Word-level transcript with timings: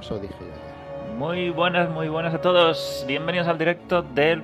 eso 0.00 0.18
dije 0.18 0.34
yo 0.40 0.46
ayer. 0.46 1.16
Muy 1.16 1.50
buenas, 1.50 1.90
muy 1.90 2.08
buenas 2.08 2.34
a 2.34 2.40
todos. 2.40 3.04
Bienvenidos 3.06 3.48
al 3.48 3.58
directo 3.58 4.02
del 4.02 4.42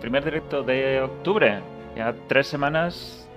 primer 0.00 0.24
directo 0.24 0.62
de 0.62 1.00
octubre. 1.00 1.60
Ya 1.96 2.14
tres 2.28 2.46
semanas 2.46 3.28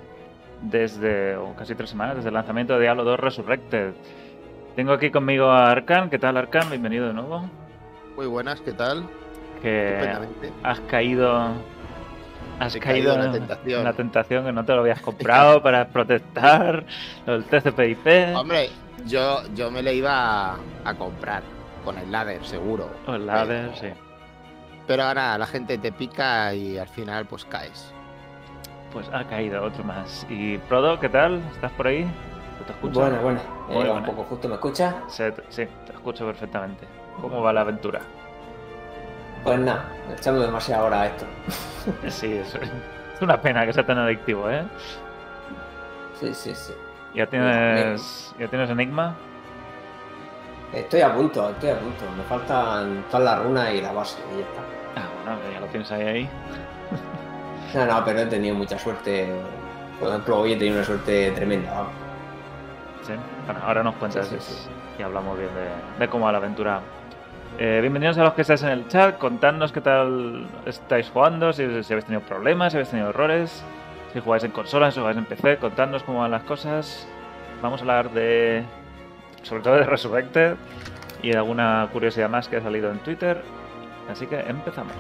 desde, 0.62 1.38
o 1.38 1.56
casi 1.56 1.76
tres 1.76 1.90
semanas, 1.90 2.18
desde 2.18 2.30
el 2.30 2.34
lanzamiento 2.36 2.74
de 2.74 2.82
Diablo 2.82 3.04
2 3.04 3.20
Resurrected. 3.20 3.94
Tengo 4.76 4.94
aquí 4.94 5.12
conmigo 5.12 5.50
a 5.50 5.72
Arkan. 5.72 6.10
¿Qué 6.10 6.20
tal, 6.20 6.36
Arkan? 6.36 6.70
Bienvenido 6.70 7.08
de 7.08 7.14
nuevo. 7.14 7.46
Muy 8.16 8.28
buenas, 8.28 8.60
¿qué 8.62 8.74
tal? 8.74 9.06
Que 9.62 10.12
has 10.64 10.80
caído. 10.82 11.54
Has 12.60 12.76
caído, 12.78 12.82
caído 12.82 13.14
en 13.14 13.20
la 13.20 13.26
en 13.26 13.32
tentación. 13.32 13.80
en 13.80 13.86
la 13.86 13.94
tentación 13.94 14.46
que 14.46 14.52
no 14.52 14.66
te 14.66 14.74
lo 14.74 14.82
habías 14.82 15.02
comprado 15.02 15.62
para 15.64 15.88
protestar 15.88 16.86
el 17.26 17.46
TCP/IP. 17.46 18.36
Hombre, 18.36 18.70
yo, 19.06 19.42
yo 19.54 19.70
me 19.72 19.82
le 19.84 19.94
iba 19.96 20.54
a, 20.54 20.58
a 20.86 20.94
comprar 20.96 21.44
con 21.84 21.98
el 21.98 22.12
ladder, 22.12 22.44
seguro. 22.46 22.90
O 23.08 23.14
el 23.14 23.26
ladder, 23.26 23.76
sí. 23.76 23.88
Pero 24.88 25.04
ahora 25.04 25.38
la 25.38 25.46
gente 25.46 25.78
te 25.78 25.92
pica 25.92 26.54
y 26.54 26.78
al 26.78 26.88
final 26.88 27.26
pues 27.26 27.46
caes. 27.46 27.94
Pues 28.92 29.10
ha 29.14 29.24
caído 29.26 29.64
otro 29.64 29.84
más. 29.84 30.26
¿Y 30.30 30.58
Prodo, 30.60 31.00
qué 31.00 31.10
tal? 31.10 31.42
¿Estás 31.54 31.72
por 31.72 31.88
ahí? 31.88 32.06
¿Te 32.66 32.72
escucho? 32.72 33.00
Buena. 33.02 33.20
Muy 33.68 33.86
Eh. 33.86 33.92
Un 33.92 34.04
poco 34.06 34.24
justo, 34.24 34.48
¿me 34.48 34.56
escuchas? 34.56 34.96
Sí, 35.08 35.24
te- 35.36 35.44
sí, 35.50 35.66
te 35.86 35.92
escucho 35.94 36.26
perfectamente. 36.26 36.88
¿Cómo 37.20 37.42
va 37.42 37.52
la 37.52 37.62
aventura? 37.62 38.02
Pues 39.44 39.60
nada, 39.60 39.86
echando 40.18 40.42
demasiada 40.42 40.84
hora 40.84 41.02
a 41.02 41.06
esto. 41.08 41.26
Sí, 42.10 42.32
es, 42.34 42.56
es 42.56 43.22
una 43.22 43.42
pena 43.42 43.66
que 43.66 43.74
sea 43.74 43.86
tan 43.86 43.98
adictivo, 43.98 44.50
¿eh? 44.50 44.64
Sí, 46.20 46.34
sí, 46.34 46.56
sí. 46.56 46.74
¿Ya 47.14 47.28
tienes, 47.28 48.34
¿ya 48.40 48.48
tienes 48.48 48.70
Enigma? 48.70 49.16
Estoy 50.74 51.02
a 51.02 51.14
punto, 51.14 51.50
estoy 51.52 51.70
a 51.70 51.80
punto. 51.80 52.04
Me 52.18 52.24
faltan 52.24 53.04
todas 53.12 53.24
las 53.26 53.44
runas 53.44 53.72
y 53.74 53.82
la 53.82 53.92
base 53.92 54.20
y 54.34 54.40
ya 54.40 54.46
está. 54.46 54.62
Ah, 54.96 55.08
bueno, 55.26 55.40
ya 55.54 55.60
lo 55.60 55.68
tienes 55.68 55.92
ahí. 55.92 56.08
ahí. 56.08 56.30
No, 57.74 57.88
no, 57.88 58.06
pero 58.06 58.20
he 58.20 58.26
tenido 58.28 58.54
mucha 58.54 58.78
suerte. 58.78 59.28
Por 60.00 60.10
ejemplo, 60.10 60.42
hoy 60.42 60.54
he 60.54 60.58
tenido 60.58 60.76
una 60.76 60.86
suerte 60.86 61.32
tremenda. 61.32 61.86
Sí. 63.02 63.14
Bueno, 63.48 63.62
ahora 63.66 63.82
nos 63.82 63.96
cuentas 63.96 64.28
Sí, 64.28 64.36
sí, 64.40 64.54
sí. 64.66 64.70
y 65.00 65.02
hablamos 65.02 65.36
bien 65.40 65.50
de, 65.56 66.00
de 66.06 66.08
cómo 66.08 66.26
va 66.26 66.32
la 66.34 66.38
aventura. 66.38 66.82
Eh, 67.58 67.80
bienvenidos 67.82 68.16
a 68.20 68.24
los 68.26 68.34
que 68.34 68.42
estáis 68.42 68.62
en 68.62 68.70
el 68.70 68.88
chat. 68.90 69.18
Contadnos 69.18 69.72
qué 69.72 69.82
tal 69.82 70.46
estáis 70.68 71.10
jugando, 71.10 71.52
si, 71.52 71.64
si 71.84 71.94
habéis 71.94 72.06
tenido 72.06 72.22
problemas, 72.22 72.74
si 72.74 72.78
habéis 72.78 72.90
tenido 72.92 73.10
errores, 73.10 73.64
si 74.14 74.20
jugáis 74.20 74.44
en 74.44 74.52
consolas, 74.52 74.94
si 74.94 75.00
jugáis 75.00 75.18
en 75.18 75.26
PC. 75.26 75.58
Contadnos 75.58 76.04
cómo 76.04 76.20
van 76.20 76.32
las 76.32 76.44
cosas. 76.44 77.08
Vamos 77.62 77.82
a 77.82 77.84
hablar 77.84 78.12
de. 78.12 78.64
sobre 79.42 79.64
todo 79.64 79.76
de 79.76 79.84
Resurrected 79.84 80.56
y 81.22 81.32
de 81.32 81.38
alguna 81.38 81.90
curiosidad 81.92 82.30
más 82.30 82.48
que 82.48 82.58
ha 82.58 82.62
salido 82.62 82.92
en 82.92 83.00
Twitter. 83.00 83.42
Así 84.10 84.28
que 84.28 84.40
empezamos. 84.40 84.94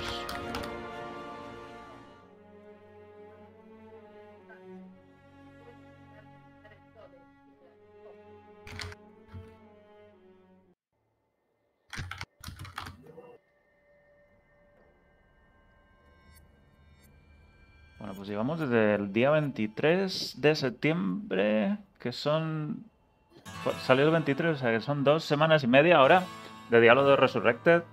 Pues 18.23 18.29
llevamos 18.29 18.57
desde 18.57 18.95
el 18.95 19.11
día 19.11 19.31
23 19.31 20.35
de 20.39 20.56
septiembre, 20.56 21.78
que 22.00 22.13
son... 22.13 22.85
fue- 23.66 23.73
Salió 23.81 24.06
el 24.06 24.11
23, 24.11 24.56
o 24.56 24.56
sea 24.57 24.72
que 24.72 24.79
son 24.79 25.03
dos 25.03 25.25
semanas 25.25 25.61
y 25.66 25.67
media 25.67 25.97
ahora 25.97 26.23
de 26.69 26.79
Diablo 26.79 27.06
de 27.06 27.17
Resurrected. 27.17 27.84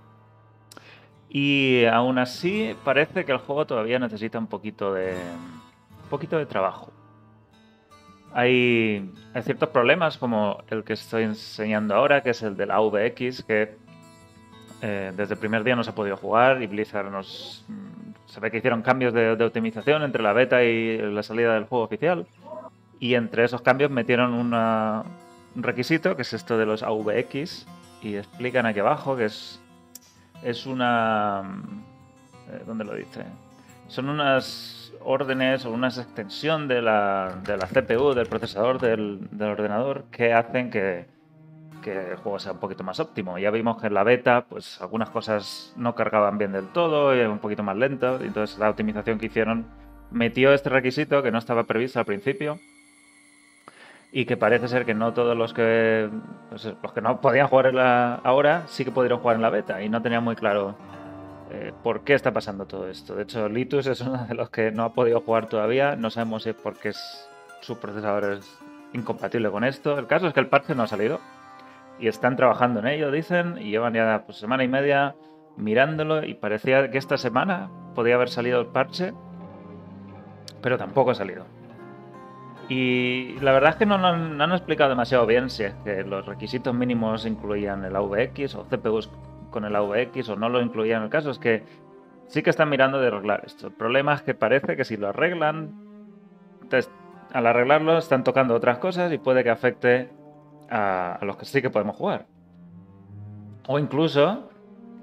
Y 1.27 1.83
aún 1.83 2.17
así 2.17 2.73
parece 2.85 3.25
que 3.25 3.33
el 3.33 3.39
juego 3.39 3.65
todavía 3.67 3.99
necesita 3.99 4.39
un 4.39 4.47
poquito 4.47 4.93
de... 4.93 5.17
un 6.03 6.09
poquito 6.09 6.37
de 6.37 6.45
trabajo. 6.45 6.93
Hay, 8.33 9.11
hay 9.33 9.41
ciertos 9.43 9.67
problemas 9.67 10.17
como 10.17 10.63
el 10.69 10.85
que 10.85 10.93
estoy 10.93 11.23
enseñando 11.23 11.93
ahora, 11.93 12.23
que 12.23 12.29
es 12.29 12.41
el 12.41 12.55
del 12.55 12.71
AVX, 12.71 13.43
que 13.43 13.75
eh, 14.81 15.11
desde 15.13 15.33
el 15.33 15.39
primer 15.41 15.65
día 15.65 15.75
no 15.75 15.83
se 15.83 15.89
ha 15.89 15.95
podido 15.95 16.15
jugar 16.15 16.61
y 16.63 16.67
Blizzard 16.67 17.11
nos... 17.11 17.65
Se 18.31 18.39
ve 18.39 18.49
que 18.49 18.59
hicieron 18.59 18.81
cambios 18.81 19.13
de, 19.13 19.31
optimización 19.43 20.03
entre 20.03 20.23
la 20.23 20.31
beta 20.31 20.63
y 20.63 20.97
la 20.97 21.21
salida 21.21 21.53
del 21.53 21.65
juego 21.65 21.83
oficial. 21.83 22.25
Y 22.97 23.15
entre 23.15 23.43
esos 23.43 23.61
cambios 23.61 23.91
metieron 23.91 24.33
una- 24.33 25.03
un 25.53 25.63
requisito, 25.63 26.15
que 26.15 26.21
es 26.21 26.31
esto 26.31 26.57
de 26.57 26.65
los 26.65 26.81
AVX. 26.81 27.67
Y 28.01 28.15
explican 28.15 28.65
aquí 28.65 28.79
abajo 28.79 29.17
que 29.17 29.25
es, 29.25 29.61
es 30.43 30.65
una... 30.65 31.43
eh, 32.49 32.63
¿Dónde 32.65 32.85
lo 32.85 32.95
dice? 32.95 33.25
Son 33.89 34.07
unas 34.07 34.93
órdenes 35.01 35.65
o 35.65 35.71
una 35.71 35.87
extensión 35.89 36.69
de 36.69 36.81
la, 36.81 37.37
de 37.43 37.57
la 37.57 37.67
CPU, 37.67 38.13
del 38.13 38.27
procesador 38.27 38.79
del 38.79 39.27
ordenador, 39.41 40.05
que 40.09 40.31
hacen 40.31 40.69
que, 40.69 41.05
que 41.81 42.11
el 42.11 42.17
juego 42.17 42.39
sea 42.39 42.51
un 42.53 42.59
poquito 42.59 42.83
más 42.83 42.99
óptimo. 42.99 43.37
Ya 43.37 43.51
vimos 43.51 43.79
que 43.81 43.87
en 43.87 43.93
la 43.93 44.03
beta, 44.03 44.45
pues 44.47 44.79
algunas 44.81 45.09
cosas 45.09 45.73
no 45.77 45.95
cargaban 45.95 46.37
bien 46.37 46.51
del 46.51 46.67
todo, 46.67 47.15
y 47.15 47.19
era 47.19 47.29
un 47.29 47.39
poquito 47.39 47.63
más 47.63 47.75
lento. 47.77 48.19
y 48.21 48.27
Entonces 48.27 48.57
la 48.59 48.69
optimización 48.69 49.17
que 49.19 49.25
hicieron 49.27 49.65
metió 50.11 50.53
este 50.53 50.69
requisito 50.69 51.23
que 51.23 51.31
no 51.31 51.37
estaba 51.39 51.63
previsto 51.63 51.99
al 51.99 52.05
principio. 52.05 52.59
Y 54.13 54.25
que 54.25 54.35
parece 54.35 54.67
ser 54.67 54.85
que 54.85 54.93
no 54.93 55.13
todos 55.13 55.37
los 55.37 55.53
que 55.53 56.09
pues, 56.49 56.65
los 56.83 56.91
que 56.93 56.99
no 57.01 57.21
podían 57.21 57.47
jugar 57.47 57.67
en 57.67 57.77
la, 57.77 58.15
ahora 58.15 58.63
sí 58.67 58.83
que 58.83 58.91
pudieron 58.91 59.19
jugar 59.19 59.37
en 59.37 59.41
la 59.41 59.49
beta. 59.49 59.81
Y 59.81 59.87
no 59.89 60.01
tenía 60.01 60.19
muy 60.19 60.35
claro 60.35 60.75
eh, 61.49 61.71
por 61.81 62.01
qué 62.03 62.13
está 62.13 62.31
pasando 62.33 62.65
todo 62.65 62.89
esto. 62.89 63.15
De 63.15 63.23
hecho, 63.23 63.47
Litus 63.47 63.87
es 63.87 64.01
uno 64.01 64.25
de 64.25 64.35
los 64.35 64.49
que 64.49 64.71
no 64.71 64.83
ha 64.83 64.93
podido 64.93 65.21
jugar 65.21 65.47
todavía. 65.47 65.95
No 65.95 66.09
sabemos 66.09 66.43
si 66.43 66.49
es 66.49 66.55
porque 66.55 66.89
es- 66.89 67.29
su 67.61 67.77
procesador 67.79 68.33
es 68.33 68.59
incompatible 68.91 69.49
con 69.49 69.63
esto. 69.63 69.97
El 69.97 70.07
caso 70.07 70.27
es 70.27 70.33
que 70.33 70.39
el 70.41 70.47
parche 70.47 70.75
no 70.75 70.83
ha 70.83 70.87
salido 70.87 71.21
y 72.01 72.07
están 72.07 72.35
trabajando 72.35 72.79
en 72.81 72.87
ello, 72.87 73.11
dicen, 73.11 73.57
y 73.59 73.69
llevan 73.69 73.93
ya 73.93 74.23
pues, 74.25 74.37
semana 74.37 74.63
y 74.63 74.67
media 74.67 75.15
mirándolo 75.55 76.25
y 76.25 76.33
parecía 76.33 76.89
que 76.91 76.97
esta 76.97 77.17
semana 77.17 77.69
podía 77.95 78.15
haber 78.15 78.29
salido 78.29 78.59
el 78.59 78.67
parche, 78.67 79.13
pero 80.61 80.77
tampoco 80.77 81.11
ha 81.11 81.15
salido. 81.15 81.45
Y 82.69 83.37
la 83.41 83.51
verdad 83.51 83.71
es 83.71 83.75
que 83.75 83.85
no, 83.85 83.97
no 83.97 84.07
han- 84.43 84.51
explicado 84.51 84.89
demasiado 84.89 85.25
bien 85.25 85.49
si 85.49 85.63
es 85.63 85.73
que 85.83 86.03
los 86.03 86.25
requisitos 86.25 86.73
mínimos 86.73 87.25
incluían 87.25 87.83
el 87.83 87.95
AVX 87.95 88.55
o 88.55 88.63
CPUs 88.65 89.09
con 89.49 89.65
el 89.65 89.75
AVX 89.75 90.29
o 90.29 90.35
no 90.37 90.47
lo 90.47 90.61
incluían. 90.61 91.03
El 91.03 91.09
caso 91.09 91.31
es 91.31 91.37
que 91.39 91.63
sí 92.27 92.41
que 92.41 92.49
están 92.49 92.69
mirando 92.69 92.99
de 93.01 93.07
arreglar 93.07 93.43
esto. 93.45 93.67
El 93.67 93.73
problema 93.73 94.13
es 94.13 94.21
que 94.21 94.33
parece 94.33 94.77
que 94.77 94.85
si 94.85 94.95
lo 94.95 95.09
arreglan, 95.09 95.73
al 97.33 97.47
arreglarlo 97.47 97.97
están 97.97 98.23
tocando 98.23 98.55
otras 98.55 98.77
cosas 98.77 99.11
y 99.11 99.17
puede 99.17 99.43
que 99.43 99.49
afecte 99.49 100.09
a, 100.71 101.19
los 101.23 101.37
que 101.37 101.45
sí 101.45 101.61
que 101.61 101.69
podemos 101.69 101.95
jugar. 101.95 102.25
O 103.67 103.77
incluso 103.77 104.49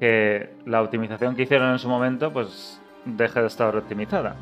que 0.00 0.50
la 0.67 0.82
optimización 0.82 1.37
que 1.37 1.43
hicieron 1.43 1.70
en 1.73 1.79
su 1.79 1.88
momento 1.88 2.32
pues 2.32 2.81
deje 3.05 3.41
de 3.41 3.47
estar 3.47 3.75
optimizada. 3.76 4.37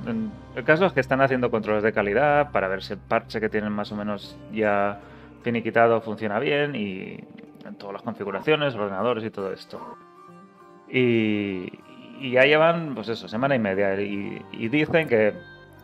El 0.55 0.65
caso 0.65 0.87
es 0.87 0.93
que 0.93 1.01
están 1.01 1.21
haciendo 1.21 1.51
controles 1.51 1.83
de 1.83 1.93
calidad 1.93 2.51
para 2.53 2.69
ver 2.69 2.83
si 2.83 2.95
el 2.95 2.99
parche 2.99 3.41
que 3.41 3.49
tienen 3.49 3.73
más 3.73 3.93
o 3.93 3.97
menos 3.97 4.39
ya 4.53 5.01
finiquitado 5.43 6.01
funciona 6.01 6.39
bien 6.39 6.75
y 6.75 7.21
en 7.65 7.75
todas 7.79 7.95
las 7.95 8.03
configuraciones, 8.03 8.75
ordenadores 8.75 9.25
y 9.25 9.31
todo 9.31 9.53
esto. 9.53 9.81
Y, 10.89 11.71
y 12.21 12.31
ya 12.33 12.43
llevan, 12.45 12.95
pues 12.95 13.09
eso, 13.09 13.29
semana 13.29 13.55
y 13.55 13.59
media. 13.59 14.01
Y, 14.01 14.43
y 14.53 14.69
dicen 14.69 15.09
que, 15.09 15.35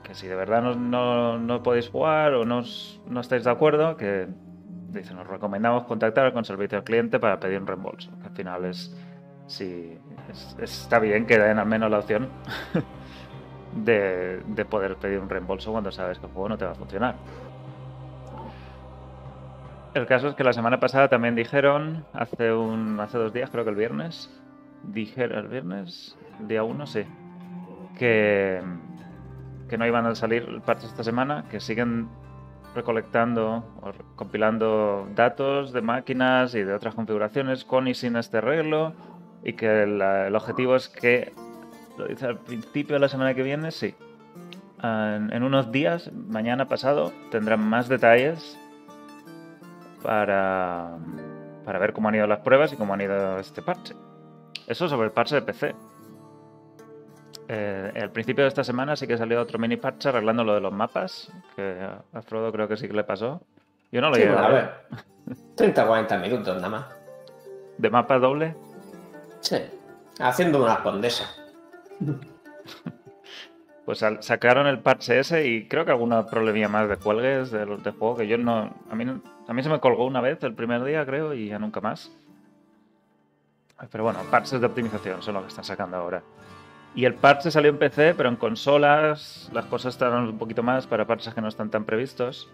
que 0.02 0.14
si 0.14 0.26
de 0.26 0.34
verdad 0.34 0.62
no, 0.62 0.74
no- 0.74 1.38
no 1.38 1.62
podéis 1.62 1.88
jugar 1.88 2.34
o 2.34 2.44
no, 2.44 2.62
no 3.08 3.20
estáis 3.20 3.44
de 3.44 3.50
acuerdo, 3.50 3.96
que 3.96 4.28
dice, 4.92 5.14
nos 5.14 5.26
recomendamos 5.26 5.84
contactar 5.84 6.32
con 6.32 6.44
servicio 6.44 6.78
al 6.78 6.84
cliente 6.84 7.18
para 7.18 7.38
pedir 7.40 7.58
un 7.60 7.66
reembolso. 7.66 8.10
Que 8.20 8.26
al 8.28 8.34
final 8.34 8.64
es, 8.66 8.94
sí, 9.46 9.96
es- 10.30 10.56
está 10.60 10.98
bien 10.98 11.26
que 11.26 11.38
den 11.38 11.58
al 11.58 11.66
menos 11.66 11.90
la 11.90 11.98
opción 11.98 12.28
de, 13.84 14.40
de 14.46 14.64
poder 14.64 14.96
pedir 14.96 15.18
un 15.18 15.28
reembolso 15.28 15.72
cuando 15.72 15.90
sabes 15.90 16.18
que 16.18 16.26
el 16.26 16.32
juego 16.32 16.48
no 16.50 16.58
te 16.58 16.64
va 16.64 16.72
a 16.72 16.74
funcionar. 16.76 17.14
El 19.94 20.06
caso 20.06 20.28
es 20.28 20.34
que 20.34 20.44
la 20.44 20.54
semana 20.54 20.80
pasada 20.80 21.08
también 21.08 21.34
dijeron, 21.34 22.04
hace 22.14 22.52
un 22.52 22.98
hace 22.98 23.18
dos 23.18 23.32
días, 23.32 23.50
creo 23.50 23.64
que 23.64 23.70
el 23.70 23.76
viernes, 23.76 24.30
dijeron 24.84 25.38
el 25.38 25.48
viernes, 25.48 26.16
día 26.40 26.64
1, 26.64 26.86
sí, 26.86 27.04
que, 27.98 28.62
que 29.68 29.76
no 29.76 29.86
iban 29.86 30.06
a 30.06 30.14
salir 30.14 30.62
partes 30.64 30.86
esta 30.86 31.04
semana, 31.04 31.44
que 31.50 31.60
siguen 31.60 32.08
recolectando 32.74 33.64
o 33.82 33.92
compilando 34.16 35.08
datos 35.14 35.72
de 35.72 35.82
máquinas 35.82 36.54
y 36.54 36.62
de 36.62 36.72
otras 36.72 36.94
configuraciones 36.94 37.64
con 37.64 37.88
y 37.88 37.94
sin 37.94 38.16
este 38.16 38.38
arreglo 38.38 38.94
y 39.44 39.54
que 39.54 39.82
el 39.82 40.34
objetivo 40.34 40.76
es 40.76 40.88
que, 40.88 41.32
lo 41.98 42.06
dice 42.06 42.26
al 42.26 42.38
principio 42.38 42.94
de 42.94 43.00
la 43.00 43.08
semana 43.08 43.34
que 43.34 43.42
viene, 43.42 43.70
sí, 43.70 43.94
en, 44.82 45.32
en 45.32 45.42
unos 45.42 45.72
días, 45.72 46.10
mañana 46.12 46.68
pasado, 46.68 47.12
tendrán 47.30 47.60
más 47.60 47.88
detalles 47.88 48.58
para, 50.02 50.98
para 51.64 51.78
ver 51.78 51.92
cómo 51.92 52.08
han 52.08 52.14
ido 52.14 52.26
las 52.26 52.40
pruebas 52.40 52.72
y 52.72 52.76
cómo 52.76 52.94
han 52.94 53.00
ido 53.00 53.38
este 53.38 53.62
parche. 53.62 53.94
Eso 54.66 54.88
sobre 54.88 55.06
el 55.06 55.12
parche 55.12 55.36
de 55.36 55.42
PC. 55.42 55.74
Eh, 57.48 57.92
al 58.00 58.10
principio 58.10 58.44
de 58.44 58.48
esta 58.48 58.64
semana 58.64 58.96
sí 58.96 59.06
que 59.06 59.18
salió 59.18 59.40
otro 59.40 59.58
mini 59.58 59.76
parche 59.76 60.08
arreglando 60.08 60.44
lo 60.44 60.54
de 60.54 60.60
los 60.60 60.72
mapas, 60.72 61.30
que 61.56 61.78
a 62.12 62.22
Frodo 62.22 62.52
creo 62.52 62.68
que 62.68 62.76
sí 62.76 62.86
que 62.88 62.94
le 62.94 63.04
pasó. 63.04 63.40
Yo 63.90 64.00
no 64.00 64.08
lo 64.08 64.14
Sí, 64.14 64.22
llegué 64.22 64.32
bueno, 64.32 64.46
a 64.46 64.50
ver. 64.50 64.70
ver. 64.90 65.36
30 65.56 65.86
40 65.86 66.18
minutos 66.18 66.56
nada 66.56 66.68
más. 66.68 66.86
¿De 67.78 67.90
mapa 67.90 68.18
doble? 68.18 68.54
Sí. 69.40 69.56
Haciendo 70.20 70.62
una 70.62 70.82
condesa. 70.82 71.28
Pues 73.84 73.98
sacaron 74.20 74.68
el 74.68 74.78
parche 74.78 75.18
ese 75.18 75.44
y 75.48 75.66
creo 75.66 75.84
que 75.84 75.90
alguna 75.90 76.24
problemilla 76.26 76.68
más 76.68 76.88
de 76.88 76.96
cuelgues 76.98 77.50
del, 77.50 77.82
del 77.82 77.92
juego 77.94 78.14
que 78.16 78.28
yo 78.28 78.38
no 78.38 78.72
a, 78.88 78.94
mí 78.94 79.04
a 79.48 79.52
mí 79.52 79.62
se 79.64 79.68
me 79.68 79.80
colgó 79.80 80.06
una 80.06 80.20
vez 80.20 80.40
el 80.44 80.54
primer 80.54 80.84
día, 80.84 81.04
creo, 81.04 81.34
y 81.34 81.48
ya 81.48 81.58
nunca 81.58 81.80
más. 81.80 82.12
Pero 83.90 84.04
bueno, 84.04 84.20
parches 84.30 84.60
de 84.60 84.66
optimización 84.68 85.20
son 85.20 85.34
lo 85.34 85.42
que 85.42 85.48
están 85.48 85.64
sacando 85.64 85.96
ahora. 85.96 86.22
Y 86.94 87.06
el 87.06 87.14
parche 87.14 87.50
salió 87.50 87.70
en 87.70 87.78
PC, 87.78 88.14
pero 88.14 88.28
en 88.28 88.36
consolas 88.36 89.48
las 89.52 89.64
cosas 89.66 89.94
estaban 89.94 90.24
un 90.24 90.38
poquito 90.38 90.62
más 90.62 90.86
para 90.86 91.06
parches 91.06 91.32
que 91.34 91.40
no 91.40 91.48
están 91.48 91.70
tan 91.70 91.84
previstos. 91.84 92.50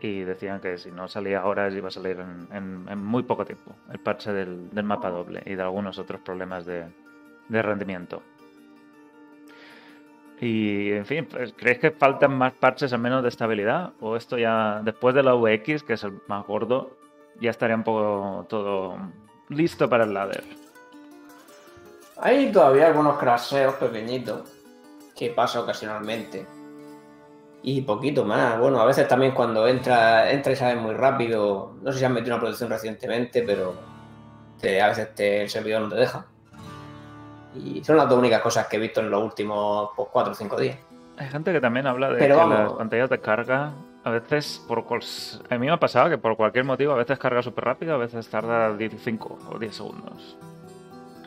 Y 0.00 0.20
decían 0.20 0.60
que 0.60 0.76
si 0.76 0.90
no 0.90 1.08
salía 1.08 1.40
ahora 1.40 1.70
iba 1.70 1.88
a 1.88 1.90
salir 1.90 2.20
en, 2.20 2.46
en- 2.54 2.86
en 2.90 2.98
muy 3.02 3.22
poco 3.22 3.46
tiempo. 3.46 3.74
El 3.90 3.98
parche 4.00 4.32
del, 4.34 4.68
mapa 4.84 5.08
doble 5.08 5.42
y 5.46 5.54
de 5.54 5.62
algunos 5.62 5.98
otros 5.98 6.20
problemas 6.20 6.66
de, 6.66 6.84
rendimiento. 7.48 8.22
Y, 10.40 10.92
en 10.92 11.06
fin, 11.06 11.26
pues, 11.30 11.54
¿creéis 11.56 11.78
que 11.78 11.90
faltan 11.90 12.36
más 12.36 12.52
parches 12.52 12.92
al 12.92 12.98
menos 13.00 13.22
de 13.22 13.30
estabilidad? 13.30 13.92
¿O 14.00 14.16
esto 14.16 14.36
ya, 14.36 14.82
después 14.84 15.14
de 15.14 15.22
la 15.22 15.32
VX, 15.34 15.82
que 15.84 15.94
es 15.94 16.04
el 16.04 16.20
más 16.28 16.44
gordo, 16.46 16.98
ya 17.40 17.48
estaría 17.50 17.76
un 17.76 17.84
poco 17.84 18.44
todo 18.48 18.98
listo 19.48 19.88
para 19.88 20.04
el 20.04 20.12
ladder? 20.12 20.44
Hay 22.24 22.50
todavía 22.50 22.86
algunos 22.86 23.18
crasheos 23.18 23.74
pequeñitos 23.74 24.48
que 25.14 25.30
pasa 25.30 25.60
ocasionalmente. 25.60 26.46
Y 27.62 27.82
poquito 27.82 28.24
más. 28.24 28.58
Bueno, 28.58 28.80
a 28.80 28.86
veces 28.86 29.06
también 29.06 29.32
cuando 29.32 29.66
entra, 29.68 30.30
entra 30.30 30.52
y 30.52 30.56
sale 30.56 30.74
muy 30.80 30.94
rápido. 30.94 31.74
No 31.82 31.92
sé 31.92 31.98
si 31.98 32.04
han 32.06 32.12
metido 32.14 32.34
una 32.34 32.40
producción 32.40 32.70
recientemente, 32.70 33.42
pero 33.42 33.74
te- 34.60 34.80
a 34.80 34.88
veces 34.88 35.14
te- 35.14 35.42
el 35.42 35.50
servidor 35.50 35.82
no 35.82 35.88
te 35.90 35.96
deja. 35.96 36.24
Y 37.54 37.84
son 37.84 37.96
las 37.98 38.08
dos 38.08 38.18
únicas 38.18 38.40
cosas 38.40 38.66
que 38.68 38.76
he 38.76 38.80
visto 38.80 39.00
en 39.00 39.10
los 39.10 39.22
últimos 39.22 39.90
4 40.10 40.32
o 40.32 40.34
5 40.34 40.56
días. 40.56 40.78
Hay 41.18 41.28
gente 41.28 41.52
que 41.52 41.60
también 41.60 41.86
habla 41.86 42.08
de 42.10 42.18
Pero 42.18 42.34
que 42.36 42.40
vamos. 42.40 42.58
las 42.58 42.72
pantallas 42.72 43.10
de 43.10 43.20
carga, 43.20 43.72
a 44.02 44.10
veces, 44.10 44.64
por 44.66 44.84
a 45.50 45.54
mí 45.58 45.66
me 45.66 45.72
ha 45.72 45.78
pasado 45.78 46.10
que 46.10 46.18
por 46.18 46.36
cualquier 46.36 46.64
motivo, 46.64 46.92
a 46.92 46.96
veces 46.96 47.18
carga 47.18 47.42
súper 47.42 47.64
rápido, 47.64 47.94
a 47.94 47.98
veces 47.98 48.26
tarda 48.28 48.76
15 48.76 49.18
o 49.54 49.58
10 49.58 49.74
segundos. 49.76 50.36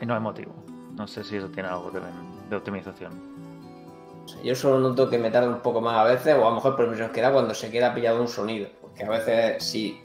Y 0.02 0.06
no 0.06 0.14
hay 0.16 0.20
motivo. 0.20 0.54
No 0.98 1.08
sé 1.08 1.24
si 1.24 1.38
eso 1.38 1.48
tiene 1.50 1.70
algo 1.70 1.92
que 1.92 2.00
ver 2.00 2.12
de 2.50 2.56
optimización. 2.56 3.12
Yo 4.44 4.56
solo 4.56 4.80
noto 4.80 5.10
que 5.10 5.18
me 5.18 5.32
tarda 5.32 5.48
un 5.48 5.60
poco 5.62 5.80
más 5.80 5.96
a 5.98 6.04
veces, 6.04 6.36
o 6.36 6.46
a 6.46 6.50
lo 6.50 6.56
mejor 6.56 6.76
por 6.76 6.86
impresión 6.86 7.12
que 7.12 7.22
da 7.22 7.32
cuando 7.32 7.54
se 7.54 7.72
queda 7.72 7.94
pillado 7.94 8.20
un 8.22 8.28
sonido. 8.28 8.68
Porque 8.82 9.04
a 9.06 9.10
veces 9.10 9.64
sí. 9.64 10.02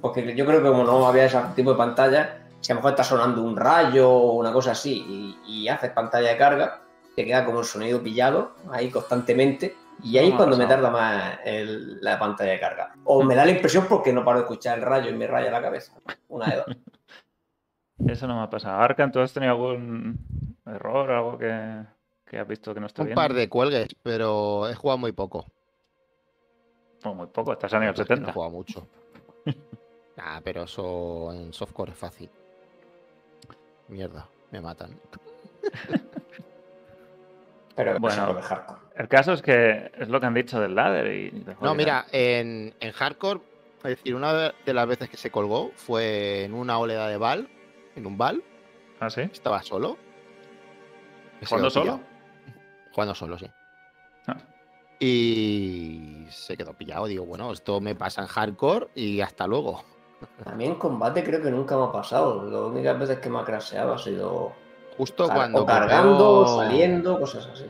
Porque 0.00 0.34
yo 0.34 0.46
creo 0.46 0.62
que 0.62 0.68
como 0.68 0.84
no 0.84 1.06
había 1.06 1.24
ese 1.26 1.38
tipo 1.54 1.72
de 1.72 1.76
pantalla, 1.76 2.46
si 2.60 2.72
a 2.72 2.74
lo 2.74 2.80
mejor 2.80 2.92
está 2.92 3.04
sonando 3.04 3.42
un 3.42 3.56
rayo 3.56 4.10
o 4.10 4.32
una 4.34 4.52
cosa 4.52 4.70
así 4.72 5.36
y, 5.46 5.62
y 5.64 5.68
haces 5.68 5.90
pantalla 5.90 6.30
de 6.30 6.36
carga, 6.36 6.80
te 7.14 7.24
queda 7.24 7.44
como 7.44 7.60
el 7.60 7.64
sonido 7.66 8.00
pillado 8.02 8.52
ahí 8.70 8.90
constantemente. 8.90 9.76
Y 10.02 10.16
ahí 10.16 10.28
No 10.28 10.34
ha 10.34 10.38
cuando 10.38 10.56
me 10.56 10.66
tarda 10.66 10.90
más 10.90 11.38
el- 11.44 12.00
la 12.00 12.18
pantalla 12.18 12.52
de 12.52 12.60
carga. 12.60 12.94
O 13.04 13.24
me 13.24 13.34
da 13.34 13.44
la 13.44 13.50
impresión 13.50 13.86
porque 13.88 14.12
no 14.12 14.24
paro 14.24 14.38
de 14.38 14.44
escuchar 14.44 14.78
el 14.78 14.84
rayo 14.84 15.10
y 15.10 15.14
me 15.14 15.26
raya 15.26 15.50
la 15.50 15.60
cabeza. 15.60 15.92
Una 16.28 16.46
de 16.46 16.56
dos. 16.56 16.66
Eso 18.06 18.26
no 18.26 18.36
me 18.36 18.42
ha 18.42 18.50
pasado. 18.50 18.78
Arcan, 18.80 19.10
¿tú 19.12 19.20
has 19.20 19.32
tenido 19.32 19.52
algún 19.52 20.56
error, 20.66 21.10
algo 21.10 21.38
que, 21.38 21.82
que 22.26 22.38
has 22.38 22.46
visto 22.46 22.72
que 22.74 22.80
no 22.80 22.86
está 22.86 23.02
Un 23.02 23.06
bien? 23.08 23.16
par 23.16 23.32
de 23.34 23.48
cuelgues, 23.48 23.88
pero 24.02 24.68
he 24.68 24.74
jugado 24.74 24.98
muy 24.98 25.12
poco. 25.12 25.46
Oh, 27.04 27.14
muy 27.14 27.26
poco, 27.28 27.52
estás 27.52 27.72
a 27.74 27.78
nivel 27.80 27.94
Es 27.94 28.00
que 28.00 28.02
No 28.02 28.06
70. 28.26 28.30
he 28.30 28.32
jugado 28.34 28.52
mucho. 28.52 28.86
Nah, 30.16 30.40
pero 30.42 30.64
eso 30.64 31.32
en 31.32 31.52
softcore 31.52 31.92
es 31.92 31.96
fácil. 31.98 32.28
Mierda, 33.86 34.26
me 34.50 34.60
matan. 34.60 34.98
Pero 37.76 38.00
Bueno. 38.00 38.22
es 38.22 38.28
lo 38.28 38.34
de 38.34 38.42
hardcore. 38.42 38.80
El 38.96 39.06
caso 39.08 39.32
es 39.34 39.42
que 39.42 39.92
es 39.96 40.08
lo 40.08 40.18
que 40.18 40.26
han 40.26 40.34
dicho 40.34 40.58
del 40.60 40.74
ladder 40.74 41.06
y 41.14 41.44
No, 41.60 41.72
mira, 41.76 42.06
en, 42.10 42.74
en 42.80 42.90
hardcore, 42.92 43.40
es 43.84 43.90
decir, 43.90 44.16
una 44.16 44.32
de 44.66 44.74
las 44.74 44.88
veces 44.88 45.08
que 45.08 45.16
se 45.16 45.30
colgó 45.30 45.70
fue 45.76 46.42
en 46.42 46.52
una 46.54 46.78
oleada 46.80 47.08
de 47.08 47.16
bal, 47.16 47.48
en 47.98 48.06
un 48.06 48.16
bal, 48.18 48.42
¿Ah, 49.00 49.10
sí? 49.10 49.20
estaba 49.22 49.62
solo. 49.62 49.96
¿Jugando 51.46 51.70
solo? 51.70 52.00
Jugando 52.92 53.14
solo, 53.14 53.38
sí. 53.38 53.46
Ah. 54.26 54.36
Y 54.98 56.26
se 56.30 56.56
quedó 56.56 56.72
pillado. 56.72 57.06
Digo, 57.06 57.24
bueno, 57.24 57.52
esto 57.52 57.80
me 57.80 57.94
pasa 57.94 58.22
en 58.22 58.26
hardcore 58.28 58.88
y 58.94 59.20
hasta 59.20 59.46
luego. 59.46 59.84
A 60.44 60.50
mí 60.52 60.64
en 60.64 60.74
combate 60.74 61.22
creo 61.22 61.40
que 61.40 61.50
nunca 61.50 61.76
me 61.76 61.84
ha 61.84 61.92
pasado. 61.92 62.44
Las 62.50 62.60
únicas 62.72 62.98
veces 62.98 63.18
que 63.20 63.30
me 63.30 63.38
ha 63.38 63.44
crasheado 63.44 63.94
ha 63.94 63.98
sido 63.98 64.52
Justo 64.96 65.28
car- 65.28 65.36
cuando 65.36 65.62
o 65.62 65.66
cargando, 65.66 66.56
saliendo, 66.58 67.20
cosas 67.20 67.46
así. 67.46 67.66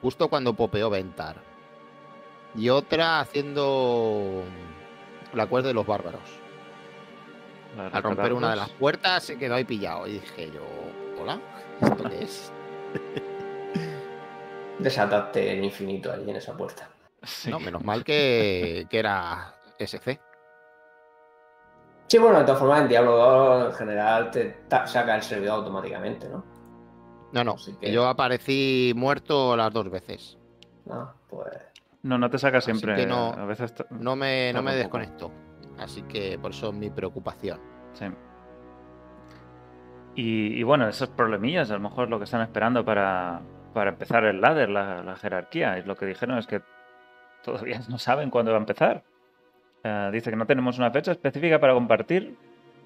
Justo 0.00 0.28
cuando 0.28 0.54
popeó 0.54 0.88
Ventar. 0.90 1.36
Y 2.54 2.68
otra 2.68 3.20
haciendo 3.20 4.42
la 5.34 5.46
cuerda 5.48 5.68
de 5.68 5.74
los 5.74 5.86
bárbaros. 5.86 6.20
Al 7.78 8.02
romper 8.02 8.32
una 8.32 8.50
de 8.50 8.56
las 8.56 8.68
puertas 8.70 9.22
se 9.24 9.38
quedó 9.38 9.54
ahí 9.54 9.64
pillado. 9.64 10.06
Y 10.06 10.12
dije 10.14 10.50
yo, 10.52 10.62
hola, 11.22 11.40
¿esto 11.80 12.04
qué 12.08 12.22
es? 12.24 12.52
Desataste 14.78 15.52
el 15.52 15.64
infinito 15.64 16.12
ahí 16.12 16.28
en 16.28 16.36
esa 16.36 16.56
puerta. 16.56 16.88
Sí. 17.22 17.50
No, 17.50 17.60
menos 17.60 17.84
mal 17.84 18.02
que, 18.02 18.86
que 18.88 18.98
era 18.98 19.54
SC. 19.78 20.18
Sí, 22.08 22.18
bueno, 22.18 22.38
de 22.38 22.44
todas 22.44 22.58
formas 22.58 22.80
en 22.80 22.88
Diablo 22.88 23.16
2 23.16 23.66
en 23.66 23.72
general 23.74 24.30
te 24.30 24.56
saca 24.86 25.14
el 25.16 25.22
servidor 25.22 25.56
automáticamente, 25.58 26.28
¿no? 26.28 26.44
No, 27.32 27.44
no, 27.44 27.56
que- 27.80 27.92
yo 27.92 28.08
aparecí 28.08 28.92
muerto 28.96 29.56
las 29.56 29.72
dos 29.72 29.88
veces. 29.90 30.36
Ah, 30.90 31.12
pues. 31.28 31.46
No, 32.02 32.18
no 32.18 32.28
te 32.30 32.38
saca 32.38 32.58
Así 32.58 32.64
siempre. 32.72 32.96
que 32.96 33.06
no- 33.06 33.28
A 33.34 33.44
veces. 33.44 33.72
No 33.90 34.16
me, 34.16 34.52
no 34.52 34.62
me 34.62 34.74
desconecto. 34.74 35.30
Así 35.80 36.02
que 36.02 36.38
por 36.38 36.50
eso 36.52 36.72
mi 36.72 36.90
preocupación. 36.90 37.58
Sí. 37.94 38.06
Y, 40.14 40.62
bueno, 40.64 40.88
esos 40.88 41.08
problemillas 41.08 41.70
a 41.70 41.74
lo 41.74 41.80
mejor 41.80 42.10
lo 42.10 42.18
que 42.18 42.24
están 42.24 42.42
esperando 42.42 42.84
para, 42.84 43.40
para 43.72 43.90
empezar 43.90 44.24
el 44.24 44.40
ladder, 44.40 44.68
la, 44.68 45.16
jerarquía. 45.16 45.78
Y 45.78 45.82
lo 45.82 45.96
que 45.96 46.04
dijeron 46.04 46.36
es 46.38 46.46
que 46.46 46.60
todavía 47.42 47.80
no 47.88 47.98
saben 47.98 48.30
cuándo 48.30 48.50
va 48.50 48.58
a 48.58 48.60
empezar. 48.60 49.02
Eh, 49.82 50.10
dice 50.12 50.30
que 50.30 50.36
no 50.36 50.46
tenemos 50.46 50.78
una 50.78 50.90
fecha 50.90 51.12
específica 51.12 51.58
para 51.58 51.72
compartir, 51.72 52.36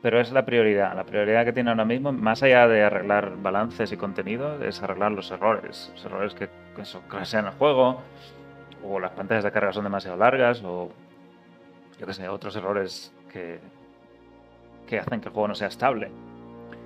pero 0.00 0.20
es 0.20 0.30
la 0.30 0.44
prioridad. 0.44 0.94
La 0.94 1.04
prioridad 1.04 1.44
que 1.44 1.52
tiene 1.52 1.70
ahora 1.70 1.84
mismo, 1.84 2.12
más 2.12 2.42
allá 2.44 2.68
de 2.68 2.84
arreglar 2.84 3.36
balances 3.42 3.90
y 3.90 3.96
contenido, 3.96 4.62
es 4.62 4.80
arreglar 4.82 5.10
los 5.10 5.30
errores. 5.32 5.90
Los 5.94 6.04
errores 6.04 6.34
que, 6.34 6.48
que 6.76 6.82
eso, 6.82 7.02
crashean 7.08 7.46
el 7.46 7.52
juego, 7.52 8.00
o 8.84 9.00
las 9.00 9.10
pantallas 9.12 9.42
de 9.42 9.50
carga 9.50 9.72
son 9.72 9.84
demasiado 9.84 10.16
largas, 10.16 10.62
o 10.62 10.92
yo 11.98 12.06
qué 12.06 12.12
sé, 12.14 12.28
otros 12.28 12.54
errores 12.56 13.12
que, 13.32 13.58
que 14.86 14.98
hacen 14.98 15.20
que 15.20 15.28
el 15.28 15.32
juego 15.34 15.48
no 15.48 15.54
sea 15.54 15.68
estable. 15.68 16.10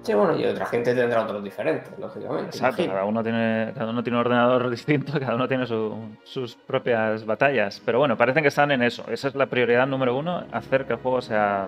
Sí, 0.02 0.14
bueno, 0.14 0.38
y 0.38 0.44
otra 0.44 0.64
gente 0.66 0.94
tendrá 0.94 1.22
otros 1.22 1.42
diferentes, 1.42 1.90
lógicamente. 1.98 2.56
Exacto, 2.56 2.86
cada 2.86 3.04
uno 3.04 3.22
tiene, 3.22 3.72
cada 3.74 3.90
uno 3.90 4.02
tiene 4.02 4.16
un 4.16 4.20
ordenador 4.24 4.70
distinto, 4.70 5.18
cada 5.18 5.34
uno 5.34 5.48
tiene 5.48 5.66
su- 5.66 5.98
sus 6.22 6.54
propias 6.54 7.26
batallas. 7.26 7.82
Pero 7.84 7.98
bueno, 7.98 8.16
parecen 8.16 8.42
que 8.42 8.48
están 8.48 8.70
en 8.70 8.82
eso. 8.82 9.04
Esa 9.08 9.28
es 9.28 9.34
la 9.34 9.46
prioridad 9.46 9.86
número 9.86 10.16
uno, 10.16 10.44
hacer 10.52 10.86
que 10.86 10.92
el 10.94 10.98
juego 11.00 11.20
sea 11.20 11.66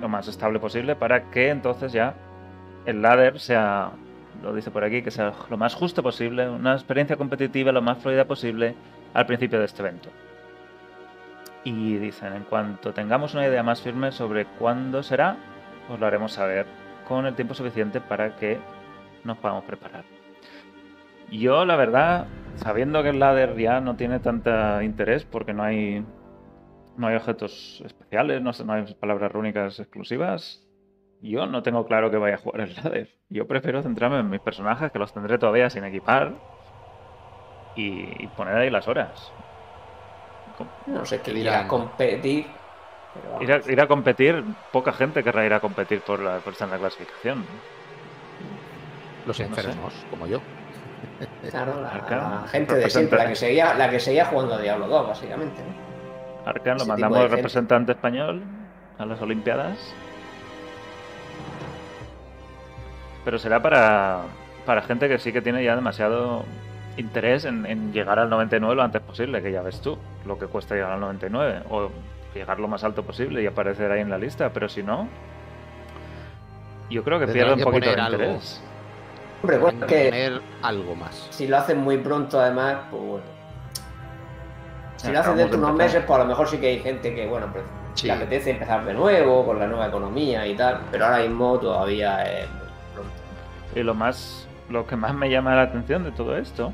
lo 0.00 0.08
más 0.08 0.28
estable 0.28 0.60
posible 0.60 0.94
para 0.94 1.30
que 1.30 1.48
entonces 1.48 1.92
ya 1.92 2.14
el 2.86 3.02
ladder 3.02 3.40
sea, 3.40 3.90
lo 4.42 4.54
dice 4.54 4.70
por 4.70 4.84
aquí, 4.84 5.02
que 5.02 5.10
sea 5.10 5.32
lo 5.50 5.56
más 5.56 5.74
justo 5.74 6.02
posible, 6.02 6.48
una 6.48 6.74
experiencia 6.74 7.16
competitiva 7.16 7.72
lo 7.72 7.82
más 7.82 7.98
fluida 7.98 8.24
posible 8.24 8.76
al 9.14 9.26
principio 9.26 9.58
de 9.58 9.64
este 9.64 9.82
evento. 9.82 10.08
Y 11.68 11.98
dicen, 11.98 12.32
en 12.32 12.44
cuanto 12.44 12.94
tengamos 12.94 13.34
una 13.34 13.46
idea 13.46 13.62
más 13.62 13.82
firme 13.82 14.10
sobre 14.10 14.46
cuándo 14.46 15.02
será, 15.02 15.36
os 15.90 16.00
lo 16.00 16.06
haremos 16.06 16.32
saber 16.32 16.64
con 17.06 17.26
el 17.26 17.34
tiempo 17.34 17.52
suficiente 17.52 18.00
para 18.00 18.36
que 18.36 18.58
nos 19.22 19.36
podamos 19.36 19.64
preparar. 19.64 20.06
Yo, 21.30 21.66
la 21.66 21.76
verdad, 21.76 22.26
sabiendo 22.54 23.02
que 23.02 23.10
el 23.10 23.18
ladder 23.18 23.54
ya 23.58 23.82
no 23.82 23.96
tiene 23.96 24.18
tanta 24.18 24.82
interés 24.82 25.26
porque 25.26 25.52
no 25.52 25.62
hay 25.62 26.06
no 26.96 27.06
hay 27.06 27.16
objetos 27.16 27.82
especiales, 27.84 28.40
no, 28.40 28.50
hay 28.72 28.94
palabras 28.94 29.30
rúnicas 29.30 29.78
exclusivas, 29.78 30.66
yo 31.20 31.46
no 31.46 31.62
tengo 31.62 31.84
claro 31.84 32.10
que 32.10 32.16
vaya 32.16 32.36
a 32.36 32.38
jugar 32.38 32.62
el 32.62 32.74
ladder. 32.76 33.10
Yo 33.28 33.46
prefiero 33.46 33.82
centrarme 33.82 34.20
en 34.20 34.30
mis 34.30 34.40
personajes, 34.40 34.90
que 34.90 34.98
los 34.98 35.12
tendré 35.12 35.36
todavía 35.36 35.68
sin 35.68 35.84
equipar, 35.84 36.32
y 37.76 38.26
poner 38.28 38.56
ahí 38.56 38.70
las 38.70 38.88
horas. 38.88 39.32
No 40.86 41.04
sé 41.04 41.20
qué 41.20 41.32
Dirán. 41.32 41.54
dirán 41.54 41.68
competir. 41.68 42.46
pero. 43.14 43.42
Ir 43.42 43.52
a, 43.52 43.72
ir 43.72 43.80
a 43.80 43.86
competir, 43.86 44.44
poca 44.72 44.92
gente 44.92 45.22
querrá 45.24 45.44
ir 45.46 45.52
a 45.54 45.60
competir 45.60 46.00
por, 46.02 46.20
la, 46.20 46.38
por 46.38 46.52
estar 46.52 46.66
en 46.68 46.72
la 46.72 46.78
clasificación. 46.78 47.44
Los 49.26 49.38
No 49.40 49.44
sé. 49.44 49.44
enfermos, 49.44 49.94
como 50.10 50.26
yo. 50.26 50.40
Claro, 51.50 51.80
la, 51.80 52.44
gente 52.50 52.74
de 52.74 52.90
siempre, 52.90 53.18
la 53.18 53.28
que 53.28 53.36
seguía, 53.36 53.74
la 53.74 53.88
que 53.90 54.00
seguía 54.00 54.24
jugando 54.26 54.54
a 54.54 54.60
Diablo 54.60 54.86
2, 54.88 55.08
básicamente. 55.08 55.60
¿no? 55.62 56.48
Arcan 56.50 56.78
lo 56.78 56.86
mandamos 56.86 57.18
de 57.20 57.28
representante 57.28 57.92
español 57.92 58.42
a 58.98 59.04
las 59.06 59.20
Olimpiadas. 59.20 59.78
Pero 63.24 63.38
será 63.38 63.60
para, 63.60 64.22
para 64.64 64.82
gente 64.82 65.08
que 65.08 65.18
sí 65.18 65.32
que 65.32 65.42
tiene 65.42 65.62
ya 65.62 65.76
demasiado 65.76 66.44
interés 66.98 67.44
en, 67.44 67.64
en 67.66 67.92
llegar 67.92 68.18
al 68.18 68.28
99 68.28 68.74
lo 68.74 68.82
antes 68.82 69.00
posible, 69.02 69.40
que 69.42 69.50
ya 69.52 69.62
ves 69.62 69.80
tú 69.80 69.96
lo 70.26 70.38
que 70.38 70.46
cuesta 70.46 70.74
llegar 70.74 70.92
al 70.92 71.00
99. 71.00 71.62
O 71.70 71.90
llegar 72.34 72.60
lo 72.60 72.68
más 72.68 72.84
alto 72.84 73.02
posible 73.02 73.42
y 73.42 73.46
aparecer 73.46 73.90
ahí 73.90 74.00
en 74.00 74.10
la 74.10 74.18
lista. 74.18 74.50
Pero 74.52 74.68
si 74.68 74.82
no, 74.82 75.08
yo 76.90 77.02
creo 77.04 77.18
que 77.18 77.26
pierde 77.28 77.54
un 77.54 77.60
poquito 77.60 77.90
de 77.90 78.00
algo. 78.00 78.22
interés. 78.22 78.62
Hombre, 79.42 79.58
bueno, 79.58 79.78
Tendrán 79.86 79.88
que 80.02 80.08
poner 80.10 80.40
algo 80.62 80.94
más. 80.96 81.26
si 81.30 81.46
lo 81.46 81.56
hacen 81.58 81.78
muy 81.78 81.98
pronto, 81.98 82.40
además, 82.40 82.76
pues 82.90 83.02
bueno. 83.02 83.24
Si 84.96 85.12
lo 85.12 85.20
hacen 85.20 85.36
dentro 85.36 85.56
de 85.58 85.60
de 85.60 85.64
unos 85.64 85.70
empezar. 85.70 85.86
meses, 85.96 86.04
pues 86.08 86.16
a 86.18 86.22
lo 86.24 86.28
mejor 86.28 86.48
sí 86.48 86.58
que 86.58 86.66
hay 86.66 86.78
gente 86.80 87.14
que, 87.14 87.26
bueno, 87.26 87.46
pues 87.52 87.64
Sí. 87.94 88.06
le 88.08 88.12
apetece 88.14 88.50
empezar 88.50 88.84
de 88.84 88.94
nuevo, 88.94 89.44
con 89.46 89.58
la 89.58 89.66
nueva 89.66 89.86
economía 89.88 90.46
y 90.46 90.54
tal, 90.56 90.80
pero 90.90 91.06
ahora 91.06 91.18
mismo 91.18 91.58
todavía 91.58 92.22
es 92.24 92.48
muy 92.50 92.66
pronto. 92.94 93.12
Y 93.76 93.82
lo 93.82 93.94
más, 93.94 94.48
lo 94.68 94.86
que 94.86 94.96
más 94.96 95.14
me 95.14 95.28
llama 95.30 95.54
la 95.56 95.62
atención 95.62 96.04
de 96.04 96.12
todo 96.12 96.36
esto 96.36 96.72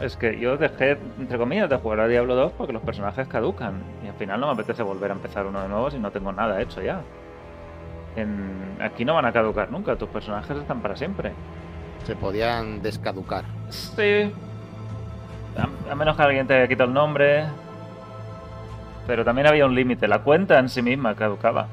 es 0.00 0.16
que 0.16 0.38
yo 0.38 0.56
dejé, 0.56 0.98
entre 1.18 1.38
comillas, 1.38 1.70
de 1.70 1.76
jugar 1.76 2.00
a 2.00 2.08
Diablo 2.08 2.34
2 2.34 2.52
porque 2.58 2.72
los 2.72 2.82
personajes 2.82 3.28
caducan. 3.28 3.82
Y 4.04 4.08
al 4.08 4.14
final 4.14 4.40
no 4.40 4.46
me 4.48 4.52
apetece 4.54 4.82
volver 4.82 5.10
a 5.10 5.14
empezar 5.14 5.46
uno 5.46 5.60
de 5.62 5.68
nuevo 5.68 5.90
si 5.90 5.98
no 5.98 6.10
tengo 6.10 6.32
nada 6.32 6.60
hecho 6.60 6.82
ya. 6.82 7.00
En- 8.16 8.76
aquí 8.80 9.04
no 9.04 9.14
van 9.14 9.26
a 9.26 9.32
caducar 9.32 9.70
nunca, 9.70 9.96
tus 9.96 10.08
personajes 10.08 10.56
están 10.56 10.80
para 10.80 10.96
siempre. 10.96 11.32
Se 12.04 12.16
podían 12.16 12.82
descaducar. 12.82 13.44
Sí. 13.70 14.32
A, 15.56 15.90
a 15.92 15.94
menos 15.94 16.16
que 16.16 16.22
alguien 16.22 16.46
te 16.46 16.54
haya 16.54 16.68
quitado 16.68 16.88
el 16.88 16.94
nombre. 16.94 17.44
Pero 19.06 19.24
también 19.24 19.46
había 19.46 19.66
un 19.66 19.74
límite. 19.74 20.08
La 20.08 20.20
cuenta 20.20 20.58
en 20.58 20.68
sí 20.68 20.82
misma 20.82 21.14
caducaba. 21.14 21.66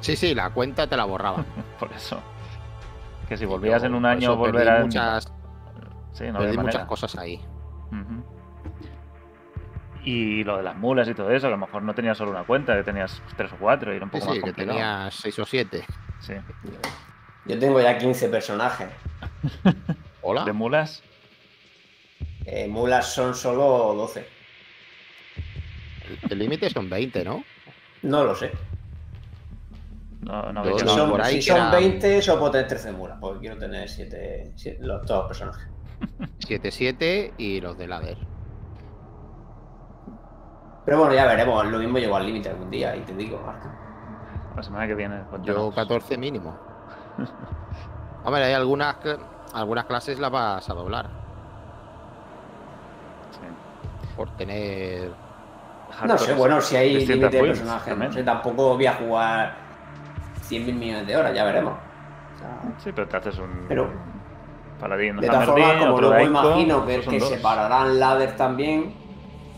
Sí, 0.00 0.16
sí, 0.16 0.34
la 0.34 0.50
cuenta 0.50 0.86
te 0.86 0.96
la 0.96 1.04
borraba. 1.04 1.44
Por 1.78 1.92
eso. 1.92 2.18
Que 3.28 3.36
si 3.36 3.44
volvías 3.44 3.82
Yo, 3.82 3.88
en 3.88 3.94
un 3.94 4.06
año 4.06 4.36
volver 4.36 4.68
a. 4.68 4.80
Muchas, 4.80 5.32
Sí, 6.12 6.24
no 6.32 6.38
perdí 6.40 6.56
muchas 6.58 6.84
cosas 6.86 7.16
ahí. 7.16 7.40
Y 10.04 10.44
lo 10.44 10.56
de 10.56 10.62
las 10.62 10.76
mulas 10.76 11.08
y 11.08 11.14
todo 11.14 11.30
eso, 11.30 11.42
que 11.48 11.54
a 11.54 11.56
lo 11.56 11.58
mejor 11.58 11.82
no 11.82 11.94
tenías 11.94 12.16
solo 12.16 12.30
una 12.30 12.44
cuenta, 12.44 12.76
que 12.76 12.82
tenías 12.84 13.20
tres 13.36 13.52
o 13.52 13.56
cuatro 13.56 13.92
y 13.92 13.96
era 13.96 14.04
un 14.04 14.10
Sí, 14.12 14.18
poco 14.18 14.24
sí, 14.24 14.28
más 14.30 14.44
que 14.44 14.52
complicado. 14.52 14.78
tenía 14.78 15.10
seis 15.10 15.38
o 15.38 15.44
siete. 15.44 15.84
Sí. 16.20 16.34
Yo 17.44 17.58
tengo 17.58 17.80
ya 17.80 17.98
15 17.98 18.28
personajes. 18.28 18.88
Hola. 20.22 20.44
De 20.44 20.52
mulas, 20.52 21.02
Eh, 22.46 22.66
mulas 22.68 23.12
son 23.12 23.34
solo 23.34 23.94
12. 23.94 24.26
El 26.30 26.38
límite 26.38 26.70
son 26.70 26.88
20, 26.88 27.24
¿no? 27.24 27.44
No 28.02 28.24
lo 28.24 28.34
sé. 28.34 28.52
no, 30.22 30.52
no 30.52 30.78
Si 30.78 30.86
son, 30.86 31.10
por 31.10 31.20
ahí 31.20 31.34
si 31.42 31.48
que 31.50 31.56
son 31.56 31.68
era- 31.68 31.70
20, 31.78 32.22
solo 32.22 32.38
puedo 32.40 32.52
tener 32.52 32.68
13 32.68 32.92
mulas, 32.92 33.18
porque 33.20 33.40
quiero 33.40 33.58
tener 33.58 33.88
7, 33.88 34.52
los, 34.80 35.04
todos 35.04 35.20
los 35.20 35.26
personajes. 35.28 35.68
7-7 36.40 37.32
y 37.38 37.60
los 37.60 37.76
de 37.78 37.86
ladder. 37.86 38.18
Pero 40.84 40.98
bueno, 40.98 41.14
ya 41.14 41.26
veremos. 41.26 41.66
Lo 41.66 41.78
mismo 41.78 41.98
llego 41.98 42.16
al 42.16 42.26
límite 42.26 42.48
algún 42.48 42.70
día 42.70 42.96
y 42.96 43.00
te 43.00 43.12
digo, 43.14 43.40
Marco. 43.44 43.68
La 44.56 44.62
semana 44.62 44.86
que 44.86 44.94
viene. 44.94 45.18
Yo 45.18 45.26
cuéntanos. 45.30 45.74
14 45.74 46.16
mínimo. 46.18 46.56
Hombre, 48.24 48.44
hay 48.44 48.54
algunas, 48.54 48.96
algunas 49.54 49.84
clases 49.84 50.18
las 50.18 50.30
vas 50.30 50.68
a 50.68 50.74
doblar. 50.74 51.06
Sí. 53.32 54.14
Por 54.16 54.30
tener. 54.36 55.12
No 56.04 56.18
sé, 56.18 56.34
bueno, 56.34 56.60
si 56.60 56.76
hay 56.76 57.06
límite 57.06 57.28
de 57.28 57.40
personajes. 57.42 57.96
No 57.96 58.12
sé, 58.12 58.22
tampoco 58.22 58.74
voy 58.76 58.86
a 58.86 58.94
jugar 58.94 59.54
100.000 60.48 60.74
millones 60.74 61.06
de 61.06 61.16
horas, 61.16 61.34
ya 61.34 61.44
veremos. 61.44 61.74
O 62.34 62.38
sea, 62.38 62.60
Sí, 62.78 62.92
pero 62.92 63.08
te 63.08 63.16
haces 63.16 63.38
un. 63.38 63.66
Pero- 63.68 63.90
Paladín, 64.80 65.16
de 65.16 65.26
todas 65.26 65.46
formas, 65.46 65.76
como 65.84 66.00
luego 66.00 66.20
imagino 66.20 66.86
que, 66.86 67.00
que 67.00 67.20
separarán 67.20 67.98
ladder 67.98 68.36
también. 68.36 68.94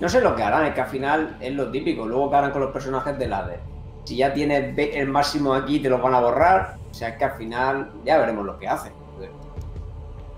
No 0.00 0.08
sé 0.08 0.22
lo 0.22 0.34
que 0.34 0.42
harán, 0.42 0.64
es 0.66 0.74
que 0.74 0.80
al 0.80 0.88
final 0.88 1.36
es 1.40 1.54
lo 1.54 1.70
típico. 1.70 2.06
Luego 2.06 2.30
que 2.30 2.36
harán 2.36 2.52
con 2.52 2.62
los 2.62 2.70
personajes 2.70 3.18
de 3.18 3.28
ladder. 3.28 3.60
Si 4.04 4.16
ya 4.16 4.32
tienes 4.32 4.74
el 4.78 5.08
máximo 5.08 5.52
aquí, 5.52 5.78
te 5.78 5.90
lo 5.90 5.98
van 5.98 6.14
a 6.14 6.20
borrar. 6.20 6.76
O 6.90 6.94
sea, 6.94 7.08
es 7.10 7.16
que 7.18 7.24
al 7.24 7.32
final 7.32 7.92
ya 8.04 8.18
veremos 8.18 8.46
lo 8.46 8.58
que 8.58 8.66
hacen. 8.66 8.92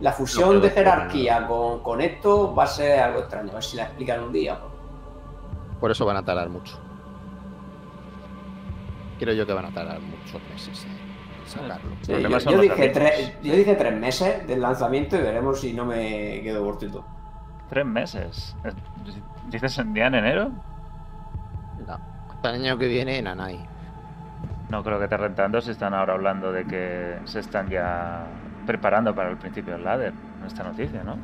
La 0.00 0.10
fusión 0.10 0.60
de 0.60 0.68
jerarquía 0.70 1.46
con, 1.46 1.80
con 1.84 2.00
esto 2.00 2.52
va 2.52 2.64
a 2.64 2.66
ser 2.66 2.98
algo 2.98 3.20
extraño. 3.20 3.50
A 3.52 3.54
ver 3.54 3.62
si 3.62 3.76
la 3.76 3.84
explican 3.84 4.20
un 4.24 4.32
día. 4.32 4.58
pues. 4.58 4.72
Por 5.78 5.90
eso 5.92 6.04
van 6.04 6.16
a 6.16 6.24
tardar 6.24 6.48
mucho. 6.48 6.76
Creo 9.20 9.34
yo 9.34 9.46
que 9.46 9.52
van 9.52 9.66
a 9.66 9.70
tardar 9.70 10.00
muchos 10.00 10.42
meses 10.52 10.84
sacarlo. 11.52 11.90
Sí, 12.02 12.12
problema 12.12 12.38
yo, 12.38 12.60
dije 12.60 12.88
tres, 12.88 13.32
yo 13.42 13.54
dije 13.54 13.74
tres 13.74 13.98
meses 13.98 14.46
del 14.46 14.60
lanzamiento 14.60 15.16
y 15.16 15.20
veremos 15.20 15.60
si 15.60 15.72
no 15.72 15.84
me 15.84 16.40
quedo 16.42 16.64
cortito. 16.64 17.04
Tres 17.68 17.86
meses. 17.86 18.56
¿Dices 19.48 19.78
en 19.78 19.94
día 19.94 20.06
en 20.06 20.14
enero? 20.14 20.50
No. 21.86 21.98
Hasta 22.30 22.50
el 22.50 22.62
año 22.62 22.78
que 22.78 22.88
viene, 22.88 23.20
Nanai. 23.22 23.58
No 24.68 24.82
creo 24.82 24.98
que 24.98 25.08
te 25.08 25.16
rentando 25.16 25.60
si 25.60 25.70
están 25.70 25.94
ahora 25.94 26.14
hablando 26.14 26.50
de 26.50 26.64
que 26.64 27.18
se 27.24 27.40
están 27.40 27.68
ya 27.68 28.26
preparando 28.66 29.14
para 29.14 29.30
el 29.30 29.36
principio 29.36 29.74
del 29.74 29.84
ladder. 29.84 30.12
En 30.40 30.46
esta 30.46 30.64
noticia, 30.64 31.04
¿no? 31.04 31.16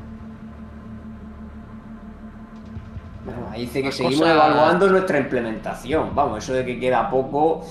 Bueno, 3.24 3.48
ahí 3.50 3.62
dice 3.62 3.82
que 3.82 3.92
seguimos 3.92 4.28
evaluando 4.28 4.88
nuestra 4.88 5.18
implementación. 5.18 6.14
Vamos, 6.14 6.44
eso 6.44 6.54
de 6.54 6.64
que 6.64 6.78
queda 6.78 7.10
poco, 7.10 7.64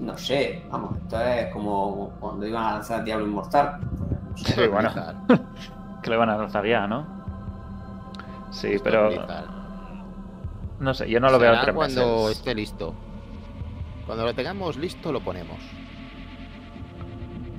no 0.00 0.16
sé. 0.18 0.64
Vamos, 0.70 0.96
esto 0.96 1.20
es 1.20 1.52
como 1.52 2.10
cuando 2.20 2.46
iban 2.46 2.64
a 2.64 2.72
lanzar 2.74 3.04
Diablo 3.04 3.26
Inmortal. 3.26 3.80
No 4.30 4.36
sé. 4.36 4.52
Sí, 4.54 4.68
bueno. 4.68 4.90
Que 6.02 6.10
le 6.10 6.16
van 6.18 6.28
a 6.28 6.36
lanzar 6.36 6.66
ya, 6.66 6.86
¿no? 6.86 7.06
Sí, 8.50 8.72
Esto 8.72 8.84
pero 8.84 9.10
no 10.78 10.92
sé, 10.92 11.08
yo 11.08 11.18
no 11.18 11.30
lo 11.30 11.38
veo 11.38 11.50
Será 11.52 11.62
tres 11.62 11.74
cuando 11.74 12.24
meses. 12.24 12.36
esté 12.38 12.54
listo. 12.54 12.94
Cuando 14.04 14.24
lo 14.24 14.34
tengamos 14.34 14.76
listo, 14.76 15.10
lo 15.12 15.20
ponemos. 15.20 15.56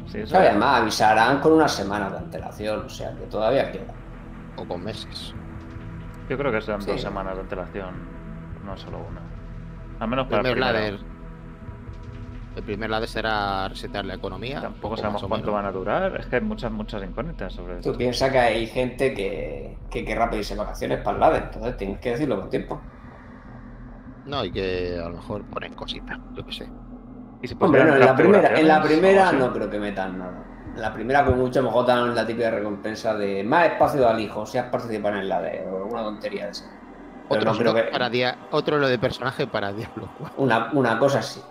Sí, 0.08 0.20
eso- 0.20 0.32
¿Sabes? 0.32 0.50
Además, 0.51 0.82
avisarán 0.82 1.39
con 1.39 1.54
unas 1.54 1.72
semanas 1.74 2.12
de 2.12 2.18
antelación, 2.20 2.86
o 2.86 2.89
sea 2.89 3.15
que 3.15 3.24
todavía 3.25 3.72
queda. 3.72 3.94
O 4.58 4.65
con 4.65 4.84
meses. 4.84 5.34
Yo 6.30 6.38
creo 6.38 6.51
que 6.51 6.62
son 6.62 6.82
Sí. 6.82 6.92
dos 6.92 7.01
semanas 7.01 7.36
de 7.36 7.42
antelación, 7.42 7.96
no 8.63 8.77
solo 8.77 9.00
una. 9.00 9.22
Al 10.00 10.08
menos 10.08 10.27
para 10.27 10.38
el 10.48 10.54
primer 10.54 10.72
primero. 10.72 10.98
ladder. 10.98 11.14
El 12.55 12.63
primer 12.63 12.89
ladder 12.89 13.09
será 13.09 13.67
resetear 13.67 14.05
la 14.05 14.13
economía. 14.13 14.62
Tampoco 14.62 14.81
poco 14.81 14.97
sabemos 14.97 15.24
cuánto 15.27 15.51
van 15.51 15.65
a 15.65 15.71
durar. 15.71 16.15
Es 16.19 16.25
que 16.27 16.38
hay 16.38 16.41
muchas, 16.41 16.71
muchas 16.71 17.03
incógnitas 17.03 17.51
sobre 17.53 17.79
esto. 17.79 17.91
Tú 17.91 17.97
piensas 17.97 18.31
que 18.31 18.39
hay 18.39 18.67
gente 18.67 19.13
que, 19.13 19.77
que 19.89 20.05
querrá 20.05 20.29
pedirse 20.29 20.55
vacaciones 20.55 21.00
para 21.00 21.15
el 21.15 21.19
LADER, 21.21 21.43
entonces 21.43 21.77
tienes 21.77 22.00
que 22.00 22.12
decirlo 22.12 22.39
con 22.39 22.50
tiempo. 22.50 22.81
No, 24.25 24.43
y 24.43 24.51
que 24.51 24.97
a 25.00 25.09
lo 25.09 25.15
mejor 25.17 25.43
ponen 25.45 25.74
cositas, 25.74 26.17
yo 26.33 26.45
qué 26.45 26.51
sé. 26.53 26.69
Y 27.41 27.47
si 27.47 27.55
Hombre, 27.59 27.83
no, 27.83 27.93
en 27.93 28.00
la 28.00 28.15
primera, 28.15 28.59
en 28.59 28.67
la 28.67 28.81
primera 28.81 29.31
no 29.33 29.51
creo 29.53 29.69
que 29.69 29.79
metan 29.79 30.17
nada. 30.17 30.43
En 30.75 30.81
la 30.81 30.93
primera, 30.93 31.24
con 31.25 31.38
mucho, 31.38 31.59
a 31.59 31.62
lo 31.62 31.69
mejor 31.69 31.85
dan 31.85 32.15
la 32.15 32.25
típica 32.25 32.50
recompensa 32.51 33.13
de 33.15 33.43
más 33.43 33.67
espacio 33.67 34.01
de 34.01 34.07
alijo, 34.07 34.45
si 34.45 34.57
has 34.57 34.69
participado 34.69 35.17
en 35.17 35.29
la 35.29 35.41
de 35.41 35.62
o 35.67 35.77
alguna 35.83 36.03
tontería 36.03 36.45
de 36.45 36.51
esa. 36.51 36.65
Pero 37.29 37.41
Otro, 37.41 37.51
no 37.53 37.57
creo 37.57 37.71
slot 37.71 37.85
que. 37.85 37.91
para 37.91 38.09
dia- 38.09 38.38
otro 38.51 38.77
lo 38.77 38.88
de 38.88 38.97
personaje 38.97 39.45
para 39.47 39.71
Diablo 39.74 40.09
4. 40.19 40.35
Una, 40.41 40.69
una 40.74 40.97
cosa 41.00 41.19
así. 41.19 41.41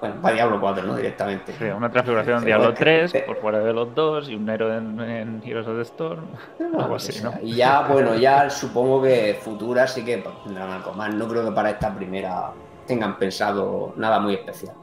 Bueno, 0.00 0.22
para 0.22 0.34
Diablo 0.34 0.60
4, 0.60 0.84
¿no? 0.84 0.96
Directamente. 0.96 1.52
Sí, 1.58 1.64
una 1.64 1.90
transfiguración 1.90 2.38
en 2.38 2.44
Diablo 2.44 2.66
porque- 2.66 2.78
3 2.84 3.14
eh, 3.16 3.24
por 3.26 3.36
fuera 3.38 3.58
de 3.58 3.72
los 3.72 3.92
dos 3.94 4.28
y 4.28 4.36
un 4.36 4.44
Nero 4.44 4.72
en, 4.72 5.00
en 5.00 5.42
Heroes 5.44 5.66
of 5.66 5.76
the 5.76 5.82
Storm. 5.82 6.24
No, 6.60 6.80
algo 6.80 6.94
así, 6.94 7.20
¿no? 7.22 7.34
Y 7.42 7.56
ya, 7.56 7.80
bueno, 7.80 8.14
ya 8.14 8.48
supongo 8.48 9.02
que 9.02 9.36
futuras 9.40 9.92
sí 9.92 10.04
que 10.04 10.22
tendrán 10.44 10.70
algo 10.70 10.92
más. 10.92 11.12
No 11.12 11.26
creo 11.26 11.44
que 11.44 11.50
para 11.52 11.70
esta 11.70 11.92
primera 11.92 12.52
tengan 12.86 13.18
pensado 13.18 13.92
nada 13.96 14.20
muy 14.20 14.34
especial. 14.34 14.74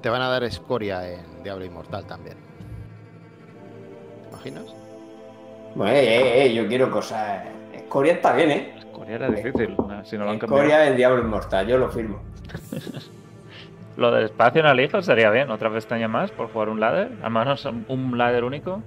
Te 0.00 0.08
van 0.08 0.22
a 0.22 0.28
dar 0.28 0.42
escoria 0.42 1.06
en 1.06 1.42
Diablo 1.42 1.64
Inmortal 1.66 2.06
también. 2.06 2.38
¿Te 4.22 4.28
imaginas? 4.30 4.64
Bueno, 5.74 5.92
eh, 5.92 6.02
eh, 6.02 6.44
eh, 6.46 6.54
yo 6.54 6.66
quiero 6.66 6.90
cosas. 6.90 7.44
Escoria 7.74 8.14
está 8.14 8.32
bien, 8.32 8.50
¿eh? 8.50 8.74
Corea 8.92 9.16
era 9.16 9.28
difícil, 9.28 9.76
si 10.04 10.16
no 10.16 10.24
lo 10.24 10.30
han 10.30 10.38
cambiado. 10.38 10.62
Escoria 10.64 10.86
en 10.88 10.96
Diablo 10.96 11.20
Inmortal, 11.22 11.66
yo 11.66 11.76
lo 11.76 11.90
firmo. 11.90 12.20
Lo 13.96 14.10
del 14.10 14.24
espacio 14.24 14.60
en 14.60 14.66
Alijo 14.66 14.98
estaría 14.98 15.30
bien, 15.30 15.50
otra 15.50 15.70
pestaña 15.70 16.08
más 16.08 16.30
por 16.30 16.50
jugar 16.52 16.68
un 16.70 16.80
ladder, 16.80 17.10
al 17.22 17.30
menos 17.30 17.64
un 17.88 18.16
ladder 18.16 18.44
único. 18.44 18.80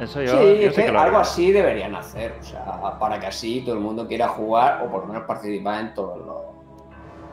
Eso 0.00 0.22
yo, 0.22 0.32
sí, 0.32 0.38
yo 0.38 0.68
es 0.68 0.74
sí 0.74 0.80
que 0.82 0.86
que 0.86 0.92
lo 0.92 1.00
algo 1.00 1.18
así 1.18 1.52
deberían 1.52 1.94
hacer, 1.94 2.36
o 2.40 2.44
sea, 2.44 2.98
para 2.98 3.18
que 3.18 3.26
así 3.26 3.62
todo 3.64 3.74
el 3.74 3.80
mundo 3.80 4.06
quiera 4.06 4.28
jugar 4.28 4.80
o 4.84 4.90
por 4.90 5.02
lo 5.02 5.06
menos 5.08 5.24
participar 5.24 5.80
en 5.80 5.94
todos 5.94 6.18
los. 6.18 6.36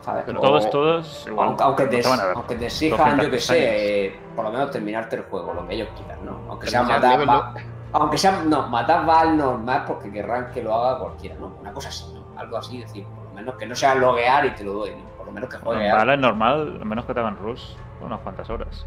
¿sabes? 0.04 0.24
Pero 0.26 0.40
O- 0.40 0.42
Todos, 0.42 0.70
todos, 0.70 1.28
igual. 1.28 1.48
Aunque, 1.50 1.64
aunque 1.64 1.86
te, 1.88 2.02
aunque 2.36 2.56
te 2.56 2.66
exijan, 2.68 2.98
200 2.98 3.26
yo 3.26 3.32
que 3.32 3.40
sé, 3.40 4.06
eh, 4.06 4.20
por 4.36 4.46
lo 4.46 4.52
menos 4.52 4.70
terminarte 4.72 5.16
el 5.16 5.24
juego, 5.24 5.54
lo 5.54 5.68
que 5.68 5.76
ellos 5.76 5.90
quieran, 5.96 6.20
¿no? 6.26 6.42
Aunque 6.50 6.68
sea 6.68 6.84
matar, 6.84 7.20
va- 7.30 7.54
aunque 7.94 8.18
sea, 8.18 8.44
no, 8.46 8.68
matar 8.68 9.08
va 9.08 9.22
al 9.22 9.38
normal 9.38 9.84
porque 9.88 10.12
querrán 10.12 10.52
que 10.52 10.62
lo 10.62 10.74
haga 10.76 11.00
cualquiera, 11.00 11.36
¿no? 11.40 11.56
Una 11.60 11.72
cosa 11.74 11.90
así, 11.90 12.06
¿no? 12.14 12.24
Algo 12.38 12.58
así, 12.58 12.80
decir, 12.82 13.06
por 13.16 13.26
lo 13.26 13.32
menos 13.32 13.56
que 13.56 13.66
no 13.66 13.76
sea 13.76 13.96
loguear 13.96 14.46
y 14.46 14.52
te 14.52 14.64
lo 14.64 14.74
doy, 14.74 14.92
¿no? 14.92 15.15
Menos 15.36 15.50
que 15.50 15.58
juegue. 15.58 15.92
Vale, 15.92 16.14
es 16.14 16.20
normal, 16.20 16.80
a 16.82 16.86
menos 16.86 17.06
que 17.06 17.14
te 17.14 17.20
hagan 17.20 17.38
rush 17.38 17.62
unas 18.02 18.20
cuantas 18.22 18.50
horas. 18.50 18.86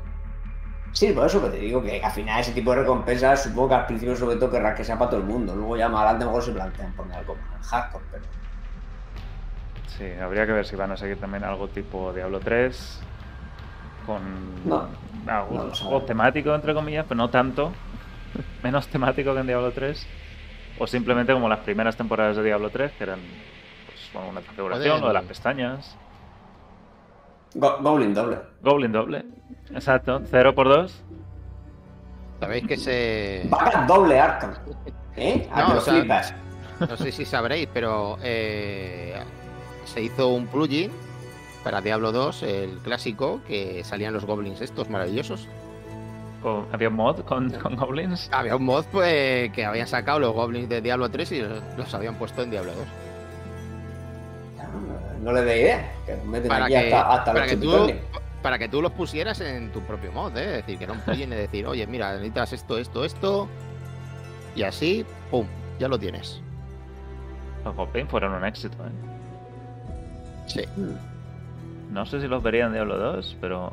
Sí, 0.92 1.12
por 1.12 1.26
eso 1.26 1.42
que 1.42 1.50
te 1.50 1.58
digo 1.58 1.82
que 1.82 2.02
al 2.02 2.10
final 2.10 2.40
ese 2.40 2.52
tipo 2.52 2.70
de 2.72 2.78
recompensas 2.80 3.42
supongo 3.44 3.68
que 3.68 3.74
al 3.74 3.86
principio 3.86 4.16
sobre 4.16 4.36
todo 4.36 4.50
querrán 4.50 4.74
que 4.74 4.82
sea 4.82 4.98
para 4.98 5.10
todo 5.10 5.20
el 5.20 5.26
mundo. 5.26 5.54
Luego 5.54 5.76
ya 5.76 5.88
más 5.88 6.00
adelante 6.00 6.24
a 6.24 6.26
lo 6.26 6.32
mejor 6.32 6.42
se 6.42 6.52
plantean 6.52 6.92
poner 6.94 7.18
algo 7.18 7.36
más 7.50 7.66
hardcore, 7.68 8.04
pero 8.10 8.24
Sí, 9.86 10.04
habría 10.20 10.46
que 10.46 10.52
ver 10.52 10.64
si 10.64 10.76
van 10.76 10.92
a 10.92 10.96
seguir 10.96 11.18
también 11.18 11.44
algo 11.44 11.68
tipo 11.68 12.12
Diablo 12.12 12.40
3 12.40 13.00
con 14.06 14.22
No, 14.64 14.88
algo, 15.26 15.70
no 15.90 16.02
temático 16.02 16.54
entre 16.54 16.72
comillas, 16.72 17.04
pero 17.06 17.18
no 17.18 17.28
tanto, 17.30 17.72
menos 18.62 18.86
temático 18.88 19.34
que 19.34 19.40
en 19.40 19.46
Diablo 19.46 19.72
3 19.72 20.06
o 20.78 20.86
simplemente 20.86 21.32
como 21.32 21.48
las 21.48 21.58
primeras 21.60 21.96
temporadas 21.96 22.36
de 22.36 22.44
Diablo 22.44 22.70
3 22.70 22.92
que 22.92 23.04
eran 23.04 23.18
pues, 23.86 24.10
bueno, 24.12 24.30
una 24.30 24.40
configuración, 24.40 25.00
lo 25.00 25.08
de 25.08 25.14
las 25.14 25.24
pestañas, 25.24 25.96
Go- 27.54 27.78
Goblin 27.80 28.14
doble. 28.14 28.38
Goblin 28.62 28.92
doble, 28.92 29.24
exacto, 29.74 30.20
0 30.30 30.54
por 30.54 30.68
2 30.68 31.04
Sabéis 32.40 32.66
que 32.68 32.76
se. 32.76 33.46
Vaca 33.50 33.84
doble 33.86 34.20
Arkham. 34.20 34.54
¿Eh? 35.16 35.48
A 35.52 35.60
No, 35.68 35.78
o 35.78 35.80
sea. 35.80 36.22
No 36.88 36.96
sé 36.96 37.10
si 37.10 37.24
sabréis, 37.24 37.68
pero 37.74 38.16
eh, 38.22 39.16
se 39.84 40.02
hizo 40.02 40.28
un 40.28 40.46
plugin 40.46 40.92
para 41.64 41.80
Diablo 41.80 42.12
2, 42.12 42.42
el 42.44 42.78
clásico, 42.84 43.40
que 43.48 43.82
salían 43.82 44.12
los 44.14 44.24
goblins 44.24 44.60
estos 44.60 44.88
maravillosos. 44.88 45.48
con- 46.40 46.66
había 46.70 46.88
un 46.88 46.94
mod 46.94 47.20
con, 47.22 47.50
con 47.50 47.74
Goblins. 47.74 48.30
Había 48.32 48.54
un 48.54 48.64
mod 48.64 48.84
pues, 48.92 49.50
que 49.50 49.64
habían 49.64 49.88
sacado 49.88 50.20
los 50.20 50.32
goblins 50.32 50.68
de 50.68 50.80
Diablo 50.80 51.10
3 51.10 51.32
y 51.32 51.40
los, 51.40 51.60
los 51.76 51.92
habían 51.94 52.14
puesto 52.14 52.42
en 52.42 52.50
Diablo 52.52 52.70
2. 52.74 52.84
No 55.28 55.34
le 55.34 55.42
dé 55.42 55.60
idea. 55.60 55.92
Que 56.06 56.16
nos 56.16 56.24
meten 56.24 56.48
Para 56.48 56.64
aquí 56.64 56.72
que, 56.72 56.94
hasta, 56.94 57.12
hasta 57.12 57.32
para, 57.34 57.44
los 57.44 57.50
que 57.50 57.56
tú, 57.58 57.90
para 58.40 58.58
que 58.58 58.66
tú 58.70 58.80
los 58.80 58.92
pusieras 58.92 59.38
en 59.42 59.70
tu 59.72 59.82
propio 59.82 60.10
mod, 60.10 60.34
¿eh? 60.38 60.44
es 60.44 60.52
decir, 60.64 60.78
que 60.78 60.84
era 60.84 60.94
un 60.94 61.00
plugin 61.00 61.28
de 61.28 61.36
decir, 61.36 61.66
oye, 61.66 61.86
mira, 61.86 62.12
necesitas 62.14 62.54
esto, 62.54 62.78
esto, 62.78 63.04
esto, 63.04 63.46
y 64.56 64.62
así, 64.62 65.04
¡pum! 65.30 65.46
Ya 65.78 65.86
lo 65.86 65.98
tienes. 65.98 66.40
Los 67.62 67.76
Goblins 67.76 68.10
fueron 68.10 68.32
un 68.32 68.44
éxito, 68.46 68.78
¿eh? 68.86 68.90
Sí. 70.46 70.64
No 71.90 72.06
sé 72.06 72.22
si 72.22 72.26
los 72.26 72.42
vería 72.42 72.64
en 72.64 72.72
Diablo 72.72 72.96
2, 72.96 73.36
pero 73.38 73.70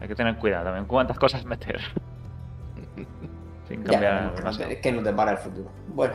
hay 0.00 0.06
que 0.06 0.14
tener 0.14 0.36
cuidado 0.36 0.66
también 0.66 0.84
cuántas 0.84 1.18
cosas 1.18 1.44
meter. 1.44 1.80
Sin 3.68 3.82
Ya, 3.82 3.90
cambiar 3.90 4.14
veremos, 4.14 4.36
demasiado. 4.36 4.70
es 4.70 4.78
que 4.78 4.92
nos 4.92 5.02
depara 5.02 5.32
el 5.32 5.38
futuro. 5.38 5.68
Bueno. 5.88 6.14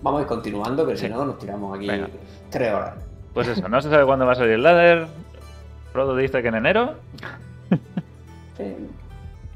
Vamos 0.00 0.20
a 0.20 0.22
ir 0.22 0.28
continuando, 0.28 0.86
que 0.86 0.96
Sí. 0.96 1.06
si 1.06 1.12
no 1.12 1.24
nos 1.24 1.38
tiramos 1.38 1.76
aquí 1.76 1.88
Venga. 1.88 2.08
Tres 2.50 2.72
horas. 2.72 2.94
Pues 3.34 3.48
eso, 3.48 3.68
no 3.68 3.80
se 3.80 3.90
sabe 3.90 4.04
cuándo 4.04 4.26
va 4.26 4.32
a 4.32 4.36
salir 4.36 4.52
el 4.52 4.62
ladder. 4.62 5.06
Frodo 5.92 6.16
dice 6.16 6.42
que 6.42 6.48
en 6.48 6.54
enero 6.56 6.94
Sí. 8.56 8.74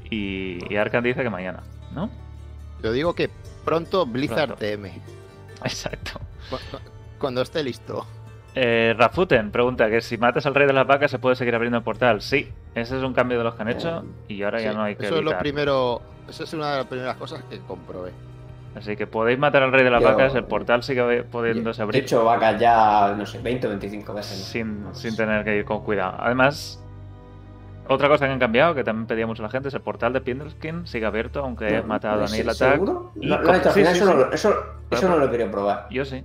y, 0.09 0.73
y 0.73 0.77
Arkan 0.77 1.03
dice 1.03 1.23
que 1.23 1.29
mañana, 1.29 1.61
¿no? 1.93 2.09
Yo 2.81 2.91
digo 2.91 3.13
que 3.13 3.29
pronto 3.65 4.05
Blizzard 4.05 4.55
Pronto. 4.55 4.65
TM, 4.65 4.85
Exacto. 5.63 6.19
cu- 6.49 6.57
cu- 6.71 6.83
cuando 7.19 7.41
esté 7.41 7.63
listo. 7.63 8.05
Eh, 8.55 8.93
Rafuten 8.97 9.51
pregunta 9.51 9.89
que 9.89 9.99
si 10.01 10.17
matas 10.17 10.45
al 10.45 10.53
rey 10.53 10.67
de 10.67 10.73
las 10.73 10.85
vacas 10.85 11.09
se 11.09 11.17
puede 11.19 11.35
seguir 11.35 11.55
abriendo 11.55 11.77
el 11.77 11.83
portal. 11.83 12.21
Sí, 12.21 12.49
ese 12.75 12.97
es 12.97 13.03
un 13.03 13.13
cambio 13.13 13.37
de 13.39 13.43
los 13.43 13.55
que 13.55 13.61
han 13.63 13.69
hecho 13.69 14.05
y 14.27 14.43
ahora 14.43 14.61
ya 14.61 14.73
no 14.73 14.83
hay 14.83 14.95
que 14.95 15.05
eso 15.07 15.17
es 15.17 15.23
lo 15.23 15.37
primero, 15.39 16.01
eso 16.29 16.43
es 16.43 16.53
una 16.53 16.71
de 16.71 16.77
las 16.77 16.85
primeras 16.87 17.17
cosas 17.17 17.43
que 17.49 17.57
comprobé. 17.59 18.11
Así 18.75 18.95
que 18.95 19.05
podéis 19.05 19.37
matar 19.37 19.61
al 19.63 19.71
rey 19.71 19.83
de 19.83 19.91
las 19.91 20.01
Yo- 20.01 20.07
vacas, 20.09 20.33
el 20.35 20.45
portal 20.45 20.81
sigue 20.83 21.23
pudiéndose 21.23 21.81
he 21.81 21.83
abrir 21.83 22.03
hecho 22.03 22.25
vacas 22.25 22.59
ya, 22.59 23.13
no 23.15 23.25
sé, 23.25 23.39
20 23.39 23.67
o 23.67 23.69
25 23.69 24.13
veces. 24.13 24.39
¿no? 24.39 24.45
sin, 24.45 24.83
No 24.83 24.93
sin 24.95 25.15
tener 25.15 25.43
que 25.43 25.55
ir 25.57 25.63
con 25.65 25.83
cuidado. 25.83 26.15
Además, 26.19 26.83
otra 27.87 28.07
cosa 28.07 28.25
que 28.25 28.31
han 28.33 28.39
cambiado, 28.39 28.73
que 28.73 28.83
también 28.83 29.05
pedía 29.05 29.27
mucho 29.27 29.43
la 29.43 29.49
gente, 29.49 29.67
es 29.67 29.73
el 29.75 29.81
portal 29.81 30.13
de 30.13 30.21
Pindleskin 30.21 30.87
sigue 30.87 31.05
abierto, 31.05 31.41
aunque 31.41 31.67
he 31.67 31.81
No, 31.81 31.87
matado 31.87 32.23
a 32.23 32.27
¿sí- 32.27 32.37
Neil 32.37 32.49
Attack. 32.49 32.71
¿Seguro? 32.73 33.11
Lo, 33.15 33.35
he 33.53 33.57
hecho 33.57 33.69
al 33.69 33.75
final, 33.75 33.93
sí, 33.93 33.99
eso, 34.01 34.07
sí. 34.07 34.13
No, 34.13 34.19
lo- 34.25 34.31
eso, 34.33 34.55
eso 34.89 35.09
no 35.09 35.17
lo 35.17 35.25
he 35.25 35.29
querido 35.29 35.51
probar. 35.51 35.87
Yo 35.91 36.03
sí. 36.05 36.23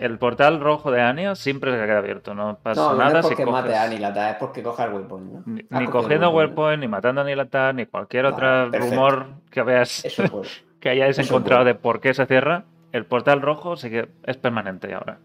El 0.00 0.18
portal 0.18 0.58
rojo 0.60 0.90
de 0.90 1.00
Anya 1.02 1.34
siempre 1.36 1.70
se 1.70 1.86
queda 1.86 1.98
abierto, 1.98 2.34
no 2.34 2.58
pasa 2.60 2.80
No, 2.80 2.90
no 2.92 2.96
nada 2.96 3.20
es 3.20 3.26
si 3.26 3.30
porque 3.34 3.44
coges... 3.44 3.62
mate 3.62 3.76
a 3.76 3.82
Anilata, 3.84 4.30
es 4.30 4.36
porque 4.36 4.62
coja 4.62 4.84
el 4.86 4.94
waypoint, 4.94 5.32
¿no? 5.32 5.42
Ni, 5.46 5.86
cogiendo 5.86 6.30
waypoint, 6.30 6.78
¿no? 6.78 6.80
Ni 6.80 6.88
matando 6.88 7.20
a 7.20 7.24
Neil 7.24 7.38
Attack, 7.38 7.74
ni 7.76 7.86
cualquier 7.86 8.24
Vale, 8.24 8.34
otro 8.34 8.70
perfecto. 8.72 8.86
rumor 8.96 9.26
que 9.50 9.62
veas 9.62 10.04
Eso 10.04 10.24
puede. 10.24 10.48
que 10.86 10.90
hayáis 10.90 11.18
eso 11.18 11.34
encontrado 11.34 11.64
de 11.64 11.74
por 11.74 12.00
qué 12.00 12.14
se 12.14 12.26
cierra. 12.26 12.64
El 12.92 13.06
portal 13.06 13.42
rojo 13.42 13.76
sí 13.76 13.90
que 13.90 14.08
es 14.24 14.36
permanente 14.36 14.94
ahora. 14.94 15.18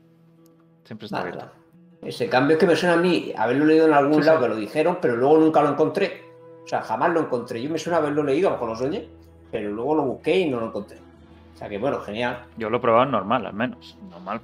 Siempre 0.83 1.05
está 1.05 1.19
abierto. 1.21 1.45
Ese 2.01 2.27
cambio 2.27 2.55
es 2.55 2.59
que 2.59 2.65
me 2.65 2.75
suena 2.75 2.95
a 2.95 2.97
mí 2.97 3.31
haberlo 3.37 3.65
leído 3.65 3.85
en 3.85 3.93
algún 3.93 4.15
Sí, 4.21 4.25
lado 4.25 4.39
sí. 4.39 4.43
que 4.43 4.49
lo 4.49 4.55
dijeron, 4.55 4.97
pero 4.99 5.15
luego 5.15 5.37
nunca 5.37 5.61
lo 5.61 5.69
encontré. 5.69 6.23
O 6.63 6.67
sea, 6.67 6.81
jamás 6.81 7.11
lo 7.11 7.19
encontré. 7.19 7.61
Yo 7.61 7.69
me 7.69 7.77
suena 7.77 7.97
haberlo 7.99 8.23
leído, 8.23 8.47
a 8.49 8.51
lo 8.53 8.55
mejor 8.57 8.69
lo 8.69 8.75
soñé, 8.75 9.07
pero 9.51 9.69
luego 9.71 9.95
lo 9.95 10.01
busqué 10.03 10.39
y 10.39 10.49
no 10.49 10.59
lo 10.59 10.67
encontré. 10.67 10.97
O 11.53 11.57
sea 11.57 11.69
que 11.69 11.77
bueno, 11.77 11.99
genial. 11.99 12.45
Yo 12.57 12.71
lo 12.71 12.77
he 12.77 12.79
probado 12.79 13.05
normal, 13.05 13.45
al 13.45 13.53
menos. 13.53 13.97
Normal, 14.09 14.41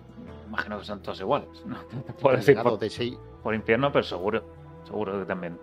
imagino 0.47 0.77
que 0.77 0.85
son 0.85 1.01
todos 1.01 1.19
iguales. 1.19 1.49
No 1.65 1.77
te 2.05 2.13
puedo 2.13 2.37
decir 2.37 2.61
por, 2.61 2.77
de 2.77 3.17
por 3.41 3.55
infierno, 3.55 3.91
pero 3.91 4.03
seguro. 4.03 4.43
Seguro 4.85 5.17
que 5.19 5.25
también. 5.25 5.57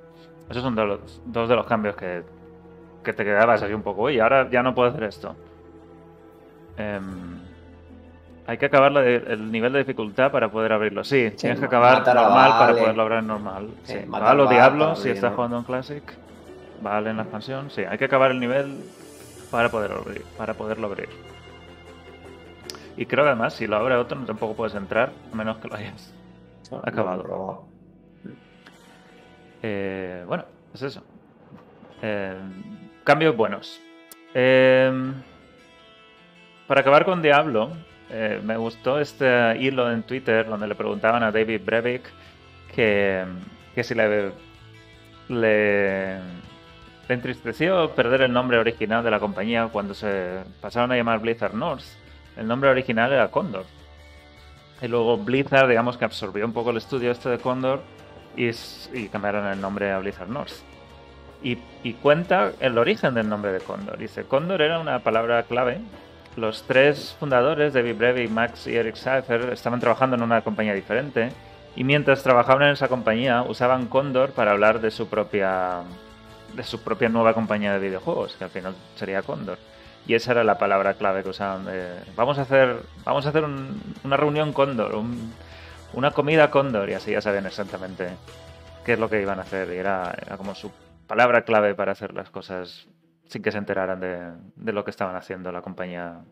Esos 0.51 0.65
son 0.65 0.75
de 0.75 0.85
los- 0.85 1.23
dos 1.27 1.49
de 1.49 1.55
los 1.55 1.67
cambios 1.67 1.95
que, 1.95 2.25
que 3.05 3.13
te 3.13 3.25
quedabas 3.25 3.63
así 3.63 3.73
un 3.73 3.83
poco. 3.83 4.11
Y 4.11 4.19
ahora 4.19 4.49
ya 4.51 4.63
no 4.63 4.75
puedo 4.75 4.91
hacer 4.91 5.05
esto. 5.05 5.37
Em, 6.77 7.39
hay 8.47 8.59
que 8.59 8.67
acabar 8.67 8.93
de- 8.93 9.17
el 9.17 9.53
nivel 9.53 9.73
de 9.73 9.79
dificultad 9.81 10.33
para 10.33 10.51
poder 10.51 10.73
abrirlo. 10.73 11.05
Sí, 11.05 11.31
tienes 11.39 11.61
que 11.61 11.67
acabar 11.67 11.99
normal 12.05 12.51
para 12.59 12.73
poderlo 12.75 13.03
abrir 13.03 13.23
normal. 13.23 13.69
Sí. 13.85 13.99
Sí, 14.01 14.07
matar 14.07 14.29
Vale 14.29 14.41
o 14.43 14.45
a 14.45 14.47
Vale 14.47 14.57
Diablo 14.57 14.85
para 14.87 14.97
si 14.97 15.11
estás 15.11 15.35
jugando 15.35 15.59
en 15.59 15.65
Classic. 15.65 16.03
Vale 16.83 17.11
en 17.11 17.17
la 17.19 17.23
expansión. 17.23 17.71
Sí, 17.71 17.83
hay 17.83 17.97
que 17.97 18.07
acabar 18.07 18.33
el 18.33 18.41
nivel 18.41 18.79
para 19.51 19.71
poderlo 19.71 19.99
abrir. 19.99 20.25
Para 20.37 20.55
poderlo 20.55 20.89
abrir. 20.89 21.09
Y 22.97 23.07
creo 23.07 23.25
que 23.25 23.31
además, 23.31 23.55
si 23.55 23.67
lo 23.67 23.77
abre 23.77 23.95
otro, 23.97 24.19
no 24.19 24.27
tampoco 24.27 24.55
puedes 24.55 24.75
entrar, 24.75 25.11
a 25.33 25.37
menos 25.37 25.57
que 25.59 25.69
lo 25.69 25.77
hayas. 25.77 26.13
No, 26.71 26.79
Acabado. 26.85 27.23
no. 28.25 28.31
Eh, 29.63 30.25
bueno, 30.27 30.45
es 30.75 30.83
eso. 30.83 31.03
Eh, 32.03 32.37
cambios 33.05 33.37
buenos. 33.37 33.81
Eh, 34.33 35.13
para 36.67 36.81
acabar 36.81 37.05
con 37.05 37.23
Diablo, 37.23 37.71
eh, 38.11 38.41
me 38.43 38.57
gustó 38.57 38.99
este 38.99 39.57
hilo 39.59 39.91
en 39.91 40.03
Twitter 40.03 40.47
donde 40.47 40.67
le 40.67 40.75
preguntaban 40.75 41.23
a 41.23 41.31
David 41.31 41.61
Brevik 41.65 42.03
que, 42.75 43.25
que 43.75 43.85
si 43.85 43.95
le, 43.95 44.33
le, 45.29 46.19
le 46.19 46.21
entristeció 47.09 47.91
perder 47.95 48.23
el 48.23 48.33
nombre 48.33 48.59
original 48.59 49.05
de 49.05 49.11
la 49.11 49.21
compañía 49.21 49.69
cuando 49.71 49.95
se 49.95 50.43
pasaron 50.61 50.91
a 50.91 50.97
llamar 50.97 51.21
Blizzard 51.21 51.55
North. 51.55 51.85
El 52.37 52.49
nombre 52.49 52.71
original 52.71 53.13
era 53.13 53.31
Condor. 53.31 53.67
Y 54.83 54.89
luego 54.89 55.17
Blizzard, 55.19 55.69
digamos 55.69 55.97
que 55.97 56.05
absorbió 56.05 56.45
un 56.45 56.53
poco 56.53 56.71
el 56.71 56.79
estudio 56.79 57.13
este 57.13 57.29
de 57.29 57.39
Condor 57.39 57.83
y 58.37 59.09
cambiaron 59.09 59.47
el 59.47 59.61
nombre 59.61 59.93
a 59.93 59.99
Blizzard 59.99 60.29
North. 60.29 60.74
Y, 61.45 61.93
cuenta 61.95 62.53
el 62.61 62.79
origen 62.79 63.13
del 63.15 63.29
nombre 63.29 63.53
de 63.53 63.61
Cóndor. 63.61 63.99
Dice, 63.99 64.25
Cóndor 64.25 64.63
era 64.63 64.79
una 64.79 65.01
palabra 65.01 65.43
clave. 65.43 65.79
Los 66.37 66.63
tres 66.63 67.15
fundadores, 67.21 67.75
David 67.75 67.97
Brevik, 67.97 68.31
Max 68.31 68.67
y 68.67 68.75
Eric 68.75 68.95
Seifer, 68.97 69.51
estaban 69.53 69.79
trabajando 69.79 70.17
en 70.17 70.23
una 70.23 70.41
compañía 70.41 70.73
diferente. 70.73 71.29
Y 71.77 71.85
mientras 71.85 72.23
trabajaban 72.23 72.63
en 72.63 72.71
esa 72.71 72.89
compañía, 72.89 73.43
usaban 73.43 73.87
Cóndor 73.87 74.31
para 74.31 74.53
hablar 74.53 74.81
de 74.81 74.91
su 74.91 75.07
propia 75.09 75.83
de 76.55 76.63
su 76.63 76.81
propia 76.83 77.09
nueva 77.09 77.35
compañía 77.35 77.73
de 77.73 77.81
videojuegos, 77.81 78.37
que 78.37 78.45
al 78.45 78.51
final 78.51 78.75
sería 78.95 79.23
Cóndor. 79.23 79.59
Y 80.07 80.15
esa 80.15 80.31
era 80.33 80.45
la 80.45 80.57
palabra 80.57 80.95
clave 80.95 81.23
que 81.25 81.31
usaban. 81.31 81.67
vamos 82.17 82.39
a 82.39 82.43
hacer, 82.43 82.77
vamos 83.05 83.27
a 83.27 83.31
hacer 83.31 83.45
un- 83.45 83.81
una 84.05 84.17
reunión 84.17 84.53
Cóndor, 84.53 84.95
un- 84.95 85.35
una 85.93 86.13
comida 86.13 86.51
Cóndor, 86.51 86.89
y 86.89 86.95
así 86.95 87.11
ya 87.11 87.21
sabían 87.21 87.47
exactamente 87.47 88.09
qué 88.85 88.93
es 88.95 88.99
lo 88.99 89.11
que 89.11 89.21
iban 89.21 89.41
a 89.41 89.43
hacer. 89.43 89.69
Y 89.75 89.79
era 89.79 90.15
como 90.39 90.55
su 90.55 90.71
palabra 91.15 91.43
clave 91.43 91.77
para 91.77 91.93
hacer 91.93 92.13
las 92.13 92.29
cosas 92.29 92.89
sin 93.29 93.41
que 93.41 93.53
se 93.53 93.59
enteraran 93.59 94.01
de, 94.01 94.73
lo 94.73 94.83
que 94.83 94.91
estaban 94.91 95.15
haciendo 95.15 95.53
la 95.53 95.63
compañía, 95.63 96.25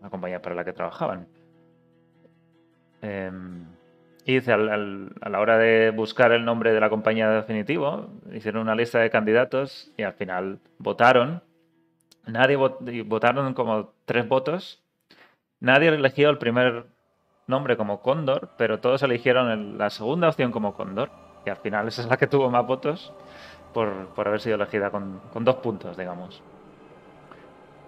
la 0.00 0.08
compañía 0.08 0.40
para 0.40 0.54
la 0.54 0.64
que 0.64 0.72
trabajaban. 0.72 1.26
Em, 3.02 3.66
y 4.24 4.36
dice, 4.36 4.54
a 4.54 4.56
la 4.56 5.40
hora 5.40 5.58
de 5.58 5.90
buscar 5.90 6.32
el 6.32 6.42
nombre 6.42 6.72
de 6.72 6.80
la 6.80 6.88
compañía 6.88 7.28
definitivo, 7.28 8.08
hicieron 8.32 8.62
una 8.62 8.74
lista 8.74 8.98
de 8.98 9.10
candidatos 9.10 9.92
y 9.98 10.04
al 10.04 10.14
final 10.14 10.58
votaron. 10.78 11.42
Nadie 12.26 12.56
votaron 12.56 13.52
como 13.52 13.92
tres 14.06 14.26
votos. 14.26 14.82
Nadie 15.60 15.88
eligió 15.88 16.30
el 16.30 16.38
primer 16.38 16.86
nombre 17.46 17.76
como 17.76 18.00
Cóndor, 18.00 18.52
pero 18.56 18.80
todos 18.80 19.02
eligieron 19.02 19.50
el- 19.50 19.76
la 19.76 19.90
segunda 19.90 20.30
opción 20.30 20.50
como 20.50 20.72
Cóndor. 20.72 21.10
Y 21.44 21.50
al 21.50 21.58
final 21.58 21.88
esa 21.88 22.00
es 22.00 22.08
la 22.08 22.16
que 22.16 22.26
tuvo 22.26 22.50
más 22.50 22.66
votos 22.66 23.12
por, 23.74 24.06
por 24.08 24.28
haber 24.28 24.40
sido 24.40 24.56
elegida 24.56 24.90
con, 24.90 25.20
con 25.32 25.44
dos 25.44 25.56
puntos, 25.56 25.96
digamos. 25.96 26.42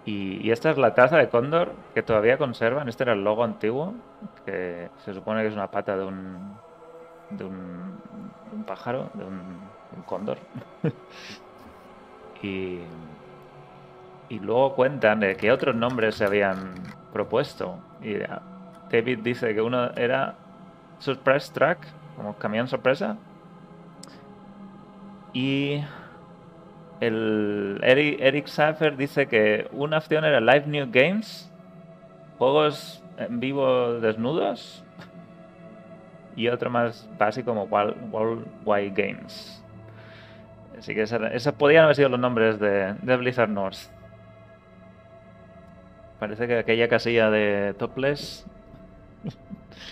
Y, 0.05 0.45
y 0.45 0.51
esta 0.51 0.69
es 0.69 0.77
la 0.77 0.93
taza 0.93 1.17
de 1.17 1.29
cóndor 1.29 1.73
que 1.93 2.03
todavía 2.03 2.37
conservan. 2.37 2.87
Este 2.87 3.03
era 3.03 3.13
el 3.13 3.23
logo 3.23 3.43
antiguo, 3.43 3.93
que 4.45 4.89
se 5.03 5.13
supone 5.13 5.41
que 5.41 5.47
es 5.49 5.53
una 5.53 5.69
pata 5.69 5.97
de 5.97 6.05
un, 6.05 6.55
de 7.31 7.43
un, 7.43 7.99
un 8.53 8.63
pájaro, 8.63 9.09
de 9.15 9.25
un, 9.25 9.41
un 9.95 10.01
cóndor. 10.05 10.37
y, 12.41 12.79
y 14.29 14.39
luego 14.39 14.75
cuentan 14.75 15.19
de 15.19 15.35
qué 15.35 15.51
otros 15.51 15.75
nombres 15.75 16.15
se 16.15 16.25
habían 16.25 16.73
propuesto. 17.11 17.79
Y 18.01 18.21
ah, 18.21 18.41
David 18.89 19.19
dice 19.23 19.53
que 19.53 19.61
uno 19.61 19.91
era 19.91 20.35
Surprise 20.99 21.51
Track, 21.51 21.79
como 22.15 22.37
camión 22.37 22.67
sorpresa. 22.67 23.17
Y 25.37 25.83
el 26.99 27.79
Eric, 27.83 28.17
Eric 28.19 28.47
dice 28.97 29.27
que 29.27 29.67
una 29.71 29.99
opción 29.99 30.25
era 30.25 30.41
Live 30.41 30.65
New 30.65 30.87
Games, 30.91 31.53
juegos 32.39 33.03
en 33.19 33.39
vivo 33.39 33.99
desnudos, 33.99 34.83
y 36.35 36.47
otro 36.47 36.71
más 36.71 37.07
básico 37.19 37.51
como 37.51 37.65
World- 37.65 38.11
Worldwide 38.11 38.89
Games. 38.95 39.63
Así 40.75 40.95
que 40.95 41.03
esos 41.03 41.53
podían 41.53 41.83
haber 41.83 41.95
sido 41.95 42.09
los 42.09 42.19
nombres 42.19 42.57
de, 42.59 42.95
de 42.99 43.17
Blizzard 43.17 43.49
North. 43.49 43.77
Parece 46.19 46.47
que 46.47 46.57
aquella 46.57 46.87
casilla 46.87 47.29
de 47.29 47.75
Topless 47.77 48.43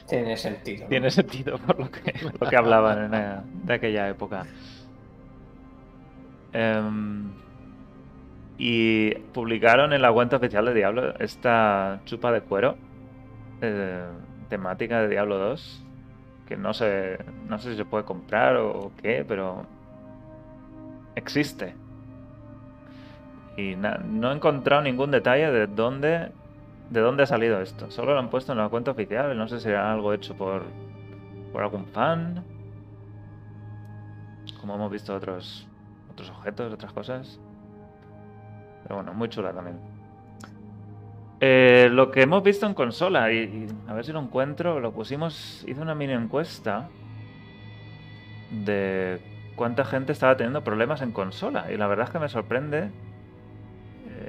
Tiene 0.08 0.38
sentido. 0.38 0.86
¿no? 0.86 0.90
tiene 0.90 1.12
sentido 1.12 1.60
por 1.60 1.80
lo 1.80 1.92
que, 1.92 2.14
lo 2.40 2.50
que 2.50 2.56
hablaban 2.56 3.06
en, 3.06 3.14
eh, 3.14 3.36
de 3.64 3.74
aquella 3.76 4.10
época. 4.10 4.48
Em, 6.58 7.34
y 8.58 9.14
publicaron 9.34 9.92
en 9.92 10.02
la 10.02 10.14
cuenta 10.14 10.38
oficial 10.38 10.64
de 10.66 10.74
Diablo 10.74 11.14
esta 11.20 12.00
chupa 12.06 12.32
de 12.32 12.40
cuero 12.40 12.78
eh, 13.60 14.06
temática 14.48 15.02
de 15.02 15.10
Diablo 15.10 15.38
2 15.38 15.86
que 16.48 16.56
no 16.56 16.74
sé, 16.74 17.18
no 17.50 17.60
sé 17.60 17.72
si 17.72 17.76
se 17.76 17.84
puede 17.84 18.06
comprar 18.06 18.56
o 18.56 18.92
qué, 19.02 19.26
pero 19.28 19.66
existe. 21.16 21.76
Y 23.58 23.76
no 23.76 24.32
he 24.32 24.36
encontrado 24.36 24.82
ningún 24.82 25.12
detalle 25.12 25.52
de 25.52 25.68
dónde, 25.68 26.32
de 26.90 27.00
dónde 27.00 27.24
ha 27.24 27.26
salido 27.26 27.62
esto. 27.62 27.90
Solo 27.90 28.14
lo 28.14 28.20
han 28.20 28.30
puesto 28.30 28.52
en 28.52 28.60
la 28.60 28.70
cuenta 28.70 28.92
oficial. 28.92 29.36
No 29.38 29.48
sé 29.48 29.60
si 29.60 29.70
era 29.70 29.92
algo 29.92 30.14
hecho 30.14 30.36
por, 30.36 30.64
por 31.52 31.64
algún 31.64 31.86
fan. 31.88 32.44
Como 34.60 34.76
hemos 34.76 34.92
visto 34.92 35.16
otros, 35.16 35.68
otros 36.16 36.32
objetos, 36.32 36.74
otras 36.74 36.94
cosas. 36.94 37.40
Pero 38.84 38.96
bueno, 38.96 39.14
muy 39.14 39.30
chula 39.30 39.54
también. 39.54 39.78
Eh, 41.42 41.90
lo 41.92 42.12
que 42.12 42.22
hemos 42.22 42.42
visto 42.44 42.66
en 42.66 42.74
consola, 42.74 43.32
y, 43.32 43.38
y 43.38 43.68
a 43.88 43.94
ver 43.94 44.06
si 44.06 44.12
lo 44.12 44.20
encuentro, 44.20 44.80
lo 44.80 44.92
pusimos, 44.94 45.64
hice 45.68 45.82
una 45.82 45.94
mini 45.94 46.14
encuesta 46.14 46.90
de 48.52 49.20
cuánta 49.56 49.84
gente 49.86 50.12
estaba 50.12 50.38
teniendo 50.38 50.64
problemas 50.64 51.02
en 51.02 51.12
consola. 51.12 51.72
Y 51.72 51.78
la 51.78 51.88
verdad 51.88 52.06
es 52.06 52.12
que 52.12 52.20
me 52.20 52.30
sorprende. 52.30 52.90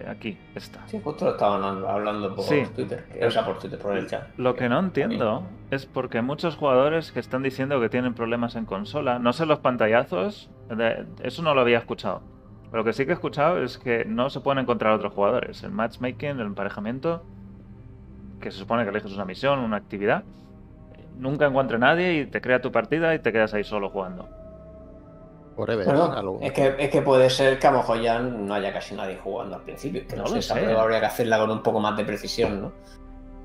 Aquí 0.08 0.36
está. 0.54 0.86
Sí, 0.86 1.00
justo 1.02 1.24
lo 1.26 1.30
estaban 1.32 1.62
hablando- 1.86 2.34
por 2.34 2.44
Sí. 2.44 2.62
Twitter. 2.74 3.04
O 3.26 3.30
sea, 3.30 3.44
por 3.44 3.58
Twitter, 3.58 3.78
por 3.78 3.96
el 3.96 4.06
chat. 4.06 4.28
Lo 4.36 4.54
que 4.54 4.68
no 4.68 4.78
entiendo 4.78 5.42
es 5.70 5.86
porque 5.86 6.22
muchos 6.22 6.56
jugadores 6.56 7.12
que 7.12 7.20
están 7.20 7.42
diciendo 7.42 7.80
que 7.80 7.88
tienen 7.88 8.14
problemas 8.14 8.56
en 8.56 8.64
consola, 8.66 9.18
no 9.18 9.32
sé 9.32 9.46
los 9.46 9.58
pantallazos, 9.60 10.50
de- 10.68 11.04
eso 11.22 11.42
no 11.42 11.54
lo 11.54 11.60
había 11.60 11.78
escuchado. 11.78 12.22
Lo 12.72 12.84
que 12.84 12.92
sí 12.92 13.04
que 13.04 13.12
he 13.12 13.14
escuchado 13.14 13.62
es 13.62 13.78
que 13.78 14.04
no 14.04 14.28
se 14.30 14.40
pueden 14.40 14.58
encontrar 14.62 14.92
otros 14.92 15.12
jugadores. 15.12 15.62
El 15.62 15.70
matchmaking, 15.70 16.30
el 16.30 16.46
emparejamiento, 16.46 17.22
que 18.40 18.50
se 18.50 18.58
supone 18.58 18.84
que 18.84 18.90
eliges 18.90 19.12
una 19.12 19.24
misión, 19.24 19.60
una 19.60 19.76
actividad, 19.76 20.24
nunca 21.18 21.46
encuentra 21.46 21.78
nadie 21.78 22.20
y 22.20 22.26
te 22.26 22.40
crea 22.40 22.60
tu 22.60 22.70
partida 22.72 23.14
y 23.14 23.18
te 23.20 23.32
quedas 23.32 23.54
ahí 23.54 23.64
solo 23.64 23.88
jugando. 23.88 24.28
Forever. 25.56 25.86
Bueno, 25.86 26.12
algo. 26.12 26.38
es 26.42 26.52
que, 26.52 26.74
es 26.78 26.90
que 26.90 27.00
puede 27.00 27.30
ser 27.30 27.58
que 27.58 27.66
a 27.66 27.70
lo 27.70 27.78
mejor 27.78 28.00
ya 28.02 28.18
no 28.18 28.52
haya 28.52 28.72
casi 28.74 28.94
nadie 28.94 29.16
jugando 29.16 29.56
al 29.56 29.62
principio. 29.62 30.06
Que 30.06 30.14
no, 30.14 30.24
No 30.24 30.42
sé, 30.42 30.66
lo 30.66 30.80
habría 30.80 31.00
que 31.00 31.06
hacerla 31.06 31.38
con 31.38 31.50
un 31.50 31.62
poco 31.62 31.80
más 31.80 31.96
de 31.96 32.04
precisión, 32.04 32.60
¿no? 32.60 32.72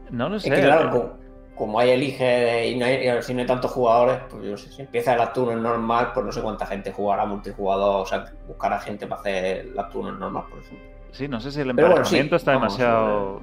No 0.09 0.27
lo 0.27 0.37
sé. 0.37 0.49
Es 0.49 0.55
que 0.55 0.61
claro, 0.61 0.89
como, 0.89 1.13
como 1.55 1.79
hay 1.79 1.91
elige 1.91 2.67
y 2.67 2.77
no 2.77 2.85
hay, 2.85 3.07
y 3.07 3.21
si 3.21 3.33
no 3.33 3.39
hay 3.39 3.45
tantos 3.45 3.71
jugadores, 3.71 4.19
pues 4.29 4.43
yo 4.43 4.51
no 4.51 4.57
sé, 4.57 4.69
si 4.71 4.81
empieza 4.81 5.13
el 5.13 5.31
turno 5.31 5.55
normal, 5.55 6.11
pues 6.13 6.25
no 6.25 6.31
sé 6.33 6.41
cuánta 6.41 6.65
gente 6.65 6.91
jugará 6.91 7.25
multijugador, 7.25 8.01
o 8.01 8.05
sea, 8.05 8.25
buscará 8.45 8.77
gente 8.79 9.07
para 9.07 9.21
hacer 9.21 9.67
la 9.73 9.87
turno 9.87 10.11
normal, 10.11 10.43
por 10.49 10.59
ejemplo. 10.59 10.85
Sí, 11.11 11.29
no 11.29 11.39
sé 11.39 11.49
si 11.49 11.61
el 11.61 11.73
Pero 11.73 11.87
bueno, 11.87 12.03
sí, 12.03 12.17
emparejamiento 12.17 12.35
está 12.35 12.53
vamos, 12.53 12.77
demasiado 12.77 13.41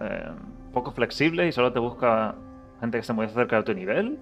eh, 0.00 0.30
poco 0.72 0.92
flexible 0.92 1.46
y 1.46 1.52
solo 1.52 1.70
te 1.70 1.78
busca 1.78 2.34
gente 2.80 2.96
que 2.96 3.00
esté 3.00 3.12
muy 3.12 3.28
cerca 3.28 3.56
de 3.56 3.62
tu 3.62 3.74
nivel 3.74 4.18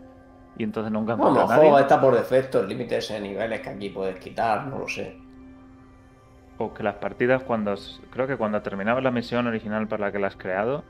y 0.59 0.65
entonces 0.65 0.93
nunca 0.93 1.13
A 1.13 1.17
lo 1.17 1.29
encuentra 1.29 1.55
a 1.55 1.59
nadie. 1.59 1.81
está 1.81 2.01
por 2.01 2.15
defecto 2.15 2.61
el 2.61 2.69
límite 2.69 2.99
ese 2.99 3.15
de 3.15 3.21
niveles 3.21 3.61
que 3.61 3.69
aquí 3.71 3.91
puedes 3.91 4.19
quitar, 4.19 4.67
no 4.67 4.81
lo 4.81 4.89
sé. 4.89 5.17
O 6.59 6.75
que 6.75 6.83
las 6.83 6.97
partidas 6.97 7.45
cuando... 7.45 7.77
Creo 8.11 8.27
que 8.27 8.37
cuando 8.37 8.61
terminabas 8.61 9.05
la 9.05 9.13
misión 9.13 9.47
original 9.47 9.87
para 9.87 10.07
la 10.07 10.13
que 10.13 10.19
la 10.19 10.27
has 10.27 10.37
creado, 10.37 10.83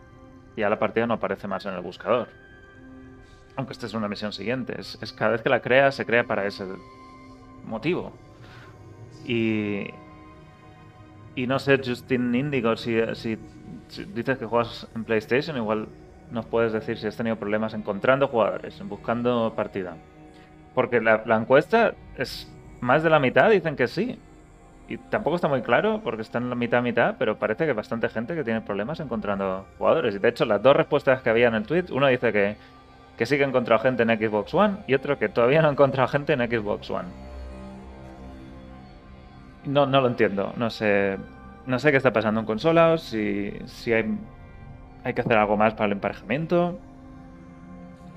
ya 0.57 0.71
la 0.71 0.79
partida 0.79 1.07
no 1.07 1.15
aparece 1.15 1.47
más 1.47 1.67
en 1.67 1.75
el 1.75 1.83
buscador. 1.83 2.29
Aunque 3.57 3.75
estés 3.75 3.93
en 3.93 3.99
una 3.99 4.09
misión 4.09 4.33
siguiente. 4.33 4.81
Es, 4.81 4.99
es 5.03 5.13
cada 5.13 5.33
vez 5.33 5.43
que 5.43 5.51
la 5.51 5.61
creas, 5.61 5.95
se 5.95 6.07
crea 6.07 6.25
para 6.25 6.47
ese 6.47 6.65
motivo. 7.67 8.13
Y... 9.27 9.91
Y 11.35 11.47
no 11.47 11.59
sé, 11.59 11.79
Justin 11.85 12.35
Indigo, 12.35 12.77
si, 12.77 12.99
si, 13.15 13.39
si 13.89 14.05
dices 14.07 14.39
que 14.39 14.47
juegas 14.47 14.89
en 14.97 15.05
PlayStation, 15.05 15.57
igual 15.57 15.87
nos 16.31 16.47
puedes 16.47 16.73
decir 16.73 16.99
si 16.99 17.07
has 17.07 17.17
tenido 17.17 17.37
problemas 17.37 17.75
encontrando 17.75 18.29
jugadores, 18.29 18.81
buscando 18.87 19.53
partida. 19.57 19.97
Porque 20.75 21.01
la, 21.01 21.23
la 21.27 21.37
encuesta 21.37 21.95
es 22.17 22.51
más 22.81 23.03
de 23.03 23.11
la 23.11 23.19
mitad 23.19 23.51
dicen 23.51 23.77
que 23.77 23.89
sí. 23.89 24.19
Y 24.89 24.97
tampoco 24.97 25.37
está 25.37 25.49
muy 25.49 25.61
claro 25.61 26.01
porque 26.03 26.23
está 26.23 26.39
en 26.39 26.49
la 26.49 26.55
mitad 26.55 26.83
mitad, 26.83 27.17
pero 27.19 27.37
parece 27.37 27.65
que 27.65 27.71
hay 27.71 27.77
bastante 27.77 28.09
gente 28.09 28.35
que 28.35 28.43
tiene 28.43 28.63
problemas 28.63 29.01
encontrando 29.01 29.67
jugadores. 29.77 30.15
Y 30.15 30.19
de 30.19 30.29
hecho, 30.29 30.47
las 30.47 30.63
dos 30.63 30.75
respuestas 30.75 31.21
que 31.21 31.29
había 31.29 31.49
en 31.49 31.55
el 31.55 31.65
tweet, 31.65 31.85
uno 31.91 32.07
dice 32.07 32.33
que, 32.33 32.57
que 33.19 33.27
sí 33.27 33.37
que 33.37 33.45
ha 33.45 33.49
encontrado 33.49 33.83
gente 33.83 34.03
en 34.03 34.09
Xbox 34.09 34.55
One 34.55 34.79
y 34.87 34.95
otro 34.95 35.19
que 35.19 35.29
todavía 35.29 35.61
no 35.61 35.69
ha 35.69 35.73
encontrado 35.73 36.09
gente 36.09 36.33
en 36.33 36.41
Xbox 36.41 36.91
One. 36.91 37.09
No, 39.67 39.85
no 39.85 40.01
lo 40.01 40.09
entiendo. 40.09 40.55
No 40.57 40.71
sé. 40.71 41.19
No 41.67 41.79
sé 41.79 41.91
qué 41.91 41.99
está 41.99 42.15
pasando 42.15 42.41
en 42.41 42.47
consolas, 42.47 43.03
si, 43.03 43.53
si 43.67 43.93
hay, 43.93 44.07
hay 45.05 45.15
que 45.15 45.21
hacer 45.21 45.37
algo 45.37 45.57
más 45.57 45.75
para 45.75 45.87
el 45.87 45.93
emparejamiento. 45.93 46.79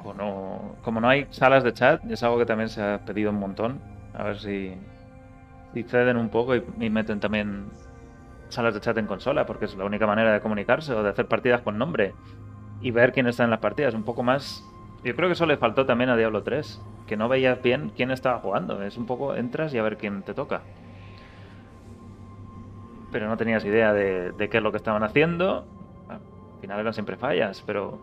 O 0.04 0.14
no, 0.14 0.76
como 0.84 1.00
no 1.00 1.08
hay 1.08 1.28
salas 1.30 1.64
de 1.64 1.74
chat, 1.74 2.04
es 2.10 2.24
algo 2.24 2.38
que 2.38 2.46
también 2.46 2.70
se 2.70 2.82
ha 2.82 3.00
pedido 3.06 3.30
un 3.30 3.40
montón. 3.40 3.80
A 4.14 4.24
ver 4.24 4.40
si, 4.40 4.74
si 5.74 5.84
ceden 5.84 6.18
un 6.18 6.30
poco 6.30 6.56
y, 6.56 6.90
meten 6.90 7.20
también 7.20 7.66
salas 8.50 8.74
de 8.74 8.82
chat 8.82 8.98
en 8.98 9.06
consola, 9.06 9.46
porque 9.46 9.66
es 9.66 9.76
la 9.76 9.86
única 9.86 10.08
manera 10.08 10.34
de 10.34 10.42
comunicarse 10.42 10.94
o 10.94 11.04
de 11.04 11.10
hacer 11.10 11.28
partidas 11.28 11.62
con 11.62 11.78
nombre 11.78 12.14
y 12.82 12.92
ver 12.92 13.14
quién 13.14 13.28
está 13.28 13.44
en 13.44 13.52
las 13.52 13.60
partidas. 13.60 13.94
Un 13.94 14.04
poco 14.04 14.24
más 14.24 14.64
Yo 15.04 15.16
creo 15.16 15.30
que 15.30 15.34
eso 15.34 15.46
le 15.46 15.58
faltó 15.58 15.86
también 15.86 16.10
a 16.10 16.18
Diablo 16.18 16.44
3, 16.44 16.82
que 17.08 17.18
no 17.18 17.30
veías 17.30 17.62
bien 17.62 17.92
quién 17.96 18.12
estaba 18.12 18.40
jugando. 18.40 18.82
Es 18.84 18.98
un 18.98 19.06
poco, 19.06 19.36
entras 19.36 19.74
y 19.74 19.78
a 19.78 19.84
ver 19.84 19.98
quién 19.98 20.24
te 20.24 20.34
toca. 20.34 20.62
Pero 23.12 23.28
no 23.28 23.38
tenías 23.38 23.66
idea 23.66 23.94
de, 23.94 24.32
de 24.32 24.50
qué 24.50 24.58
es 24.58 24.64
lo 24.64 24.72
que 24.72 24.78
estaban 24.78 25.04
haciendo. 25.04 25.66
Al 26.62 26.68
final 26.68 26.80
eran 26.82 26.94
siempre 26.94 27.18
fallas, 27.18 27.64
pero 27.66 27.98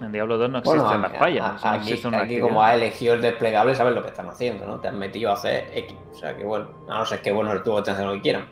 en 0.00 0.12
Diablo 0.12 0.38
2 0.38 0.48
no 0.48 0.58
existen 0.58 0.80
Bueno, 0.80 1.02
las 1.02 1.18
fallas. 1.18 1.44
a- 1.44 1.54
o 1.54 1.58
sea, 1.58 1.70
no 1.72 1.76
aquí, 1.78 1.88
existe 1.88 2.06
una 2.06 2.20
aquí 2.20 2.40
como 2.40 2.62
has 2.62 2.74
elegido 2.74 3.14
el 3.14 3.20
desplegable, 3.20 3.74
sabes 3.74 3.92
lo 3.96 4.02
que 4.02 4.10
están 4.10 4.28
haciendo, 4.28 4.64
¿no? 4.64 4.78
Te 4.78 4.86
han 4.86 4.96
metido 4.96 5.30
a 5.30 5.32
hacer 5.32 5.68
X. 5.74 5.96
O 6.12 6.14
sea 6.14 6.36
que 6.36 6.44
bueno, 6.44 6.68
a 6.88 6.98
no 6.98 7.04
ser 7.04 7.20
que 7.20 7.32
bueno 7.32 7.50
el 7.50 7.64
tubo 7.64 7.82
te 7.82 7.90
hacen 7.90 8.06
lo 8.06 8.12
que 8.12 8.20
quieran. 8.20 8.46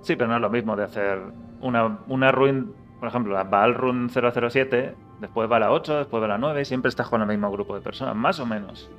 Sí, 0.00 0.16
pero 0.16 0.30
no 0.30 0.36
es 0.36 0.40
lo 0.40 0.48
mismo 0.48 0.74
de 0.74 0.84
hacer 0.84 1.20
una, 1.60 1.98
una 2.08 2.32
run, 2.32 2.74
por 2.98 3.08
ejemplo, 3.10 3.34
la 3.34 3.44
Baal 3.44 3.74
Run 3.74 4.08
007, 4.08 4.94
después 5.20 5.52
va 5.52 5.58
la 5.58 5.70
8, 5.70 5.98
después 5.98 6.22
va 6.22 6.28
la 6.28 6.38
9, 6.38 6.62
y 6.62 6.64
siempre 6.64 6.88
estás 6.88 7.10
con 7.10 7.20
el 7.20 7.26
mismo 7.28 7.50
grupo 7.50 7.74
de 7.74 7.82
personas, 7.82 8.16
más 8.16 8.40
o 8.40 8.46
menos. 8.46 8.90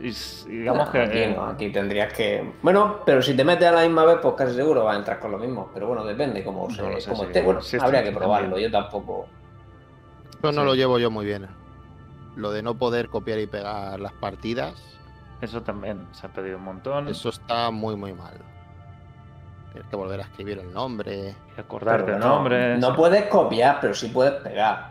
Digamos 0.00 0.86
No, 0.86 0.92
que. 0.92 1.02
aquí, 1.02 1.18
eh, 1.18 1.34
no, 1.36 1.44
aquí 1.44 1.70
tendrías 1.70 2.12
que. 2.12 2.54
Bueno, 2.62 3.00
pero 3.04 3.20
si 3.20 3.34
te 3.36 3.44
metes 3.44 3.68
a 3.68 3.72
la 3.72 3.82
misma 3.82 4.04
vez, 4.04 4.18
pues 4.22 4.34
casi 4.34 4.54
seguro 4.54 4.84
vas 4.84 4.94
a 4.96 4.98
entrar 4.98 5.20
con 5.20 5.30
lo 5.30 5.38
mismo. 5.38 5.70
Pero 5.74 5.88
bueno, 5.88 6.04
depende 6.04 6.42
cómo, 6.42 6.70
se, 6.70 6.80
No 6.80 6.90
lo 6.90 7.00
sé, 7.00 7.10
cómo 7.10 7.22
sí, 7.22 7.26
esté. 7.26 7.42
Bueno, 7.42 7.60
sí, 7.60 7.76
habría 7.78 8.00
que 8.00 8.06
también. 8.06 8.18
probarlo. 8.18 8.58
Yo 8.58 8.70
tampoco. 8.70 9.26
Eso 10.38 10.52
no 10.52 10.60
Sí. 10.62 10.66
lo 10.66 10.74
llevo 10.74 10.98
yo 10.98 11.10
muy 11.10 11.26
bien. 11.26 11.46
Lo 12.36 12.50
de 12.50 12.62
no 12.62 12.76
poder 12.76 13.08
copiar 13.10 13.38
y 13.40 13.46
pegar 13.46 14.00
las 14.00 14.12
partidas, 14.14 14.74
Eso 15.42 15.62
también 15.62 16.06
se 16.12 16.26
ha 16.26 16.30
pedido 16.30 16.56
un 16.56 16.64
montón. 16.64 17.08
eso 17.08 17.28
está 17.28 17.70
muy, 17.70 17.94
muy 17.96 18.14
mal. 18.14 18.34
Tienes 19.72 19.88
que 19.90 19.96
volver 19.96 20.20
a 20.20 20.22
escribir 20.24 20.58
el 20.60 20.72
nombre. 20.72 21.34
Y 21.56 21.60
acordarte 21.60 22.12
el 22.12 22.18
no, 22.20 22.26
nombre. 22.28 22.78
No 22.78 22.94
puedes 22.96 23.26
copiar, 23.26 23.78
pero 23.80 23.92
sí 23.94 24.08
puedes 24.08 24.34
pegar. 24.42 24.90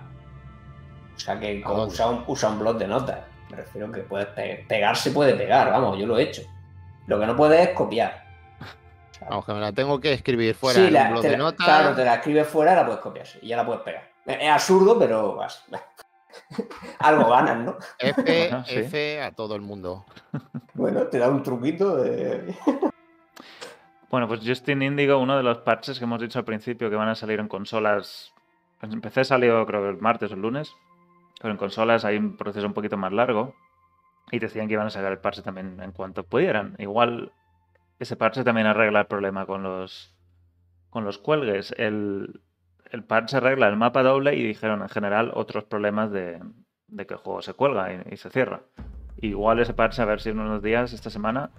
O 1.15 1.19
sea 1.19 1.39
que 1.39 1.63
usa 1.65 2.07
un, 2.09 2.23
usa 2.27 2.49
un 2.49 2.59
blog 2.59 2.77
de 2.77 2.87
notas. 2.87 3.19
Me 3.49 3.57
refiero 3.57 3.91
que 3.91 4.01
puedes 4.01 4.27
pe- 4.27 4.65
pegar, 4.67 4.95
se 4.95 5.11
puede 5.11 5.33
pegar, 5.35 5.71
vamos, 5.71 5.97
yo 5.97 6.05
lo 6.05 6.17
he 6.17 6.23
hecho. 6.23 6.41
Lo 7.07 7.19
que 7.19 7.25
no 7.25 7.35
puedes 7.35 7.67
es 7.69 7.73
copiar. 7.75 8.23
Vamos, 9.27 9.45
que 9.45 9.53
me 9.53 9.59
la 9.59 9.73
tengo 9.73 9.99
que 9.99 10.13
escribir 10.13 10.55
fuera 10.55 10.79
Sí, 10.79 10.87
en 10.87 10.93
la- 10.93 11.03
un 11.05 11.11
blog 11.11 11.23
de 11.23 11.31
la- 11.31 11.37
notas. 11.37 11.65
claro, 11.65 11.95
te 11.95 12.05
la 12.05 12.15
escribes 12.15 12.47
fuera 12.47 12.75
la 12.75 12.85
puedes 12.85 13.01
copiar. 13.01 13.25
sí, 13.27 13.39
y 13.41 13.47
ya 13.49 13.57
la 13.57 13.65
puedes 13.65 13.81
pegar. 13.81 14.03
Es 14.25 14.49
absurdo, 14.49 14.97
pero 14.99 15.35
vas- 15.35 15.65
algo 16.99 17.29
ganas, 17.29 17.57
¿no? 17.57 17.77
F, 17.97 18.51
sí. 18.65 18.75
F 18.75 19.21
a 19.21 19.31
todo 19.31 19.55
el 19.55 19.61
mundo. 19.61 20.05
Bueno, 20.75 21.07
te 21.07 21.17
da 21.17 21.27
un 21.27 21.43
truquito 21.43 21.97
de. 21.97 22.55
Bueno, 24.09 24.29
pues 24.29 24.39
Justin 24.45 24.81
Indigo, 24.81 25.17
uno 25.17 25.35
de 25.35 25.43
los 25.43 25.57
parches 25.57 25.99
que 25.99 26.05
hemos 26.05 26.21
dicho 26.21 26.39
al 26.39 26.45
principio 26.45 26.89
que 26.89 26.95
van 26.95 27.09
a 27.09 27.15
salir 27.15 27.39
en 27.41 27.49
consolas. 27.49 28.31
pues 28.79 28.93
En 28.93 29.01
PC 29.01 29.25
salió 29.25 29.65
creo 29.65 29.81
que 29.83 29.89
el 29.89 29.97
martes 29.97 30.31
o 30.31 30.35
el 30.35 30.41
lunes. 30.41 30.71
Pero 31.39 31.51
en 31.51 31.57
consolas 31.57 32.05
hay 32.05 32.17
un 32.17 32.37
proceso 32.37 32.67
un 32.67 32.73
poquito 32.73 32.97
más 32.97 33.11
largo. 33.11 33.55
Y 34.31 34.39
decían 34.39 34.67
que 34.67 34.73
iban 34.73 34.87
a 34.87 34.91
sacar 34.91 35.11
el 35.11 35.17
parche 35.17 35.41
también 35.41 35.79
en 35.81 35.91
cuanto 35.91 36.23
pudieran. 36.23 36.75
Igual 36.77 37.31
ese 37.97 38.15
parche 38.15 38.43
también 38.43 38.67
arregla 38.67 39.01
el 39.01 39.07
problema 39.07 39.45
con 39.45 39.63
los 39.63 40.15
con 40.89 41.03
los 41.03 41.17
cuelgues. 41.17 41.73
El, 41.77 42.41
el 42.91 43.03
parche 43.03 43.37
arregla 43.37 43.67
el 43.67 43.75
mapa 43.75 44.03
doble 44.03 44.35
y 44.35 44.43
dijeron 44.43 44.81
en 44.81 44.89
general 44.89 45.31
otros 45.33 45.63
problemas 45.63 46.11
de, 46.11 46.39
de 46.91 47.05
que 47.05 47.13
el 47.13 47.19
juego 47.19 47.41
se 47.41 47.53
cuelga 47.53 48.03
y, 48.09 48.17
se 48.17 48.29
cierra. 48.29 48.61
Igual 49.21 49.59
ese 49.59 49.73
parche, 49.73 50.01
a 50.01 50.05
ver 50.05 50.21
si 50.21 50.29
en 50.29 50.39
unos 50.39 50.63
días, 50.63 50.93
esta 50.93 51.09
semana, 51.09 51.51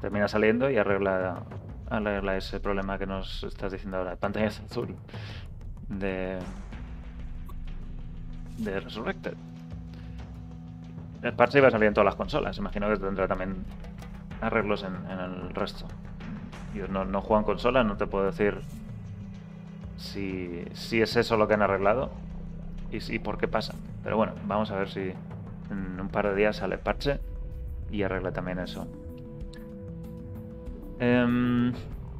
termina 0.00 0.28
saliendo 0.28 0.70
y 0.70 0.76
arregla, 0.76 1.44
arregla 1.88 2.36
ese 2.36 2.60
problema 2.60 2.98
que 2.98 3.06
nos 3.06 3.44
estás 3.44 3.72
diciendo 3.72 3.98
ahora, 3.98 4.16
pantallazo 4.16 4.64
azul 4.64 4.96
de, 5.88 6.38
de 8.64 8.80
Resurrected. 8.80 9.34
El 11.22 11.32
parche 11.34 11.58
iba 11.58 11.68
a 11.68 11.70
salir 11.70 11.86
en 11.88 11.94
todas 11.94 12.06
las 12.06 12.16
consolas, 12.16 12.58
imagino 12.58 12.88
que 12.88 12.96
tendrá 12.96 13.28
también 13.28 13.64
arreglos 14.40 14.82
en, 14.84 14.94
el 15.18 15.50
resto. 15.54 15.86
Yo 16.74 16.88
no, 16.88 17.04
no 17.04 17.20
juego 17.20 17.38
en 17.40 17.44
consolas, 17.44 17.86
no 17.86 17.96
te 17.96 18.06
puedo 18.06 18.24
decir 18.26 18.58
si, 19.96 20.64
si 20.72 21.00
es 21.00 21.14
eso 21.16 21.36
lo 21.36 21.46
que 21.46 21.54
han 21.54 21.62
arreglado 21.62 22.10
y, 22.90 23.00
si- 23.00 23.18
por 23.18 23.38
qué 23.38 23.46
pasa. 23.46 23.74
Pero 24.02 24.16
bueno, 24.16 24.32
vamos 24.46 24.70
a 24.70 24.76
ver 24.76 24.88
si 24.88 25.12
en 25.70 26.00
un 26.00 26.08
par 26.08 26.28
de 26.28 26.34
días 26.34 26.56
sale 26.56 26.78
parche 26.78 27.20
y 27.90 28.02
arregla 28.02 28.32
también 28.32 28.58
eso. 28.58 28.88
Em, 30.98 31.72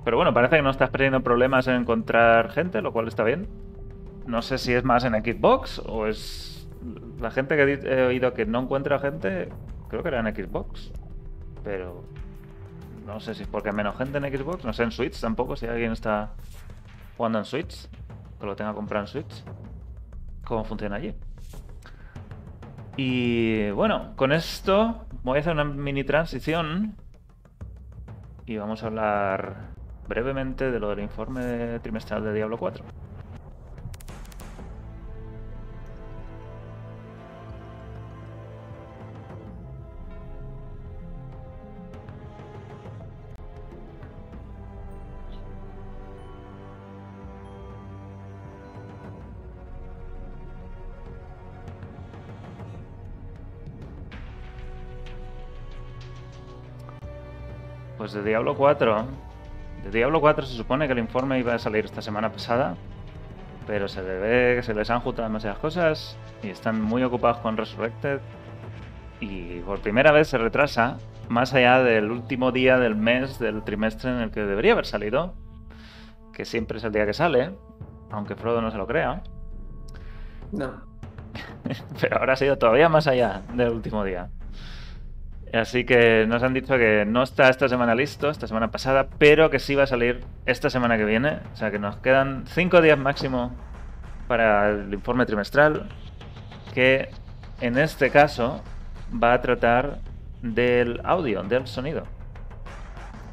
pero 0.05 0.17
bueno, 0.17 0.33
parece 0.35 0.57
que 0.57 0.63
no 0.63 0.71
estás 0.71 0.91
teniendo 0.91 1.23
problemas 1.23 1.67
en 1.67 1.75
encontrar 1.75 2.51
gente, 2.51 2.83
lo 2.83 2.93
cual 2.93 3.09
está 3.09 3.25
bien. 3.25 3.49
No 4.27 4.43
sé 4.43 4.59
si 4.59 4.73
es 4.73 4.85
más 4.85 5.05
en 5.05 5.13
Xbox 5.15 5.81
o 5.85 6.07
es 6.07 6.69
la 7.21 7.31
gente 7.31 7.57
que 7.57 7.73
he 7.73 8.07
oído 8.07 8.35
que 8.35 8.47
no 8.47 8.61
encuentra 8.61 8.99
gente, 8.99 9.49
creo 9.89 10.03
que 10.03 10.09
era 10.09 10.21
en 10.21 10.35
Xbox. 10.35 10.93
Pero 11.65 12.05
no 13.07 13.21
sé 13.21 13.35
si 13.35 13.43
es 13.43 13.49
porque 13.49 13.71
hay 13.71 13.75
menos 13.75 13.97
gente 13.97 14.19
en 14.19 14.25
Xbox, 14.25 14.65
no 14.65 14.73
sé 14.73 14.85
en 14.85 14.91
Switch 14.91 15.21
tampoco, 15.21 15.57
si 15.57 15.67
alguien 15.67 15.93
está 15.93 16.31
jugando 17.17 17.39
en 17.39 17.45
Switch, 17.45 17.89
que 18.41 18.47
lo 18.47 18.57
tenga 18.57 18.75
comprado 18.75 19.05
en 19.05 19.09
Switch, 19.09 19.45
cómo 20.45 20.65
funciona 20.65 20.97
allí. 20.97 21.15
Y 22.97 23.71
bueno, 23.71 24.13
con 24.17 24.33
esto 24.33 25.07
voy 25.23 25.39
a 25.39 25.41
hacer 25.41 25.53
una 25.53 25.65
mini 25.65 26.05
transición 26.05 26.95
y 28.45 28.57
vamos 28.57 28.83
a 28.83 28.87
hablar 28.87 29.73
brevemente 30.09 30.71
de 30.71 30.79
lo 30.79 30.91
del 30.91 31.01
informe 31.01 31.79
trimestral 31.81 32.23
de 32.25 32.35
Diablo 32.35 32.59
4. 32.59 32.85
Pues 58.13 58.25
de 58.25 58.29
Diablo 58.29 58.55
4. 58.55 59.07
De 59.85 59.91
Diablo 59.91 60.21
4 60.21 60.45
se 60.45 60.55
supone 60.55 60.87
que 60.87 60.93
el 60.93 60.99
informe 60.99 61.39
iba 61.39 61.55
a 61.55 61.59
salir 61.59 61.87
esta 61.87 62.03
semana 62.03 62.31
pasada. 62.31 62.77
Pero 63.67 63.89
se 63.89 64.03
ve 64.03 64.57
que 64.57 64.63
se 64.63 64.75
les 64.75 64.91
han 64.91 65.01
juntado 65.01 65.27
demasiadas 65.27 65.59
cosas. 65.59 66.19
Y 66.43 66.51
están 66.51 66.83
muy 66.83 67.03
ocupados 67.05 67.39
con 67.39 67.57
Resurrected. 67.57 68.21
Y 69.21 69.61
por 69.61 69.81
primera 69.81 70.13
vez 70.13 70.29
se 70.29 70.37
retrasa. 70.37 70.99
Más 71.31 71.55
allá 71.55 71.83
del 71.83 72.11
último 72.11 72.53
día 72.53 72.77
del 72.79 72.97
mes 72.97 73.39
del 73.39 73.63
trimestre 73.63 74.11
en 74.11 74.19
el 74.19 74.31
que 74.31 74.43
debería 74.43 74.73
haber 74.73 74.85
salido. 74.85 75.33
Que 76.35 76.45
siempre 76.45 76.79
es 76.79 76.85
el 76.85 76.93
día 76.93 77.07
que 77.07 77.15
sale. 77.15 77.53
Aunque 78.11 78.35
Frodo 78.35 78.61
no 78.61 78.71
se 78.71 78.77
lo 78.77 78.87
crea. 78.87 79.23
No. 80.51 80.83
Pero 81.99 82.19
ahora 82.19 82.35
ha 82.35 82.37
sido 82.37 82.59
todavía 82.59 82.91
más 82.91 83.07
allá 83.07 83.41
del 83.55 83.71
último 83.71 84.05
día. 84.05 84.29
Así 85.53 85.85
que 85.85 86.25
nos 86.27 86.43
han 86.43 86.55
dicho 86.55 86.79
que 86.79 87.05
no 87.07 87.23
está 87.23 87.51
esta 87.51 87.69
semana 87.69 87.95
listo, 87.95 88.31
esta 88.31 88.47
semana 88.47 88.71
pasada, 88.71 89.09
pero 89.19 89.51
que 89.51 89.59
sí 89.59 89.75
va 89.75 89.83
a 89.83 89.87
salir 89.87 90.25
esta 90.47 90.71
semana 90.71 90.97
que 90.97 91.05
viene. 91.05 91.41
O 91.53 91.57
sea 91.57 91.71
que 91.71 91.79
nos 91.79 91.97
quedan 91.97 92.45
cinco 92.47 92.81
días 92.81 92.99
máximo 92.99 93.53
para 94.29 94.71
el 94.71 94.95
informe 94.95 95.27
trimestral, 95.27 95.89
que 96.73 97.11
en 97.61 97.77
este 97.77 98.11
caso 98.11 98.63
va 99.23 99.35
a 99.35 99.43
tratar 99.43 99.99
del 100.41 101.01
audio, 101.05 101.43
del 101.43 101.67
sonido. 101.67 102.05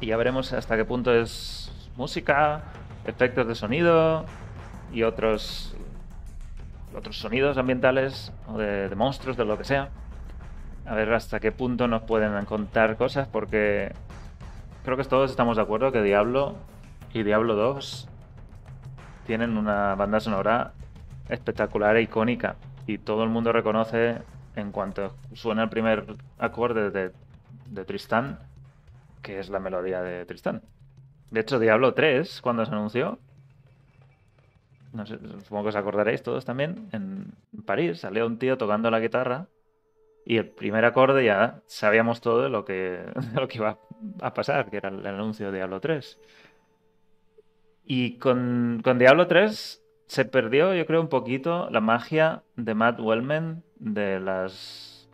Y 0.00 0.08
ya 0.08 0.18
veremos 0.18 0.52
hasta 0.52 0.76
qué 0.76 0.84
punto 0.84 1.14
es 1.14 1.72
música, 1.96 2.64
efectos 3.06 3.48
de 3.48 3.54
sonido 3.54 4.26
y 4.92 5.04
otros 5.04 5.74
otros 6.94 7.18
sonidos 7.18 7.56
ambientales 7.56 8.32
o 8.46 8.58
de 8.58 8.94
monstruos, 8.94 9.36
de 9.36 9.44
lo 9.44 9.56
que 9.56 9.64
sea. 9.64 9.88
A 10.90 10.96
ver 10.96 11.12
hasta 11.12 11.38
qué 11.38 11.52
punto 11.52 11.86
nos 11.86 12.02
pueden 12.02 12.44
contar 12.46 12.96
cosas, 12.96 13.28
porque 13.28 13.92
creo 14.84 14.96
que 14.96 15.04
todos 15.04 15.30
estamos 15.30 15.56
de 15.56 15.62
acuerdo 15.62 15.92
que 15.92 16.02
Diablo 16.02 16.56
y 17.14 17.22
Diablo 17.22 17.54
2 17.54 18.08
tienen 19.24 19.56
una 19.56 19.94
banda 19.94 20.18
sonora 20.18 20.72
espectacular 21.28 21.94
e 21.94 22.02
icónica. 22.02 22.56
Y 22.88 22.98
todo 22.98 23.22
el 23.22 23.30
mundo 23.30 23.52
reconoce 23.52 24.18
en 24.56 24.72
cuanto 24.72 25.14
suena 25.32 25.62
el 25.62 25.68
primer 25.68 26.16
acorde 26.40 26.90
de, 26.90 27.12
de 27.66 27.84
Tristán, 27.84 28.40
que 29.22 29.38
es 29.38 29.48
la 29.48 29.60
melodía 29.60 30.02
de 30.02 30.26
Tristán. 30.26 30.60
De 31.30 31.38
hecho, 31.38 31.60
Diablo 31.60 31.94
3, 31.94 32.40
cuando 32.42 32.66
se 32.66 32.72
anunció, 32.72 33.20
no 34.92 35.06
sé, 35.06 35.20
supongo 35.44 35.62
que 35.62 35.68
os 35.68 35.76
acordaréis 35.76 36.24
todos 36.24 36.44
también, 36.44 36.88
en 36.90 37.32
París 37.64 38.00
salió 38.00 38.26
un 38.26 38.40
tío 38.40 38.58
tocando 38.58 38.90
la 38.90 38.98
guitarra 38.98 39.46
y 40.24 40.36
el 40.36 40.48
primer 40.48 40.84
acorde 40.84 41.24
ya 41.24 41.62
sabíamos 41.66 42.20
todo 42.20 42.42
de 42.42 42.48
lo 42.48 42.64
que, 42.64 42.72
de 42.74 43.34
lo 43.40 43.48
que 43.48 43.58
iba 43.58 43.78
a 44.20 44.34
pasar, 44.34 44.70
que 44.70 44.76
era 44.76 44.88
el 44.88 45.06
anuncio 45.06 45.50
de 45.50 45.58
Diablo 45.58 45.80
3. 45.80 46.20
Y 47.84 48.18
con, 48.18 48.80
con 48.84 48.98
Diablo 48.98 49.26
3 49.26 49.82
se 50.06 50.24
perdió, 50.24 50.74
yo 50.74 50.86
creo, 50.86 51.00
un 51.00 51.08
poquito 51.08 51.68
la 51.70 51.80
magia 51.80 52.42
de 52.56 52.74
Matt 52.74 53.00
Wellman 53.00 53.62
de 53.76 54.20
las 54.20 55.08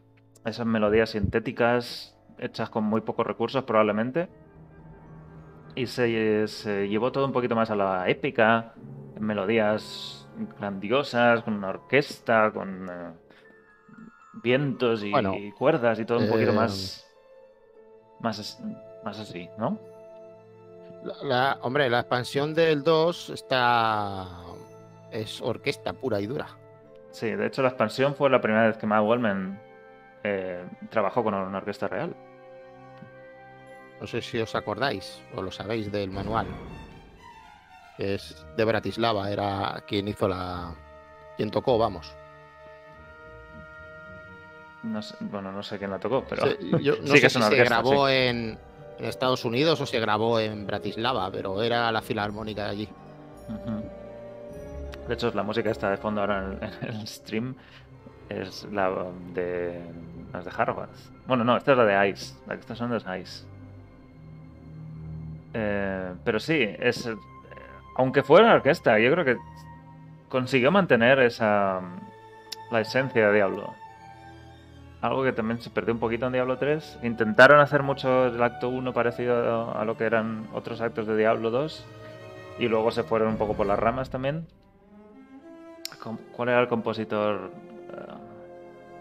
esas 0.45 0.67
melodías 0.67 1.11
sintéticas 1.11 2.17
hechas 2.39 2.71
con 2.71 2.85
muy 2.85 3.01
pocos 3.01 3.27
recursos 3.27 3.65
probablemente. 3.65 4.29
Y 5.75 5.87
se, 5.87 6.47
se 6.49 6.89
llevó 6.89 7.13
todo 7.13 7.27
un 7.27 7.33
poquito 7.33 7.55
más 7.55 7.71
a 7.71 7.77
la 7.77 8.09
épica, 8.09 8.75
melodías 9.21 10.29
grandiosas, 10.59 11.43
con 11.43 11.55
una 11.55 11.69
orquesta, 11.69 12.51
con 12.53 12.89
eh, 12.89 13.13
vientos 14.43 15.03
y, 15.03 15.11
Bueno, 15.11 15.35
y 15.35 15.53
cuerdas 15.53 15.99
y 15.99 16.05
todo 16.05 16.19
un 16.19 16.29
poquito 16.29 16.51
eh, 16.51 16.55
más, 16.55 17.07
más, 18.21 18.61
más 19.05 19.19
así, 19.19 19.49
¿no? 19.59 19.79
La, 21.05 21.15
la- 21.23 21.59
hombre, 21.63 21.89
la 21.91 22.01
expansión 22.01 22.55
del 22.55 22.83
2 22.83 23.31
está. 23.31 24.27
Es 25.11 25.41
orquesta 25.41 25.93
pura 25.93 26.21
y 26.21 26.27
dura. 26.27 26.49
Sí, 27.11 27.31
de 27.31 27.47
hecho 27.47 27.63
la 27.63 27.69
expansión 27.69 28.15
fue 28.15 28.29
la 28.29 28.41
primera 28.41 28.67
vez 28.67 28.77
que 28.77 28.87
Matt 28.87 29.05
Wellman 29.05 29.59
eh, 30.25 30.65
trabajó 30.91 31.23
con 31.25 31.33
una 31.35 31.59
orquesta 31.59 31.89
real. 31.89 32.15
No 34.01 34.07
sé 34.07 34.21
si 34.21 34.39
os 34.39 34.55
acordáis 34.55 35.23
o 35.35 35.41
lo 35.43 35.51
sabéis 35.51 35.91
del 35.91 36.11
manual. 36.11 36.47
Es 37.99 38.45
de 38.57 38.65
Bratislava, 38.65 39.31
era 39.31 39.83
quien 39.87 40.09
hizo 40.09 40.29
la. 40.29 40.75
quien 41.37 41.51
tocó, 41.51 41.79
vamos. 41.79 42.15
No 44.87 45.03
sé- 45.03 45.17
bueno, 45.21 45.53
no 45.53 45.63
sé 45.63 45.79
quién 45.79 45.91
la 45.91 45.99
tocó, 45.99 46.25
pero 46.29 46.47
Sí, 46.47 46.57
yo 46.83 46.97
no 47.01 47.07
sí 47.09 47.13
que 47.15 47.21
sé 47.21 47.27
es 47.27 47.33
si 47.33 47.39
una 47.39 47.49
se 47.49 47.57
grabó 47.57 48.09
en, 48.09 48.59
en 48.99 49.05
Estados 49.05 49.45
Unidos 49.45 49.81
o 49.81 49.87
se 49.87 49.99
grabó 50.01 50.39
en 50.41 50.67
Bratislava, 50.67 51.31
pero 51.31 51.63
era 51.63 51.91
la 51.93 52.03
filarmónica 52.03 52.65
de 52.65 52.71
allí. 52.71 52.89
De 55.09 55.15
hecho, 55.15 55.31
la 55.35 55.43
música 55.43 55.71
está 55.71 55.91
de 55.91 55.97
fondo 55.97 56.21
ahora 56.21 56.45
en 56.45 56.53
el, 56.63 56.71
en 56.89 56.97
el 57.01 57.07
stream. 57.07 57.55
Es 58.29 58.65
la 58.73 58.91
de. 59.35 59.81
Las 60.33 60.45
de 60.45 60.51
Harvard. 60.57 60.89
Bueno, 61.27 61.45
no, 61.45 61.57
esta 61.57 61.73
es 61.73 61.79
la 61.79 61.85
de 61.85 62.09
Ice. 62.11 62.35
La 62.49 62.55
que 62.55 62.61
está 62.61 62.75
sonando 62.75 62.97
es 62.97 63.21
Ice. 63.23 63.47
Eh, 65.55 66.13
pero 66.25 66.41
sí, 66.41 66.59
es. 66.79 67.07
eh, 67.07 67.17
Aunque 67.97 68.23
fuera 68.23 68.53
orquesta, 68.55 68.99
yo 68.99 69.11
creo 69.13 69.25
que 69.25 69.37
consiguió 70.29 70.71
mantener 70.71 71.21
esa. 71.21 71.81
La 72.71 72.81
esencia 72.81 73.29
de 73.29 73.35
Diablo. 73.35 73.73
Algo 75.07 75.23
que 75.25 75.33
también 75.33 75.61
se 75.61 75.71
perdió 75.71 75.93
un 75.95 76.01
poquito 76.01 76.27
en 76.27 76.33
Diablo 76.33 76.59
3. 76.59 76.99
Intentaron 77.03 77.61
hacer 77.61 77.83
mucho 77.83 78.27
el 78.27 78.43
acto 78.43 78.69
1 78.69 78.93
parecido 78.93 79.71
a 79.77 79.85
lo 79.85 79.97
que 79.97 80.05
eran 80.05 80.47
otros 80.53 80.81
actos 80.81 81.07
de 81.07 81.17
Diablo 81.17 81.51
2. 81.51 81.87
Y 82.59 82.69
luego 82.69 82.91
se 82.91 83.03
fueron 83.03 83.29
un 83.29 83.37
poco 83.37 83.55
por 83.55 83.67
las 83.67 83.79
ramas 83.79 84.11
también. 84.11 84.47
¿Cuál 86.33 86.49
era 86.51 86.61
el 86.61 86.69
compositor? 86.69 87.51
Eh, 87.93 88.13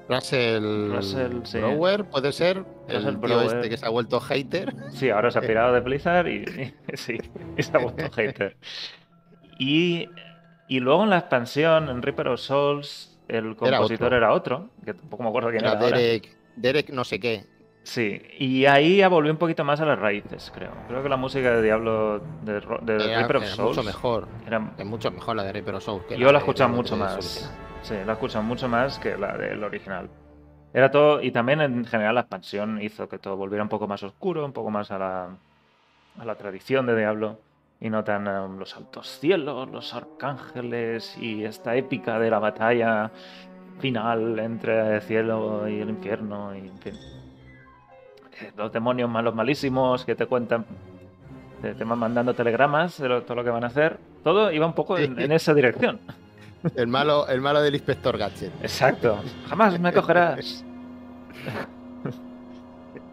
Russell, 0.09 0.91
Russell, 0.91 1.39
sí. 1.43 1.57
Brower, 1.59 2.05
puede 2.05 2.31
ser. 2.31 2.63
Russell 2.87 3.07
el 3.15 3.19
tío 3.21 3.41
este 3.41 3.69
que 3.69 3.77
se 3.77 3.85
ha 3.85 3.89
vuelto 3.89 4.19
hater. 4.19 4.73
sí, 4.91 5.09
ahora 5.09 5.31
se 5.31 5.39
ha 5.39 5.41
pirado 5.41 5.73
de 5.73 5.79
Blizzard 5.79 6.27
y, 6.27 6.43
y- 6.43 6.73
sí, 6.95 7.17
y 7.57 7.63
se 7.63 7.75
ha 7.75 7.79
vuelto 7.79 8.09
hater. 8.15 8.57
Y, 9.57 10.09
y 10.67 10.79
luego 10.79 11.03
en 11.03 11.09
la 11.09 11.17
expansión, 11.19 11.89
en 11.89 12.01
Reaper 12.01 12.27
of 12.27 12.39
Souls, 12.39 13.14
el 13.27 13.55
compositor 13.55 14.07
otro. 14.07 14.17
era 14.17 14.33
otro, 14.33 14.69
que 14.83 14.93
tampoco 14.93 15.23
me 15.23 15.29
acuerdo 15.29 15.49
quién 15.49 15.63
Era 15.63 15.73
era 15.73 15.79
ahora. 15.81 15.97
Derek, 15.97 16.35
Derek 16.55 16.89
no 16.89 17.03
sé 17.03 17.19
qué. 17.19 17.45
Sí, 17.83 18.19
y 18.39 18.65
ahí 18.65 18.97
ya 18.97 19.09
volvió 19.09 19.31
un 19.31 19.37
poquito 19.37 19.63
más 19.63 19.79
a 19.79 19.85
las 19.85 19.99
raíces, 19.99 20.51
creo. 20.55 20.71
Creo 20.87 21.03
que 21.03 21.09
la 21.09 21.17
música 21.17 21.51
de 21.51 21.61
Diablo 21.61 22.19
de, 22.41 22.53
de 22.81 22.95
Era, 22.95 23.17
Reaper 23.19 23.37
of 23.37 23.43
era 23.43 23.55
Souls 23.55 23.77
mucho 23.77 23.83
mejor. 23.83 24.27
era 24.47 24.73
Es 24.77 24.85
mucho 24.85 25.11
mejor 25.11 25.35
la 25.35 25.43
de 25.43 25.53
Reaper 25.53 25.75
of 25.75 25.83
Souls. 25.83 26.03
que 26.05 26.17
Yo 26.17 26.31
la 26.31 26.39
he 26.39 26.41
escuchado 26.41 26.69
mucho 26.71 26.95
3 26.95 26.99
más. 26.99 27.53
Sí, 27.81 27.93
la 27.93 28.13
he 28.13 28.13
escuchado 28.13 28.43
mucho 28.43 28.67
más 28.67 28.97
que 28.97 29.15
la 29.17 29.37
del 29.37 29.63
original. 29.63 30.09
Era 30.73 30.89
todo, 30.89 31.21
y 31.21 31.31
también 31.31 31.61
en 31.61 31.85
general 31.85 32.15
la 32.15 32.21
expansión 32.21 32.81
hizo 32.81 33.07
que 33.07 33.19
todo 33.19 33.37
volviera 33.37 33.63
un 33.63 33.69
poco 33.69 33.87
más 33.87 34.01
oscuro, 34.03 34.43
un 34.43 34.51
poco 34.51 34.71
más 34.71 34.89
a 34.89 34.97
la, 34.97 35.29
a 36.19 36.25
la 36.25 36.35
tradición 36.35 36.87
de 36.87 36.97
Diablo, 36.97 37.39
y 37.81 37.89
no 37.89 38.03
tan 38.03 38.27
eh, 38.27 38.47
los 38.57 38.75
altos 38.75 39.19
cielos, 39.19 39.69
los 39.69 39.93
arcángeles 39.93 41.17
y 41.19 41.43
esta 41.43 41.75
épica 41.75 42.19
de 42.19 42.29
la 42.29 42.39
batalla 42.39 43.11
final 43.79 44.39
entre 44.39 44.95
el 44.95 45.01
cielo 45.01 45.67
y 45.67 45.79
el 45.81 45.89
infierno, 45.89 46.55
y 46.55 46.59
en 46.59 46.77
fin. 46.79 46.93
Eh, 48.41 48.51
Los 48.57 48.71
demonios 48.71 49.09
malos 49.09 49.35
malísimos 49.35 50.05
que 50.05 50.15
te 50.15 50.25
cuentan, 50.25 50.65
te, 51.61 51.73
te 51.73 51.83
van 51.83 51.99
mandando 51.99 52.33
telegramas 52.33 52.97
de 52.99 53.09
lo- 53.09 53.23
todo 53.23 53.35
lo 53.35 53.43
que 53.43 53.49
van 53.49 53.63
a 53.63 53.67
hacer. 53.67 53.97
Todo 54.23 54.51
iba 54.51 54.65
un 54.65 54.73
poco 54.73 54.97
en- 54.97 55.19
en 55.19 55.31
esa 55.31 55.53
dirección. 55.53 55.99
El 56.75 56.87
malo, 56.87 57.27
el 57.27 57.41
malo 57.41 57.61
del 57.61 57.75
inspector 57.75 58.17
Gadget. 58.17 58.51
Exacto. 58.63 59.19
Jamás 59.47 59.79
me 59.79 59.93
cogerás. 59.93 60.65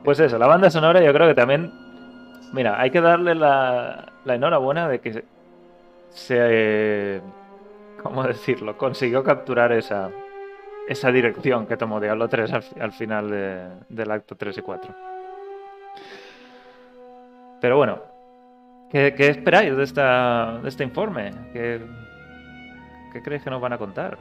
Pues 0.05 0.19
eso, 0.21 0.39
la 0.39 0.47
banda 0.47 0.71
sonora 0.71 1.03
yo 1.03 1.13
creo 1.13 1.29
que 1.29 1.35
también... 1.35 1.71
Mira, 2.53 2.81
hay 2.81 2.91
que 2.91 3.01
darle 3.01 3.35
la, 3.35 4.12
la 4.25 4.35
enhorabuena 4.35 4.89
de 4.89 5.01
que 5.01 5.25
se... 6.11 7.21
¿Cómo 8.03 8.25
decirlo? 8.25 8.77
Consiguió 8.77 9.23
capturar 9.23 9.73
esa, 9.73 10.11
esa 10.89 11.13
dirección 11.13 11.67
que 11.67 11.77
tomó 11.77 12.01
Diablo 12.01 12.29
3 12.29 12.53
al, 12.53 12.65
al 12.81 12.93
final 12.93 13.31
de- 13.31 13.69
del 13.89 14.11
acto 14.11 14.35
3 14.37 14.59
y 14.59 14.63
4. 14.63 14.95
Pero 17.61 17.77
bueno, 17.77 18.01
¿qué, 18.91 19.15
qué 19.17 19.29
esperáis 19.29 19.77
de, 19.77 19.85
esta, 19.85 20.59
de 20.63 20.69
este 20.69 20.83
informe? 20.85 21.31
¿Qué, 21.53 21.81
¿Qué 23.13 23.23
creéis 23.23 23.45
que 23.45 23.51
nos 23.51 23.61
van 23.61 23.73
a 23.75 23.79
contar? 23.79 24.19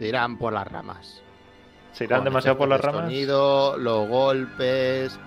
Irán 0.00 0.36
por 0.38 0.52
las 0.52 0.66
ramas. 0.70 1.22
¿Se 1.92 2.04
irán 2.04 2.18
Con 2.20 2.24
demasiado 2.24 2.58
por 2.58 2.68
las 2.68 2.80
ramas? 2.80 3.02
sonido, 3.02 3.76
los 3.78 4.08
golpes, 4.08 5.18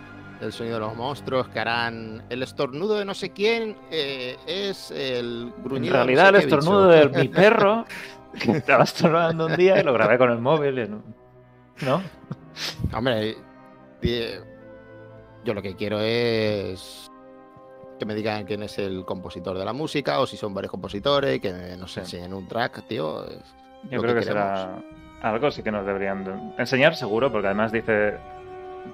el 0.42 0.52
sonido 0.54 0.76
de 0.76 0.86
los 0.86 0.96
monstruos 0.96 1.48
que 1.50 1.60
harán. 1.60 2.24
El 2.30 2.44
estornudo 2.44 2.96
de 2.98 3.06
no 3.06 3.14
sé 3.14 3.32
quién 3.32 3.76
eh, 3.92 4.38
es 4.46 4.92
el 4.92 5.52
En 5.58 5.64
gruñido. 5.64 5.94
de 5.94 6.00
no 6.00 6.06
realidad, 6.06 6.30
sé 6.32 6.38
el 6.38 6.44
estornudo 6.44 6.88
bicho. 6.90 7.10
de 7.10 7.22
mi 7.22 7.28
perro, 7.30 7.86
que 8.40 8.52
estaba 8.52 8.84
estornudando 8.84 9.46
un 9.48 9.56
día 9.56 9.80
y 9.80 9.84
lo 9.84 9.94
grabé 9.94 10.18
con 10.18 10.32
el 10.32 10.40
móvil. 10.40 10.78
y 10.80 10.88
no- 10.88 11.04
¿No? 11.82 12.02
Hombre, 12.96 13.36
di- 14.02 14.26
yo 15.44 15.54
lo 15.54 15.62
que 15.62 15.76
quiero 15.76 16.00
es 16.02 17.10
que 18.00 18.06
me 18.06 18.14
digan 18.16 18.46
quién 18.46 18.62
es 18.64 18.78
el 18.80 19.06
compositor 19.06 19.58
de 19.58 19.66
la 19.66 19.74
música 19.74 20.20
o 20.20 20.28
si 20.28 20.38
son 20.38 20.54
varios 20.54 20.70
compositores, 20.72 21.40
que 21.40 21.52
nos 21.80 21.92
Sí. 21.94 22.00
enseñen 22.02 22.34
un 22.34 22.48
track, 22.48 22.88
tío. 22.88 23.26
Yo 23.90 24.02
creo 24.02 24.14
que, 24.14 24.20
que 24.20 24.26
será 24.26 24.84
algo 25.22 25.50
sí 25.50 25.64
que 25.64 25.72
nos 25.72 25.86
deberían 25.86 26.24
de- 26.24 26.62
enseñar 26.62 26.96
seguro, 26.96 27.32
porque 27.32 27.48
además 27.48 27.72
dice 27.72 28.18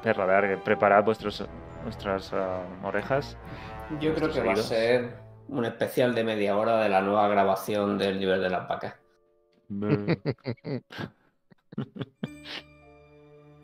Perradar 0.01 0.47
que 0.47 0.57
preparad 0.57 1.03
vuestros, 1.03 1.43
vuestras 1.83 2.33
ah, 2.33 2.61
orejas. 2.83 3.37
Yo 3.99 4.13
creo 4.15 4.31
que 4.31 4.41
va 4.41 4.53
a 4.53 4.57
ser 4.57 5.15
un 5.47 5.65
especial 5.65 6.15
de 6.15 6.23
media 6.23 6.57
hora 6.57 6.81
de 6.81 6.89
la 6.89 7.01
nueva 7.01 7.27
grabación 7.27 7.97
del 7.97 8.19
nivel 8.19 8.41
de 8.41 8.49
las 8.49 8.67
vacas. 8.67 8.95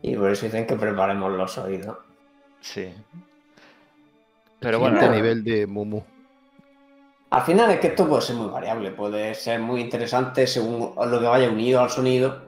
Y 0.02 0.16
por 0.16 0.32
eso 0.32 0.46
dicen 0.46 0.66
que 0.66 0.76
preparemos 0.76 1.32
los 1.34 1.58
oídos. 1.58 1.98
Sí. 2.62 2.94
Pero 4.60 4.80
bueno, 4.80 5.00
Siguiente 5.00 5.22
nivel 5.22 5.44
de 5.44 5.68
Mumu. 5.68 6.02
Al 7.32 7.42
final 7.44 7.70
es 7.72 7.80
que 7.80 7.88
esto 7.88 8.08
puede 8.08 8.22
ser 8.22 8.36
muy 8.38 8.50
variable, 8.50 8.92
puede 8.92 9.36
ser 9.36 9.60
muy 9.60 9.82
interesante 9.82 10.48
según 10.48 10.94
lo 10.96 11.20
que 11.20 11.28
vaya 11.28 11.50
unido 11.50 11.82
al 11.82 11.90
sonido, 11.90 12.42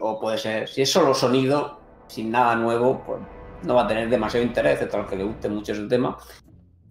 o 0.00 0.20
puede 0.20 0.38
ser, 0.38 0.68
si 0.68 0.82
es 0.82 0.92
solo 0.92 1.12
sonido, 1.12 1.80
sin 2.08 2.30
nada 2.30 2.56
nuevo, 2.56 3.02
pues 3.04 3.20
no 3.62 3.74
va 3.74 3.84
a 3.84 3.86
tener 3.86 4.08
demasiado 4.08 4.44
interés, 4.44 4.74
excepto 4.74 4.98
al 4.98 5.06
que 5.06 5.16
le 5.16 5.24
guste 5.24 5.48
mucho 5.48 5.72
ese 5.72 5.86
tema. 5.86 6.16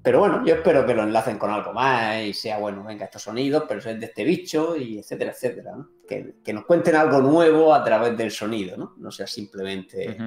Pero 0.03 0.20
bueno, 0.20 0.45
yo 0.45 0.55
espero 0.55 0.86
que 0.86 0.93
lo 0.93 1.03
enlacen 1.03 1.38
con 1.38 1.51
algo 1.51 1.74
más 1.74 2.24
y 2.24 2.34
sea, 2.34 2.59
bueno, 2.59 2.84
venga, 2.84 3.05
estos 3.05 3.24
sonidos, 3.24 3.65
pero 3.68 3.80
es 3.80 3.99
de 3.99 4.05
este 4.05 4.24
bicho 4.24 4.78
y 4.78 4.99
etcétera, 4.99 5.32
etcétera. 5.32 5.76
¿no? 5.76 5.89
Que, 6.07 6.36
que 6.43 6.53
nos 6.53 6.65
cuenten 6.65 6.95
algo 6.95 7.20
nuevo 7.20 7.74
a 7.74 7.84
través 7.84 8.18
del 8.18 8.32
sonido, 8.32 8.78
¿no? 8.78 8.93
No 8.97 9.11
sea 9.11 9.28
simplemente... 9.28 10.18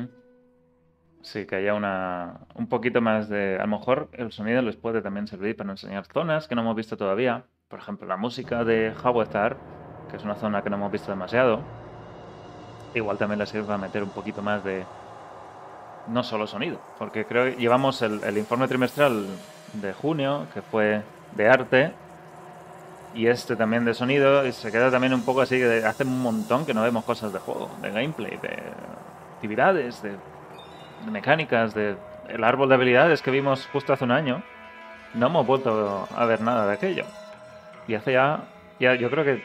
Sí, 1.22 1.46
que 1.46 1.56
haya 1.56 1.74
una, 1.74 2.46
un 2.54 2.68
poquito 2.68 3.00
más 3.00 3.28
de... 3.28 3.56
A 3.56 3.62
lo 3.62 3.68
mejor 3.68 4.08
el 4.12 4.32
sonido 4.32 4.62
les 4.62 4.76
puede 4.76 5.02
también 5.02 5.26
servir 5.26 5.56
para 5.56 5.70
enseñar 5.70 6.06
zonas 6.06 6.48
que 6.48 6.54
no 6.54 6.62
hemos 6.62 6.76
visto 6.76 6.96
todavía. 6.96 7.44
Por 7.68 7.78
ejemplo, 7.78 8.06
la 8.06 8.16
música 8.16 8.64
de 8.64 8.92
Hawethar, 9.02 9.56
que 10.10 10.16
es 10.16 10.24
una 10.24 10.34
zona 10.34 10.62
que 10.62 10.70
no 10.70 10.76
hemos 10.76 10.92
visto 10.92 11.10
demasiado. 11.10 11.62
Igual 12.94 13.18
también 13.18 13.38
les 13.38 13.48
sirve 13.48 13.66
para 13.66 13.78
meter 13.78 14.02
un 14.02 14.10
poquito 14.10 14.42
más 14.42 14.64
de... 14.64 14.84
No 16.08 16.22
solo 16.22 16.46
sonido, 16.46 16.80
porque 16.98 17.24
creo 17.24 17.44
que 17.44 17.60
llevamos 17.60 18.00
el, 18.02 18.24
el 18.24 18.38
informe 18.38 18.66
trimestral 18.66 19.26
de 19.74 19.92
junio, 19.92 20.46
que 20.52 20.62
fue 20.62 21.02
de 21.32 21.48
arte, 21.48 21.92
y 23.14 23.26
este 23.26 23.54
también 23.54 23.84
de 23.84 23.92
sonido, 23.92 24.46
y 24.46 24.52
se 24.52 24.72
queda 24.72 24.90
también 24.90 25.12
un 25.12 25.22
poco 25.22 25.42
así, 25.42 25.58
de, 25.58 25.84
hace 25.84 26.04
un 26.04 26.22
montón 26.22 26.64
que 26.64 26.72
no 26.72 26.82
vemos 26.82 27.04
cosas 27.04 27.32
de 27.32 27.38
juego, 27.38 27.70
de 27.82 27.90
gameplay, 27.90 28.38
de 28.38 28.58
actividades, 29.36 30.02
de 30.02 30.16
de 31.04 31.10
mecánicas, 31.10 31.74
de 31.74 31.96
el 32.28 32.44
árbol 32.44 32.68
de 32.68 32.74
habilidades 32.74 33.22
que 33.22 33.30
vimos 33.30 33.66
justo 33.72 33.92
hace 33.92 34.04
un 34.04 34.12
año, 34.12 34.42
no 35.14 35.26
hemos 35.26 35.46
vuelto 35.46 36.08
a 36.14 36.24
ver 36.26 36.40
nada 36.40 36.66
de 36.66 36.74
aquello. 36.74 37.04
Y 37.88 37.94
hace 37.94 38.12
ya, 38.12 38.44
ya 38.78 38.94
yo 38.94 39.10
creo 39.10 39.24
que 39.24 39.42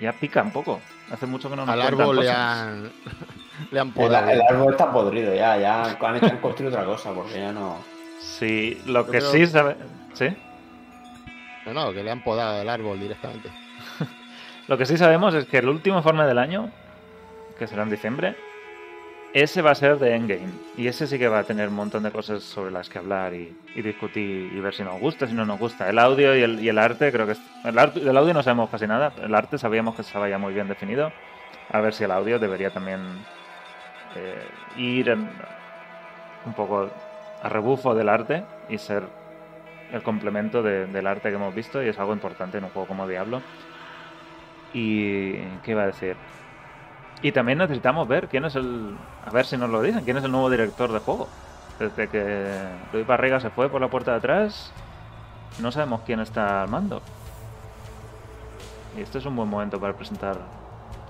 ya 0.00 0.12
pica 0.12 0.42
un 0.42 0.50
poco. 0.50 0.80
Hace 1.10 1.26
mucho 1.26 1.48
que 1.48 1.56
no 1.56 1.64
nos 1.64 1.72
Al 1.72 1.80
árbol 1.82 2.20
le 2.20 2.30
han, 2.30 2.90
Le 3.70 3.80
han 3.80 3.88
El, 3.88 3.94
podado. 3.94 4.28
el 4.30 4.40
árbol 4.42 4.72
está 4.72 4.92
podrido 4.92 5.34
ya, 5.34 5.56
ya 5.58 5.82
han, 5.84 6.16
hecho- 6.16 6.26
han 6.26 6.38
construido 6.38 6.72
otra 6.74 6.84
cosa, 6.86 7.12
porque 7.12 7.40
ya 7.40 7.52
no. 7.52 7.76
Sí, 8.20 8.80
lo 8.86 9.04
Yo 9.06 9.10
que 9.10 9.18
creo- 9.18 9.32
sí 9.32 9.46
sabe... 9.46 9.76
¿Sí? 10.14 10.28
No, 11.66 11.72
no, 11.74 11.92
que 11.92 12.02
le 12.02 12.10
han 12.10 12.22
podado 12.22 12.62
el 12.62 12.68
árbol 12.68 12.98
directamente. 13.00 13.50
Lo 14.68 14.76
que 14.78 14.86
sí 14.86 14.96
sabemos 14.96 15.34
es 15.34 15.46
que 15.46 15.58
el 15.58 15.68
último 15.68 15.96
informe 15.98 16.24
del 16.24 16.38
año, 16.38 16.70
que 17.58 17.66
será 17.66 17.82
en 17.82 17.90
diciembre, 17.90 18.36
ese 19.32 19.62
va 19.62 19.72
a 19.72 19.74
ser 19.74 19.98
de 19.98 20.14
Endgame. 20.14 20.52
Y 20.76 20.86
ese 20.88 21.06
sí 21.06 21.18
que 21.18 21.28
va 21.28 21.40
a 21.40 21.44
tener 21.44 21.68
un 21.68 21.74
montón 21.74 22.02
de 22.02 22.10
cosas 22.10 22.42
sobre 22.42 22.70
las 22.70 22.88
que 22.88 22.98
hablar 22.98 23.34
y, 23.34 23.54
discutir 23.74 24.52
y 24.52 24.60
ver 24.60 24.74
si 24.74 24.82
nos 24.82 24.98
gusta, 25.00 25.26
si 25.26 25.34
no 25.34 25.44
nos 25.44 25.58
gusta. 25.58 25.88
El 25.88 25.98
audio 25.98 26.34
y 26.36 26.68
el, 26.68 26.78
arte, 26.78 27.12
creo 27.12 27.26
que... 27.26 27.34
el 27.64 27.78
arte, 27.78 28.00
del 28.00 28.16
audio 28.16 28.34
no 28.34 28.42
sabemos 28.42 28.70
casi 28.70 28.86
nada. 28.86 29.12
El 29.22 29.34
arte 29.34 29.58
sabíamos 29.58 29.94
que 29.94 30.02
estaba 30.02 30.28
ya 30.28 30.38
muy 30.38 30.52
bien 30.54 30.68
definido. 30.68 31.12
A 31.70 31.80
ver 31.80 31.92
si 31.94 32.04
el 32.04 32.10
audio 32.10 32.38
debería 32.38 32.70
también 32.70 33.00
eh, 34.16 34.48
ir 34.76 35.10
un 35.10 36.54
poco 36.54 36.90
a 37.42 37.48
rebufo 37.48 37.94
del 37.94 38.08
arte 38.08 38.44
y 38.68 38.78
ser 38.78 39.04
el 39.92 40.02
complemento 40.02 40.62
de- 40.62 40.86
del 40.86 41.06
arte 41.06 41.28
que 41.30 41.36
hemos 41.36 41.54
visto 41.54 41.82
y 41.82 41.88
es 41.88 41.98
algo 41.98 42.12
importante 42.12 42.58
en 42.58 42.64
un 42.64 42.70
juego 42.70 42.88
como 42.88 43.06
Diablo. 43.06 43.42
Y. 44.72 45.32
¿Qué 45.62 45.70
iba 45.72 45.82
a 45.82 45.86
decir? 45.86 46.16
Y 47.22 47.32
también 47.32 47.58
necesitamos 47.58 48.06
ver 48.06 48.28
quién 48.28 48.44
es 48.44 48.54
el. 48.54 48.96
A 49.24 49.30
ver 49.30 49.44
si 49.44 49.56
nos 49.56 49.70
lo 49.70 49.82
dicen, 49.82 50.04
quién 50.04 50.16
es 50.16 50.24
el 50.24 50.30
nuevo 50.30 50.48
director 50.50 50.92
de 50.92 51.00
juego. 51.00 51.28
Desde 51.78 52.08
que 52.08 52.68
Luis 52.92 53.06
Barriga 53.06 53.40
se 53.40 53.50
fue 53.50 53.68
por 53.68 53.80
la 53.80 53.88
puerta 53.88 54.12
de 54.12 54.18
atrás, 54.18 54.72
no 55.60 55.70
sabemos 55.72 56.02
quién 56.04 56.20
está 56.20 56.62
al 56.62 56.68
mando. 56.68 57.02
Y 58.96 59.00
este 59.00 59.18
es 59.18 59.26
un 59.26 59.36
buen 59.36 59.48
momento 59.48 59.78
para 59.80 59.92
presentar 59.94 60.38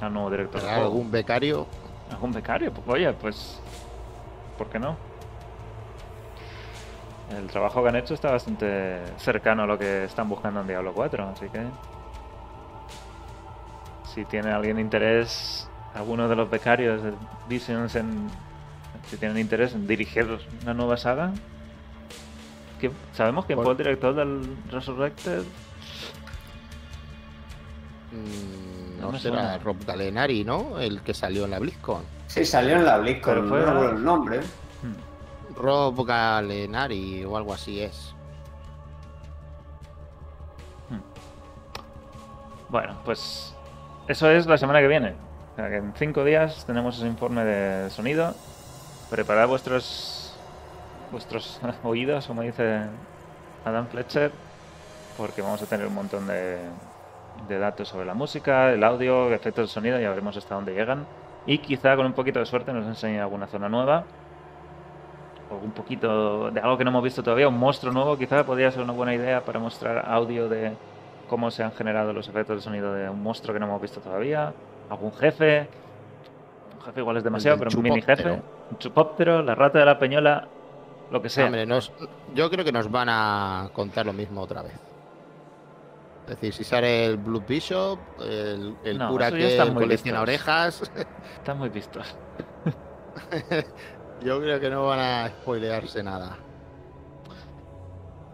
al 0.00 0.12
nuevo 0.12 0.30
director 0.30 0.61
de 0.61 0.66
¿Será 0.66 0.74
juego. 0.78 0.92
algún 0.92 1.11
becario? 1.11 1.66
¿Algún 2.11 2.32
becario? 2.32 2.72
Pues, 2.72 2.88
oye, 2.88 3.12
pues. 3.12 3.61
¿Por 4.56 4.68
qué 4.68 4.78
no? 4.78 4.96
El 7.36 7.46
trabajo 7.48 7.82
que 7.82 7.88
han 7.90 7.96
hecho 7.96 8.14
está 8.14 8.30
bastante 8.30 9.02
cercano 9.18 9.64
a 9.64 9.66
lo 9.66 9.78
que 9.78 10.04
están 10.04 10.28
buscando 10.28 10.62
en 10.62 10.66
Diablo 10.66 10.92
4, 10.94 11.28
así 11.28 11.48
que. 11.50 11.62
Si 14.04 14.24
tiene 14.24 14.50
alguien 14.50 14.78
interés, 14.78 15.67
alguno 15.95 16.28
de 16.28 16.36
los 16.36 16.51
becarios 16.51 17.03
de 17.03 17.12
Visions 17.49 17.95
en. 17.97 18.28
Si 19.11 19.16
tienen 19.16 19.39
interés 19.39 19.72
en 19.74 19.86
dirigir 19.86 20.26
una 20.62 20.74
nueva 20.74 20.97
saga. 20.97 21.32
¿quién- 22.78 22.93
¿Sabemos 23.12 23.47
quién 23.47 23.61
fue 23.61 23.72
el 23.72 23.78
director 23.78 24.14
del 24.14 24.57
Resurrected? 24.70 25.43
Mm, 28.12 29.01
No 29.01 29.12
no 29.12 29.18
será 29.18 29.34
suena. 29.36 29.59
Rob 29.59 29.76
Galenari, 29.86 30.45
¿no? 30.45 30.78
El 30.78 31.01
que 31.03 31.14
salió 31.14 31.45
en 31.45 31.51
la 31.53 31.59
BlizzCon. 31.59 32.03
Sí, 32.26 32.45
salió 32.45 32.76
en 32.76 32.84
la 32.84 32.99
BlizzCon, 32.99 33.34
Pero 33.34 33.49
fue- 33.49 33.61
no 33.61 33.66
recuerdo 33.66 33.97
el 33.97 34.05
nombre. 34.05 34.41
Hmm. 34.82 35.55
Rob 35.57 36.07
Galenari 36.07 37.24
o 37.24 37.36
algo 37.36 37.55
así 37.55 37.80
es. 37.80 38.14
Bueno, 42.68 42.99
pues 43.05 43.55
eso 44.09 44.30
es 44.30 44.47
la 44.47 44.59
semana 44.59 44.80
que 44.80 44.89
viene. 44.89 45.14
En 45.59 45.92
cinco 45.94 46.22
días 46.22 46.64
tenemos 46.66 46.98
ese 46.98 47.09
informe 47.09 47.44
de 47.44 47.90
sonido. 47.90 48.32
Preparad 49.11 49.48
vuestros 49.48 50.38
vuestros 51.11 51.61
oídos, 51.82 52.28
como 52.28 52.42
dice 52.42 52.82
Adam 53.64 53.88
Fletcher, 53.88 54.30
porque 55.16 55.42
vamos 55.42 55.61
a 55.61 55.66
tener 55.66 55.88
un 55.88 55.94
montón 55.96 56.28
de, 56.28 56.59
de 57.48 57.59
datos 57.59 57.88
sobre 57.88 58.06
la 58.06 58.14
música, 58.14 58.70
el 58.72 58.84
audio, 58.84 59.32
efectos 59.34 59.68
de 59.68 59.74
sonido, 59.74 59.98
ya 59.98 60.11
veremos 60.11 60.36
hasta 60.36 60.54
dónde 60.54 60.74
llegan. 60.74 61.06
Y 61.44 61.59
quizá 61.59 61.96
con 61.96 62.06
un 62.06 62.12
poquito 62.12 62.38
de 62.38 62.46
suerte 62.46 62.72
nos 62.72 62.86
enseñe 62.86 63.18
alguna 63.18 63.48
zona 63.48 63.68
nueva. 63.68 64.04
O 65.50 65.56
un 65.56 65.72
poquito 65.72 66.52
de 66.52 66.61
algo 66.61 66.78
que 66.78 66.84
no 66.84 66.90
hemos 66.90 67.02
visto 67.02 67.24
todavía, 67.24 67.48
un 67.48 67.59
monstruo 67.59 67.92
nuevo, 67.92 68.16
quizá 68.16 68.46
podría 68.46 68.70
ser 68.70 68.82
una 68.82 68.92
buena 68.92 69.12
idea 69.12 69.42
para 69.44 69.59
mostrar 69.59 70.09
audio 70.09 70.48
de 70.48 70.74
cómo 71.28 71.50
se 71.50 71.64
han 71.64 71.72
generado 71.72 72.12
los 72.12 72.28
efectos 72.28 72.59
de 72.59 72.62
sonido 72.62 72.94
de 72.94 73.11
un 73.11 73.20
monstruo 73.20 73.52
que 73.52 73.59
no 73.59 73.66
hemos 73.66 73.82
visto 73.82 74.00
todavía, 74.00 74.52
algún 74.91 75.12
jefe, 75.12 75.68
un 76.76 76.80
jefe 76.82 77.01
igual 77.01 77.16
es 77.18 77.24
demasiado, 77.24 77.59
pero 77.59 77.70
un 77.76 77.82
mini 77.82 78.03
jefe, 78.03 78.30
un 78.70 78.78
chupóptero, 78.78 79.43
la 79.43 79.55
rata 79.55 79.78
de 79.78 79.84
la 79.84 79.99
peñola, 79.99 80.47
lo 81.11 81.22
que 81.22 81.28
sea. 81.28 81.47
Hombre, 81.47 81.66
nos- 81.66 81.93
yo 82.34 82.51
creo 82.51 82.64
que 82.64 82.72
nos 82.72 82.91
van 82.91 83.09
a 83.11 83.70
contar 83.72 84.07
lo 84.07 84.12
mismo 84.12 84.41
otra 84.41 84.62
vez. 84.62 84.74
Es 86.24 86.34
decir, 86.34 86.53
si 86.53 86.62
sale 86.64 87.07
el 87.07 87.16
Blue 87.16 87.43
Bishop, 87.47 87.99
el, 88.20 88.76
el 88.84 88.99
No, 88.99 89.09
cura 89.09 89.30
que 89.30 89.57
colecciona 89.74 90.20
orejas, 90.20 90.82
Están 91.39 91.59
muy 91.59 91.70
vistos. 91.70 92.14
yo 94.22 94.39
creo 94.41 94.61
que 94.61 94.68
no 94.68 94.86
van 94.86 94.99
a 95.01 95.28
spoilearse 95.28 96.03
nada. 96.03 96.36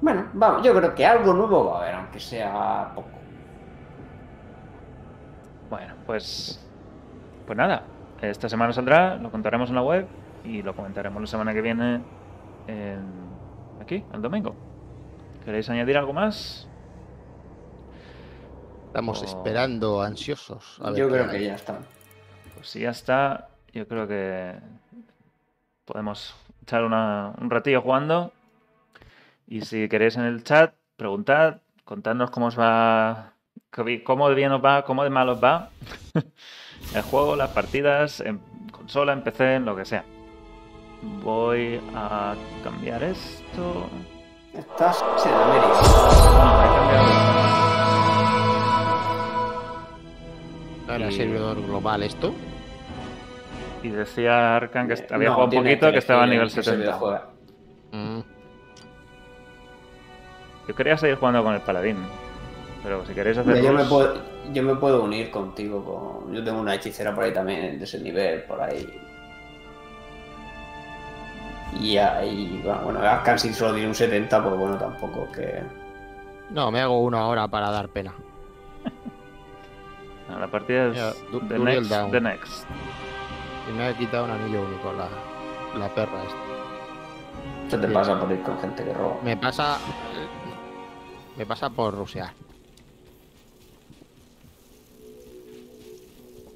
Bueno, 0.01 0.29
vamos, 0.35 0.63
yo 0.67 0.75
creo 0.75 0.95
que 0.95 1.07
algo 1.07 1.33
nuevo 1.33 1.67
va 1.67 1.79
a 1.79 1.83
haber, 1.83 1.95
aunque 1.95 2.19
sea 2.21 2.91
poco. 2.95 3.09
Bueno, 5.71 5.95
pues 6.07 6.61
pues 7.47 7.59
nada, 7.59 7.85
esta 8.23 8.49
semana 8.49 8.73
saldrá, 8.73 9.17
lo 9.17 9.31
contaremos 9.31 9.69
en 9.69 9.75
la 9.75 9.83
web 9.83 10.07
y 10.45 10.63
lo 10.63 10.75
comentaremos 10.75 11.21
la 11.21 11.27
semana 11.27 11.53
que 11.53 11.61
viene 11.61 12.01
en- 12.67 13.05
aquí, 13.81 14.03
el 14.13 14.23
domingo. 14.23 14.55
¿Queréis 15.45 15.69
añadir 15.69 15.99
algo 15.99 16.13
más? 16.15 16.67
Estamos 18.87 19.23
esperando 19.23 20.01
ansiosos. 20.03 20.79
a 20.83 20.91
ver 20.91 21.01
Yo 21.01 21.09
creo 21.09 21.25
hay. 21.25 21.31
que 21.31 21.45
ya 21.45 21.55
está. 21.57 21.81
Pues 22.55 22.69
si 22.69 22.81
ya 22.81 22.91
está, 22.91 23.49
yo 23.73 23.87
creo 23.89 24.07
que 24.09 24.55
podemos 25.85 26.35
echar 26.63 26.85
una- 26.85 27.35
un 27.41 27.51
ratillo 27.51 27.83
jugando. 27.83 28.33
Y 29.47 29.63
si 29.63 29.89
queréis 29.89 30.17
en 30.17 30.25
el 30.25 30.45
chat, 30.45 30.75
preguntad, 30.97 31.59
contadnos 31.85 32.31
cómo 32.31 32.47
os 32.47 32.59
va, 32.59 33.34
cómo 34.05 34.29
de 34.29 34.35
bien 34.35 34.53
os 34.53 34.65
va, 34.65 34.85
cómo 34.85 35.03
de 35.05 35.11
mal 35.11 35.29
os 35.29 35.43
va 35.43 35.71
el 36.95 37.03
juego, 37.03 37.35
las 37.37 37.51
partidas, 37.51 38.21
en 38.21 38.41
consola, 38.71 39.13
en 39.13 39.23
PC, 39.23 39.55
en 39.57 39.65
lo 39.65 39.75
que 39.77 39.85
sea. 39.85 40.05
Voy 41.23 41.81
a 41.95 42.35
cambiar 42.63 43.03
esto. 43.03 43.87
Estás 44.55 45.05
en 45.27 45.35
América. 45.35 45.67
No, 45.67 46.63
he 46.63 46.67
cambiado. 46.79 47.05
¿No 50.87 50.95
era 50.95 51.09
Y- 51.11 51.13
servidor 51.13 51.63
global 51.67 52.03
esto? 52.03 52.33
Y 53.83 53.89
decía 53.91 54.57
Arkan 54.57 54.89
que 54.89 54.95
había 55.13 55.27
Eh, 55.27 55.31
No, 55.31 55.35
jugado 55.35 55.59
un 55.59 55.65
poquito, 55.65 55.93
que 55.93 55.99
estaba 55.99 56.23
a 56.23 56.27
nivel 56.27 56.49
en 56.49 56.55
qué 56.55 56.63
70. 56.63 56.71
servidor 56.73 56.95
juega. 57.01 57.27
Mm, 57.93 58.21
Yo 60.69 60.75
quería 60.75 60.97
seguir 60.97 61.17
jugando 61.17 61.43
con 61.45 61.53
el 61.55 61.61
paladín. 61.61 61.99
Pero 62.85 63.05
si 63.07 63.15
queréis 63.15 63.39
hacer. 63.39 63.63
Yo 63.63 63.73
me, 63.73 63.85
puedo, 63.85 64.15
yo 64.53 64.63
me 64.63 64.75
puedo 64.77 65.03
unir 65.03 65.31
contigo. 65.31 65.83
Con... 65.83 66.35
Yo 66.35 66.45
tengo 66.45 66.61
una 66.61 66.75
hechicera 66.75 67.15
por 67.15 67.25
ahí 67.25 67.33
también, 67.33 67.79
de 67.79 67.85
ese 67.85 67.99
nivel, 67.99 68.43
por 68.43 68.61
ahí. 68.61 69.01
Y 71.81 71.97
ahí, 71.97 72.63
bueno, 72.63 73.01
si 73.39 73.53
solo 73.53 73.73
tiene 73.73 73.89
un 73.89 73.95
70, 73.95 74.43
pues 74.45 74.57
bueno, 74.57 74.77
tampoco 74.77 75.27
que... 75.33 75.61
No, 76.51 76.71
me 76.71 76.81
hago 76.81 77.01
uno 77.01 77.19
ahora 77.19 77.49
para 77.49 77.71
dar 77.71 77.89
pena. 77.89 78.15
No, 80.27 80.41
la 80.41 80.47
partida 80.49 80.87
es 80.87 81.23
the, 81.51 81.59
next, 81.59 81.91
down. 81.91 82.11
the 82.11 82.19
next. 82.19 82.65
Y 83.69 83.77
me 83.77 83.89
ha 83.89 83.93
quitado 83.95 84.25
un 84.25 84.31
anillo 84.31 84.63
único 84.63 84.91
la, 84.95 85.07
la 85.79 85.95
perra 85.95 86.23
esta. 86.23 86.39
Eso 87.69 87.79
te 87.79 87.89
pasa 87.89 88.19
por 88.19 88.33
ir 88.33 88.43
con 88.43 88.59
gente 88.59 88.85
que 88.85 88.95
roba. 88.95 89.17
Me 89.23 89.37
pasa. 89.37 89.77
Me 91.37 91.45
pasa 91.45 91.69
por 91.69 91.95
rusear. 91.95 92.33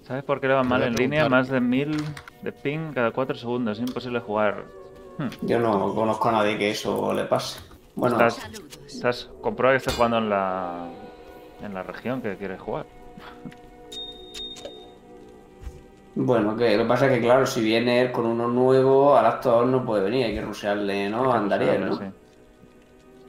¿Sabes 0.09 0.25
por 0.25 0.41
qué 0.41 0.49
le 0.49 0.55
va 0.55 0.63
mal 0.63 0.83
en 0.83 0.95
línea? 0.95 1.29
Más 1.29 1.51
de 1.51 1.61
1000 1.61 2.03
de 2.41 2.51
ping 2.51 2.95
cada 2.95 3.11
4 3.11 3.37
segundos. 3.37 3.79
Es 3.79 3.87
imposible 3.87 4.21
jugar. 4.21 4.65
Hmm. 5.19 5.29
Yo 5.43 5.61
no 5.61 5.95
conozco 5.95 6.31
a 6.31 6.33
nadie 6.33 6.57
que 6.57 6.71
eso 6.71 7.13
le 7.13 7.25
pase. 7.25 7.61
Bueno, 7.95 8.17
Estás, 8.27 8.51
estás, 8.87 9.31
comprueba 9.43 9.75
que 9.75 9.79
estás 9.79 9.97
jugando 9.97 10.17
en 10.17 10.31
la, 10.31 10.89
en 11.63 11.75
la 11.75 11.83
región 11.83 12.23
que 12.23 12.37
quieres 12.39 12.59
jugar. 12.59 12.87
bueno, 16.15 16.57
que 16.57 16.75
lo 16.75 16.85
que 16.85 16.89
pasa 16.89 17.07
es 17.07 17.13
que 17.13 17.21
claro, 17.21 17.45
si 17.45 17.61
viene 17.61 18.01
él 18.01 18.11
con 18.11 18.25
uno 18.25 18.49
nuevo, 18.49 19.15
al 19.15 19.27
actor 19.27 19.67
no 19.67 19.85
puede 19.85 20.05
venir, 20.05 20.25
hay 20.25 20.35
que 20.35 20.41
rushearle, 20.41 21.11
¿no? 21.11 21.31
A 21.31 21.37
Andariel, 21.37 21.85
¿no? 21.85 21.97
Sí. 21.99 22.05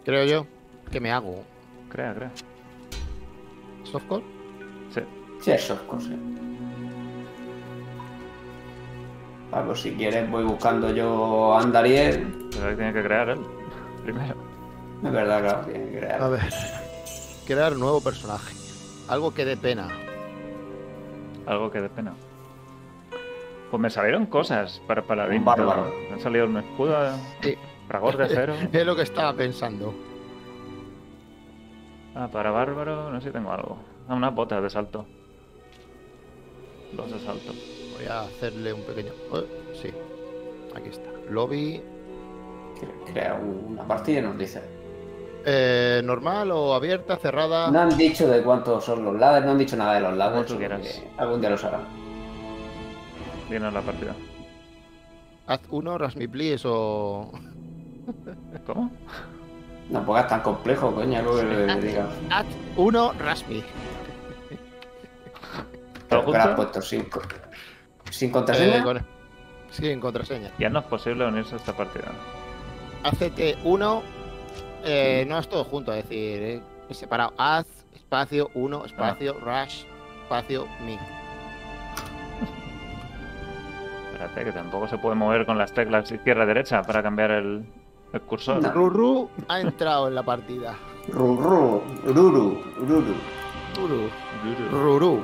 Creo 0.05 0.23
yo. 0.23 0.47
¿Qué 0.89 1.01
me 1.01 1.11
hago? 1.11 1.43
Crea, 1.89 2.13
crea. 2.13 2.31
¿Softcore? 3.83 4.23
Sí. 4.93 5.01
Sí, 5.41 5.51
es 5.51 5.73
cosa. 5.85 6.11
Ah, 9.51 9.63
pues 9.65 9.81
si 9.81 9.93
quieres 9.95 10.29
voy 10.29 10.43
buscando 10.43 10.91
yo 10.91 11.53
a 11.55 11.61
Andariel. 11.61 12.47
Pero 12.51 12.69
que 12.69 12.75
tiene 12.75 12.93
que 12.93 13.03
crear 13.03 13.29
él. 13.29 13.39
Primero. 14.03 14.35
Es 15.03 15.11
verdad, 15.11 15.41
claro, 15.41 15.59
tiene 15.65 15.85
que 15.91 15.97
crear. 15.99 16.21
A 16.21 16.27
ver. 16.29 16.53
Crear 17.47 17.73
un 17.73 17.79
nuevo 17.79 18.01
personaje. 18.01 18.53
Algo 19.07 19.33
que 19.33 19.45
dé 19.45 19.57
pena. 19.57 19.87
Algo 21.47 21.71
que 21.71 21.81
dé 21.81 21.89
pena. 21.89 22.13
Pues 23.71 23.81
me 23.81 23.89
salieron 23.89 24.25
cosas 24.27 24.81
para 24.87 25.01
paladín. 25.03 25.39
Un 25.39 25.45
bárbaro. 25.45 25.91
Me 26.09 26.13
han 26.13 26.19
salido 26.19 26.45
un 26.45 26.57
escudo, 26.57 26.95
Sí. 27.41 27.55
fragor 27.87 28.17
de 28.17 28.27
cero. 28.27 28.53
Es 28.71 28.85
lo 28.85 28.95
que 28.95 29.01
estaba 29.03 29.33
pensando. 29.33 29.93
Ah, 32.15 32.27
para 32.31 32.51
bárbaro, 32.51 33.09
no 33.11 33.19
sé 33.21 33.27
si 33.27 33.33
tengo 33.33 33.51
algo. 33.51 33.77
Ah, 34.07 34.15
unas 34.15 34.33
botas 34.35 34.61
de 34.61 34.69
salto. 34.69 35.05
Dos 36.93 37.11
de 37.11 37.19
salto. 37.19 37.53
Voy 37.99 38.07
a 38.07 38.21
hacerle 38.21 38.73
un 38.73 38.81
pequeño. 38.83 39.11
eh, 39.33 39.45
sí, 39.81 39.89
aquí 40.75 40.89
está. 40.89 41.09
Lobby. 41.29 41.81
Crea 43.11 43.33
una 43.35 43.85
partida 43.87 44.19
y 44.19 44.21
nos 44.21 44.37
dice. 44.37 44.61
eh, 45.45 46.01
¿Normal 46.03 46.51
o 46.51 46.73
abierta, 46.73 47.17
cerrada? 47.17 47.69
No 47.71 47.81
han 47.81 47.97
dicho 47.97 48.27
de 48.27 48.41
cuántos 48.41 48.85
son 48.85 49.03
los 49.03 49.19
ladders, 49.19 49.45
no 49.45 49.51
han 49.51 49.57
dicho 49.57 49.75
nada 49.75 49.95
de 49.95 50.01
los 50.01 50.15
ladders. 50.15 50.45
Como 50.47 50.53
tú 50.53 50.57
quieras. 50.57 51.01
Algún 51.17 51.41
día 51.41 51.49
los 51.49 51.63
harán. 51.63 51.81
Viene 53.49 53.69
la 53.71 53.81
partida. 53.81 54.15
Haz 55.47 55.61
uno, 55.71 55.97
Rasmi 55.97 56.27
Please 56.27 56.63
o. 56.67 57.31
¿Cómo? 58.65 58.91
No 59.89 60.05
pongas 60.05 60.27
tan 60.27 60.41
complejo, 60.41 60.93
coño, 60.93 61.17
algo 61.19 61.35
que 61.37 61.43
le 61.43 61.75
diga. 61.81 62.07
Haz 62.29 62.45
uno, 62.77 63.11
Rasmi. 63.13 63.63
¿Todo 66.07 66.25
Pero 66.31 66.37
has 66.43 66.55
puesto 66.55 66.81
sin, 68.11 68.31
co- 68.31 68.39
sin 68.39 68.55
Eh, 68.55 68.81
contraseña. 68.81 68.83
con- 68.83 69.05
Sí, 69.71 69.89
en 69.89 69.99
contraseña. 69.99 70.51
Ya 70.57 70.69
no 70.69 70.79
es 70.79 70.85
posible 70.85 71.25
unirse 71.27 71.53
a 71.53 71.57
esta 71.57 71.73
partida. 71.75 72.05
Hacete 73.03 73.57
uno. 73.63 74.01
eh, 74.83 75.25
no 75.27 75.37
es 75.37 75.47
todo 75.49 75.65
junto, 75.65 75.91
es 75.93 76.03
decir, 76.07 76.41
eh, 76.41 76.61
separado. 76.91 77.33
Haz, 77.37 77.65
espacio, 77.93 78.49
uno, 78.53 78.85
espacio, 78.85 79.33
rush, 79.41 79.83
espacio, 80.23 80.67
mi. 80.85 80.97
Espérate, 84.13 84.43
que 84.45 84.51
tampoco 84.51 84.87
se 84.87 84.97
puede 84.97 85.15
mover 85.15 85.45
con 85.45 85.57
las 85.57 85.73
teclas 85.73 86.11
izquierda-derecha 86.11 86.81
para 86.83 87.03
cambiar 87.03 87.31
el, 87.31 87.65
el 88.13 88.21
cursor. 88.21 88.61
No. 88.61 88.71
Ruru 88.71 89.29
ha 89.47 89.59
entrado 89.61 90.07
en 90.07 90.15
la 90.15 90.23
partida. 90.23 90.75
Ruru, 91.09 91.81
Ruru, 92.05 92.63
Ruru. 92.77 93.15
Ruru. 93.75 94.09
Ruru. 94.71 95.23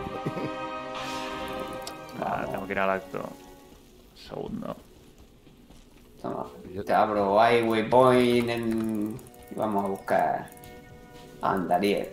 Ah, 2.22 2.46
tengo 2.50 2.66
que 2.66 2.72
ir 2.74 2.80
al 2.80 2.90
acto. 2.90 3.20
Segundo. 4.16 4.76
Toma, 6.22 6.46
te 6.86 6.94
abro 6.94 7.40
hay 7.40 7.62
waypoint 7.62 8.50
en... 8.50 9.20
y 9.52 9.56
vamos 9.56 9.86
a 9.86 9.88
buscar 9.90 10.50
a 11.42 11.52
Andariel. 11.52 12.10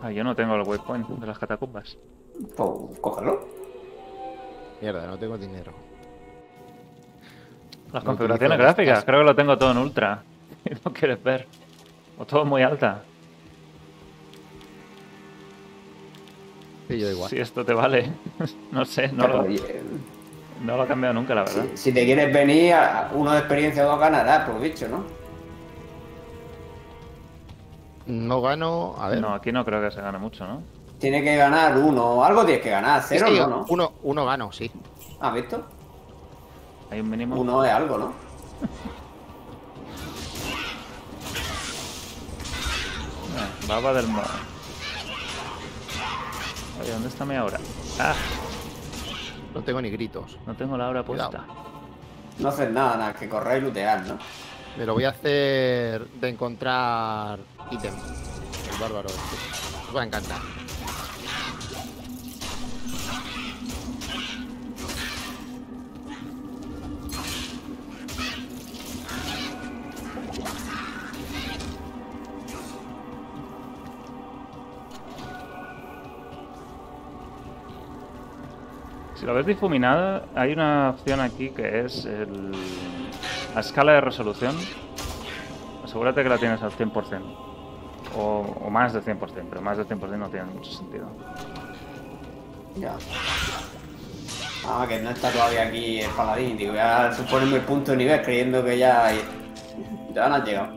Ah, 0.00 0.10
yo 0.10 0.24
no 0.24 0.34
tengo 0.34 0.54
el 0.56 0.62
waypoint 0.62 1.08
de 1.08 1.26
las 1.26 1.38
catacumbas. 1.38 1.96
Pues 2.56 2.98
cógelo. 3.00 3.46
Mierda, 4.80 5.06
no 5.06 5.18
tengo 5.18 5.36
dinero. 5.38 5.72
Las 7.92 8.02
No 8.02 8.10
configuraciones 8.10 8.58
gráficas, 8.58 9.04
creo 9.04 9.20
que 9.20 9.26
lo 9.26 9.36
tengo 9.36 9.56
todo 9.58 9.72
en 9.72 9.78
ultra. 9.78 10.22
No 10.84 10.92
quieres 10.92 11.22
ver. 11.22 11.46
O 12.18 12.24
todo 12.24 12.44
muy 12.44 12.62
alta. 12.62 13.02
Sí, 16.88 16.98
yo 16.98 17.08
igual. 17.10 17.30
Si 17.30 17.38
esto 17.38 17.64
te 17.64 17.72
vale. 17.74 18.12
no 18.72 18.84
sé, 18.84 19.08
no 19.12 19.26
lo, 19.28 19.40
Oye, 19.42 19.82
no 20.64 20.76
lo 20.76 20.84
he 20.84 20.86
cambiado 20.86 21.14
nunca, 21.14 21.34
la 21.34 21.42
verdad. 21.44 21.64
si, 21.74 21.76
si 21.76 21.92
te 21.92 22.04
quieres 22.04 22.32
venir, 22.32 22.74
a- 22.74 23.10
uno 23.14 23.32
de 23.32 23.38
experiencia 23.38 23.84
o 23.86 23.90
dos 23.90 24.00
ganarás, 24.00 24.48
por 24.48 24.60
bicho, 24.60 24.88
¿no? 24.88 25.04
No 28.06 28.42
gano. 28.42 28.94
A 28.98 29.08
ver. 29.08 29.20
No, 29.20 29.32
aquí 29.34 29.52
no 29.52 29.64
creo 29.64 29.80
que 29.80 29.90
se 29.90 30.00
gane 30.00 30.18
mucho, 30.18 30.46
¿no? 30.46 30.62
Tiene 30.98 31.22
que 31.22 31.36
ganar 31.36 31.76
uno, 31.78 32.22
algo 32.24 32.44
tienes 32.44 32.62
que 32.62 32.70
ganar, 32.70 33.02
cero 33.06 33.26
Sí, 33.28 33.38
no, 33.38 33.46
¿no? 33.48 33.64
Uno, 33.68 33.92
uno 34.02 34.24
gano, 34.24 34.52
sí. 34.52 34.70
¿Has 35.20 35.34
visto? 35.34 35.64
Hay 36.90 37.00
un 37.00 37.10
mínimo. 37.10 37.40
Uno 37.40 37.64
es 37.64 37.72
algo, 37.72 37.98
¿no? 37.98 38.12
Ah, 43.34 43.48
baba 43.66 43.94
del 43.94 44.06
mo. 44.08 44.22
Oye, 46.82 46.90
¿dónde 46.92 47.08
está 47.08 47.24
mi 47.24 47.34
aura? 47.36 47.58
Ah, 48.00 48.14
No 49.54 49.62
tengo 49.62 49.80
ni 49.80 49.90
gritos. 49.90 50.36
no 50.46 50.54
tengo 50.54 50.76
la 50.76 50.86
aura 50.86 51.02
Cuidado. 51.02 51.30
puesta. 51.30 51.46
No 52.38 52.48
haces 52.48 52.70
nada, 52.70 52.96
nada, 52.96 53.14
que 53.14 53.28
correr 53.28 53.58
y 53.58 53.60
lootear, 53.66 54.00
¿no? 54.06 54.18
Me 54.76 54.86
lo 54.86 54.94
voy 54.94 55.04
a 55.04 55.10
hacer 55.10 56.06
de 56.08 56.28
encontrar 56.30 57.38
ítem. 57.70 57.92
El 57.94 58.80
bárbaro. 58.80 59.08
este. 59.08 59.88
Os 59.88 59.96
va 59.96 60.00
a 60.02 60.04
encantar. 60.06 60.38
Si 79.22 79.26
lo 79.26 79.34
ves 79.34 79.46
difuminado, 79.46 80.24
hay 80.34 80.52
una 80.52 80.90
opción 80.90 81.20
aquí 81.20 81.50
que 81.50 81.84
es 81.84 82.06
el... 82.06 82.50
la 83.54 83.60
escala 83.60 83.92
de 83.92 84.00
resolución. 84.00 84.56
Asegúrate 85.84 86.24
que 86.24 86.28
la 86.28 86.38
tienes 86.38 86.60
al 86.60 86.72
100%. 86.72 87.20
O, 88.16 88.56
o 88.64 88.68
más 88.68 88.92
del 88.92 89.04
100%, 89.04 89.18
pero 89.48 89.62
más 89.62 89.78
del 89.78 89.86
100% 89.86 90.18
no 90.18 90.28
tiene 90.28 90.46
mucho 90.46 90.72
sentido. 90.72 91.06
Ya. 92.74 92.96
Ah, 94.66 94.86
que 94.88 94.98
no 94.98 95.10
está 95.10 95.30
todavía 95.30 95.68
aquí 95.68 96.00
el 96.00 96.10
paladín, 96.10 96.56
digo, 96.56 96.72
voy 96.72 96.80
a 96.80 97.12
suponerme 97.12 97.58
el 97.58 97.62
punto 97.62 97.92
de 97.92 97.98
nivel 97.98 98.22
creyendo 98.22 98.64
que 98.64 98.76
ya... 98.76 99.12
Ya 100.12 100.28
no 100.28 100.34
has 100.34 100.44
llegado. 100.44 100.74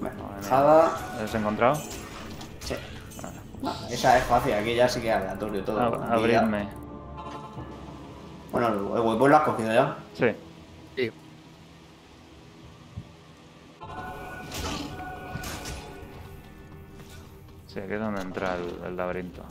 Bueno, 0.00 0.22
Madre 0.22 0.40
mía. 0.40 0.48
Jada... 0.48 0.90
¿Lo 1.18 1.24
has 1.24 1.34
encontrado? 1.34 1.95
No, 3.62 3.72
esa 3.90 4.18
es 4.18 4.24
fácil, 4.24 4.52
aquí 4.52 4.74
ya 4.74 4.88
sí 4.88 5.00
que 5.00 5.08
es 5.08 5.14
aleatorio 5.16 5.64
todo. 5.64 5.80
Ab- 5.80 6.00
ya- 6.08 6.12
abrirme. 6.14 6.68
Bueno, 8.52 8.68
el 8.68 8.74
el 8.74 8.82
waypoint 9.06 9.30
lo 9.30 9.36
has 9.36 9.42
cogido 9.44 9.72
ya. 9.72 9.96
Sí. 10.14 10.26
Sí. 10.96 11.10
Sí, 17.72 17.80
aquí 17.80 17.92
es 17.94 18.00
donde 18.00 18.22
entra 18.22 18.56
el, 18.56 18.86
el 18.86 18.96
laberinto. 18.96 19.42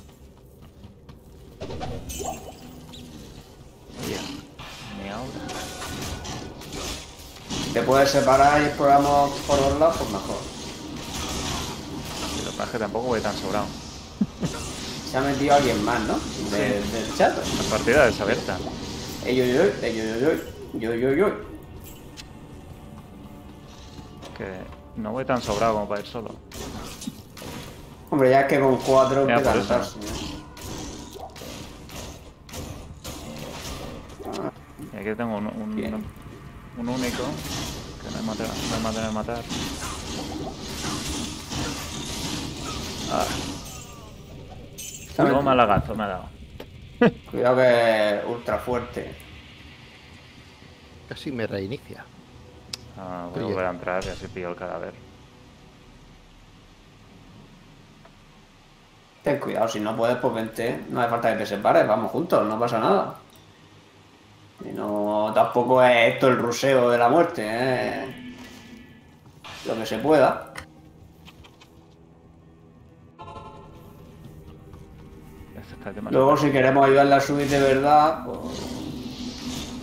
Bien. 4.07 4.21
Mi 5.03 5.09
aura. 5.09 5.27
Te 7.73 7.81
puedes 7.81 8.09
separar 8.09 8.61
y 8.61 8.65
exploramos 8.65 9.31
por 9.41 9.59
los 9.59 9.79
lados, 9.79 9.97
pues 9.97 10.09
mejor. 10.11 10.37
Y 12.39 12.45
lo 12.45 12.51
que 12.51 12.57
pasa 12.57 12.63
es 12.63 12.69
que 12.71 12.79
tampoco 12.79 13.07
voy 13.07 13.21
tan 13.21 13.35
sobrado. 13.35 13.65
Se 15.09 15.17
ha 15.17 15.21
metido 15.21 15.55
alguien 15.55 15.83
más, 15.83 15.99
¿no? 16.01 16.19
De- 16.51 16.81
Del 16.81 17.15
chat. 17.17 17.37
La 17.37 17.69
partida 17.69 18.07
es 18.09 18.19
abierta. 18.19 18.57
Ey, 19.25 19.35
yo, 19.35 19.45
yo, 19.45 19.63
ey, 19.81 19.95
yo, 19.97 20.03
yo, 20.03 20.31
yo, 20.73 20.93
yo, 20.93 20.95
yo, 20.95 21.13
yo. 21.13 21.27
Que 24.37 24.45
no 24.97 25.11
voy 25.13 25.23
tan 25.25 25.41
sobrado 25.41 25.73
como 25.75 25.87
para 25.87 26.01
ir 26.01 26.07
solo. 26.07 26.31
Hombre, 28.09 28.29
ya 28.29 28.41
es 28.41 28.47
que 28.47 28.59
con 28.59 28.77
cuatro 28.77 29.21
empieza 29.21 29.51
a 29.51 29.55
¿no? 29.55 29.61
Y 34.93 34.97
aquí 34.97 35.15
tengo 35.17 35.37
un, 35.37 35.47
un, 35.47 36.05
un 36.77 36.89
único 36.89 37.23
que 38.01 38.11
no 38.11 38.17
hay 38.19 38.25
matar, 38.25 38.47
no 38.47 38.75
hay 38.75 38.81
manera 38.83 39.07
de 39.07 39.13
matar. 39.13 39.41
Ah, 43.11 43.25
¿Sabes? 45.15 45.31
toma 45.31 45.55
lagazo 45.55 45.95
me 45.95 46.03
ha 46.03 46.07
dado. 46.07 46.25
Cuidado 47.31 47.55
que 47.55 48.17
es 48.17 48.25
ultra 48.25 48.57
fuerte. 48.57 49.15
Casi 51.07 51.31
me 51.31 51.47
reinicia. 51.47 52.03
Ah, 52.97 53.27
voy 53.33 53.43
a 53.43 53.45
volver 53.45 53.65
a 53.65 53.69
entrar 53.69 54.03
y 54.03 54.09
así 54.09 54.27
pillo 54.27 54.49
el 54.49 54.55
cadáver. 54.55 54.93
Ten 59.23 59.39
cuidado, 59.39 59.67
si 59.67 59.79
no 59.79 59.95
puedes, 59.95 60.17
pues 60.17 60.33
vente. 60.33 60.81
No 60.89 60.99
hace 60.99 61.09
falta 61.09 61.31
que 61.31 61.39
te 61.39 61.45
separes, 61.45 61.87
vamos 61.87 62.11
juntos, 62.11 62.45
no 62.45 62.59
pasa 62.59 62.79
nada. 62.79 63.15
Y 64.63 64.69
no, 64.69 65.31
tampoco 65.33 65.81
es 65.81 66.13
esto 66.13 66.27
el 66.27 66.37
ruseo 66.37 66.89
de 66.89 66.97
la 66.97 67.09
muerte, 67.09 67.43
¿eh? 67.47 68.35
Lo 69.65 69.75
que 69.75 69.85
se 69.85 69.97
pueda. 69.97 70.53
Luego, 76.09 76.35
si 76.37 76.51
queremos 76.51 76.85
ayudarle 76.85 77.15
a 77.15 77.19
subir 77.21 77.47
de 77.47 77.59
verdad, 77.59 78.25
pues, 78.25 78.39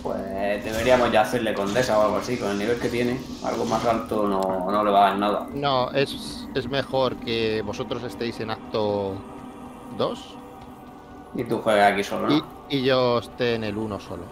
pues 0.01 0.63
deberíamos 0.65 1.11
ya 1.11 1.21
hacerle 1.21 1.53
condesa 1.53 1.97
o 1.97 2.01
algo 2.03 2.17
así, 2.17 2.37
con 2.37 2.51
el 2.51 2.59
nivel 2.59 2.77
que 2.79 2.89
tiene. 2.89 3.19
Algo 3.45 3.63
más 3.65 3.85
alto 3.85 4.27
no, 4.27 4.69
no 4.69 4.83
le 4.83 4.91
va 4.91 5.07
a 5.07 5.09
dar 5.11 5.19
nada. 5.19 5.47
No, 5.53 5.89
es, 5.91 6.47
es 6.53 6.67
mejor 6.67 7.15
que 7.17 7.61
vosotros 7.61 8.03
estéis 8.03 8.39
en 8.41 8.49
acto 8.51 9.13
2 9.97 10.35
Y 11.35 11.43
tú 11.45 11.59
juegas 11.59 11.93
aquí 11.93 12.03
solo, 12.03 12.27
¿no? 12.27 12.45
y, 12.69 12.77
y 12.77 12.83
yo 12.83 13.19
esté 13.19 13.55
en 13.55 13.63
el 13.63 13.77
1 13.77 13.99
solo. 13.99 14.23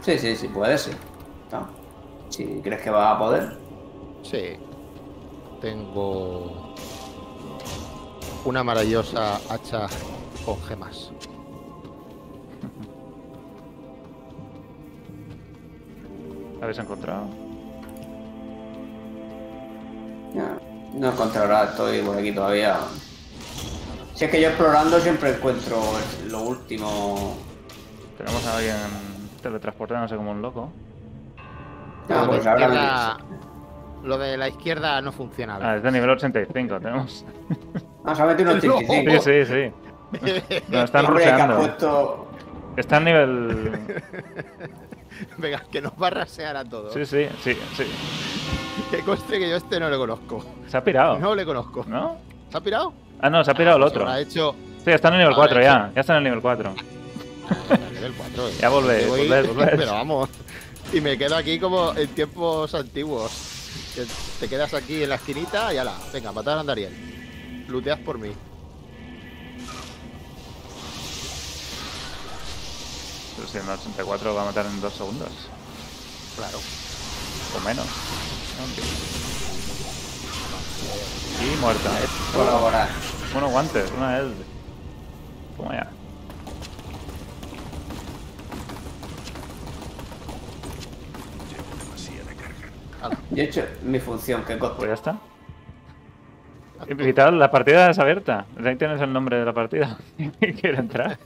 Sí, 0.00 0.18
sí, 0.18 0.34
sí, 0.34 0.48
puede 0.48 0.76
ser. 0.76 0.96
No. 1.52 1.68
Si 2.30 2.60
crees 2.64 2.82
que 2.82 2.90
vas 2.90 3.14
a 3.14 3.18
poder. 3.18 3.56
Sí. 4.22 4.56
Tengo 5.60 6.74
una 8.44 8.64
maravillosa 8.64 9.36
hacha 9.48 9.86
con 10.44 10.60
gemas. 10.62 11.12
¿La 16.58 16.64
habéis 16.66 16.78
encontrado? 16.78 17.26
Ya, 20.34 20.56
no 20.94 21.08
encontrará, 21.10 21.64
estoy 21.64 22.00
por 22.02 22.16
aquí 22.16 22.32
todavía. 22.32 22.76
Si 24.14 24.24
es 24.24 24.30
que 24.30 24.40
yo 24.40 24.48
explorando 24.48 25.00
siempre 25.00 25.34
encuentro 25.34 25.78
lo 26.28 26.42
último. 26.42 27.36
Tenemos 28.16 28.46
a 28.46 28.56
alguien 28.56 28.76
teletransportándose 29.42 30.16
como 30.16 30.30
un 30.30 30.40
loco. 30.42 30.70
Ah, 32.08 32.22
lo, 32.22 32.26
pues 32.28 32.44
de 32.44 32.50
ahora 32.50 32.62
izquierda, 32.66 33.16
lo 34.04 34.18
de 34.18 34.36
la 34.36 34.48
izquierda 34.48 35.00
no 35.02 35.12
funciona. 35.12 35.58
Ah, 35.60 35.76
es 35.76 35.82
de 35.82 35.90
nivel 35.90 36.10
85, 36.10 36.80
tenemos. 36.80 37.24
Ah, 38.04 38.14
se 38.14 38.22
ha 38.22 38.26
metido 38.26 38.52
un 38.52 38.58
85. 38.58 39.22
Sí, 39.22 39.44
sí, 39.44 39.52
sí. 39.52 39.91
Nos 40.68 40.84
están 40.84 41.06
puesto. 41.06 42.28
Está 42.76 42.96
en 42.98 43.04
nivel. 43.04 43.72
Venga, 45.38 45.62
que 45.70 45.80
nos 45.80 45.92
va 45.92 46.06
a 46.08 46.10
rasear 46.10 46.56
a 46.56 46.64
todos. 46.64 46.92
Sí, 46.94 47.04
sí, 47.04 47.26
sí, 47.42 47.54
sí. 47.76 47.84
Que 48.90 49.00
conste 49.00 49.38
que 49.38 49.48
yo 49.48 49.56
este 49.56 49.78
no 49.78 49.90
le 49.90 49.96
conozco. 49.96 50.44
Se 50.68 50.76
ha 50.76 50.84
pirado. 50.84 51.18
No 51.18 51.34
le 51.34 51.44
conozco. 51.44 51.84
¿No? 51.86 52.16
¿Se 52.50 52.56
ha 52.56 52.60
pirado? 52.60 52.92
Ah, 53.20 53.30
no, 53.30 53.44
se 53.44 53.50
ha 53.50 53.54
pirado 53.54 53.76
el 53.76 53.82
Pues 53.82 53.92
otro. 53.92 54.02
habrá 54.02 54.20
hecho 54.20 54.54
Sí, 54.84 54.90
está 54.90 55.08
en 55.08 55.14
el 55.14 55.20
nivel 55.20 55.34
Habrá 55.34 55.46
4 55.48 55.62
ya. 55.62 55.90
Ya 55.94 56.00
está 56.00 56.12
en 56.14 56.18
el 56.18 56.24
nivel 56.24 56.40
4. 56.40 56.74
el 57.70 57.94
nivel 57.94 58.12
4. 58.14 58.48
Ya 58.60 58.68
volvéis, 58.68 59.08
volvéis, 59.08 59.48
volvéis. 59.48 59.70
Pero 59.76 59.92
vamos. 59.92 60.28
Y 60.92 61.00
me 61.00 61.16
quedo 61.16 61.36
aquí 61.36 61.58
como 61.58 61.94
en 61.94 62.08
tiempos 62.08 62.74
antiguos. 62.74 63.60
Que 63.94 64.04
te 64.40 64.48
quedas 64.48 64.74
aquí 64.74 65.02
en 65.02 65.10
la 65.10 65.14
esquinita 65.16 65.72
y 65.72 65.78
ala. 65.78 65.94
Venga, 66.12 66.32
matar 66.32 66.56
a 66.56 66.60
Andariel. 66.60 67.64
Luteas 67.68 67.98
por 68.00 68.18
mí. 68.18 68.32
Pero 73.36 73.48
si 73.48 73.58
en 73.58 73.64
el 73.64 73.70
84 73.70 74.28
lo 74.28 74.34
va 74.34 74.42
a 74.42 74.46
matar 74.46 74.66
en 74.66 74.80
2 74.80 74.92
segundos. 74.92 75.28
Claro. 76.36 76.58
O 77.56 77.60
menos. 77.60 77.86
Y 81.40 81.56
muerta. 81.60 81.90
Colaborar. 82.34 82.88
Bueno, 83.32 83.48
guantes, 83.48 83.90
una 83.96 84.18
Eld. 84.18 84.34
Toma 85.56 85.74
ya. 85.74 85.90
Yo 93.30 93.42
he 93.42 93.46
hecho 93.46 93.64
mi 93.82 93.98
función, 93.98 94.44
que 94.44 94.56
Pues 94.56 94.70
coste. 94.72 94.86
ya 94.86 94.94
está. 94.94 95.18
Vital, 96.94 97.38
la 97.38 97.50
partida 97.50 97.90
es 97.90 97.98
abierta. 97.98 98.44
Ahí 98.62 98.76
tienes 98.76 99.00
el 99.00 99.12
nombre 99.12 99.38
de 99.38 99.44
la 99.44 99.52
partida. 99.52 99.98
Quiero 100.60 100.78
entrar. 100.78 101.18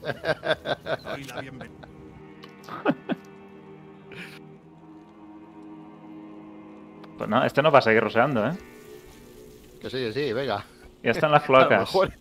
Pues 7.19 7.31
no, 7.31 7.43
este 7.45 7.63
no 7.63 7.71
va 7.71 7.79
a 7.79 7.83
seguir 7.83 8.03
roseando, 8.03 8.47
¿eh? 8.47 8.53
Que 9.81 9.89
sí, 9.89 9.97
que 9.97 10.13
sí, 10.13 10.33
venga. 10.35 10.65
Ya 11.03 11.13
están 11.13 11.31
las 11.33 11.43
A 11.45 11.47
lo 11.47 11.47
cloacas. 11.47 11.81
mejor, 11.81 12.13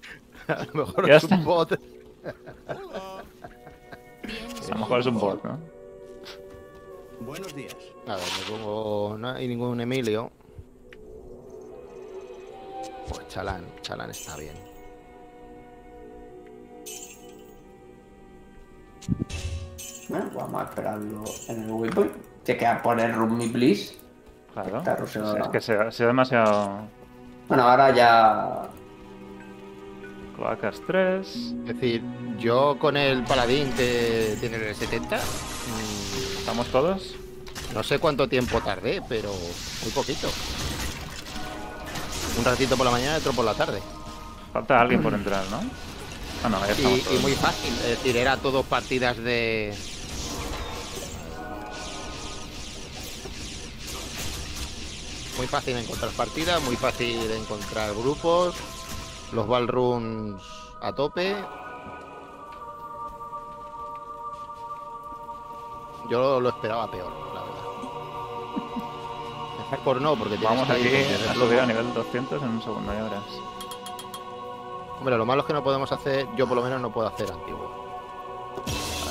a 0.48 0.64
lo 0.64 0.74
mejor 0.86 1.08
Ya 1.08 1.18
es 1.18 1.24
está. 1.24 1.36
un 1.36 1.44
bot. 1.44 1.72
A 2.64 2.74
lo 4.70 4.76
mejor 4.80 5.00
es 5.02 5.06
un 5.08 5.20
bot, 5.20 5.44
¿no? 5.44 5.60
Buenos 7.22 7.54
días. 7.56 7.76
A 8.08 8.16
ver, 8.16 8.24
me 8.40 8.58
pongo. 8.58 9.18
No 9.18 9.30
hay 9.32 9.48
ningún 9.50 9.82
Emilio. 9.82 10.32
Pues 13.10 13.28
Chalán, 13.28 13.66
Chalán 13.82 14.10
está 14.12 14.38
bien. 14.38 14.56
Bueno, 20.10 20.30
vamos 20.36 20.62
a 20.62 20.66
esperarlo 20.66 21.24
en 21.48 21.64
el 21.64 21.72
waypoint. 21.72 22.12
Te 22.44 22.58
queda 22.58 22.82
poner 22.82 23.16
Room 23.16 23.38
Me 23.38 23.48
Please. 23.48 23.96
Claro. 24.54 24.78
Está. 24.78 24.98
Es 25.04 25.48
que 25.52 25.62
se 25.62 25.74
ha 25.74 25.92
sido 25.92 26.08
demasiado. 26.08 26.88
Bueno, 27.48 27.64
ahora 27.64 27.94
ya. 27.94 28.70
Cloacas 30.36 30.82
3. 30.86 31.28
Es 31.28 31.66
decir, 31.66 32.04
yo 32.38 32.78
con 32.80 32.98
el 32.98 33.24
paladín 33.24 33.72
que 33.74 34.38
tiene 34.40 34.58
el 34.58 34.76
70, 34.76 35.16
mm, 35.18 36.40
¿Estamos 36.40 36.68
todos? 36.68 37.16
no 37.74 37.84
sé 37.84 38.00
cuánto 38.00 38.30
tiempo 38.30 38.62
tardé, 38.62 39.02
pero 39.10 39.30
muy 39.82 39.92
poquito. 39.92 40.30
Un 42.38 42.46
ratito 42.46 42.78
por 42.78 42.86
la 42.86 42.92
mañana 42.92 43.16
y 43.16 43.20
otro 43.20 43.34
por 43.34 43.44
la 43.44 43.54
tarde. 43.54 43.82
Falta 44.54 44.80
alguien 44.80 45.02
por 45.02 45.14
entrar, 45.14 45.44
¿no? 45.50 45.60
Ah, 46.44 46.50
no, 46.50 46.60
ya 46.66 46.74
Y, 46.80 47.16
y 47.16 47.20
muy 47.20 47.32
fácil, 47.34 47.74
es 47.84 47.90
decir, 47.90 48.16
era 48.18 48.38
todo 48.38 48.64
partidas 48.64 49.18
de. 49.18 49.74
Muy 55.38 55.48
fácil 55.48 55.78
encontrar 55.78 56.12
partidas, 56.12 56.62
muy 56.64 56.76
fácil 56.78 57.30
encontrar 57.32 57.94
grupos, 57.94 58.56
los 59.34 59.48
ballrooms 59.48 60.42
a 60.82 60.94
tope. 60.94 61.36
Yo 66.10 66.40
lo 66.40 66.50
esperaba 66.50 66.90
peor, 66.90 67.12
la 67.34 67.42
verdad. 67.42 67.56
Mejor 69.72 70.02
no, 70.02 70.16
porque 70.16 70.38
tienes 70.38 70.50
Vamos 70.50 70.70
aquí 70.70 70.88
a 70.88 71.34
subir 71.34 71.60
a 71.60 71.66
nivel 71.66 71.94
200 71.94 72.42
en 72.42 72.50
un 72.50 72.62
segundo, 72.62 72.94
ya 72.94 73.04
verás. 73.04 73.24
Hombre, 75.00 75.18
lo 75.18 75.26
malo 75.26 75.42
es 75.42 75.48
que 75.48 75.54
no 75.54 75.64
podemos 75.64 75.92
hacer, 75.92 76.28
yo 76.38 76.48
por 76.48 76.56
lo 76.58 76.64
menos 76.64 76.80
no 76.80 76.92
puedo 76.94 77.08
hacer 77.08 77.30
antiguo. 77.32 77.84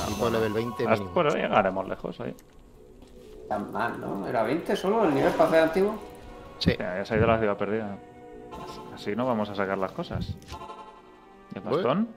Tipo 0.07 0.29
level 0.29 0.53
20 0.53 0.83
Hasta 0.83 0.95
mínimo. 0.95 1.13
por 1.13 1.27
ahí 1.27 1.41
llegaremos 1.41 1.87
lejos 1.87 2.19
ahí. 2.21 2.35
Tan 3.49 3.71
mal, 3.71 3.99
¿no? 3.99 4.25
¿Era 4.27 4.43
20 4.43 4.75
solo 4.75 5.03
el 5.05 5.13
nivel 5.13 5.33
para 5.33 5.49
hacer 5.49 5.63
antiguo? 5.63 5.95
Sí. 6.59 6.75
Ya, 6.77 6.97
ya 6.97 7.05
se 7.05 7.13
ha 7.13 7.17
ido 7.17 7.27
la 7.27 7.39
ciudad 7.39 7.57
perdida. 7.57 7.97
Así 8.93 9.15
no 9.15 9.25
vamos 9.25 9.49
a 9.49 9.55
sacar 9.55 9.77
las 9.77 9.91
cosas. 9.91 10.35
¿Y 11.53 11.57
el 11.57 11.63
bastón? 11.63 12.07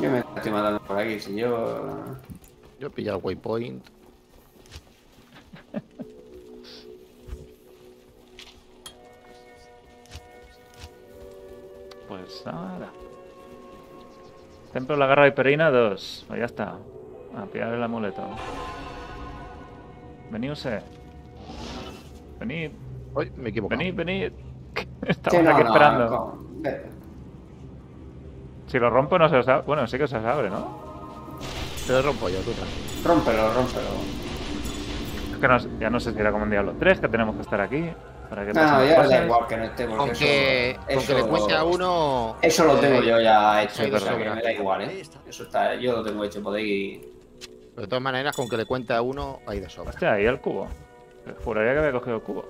Yo 0.00 0.10
me 0.10 0.18
estoy 0.18 0.52
matando 0.52 0.80
por 0.80 0.98
aquí. 0.98 1.18
Si 1.18 1.34
yo. 1.36 2.04
Yo 2.78 2.88
he 2.88 2.90
pillado 2.90 3.18
el 3.18 3.24
waypoint. 3.24 3.84
Pues 12.08 12.44
nada. 12.46 12.90
Templo 14.72 14.94
de 14.94 15.00
la 15.00 15.06
Garra 15.06 15.24
Viperina 15.24 15.70
2. 15.70 16.24
Pues 16.28 16.38
ya 16.38 16.46
está. 16.46 16.76
A 17.36 17.46
pillar 17.46 17.72
el 17.74 17.82
amuleto. 17.82 18.22
Venidse. 20.30 20.82
Venid, 22.40 22.70
Uy, 23.14 23.32
me 23.36 23.46
he 23.46 23.50
equivocado. 23.50 23.78
venid, 23.78 23.94
venid. 23.94 24.32
Sí, 24.76 25.08
Estamos 25.08 25.42
no, 25.44 25.50
aquí 25.50 25.60
no, 25.62 25.66
esperando. 25.68 26.38
Si 28.66 28.78
lo 28.78 28.90
rompo 28.90 29.18
no 29.18 29.28
se 29.28 29.36
os 29.36 29.48
abre. 29.48 29.64
Bueno, 29.66 29.86
sí 29.86 29.96
que 29.98 30.06
se 30.08 30.16
os 30.16 30.24
abre, 30.24 30.50
¿no? 30.50 30.66
Te 31.86 31.92
lo 31.92 32.02
rompo 32.02 32.28
yo, 32.28 32.38
tú 32.40 32.50
tranquilo. 32.52 33.04
Rómpelo, 33.04 33.54
rómpelo. 33.54 33.86
Es 35.32 35.38
que 35.38 35.48
no- 35.48 35.78
ya 35.78 35.90
no 35.90 36.00
sé 36.00 36.12
si 36.12 36.18
era 36.18 36.32
como 36.32 36.44
un 36.44 36.50
Diablo 36.50 36.74
3, 36.78 36.98
que 37.00 37.08
tenemos 37.08 37.36
que 37.36 37.42
estar 37.42 37.60
aquí. 37.60 37.88
Para 38.28 38.44
que 38.44 38.52
No, 38.52 38.84
ya 38.84 39.06
da 39.06 39.24
igual 39.24 39.46
que 39.46 39.56
no 39.56 39.62
porque 39.66 39.96
Con 39.96 40.10
eso, 40.10 40.24
eso 40.88 41.14
le 41.16 41.22
cuente 41.24 41.54
a 41.54 41.64
uno. 41.64 42.36
Eso 42.42 42.64
lo 42.64 42.76
tengo 42.80 43.00
eh, 43.00 43.06
yo 43.06 43.20
ya 43.20 43.62
hecho, 43.62 43.74
sí, 43.74 43.82
o 43.82 43.98
sea, 43.98 44.00
pero 44.00 44.18
que 44.18 44.24
sobra. 44.24 44.34
me 44.34 44.42
da 44.42 44.52
igual, 44.52 44.82
¿eh? 44.82 45.02
Eso 45.28 45.42
está, 45.44 45.74
yo 45.76 45.92
lo 45.92 46.02
tengo 46.02 46.24
hecho, 46.24 46.42
podéis... 46.42 47.00
De 47.76 47.86
todas 47.86 48.02
maneras, 48.02 48.34
con 48.34 48.48
que 48.48 48.56
le 48.56 48.64
cuente 48.64 48.92
a 48.94 49.02
uno, 49.02 49.38
hay 49.46 49.60
de 49.60 49.68
sobra. 49.70 49.90
Hostia, 49.90 50.14
ahí 50.14 50.24
el 50.24 50.40
cubo. 50.40 50.66
Juraría 51.44 51.72
que 51.72 51.78
había 51.80 51.92
cogido 51.92 52.16
el 52.16 52.22
cubo. 52.22 52.44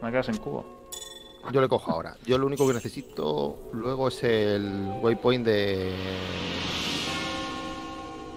Me 0.00 0.08
he 0.08 0.10
quedado 0.10 0.24
sin 0.24 0.36
cubo. 0.38 0.64
Yo 1.50 1.60
le 1.60 1.68
cojo 1.68 1.90
ahora. 1.90 2.16
Yo 2.24 2.38
lo 2.38 2.46
único 2.46 2.66
que 2.66 2.74
necesito 2.74 3.70
luego 3.72 4.08
es 4.08 4.22
el 4.22 4.92
waypoint 5.00 5.44
de. 5.44 5.92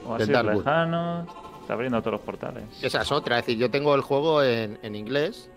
Oasis 0.07 0.27
Darkwood. 0.29 0.57
lejanos. 0.57 1.27
Está 1.61 1.73
abriendo 1.73 1.99
todos 2.01 2.13
los 2.13 2.21
portales. 2.21 2.63
Esa 2.81 3.01
es 3.01 3.11
otra. 3.11 3.39
Es 3.39 3.45
decir, 3.45 3.59
yo 3.59 3.71
tengo 3.71 3.95
el 3.95 4.01
juego 4.01 4.43
en, 4.43 4.77
en 4.83 4.95
inglés, 4.95 5.49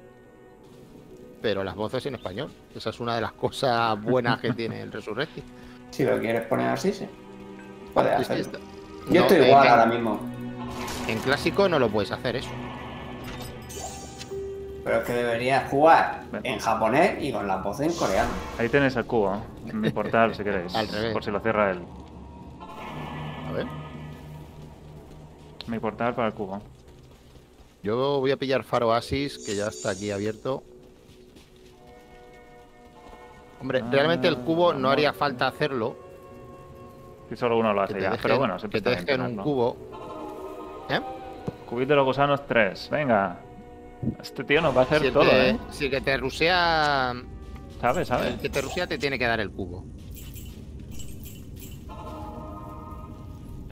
pero 1.42 1.62
las 1.64 1.74
voces 1.74 2.04
en 2.06 2.14
español. 2.14 2.50
Esa 2.74 2.90
es 2.90 3.00
una 3.00 3.14
de 3.14 3.20
las 3.20 3.32
cosas 3.32 4.00
buenas 4.02 4.40
que 4.40 4.52
tiene 4.52 4.82
el 4.82 4.92
Resurrected. 4.92 5.42
Si 5.90 6.04
lo 6.04 6.18
quieres 6.20 6.46
poner 6.46 6.66
así, 6.68 6.92
sí. 6.92 7.06
Puedes 7.94 8.12
hacerlo. 8.12 8.58
Yo 9.08 9.14
No, 9.14 9.26
estoy 9.26 9.46
igual 9.46 9.66
ahora 9.68 9.86
mismo. 9.86 10.20
En 11.08 11.18
clásico 11.20 11.66
no 11.66 11.78
lo 11.78 11.88
puedes 11.88 12.12
hacer 12.12 12.36
eso. 12.36 12.50
Pero 14.84 14.98
es 14.98 15.04
que 15.04 15.12
deberías 15.12 15.68
jugar 15.70 16.22
en 16.42 16.58
japonés 16.58 17.22
y 17.22 17.32
con 17.32 17.46
la 17.46 17.56
voz 17.56 17.80
en 17.80 17.92
coreano. 17.92 18.30
Ahí 18.58 18.68
tenéis 18.68 18.96
el 18.96 19.04
cubo. 19.04 19.40
En 19.66 19.80
mi 19.80 19.90
portal, 19.90 20.34
si 20.34 20.42
queréis. 20.42 20.74
Al 20.74 20.88
revés. 20.88 21.12
Por 21.12 21.24
si 21.24 21.30
lo 21.30 21.40
cierra 21.40 21.70
él. 21.70 21.82
A 23.48 23.52
ver. 23.52 23.66
Mi 25.66 25.78
portal 25.78 26.14
para 26.14 26.28
el 26.28 26.34
cubo. 26.34 26.62
Yo 27.82 28.20
voy 28.20 28.30
a 28.30 28.36
pillar 28.36 28.64
Faro 28.64 28.92
Asis, 28.92 29.38
que 29.38 29.54
ya 29.54 29.68
está 29.68 29.90
aquí 29.90 30.10
abierto. 30.10 30.62
Hombre, 33.60 33.82
realmente 33.90 34.28
el 34.28 34.38
cubo 34.38 34.72
no 34.72 34.88
haría 34.90 35.12
falta 35.12 35.46
hacerlo. 35.46 35.96
Si 37.28 37.36
solo 37.36 37.58
uno 37.58 37.74
lo 37.74 37.82
hace 37.82 37.94
ya. 38.00 38.10
dejen, 38.10 38.22
Pero 38.22 38.38
bueno, 38.38 38.58
siempre 38.58 38.80
que 38.80 38.90
te 38.90 38.96
dejen 38.96 39.20
un 39.20 39.36
cubo. 39.36 39.76
¿Eh? 40.88 41.00
Cubito 41.68 41.90
de 41.90 41.96
los 41.96 42.06
gusanos 42.06 42.46
3. 42.46 42.88
Venga. 42.90 43.40
Este 44.20 44.44
tío 44.44 44.60
nos 44.60 44.76
va 44.76 44.80
a 44.80 44.84
hacer 44.84 45.00
Si 45.00 45.06
el, 45.08 45.12
todo, 45.12 45.28
te- 45.30 45.50
¿eh? 45.50 45.58
si 45.70 45.84
el 45.86 45.90
que 45.90 46.00
te 46.00 46.16
rusea. 46.16 47.14
¿Sabe? 47.80 48.00
El 48.00 48.06
¿Sabe? 48.06 48.36
que 48.40 48.48
te 48.48 48.60
rusea 48.60 48.86
te 48.86 48.98
tiene 48.98 49.18
que 49.18 49.26
dar 49.26 49.40
el 49.40 49.50
cubo. 49.50 49.84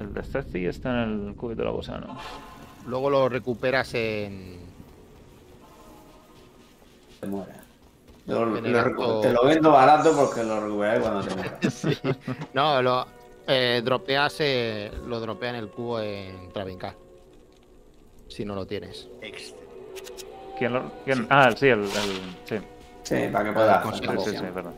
El 0.01 0.13
de 0.13 0.23
Ceci 0.23 0.67
está 0.67 1.05
en 1.05 1.29
el 1.29 1.35
cubito 1.37 1.63
de 1.63 1.67
los 1.67 1.77
gusanos. 1.77 2.19
Luego 2.87 3.09
lo 3.11 3.29
recuperas 3.29 3.95
en. 3.95 4.59
Te 7.21 7.27
muera. 7.27 7.63
Lo- 8.27 8.57
el 8.59 8.73
lo 8.73 8.79
acto- 8.81 9.21
te 9.21 9.33
lo 9.33 9.45
vendo 9.45 9.71
barato 9.71 10.15
porque 10.17 10.43
lo 10.43 10.61
recuperaré 10.61 11.01
cuando 11.01 11.23
te 11.27 11.35
muera. 11.35 11.59
No, 12.55 12.83
lo 12.83 13.07
eh, 13.47 13.81
dropeas, 13.85 14.37
eh, 14.41 14.91
lo 15.07 15.21
dropea 15.21 15.51
en 15.51 15.57
el 15.57 15.69
cubo 15.69 16.01
en 16.01 16.53
Travincar. 16.53 16.97
Si 18.29 18.45
no 18.45 18.55
lo 18.57 18.67
tienes. 18.67 19.09
¿Quién 20.59 20.73
lo.? 20.73 20.91
quién? 21.05 21.27
Ah, 21.31 21.51
sí, 21.57 21.67
el. 21.69 21.81
el- 21.81 22.37
sí. 22.45 22.57
Sí, 23.03 23.17
para 23.33 23.45
que 23.45 23.55
Con- 23.55 23.63
hacer 23.95 24.21
Sí, 24.21 24.31
sí, 24.31 24.37
sí, 24.37 24.45
perdón. 24.53 24.75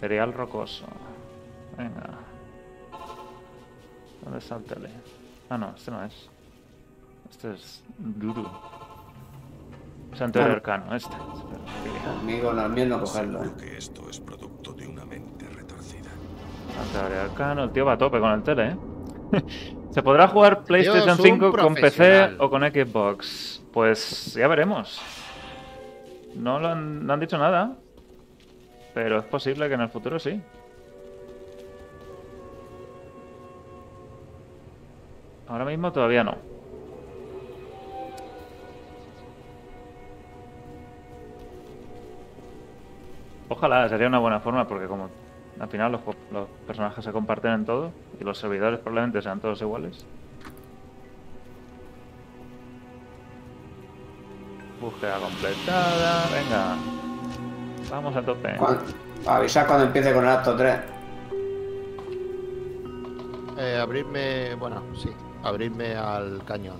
Erial 0.00 0.32
rocoso. 0.32 0.86
Venga. 1.76 2.10
¿Dónde 4.22 4.38
está 4.38 4.56
el 4.56 4.64
tele? 4.64 4.88
Ah, 5.50 5.58
no, 5.58 5.72
este 5.76 5.90
no 5.90 6.02
es. 6.04 6.28
Este 7.30 7.52
es 7.54 7.82
Duru. 7.98 8.46
Santuario 10.14 10.52
Ah. 10.52 10.56
arcano, 10.56 10.94
este. 10.96 11.14
Conmigo 12.04 12.52
no, 12.52 12.68
mío 12.68 12.86
no 12.86 13.00
cogerlo. 13.00 13.40
¿eh? 13.40 13.42
Seguro 13.44 13.56
que 13.58 13.76
esto 13.76 14.08
es 14.10 14.20
producto 14.20 14.72
de 14.72 14.86
una 14.86 15.04
mente 15.04 15.46
retorcida. 15.48 16.08
Santuario 16.74 17.20
arcano, 17.22 17.64
el 17.64 17.70
tío 17.72 17.84
va 17.84 17.92
a 17.92 17.98
tope 17.98 18.18
con 18.20 18.30
el 18.32 18.42
tele, 18.42 18.68
¿eh? 18.70 18.76
¿Se 19.90 20.02
podrá 20.02 20.28
jugar 20.28 20.64
PlayStation 20.64 21.08
es 21.08 21.18
un 21.18 21.24
5 21.24 21.52
con 21.52 21.74
PC 21.74 22.36
o 22.38 22.50
con 22.50 22.62
Xbox? 22.62 23.62
Pues 23.72 24.34
ya 24.34 24.46
veremos. 24.48 25.00
No, 26.34 26.58
lo 26.60 26.68
han, 26.68 27.06
no 27.06 27.12
han 27.12 27.20
dicho 27.20 27.38
nada. 27.38 27.76
Pero 28.94 29.18
es 29.18 29.24
posible 29.24 29.68
que 29.68 29.74
en 29.74 29.82
el 29.82 29.88
futuro 29.88 30.18
sí. 30.18 30.40
Ahora 35.48 35.64
mismo 35.64 35.92
todavía 35.92 36.24
no. 36.24 36.36
Ojalá, 43.48 43.88
sería 43.88 44.08
una 44.08 44.18
buena 44.18 44.40
forma 44.40 44.66
porque 44.66 44.86
como 44.86 45.08
al 45.58 45.68
final 45.68 45.92
los, 45.92 46.00
personajes 46.66 47.04
se 47.04 47.12
comparten 47.12 47.52
en 47.52 47.64
todo 47.64 47.92
y 48.20 48.24
los 48.24 48.38
servidores 48.38 48.78
probablemente 48.80 49.22
sean 49.22 49.40
todos 49.40 49.60
iguales. 49.62 50.04
Búsqueda 54.80 55.18
completada, 55.18 56.24
venga. 56.30 56.76
Vamos 57.90 58.14
a 58.16 58.22
tope. 58.22 58.56
Cuan- 58.56 58.78
Avisar 59.26 59.66
cuando 59.66 59.86
empiece 59.86 60.12
con 60.12 60.24
el 60.24 60.30
acto 60.30 60.54
3. 60.56 60.78
Eh, 63.58 63.78
abrirme. 63.80 64.54
Bueno, 64.56 64.82
sí. 64.94 65.10
Abrirme 65.42 65.94
al 65.96 66.44
cañón. 66.44 66.76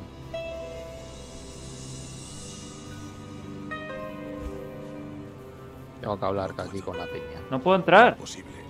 Tengo 6.00 6.18
que 6.18 6.24
hablar 6.26 6.50
aquí 6.58 6.80
con 6.80 6.96
la 6.98 7.06
peña. 7.06 7.40
No 7.50 7.60
puedo 7.60 7.76
entrar. 7.76 8.12
Imposible. 8.12 8.65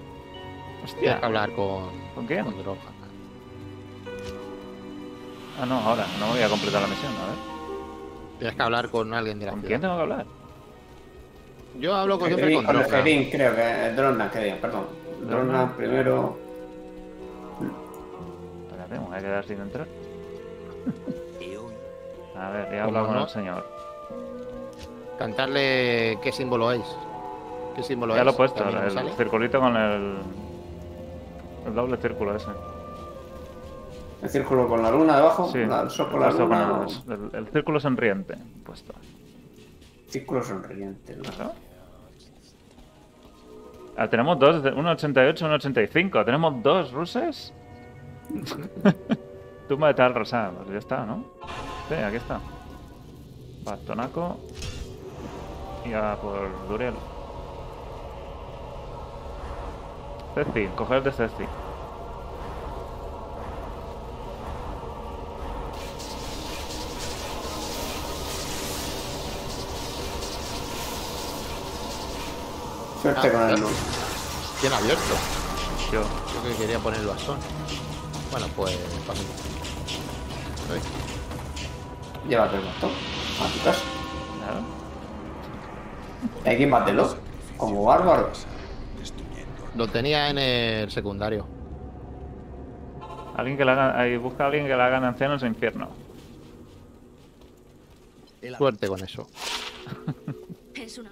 Hostia. 0.87 1.01
Tienes 1.01 1.21
que 1.21 1.27
hablar 1.27 1.51
con. 1.53 1.85
¿Con 2.15 2.27
quién? 2.27 2.45
Con 2.45 2.63
Droga. 2.63 2.79
Ah, 5.61 5.67
no, 5.67 5.79
ahora. 5.81 6.07
No 6.21 6.29
voy 6.29 6.43
a 6.43 6.49
completar 6.49 6.83
la 6.83 6.89
misión, 6.89 7.13
a 7.13 7.27
ver. 7.27 7.35
Tienes 8.39 8.57
que 8.57 8.63
hablar 8.63 8.89
con 8.91 9.13
alguien 9.15 9.39
de 9.39 9.47
la 9.47 9.53
¿Con 9.53 9.61
ciudad. 9.61 9.69
quién 9.71 9.81
tengo 9.81 9.97
que 9.97 10.03
hablar? 10.03 10.27
Yo 11.81 11.95
hablo 11.95 12.19
con, 12.19 12.29
siempre 12.29 12.55
con 12.55 12.65
con 12.65 12.75
Droga. 12.77 13.03
Creo 13.03 13.55
que 13.55 13.87
es 13.89 13.97
Drona, 13.97 14.31
que 14.31 14.39
diga, 14.39 14.57
perdón. 14.57 14.87
Drona. 15.29 15.73
Primero. 15.77 16.39
Espérate, 18.67 18.95
me 18.99 19.07
voy 19.07 19.17
a 19.17 19.21
quedar 19.21 19.45
sin 19.47 19.61
entrar. 19.61 19.87
A 22.39 22.51
ver, 22.51 22.67
he 22.67 22.77
¿Cómo 22.77 22.85
hablado 22.89 23.07
con 23.07 23.15
no? 23.17 23.23
el 23.25 23.29
señor. 23.31 23.67
Cantarle 25.19 26.19
qué 26.23 26.31
símbolo 26.33 26.71
es. 26.73 26.83
¿Qué 27.75 27.83
símbolo 27.83 28.15
Ya 28.15 28.21
es? 28.21 28.27
lo 28.27 28.33
he 28.33 28.35
puesto, 28.35 28.69
el 28.69 28.91
sale. 28.91 29.13
circulito 29.17 29.59
con 29.59 29.75
el. 29.77 30.17
El 31.67 31.75
doble 31.75 31.97
círculo 31.97 32.35
ese. 32.37 32.49
El 34.23 34.29
círculo 34.31 34.67
con 34.69 34.83
la 34.83 34.91
luna 34.91 35.17
debajo. 35.17 35.49
Sí, 35.53 35.59
la- 35.65 35.83
el 35.83 35.91
sol 35.91 36.11
con 36.11 36.21
la 36.21 36.31
luna. 36.31 36.85
con 37.07 37.13
o- 37.33 37.37
el, 37.37 37.47
círculo 37.49 37.81
sonriente. 37.81 38.37
Puesto. 38.65 38.95
Círculo 40.09 40.43
sonriente. 40.43 41.17
¿no? 41.17 41.53
Ah, 43.97 44.09
tenemos 44.09 44.39
dos, 44.39 44.63
de- 44.63 44.73
uno 44.73 44.91
88 44.93 45.45
y 45.45 45.47
uno 45.47 45.57
85. 45.57 46.25
¿Tenemos 46.25 46.63
dos 46.63 46.93
ruses? 46.93 47.53
Tumba 49.69 49.89
de 49.89 49.95
tal 49.95 50.15
rosa. 50.15 50.51
Pues 50.57 50.71
ya 50.73 50.79
está, 50.79 51.05
¿no? 51.05 51.25
Sí, 51.89 51.95
aquí 51.95 52.17
está. 52.17 52.41
Bastonaco. 53.65 54.39
Y 55.85 55.93
a 55.93 56.17
por 56.21 56.69
Duriel. 56.69 56.95
Ceci, 60.37 60.69
coger 60.77 61.03
de 61.03 61.11
Ceci. 61.13 61.47
Suerte 73.01 73.33
con 73.33 73.49
el 73.49 73.61
luz. 73.61 73.71
Bien 74.61 74.73
abierto. 74.75 75.01
Yo. 75.91 76.03
Yo 76.03 76.43
que 76.43 76.55
quería 76.57 76.79
poner 76.81 77.01
el 77.01 77.07
bastón. 77.07 77.39
Bueno, 78.31 78.47
pues. 78.55 78.77
para 79.07 79.19
mí. 79.19 79.25
Uy, 80.71 82.29
Llévate 82.29 82.57
el 82.57 82.65
bastón 82.67 82.91
a 83.41 83.49
tu 83.55 83.65
casa. 83.65 83.81
Claro. 84.37 84.61
Hay 86.45 86.59
que 86.59 86.67
bátelo. 86.67 87.17
Como 87.57 87.85
bárbaro. 87.85 88.33
Lo 89.77 89.87
tenía 89.87 90.31
en 90.31 90.39
el 90.39 90.91
secundario. 90.91 91.47
Alguien 93.37 93.59
que 93.59 93.65
le 93.65 93.71
haga, 93.71 94.01
ahí, 94.01 94.17
busca 94.17 94.45
a 94.45 94.47
alguien 94.47 94.67
que 94.67 94.75
le 94.75 94.83
hagan 94.83 95.05
ancianos 95.05 95.43
en 95.43 95.49
infierno. 95.49 95.91
Suerte 98.57 98.89
con 98.89 99.03
eso. 99.03 99.29
Es 100.75 100.99
una. 100.99 101.11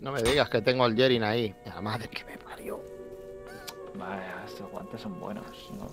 No 0.00 0.12
me 0.12 0.22
digas 0.22 0.48
que 0.50 0.60
tengo 0.60 0.84
al 0.84 0.94
Jerin 0.94 1.24
ahí. 1.24 1.54
La 1.64 1.80
madre 1.80 2.08
que 2.08 2.24
me 2.24 2.36
parió. 2.36 2.80
Vaya, 3.94 4.44
estos 4.46 4.70
guantes 4.70 5.00
son 5.00 5.18
buenos. 5.18 5.46
No, 5.78 5.88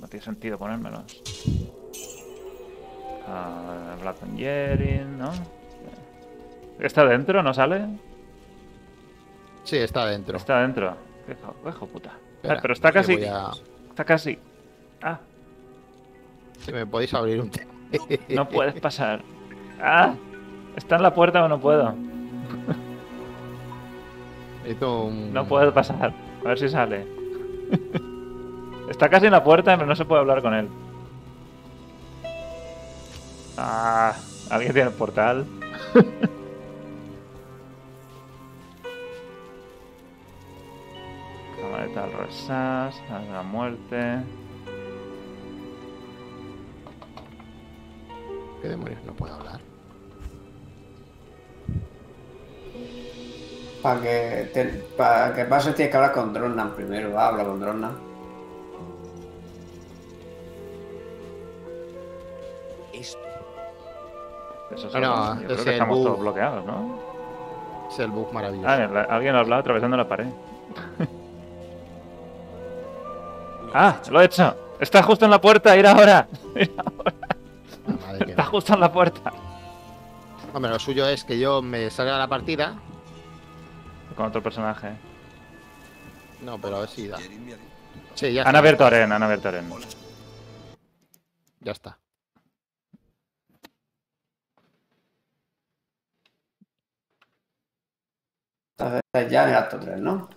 no 0.00 0.08
tiene 0.08 0.24
sentido 0.24 0.58
ponérmelos. 0.58 1.22
Ah, 3.28 3.96
Black 4.00 4.18
Conjuring, 4.18 5.18
¿no? 5.18 5.30
¿Está 6.80 7.04
dentro? 7.04 7.42
¿No 7.42 7.52
sale? 7.52 7.86
Sí, 9.64 9.76
está 9.76 10.02
adentro. 10.02 10.38
Está 10.38 10.60
dentro. 10.60 11.05
Hijo, 11.28 11.86
puta. 11.86 12.10
Espera, 12.36 12.54
Ah, 12.54 12.58
pero 12.62 12.74
está 12.74 12.92
casi. 12.92 13.24
a- 13.24 13.50
Está 13.90 14.04
casi. 14.04 14.38
Ah, 15.02 15.18
Si 16.60 16.72
me 16.72 16.86
podéis 16.86 17.12
abrir 17.14 17.40
un. 17.40 17.50
te- 17.50 17.66
no 18.34 18.48
puedes 18.48 18.78
pasar. 18.80 19.22
Ah, 19.80 20.14
está 20.76 20.96
en 20.96 21.02
la 21.02 21.14
puerta 21.14 21.44
o 21.44 21.48
no 21.48 21.60
puedo. 21.60 21.94
Un- 24.80 25.32
No 25.32 25.46
puedo 25.46 25.72
pasar. 25.72 26.12
A 26.44 26.48
ver 26.48 26.58
si 26.58 26.68
sale. 26.68 27.06
Está 28.90 29.08
casi 29.08 29.26
en 29.26 29.32
la 29.32 29.42
puerta, 29.44 29.74
pero 29.76 29.86
no 29.86 29.94
se 29.96 30.04
puede 30.04 30.20
hablar 30.20 30.42
con 30.42 30.54
él. 30.54 30.68
Ah, 33.56 34.14
alguien 34.50 34.72
tiene 34.72 34.88
el 34.90 34.94
portal. 34.94 35.44
Cámara 41.76 41.88
de 41.88 41.94
tal 41.94 42.12
Rosas, 42.12 43.02
la 43.30 43.42
muerte. 43.42 44.22
¿Qué 48.62 48.68
demonios 48.68 49.04
no 49.04 49.12
puedo 49.12 49.34
hablar? 49.34 49.60
Para 53.82 54.00
que, 54.00 54.50
te, 54.54 54.64
para 54.96 55.34
que 55.34 55.44
pase 55.44 55.72
tienes 55.74 55.90
que 55.90 55.96
hablar 55.98 56.12
con 56.12 56.32
Dronnan 56.32 56.70
primero. 56.74 57.18
Habla 57.20 57.44
con 57.44 57.60
Dronnan. 57.60 57.92
Esto 62.92 64.88
Eso 64.88 65.00
no, 65.00 65.34
yo 65.40 65.46
creo 65.46 65.56
es 65.58 65.64
que 65.64 65.70
estamos 65.72 65.96
bug. 65.98 66.06
todos 66.06 66.20
bloqueados, 66.20 66.64
¿no? 66.64 66.98
Es 67.90 67.98
el 68.00 68.10
bug 68.10 68.32
maravilloso. 68.32 68.68
Ah, 68.68 68.76
la- 68.76 69.02
alguien 69.02 69.32
lo 69.32 69.38
ha 69.38 69.42
hablado 69.42 69.60
atravesando 69.60 69.96
la 69.96 70.08
pared. 70.08 70.26
¡Ah! 73.78 74.00
¡Lo 74.10 74.22
he 74.22 74.24
hecho! 74.24 74.56
¡Está 74.80 75.02
justo 75.02 75.26
en 75.26 75.30
la 75.30 75.38
puerta! 75.38 75.76
¡Ir 75.76 75.86
ahora! 75.86 76.26
Ir 76.54 76.74
ahora. 76.78 77.12
La 77.86 77.94
madre 78.06 78.24
que 78.24 78.30
¡Está 78.30 78.44
no. 78.44 78.50
justo 78.50 78.72
en 78.72 78.80
la 78.80 78.90
puerta! 78.90 79.32
Hombre, 80.54 80.70
lo 80.70 80.78
suyo 80.78 81.06
es 81.06 81.24
que 81.24 81.38
yo 81.38 81.60
me 81.60 81.90
salga 81.90 82.14
de 82.14 82.18
la 82.20 82.26
partida. 82.28 82.74
Con 84.16 84.24
otro 84.26 84.42
personaje. 84.42 84.92
No, 86.40 86.58
pero 86.58 86.76
a 86.76 86.80
ver 86.80 86.88
si 86.88 87.06
da. 87.06 87.18
Dicho- 87.18 87.56
Sí, 88.14 88.32
ya 88.32 88.40
Han 88.42 88.46
está. 88.48 88.58
abierto 88.60 88.86
Aren, 88.86 89.12
han 89.12 89.22
abierto 89.22 89.48
Aren. 89.48 89.70
Hola. 89.70 89.86
Ya 91.60 91.72
está. 91.72 91.98
Entonces 98.78 99.30
ya 99.32 99.48
en 99.48 99.54
acto 99.54 99.78
3, 99.80 100.00
¿no? 100.00 100.28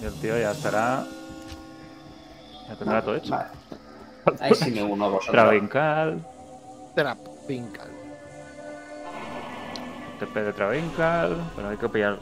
Y 0.00 0.04
el 0.04 0.14
tío 0.14 0.38
ya 0.38 0.52
estará. 0.52 1.04
Ya 2.68 2.74
tendrá 2.76 3.02
todo 3.02 3.16
hecho. 3.16 3.30
Vale. 3.30 3.50
Ahí 4.40 4.54
sí 4.54 4.70
me 4.70 4.82
uno 4.82 5.04
a 5.04 5.08
vosotros. 5.08 5.32
Travincal. 5.32 6.24
Trap 6.94 7.18
Pinkal. 7.46 7.90
TP 10.18 10.34
de 10.34 10.52
Travincal. 10.52 11.36
Pero 11.56 11.68
hay 11.68 11.76
que 11.76 11.88
pillar. 11.88 12.18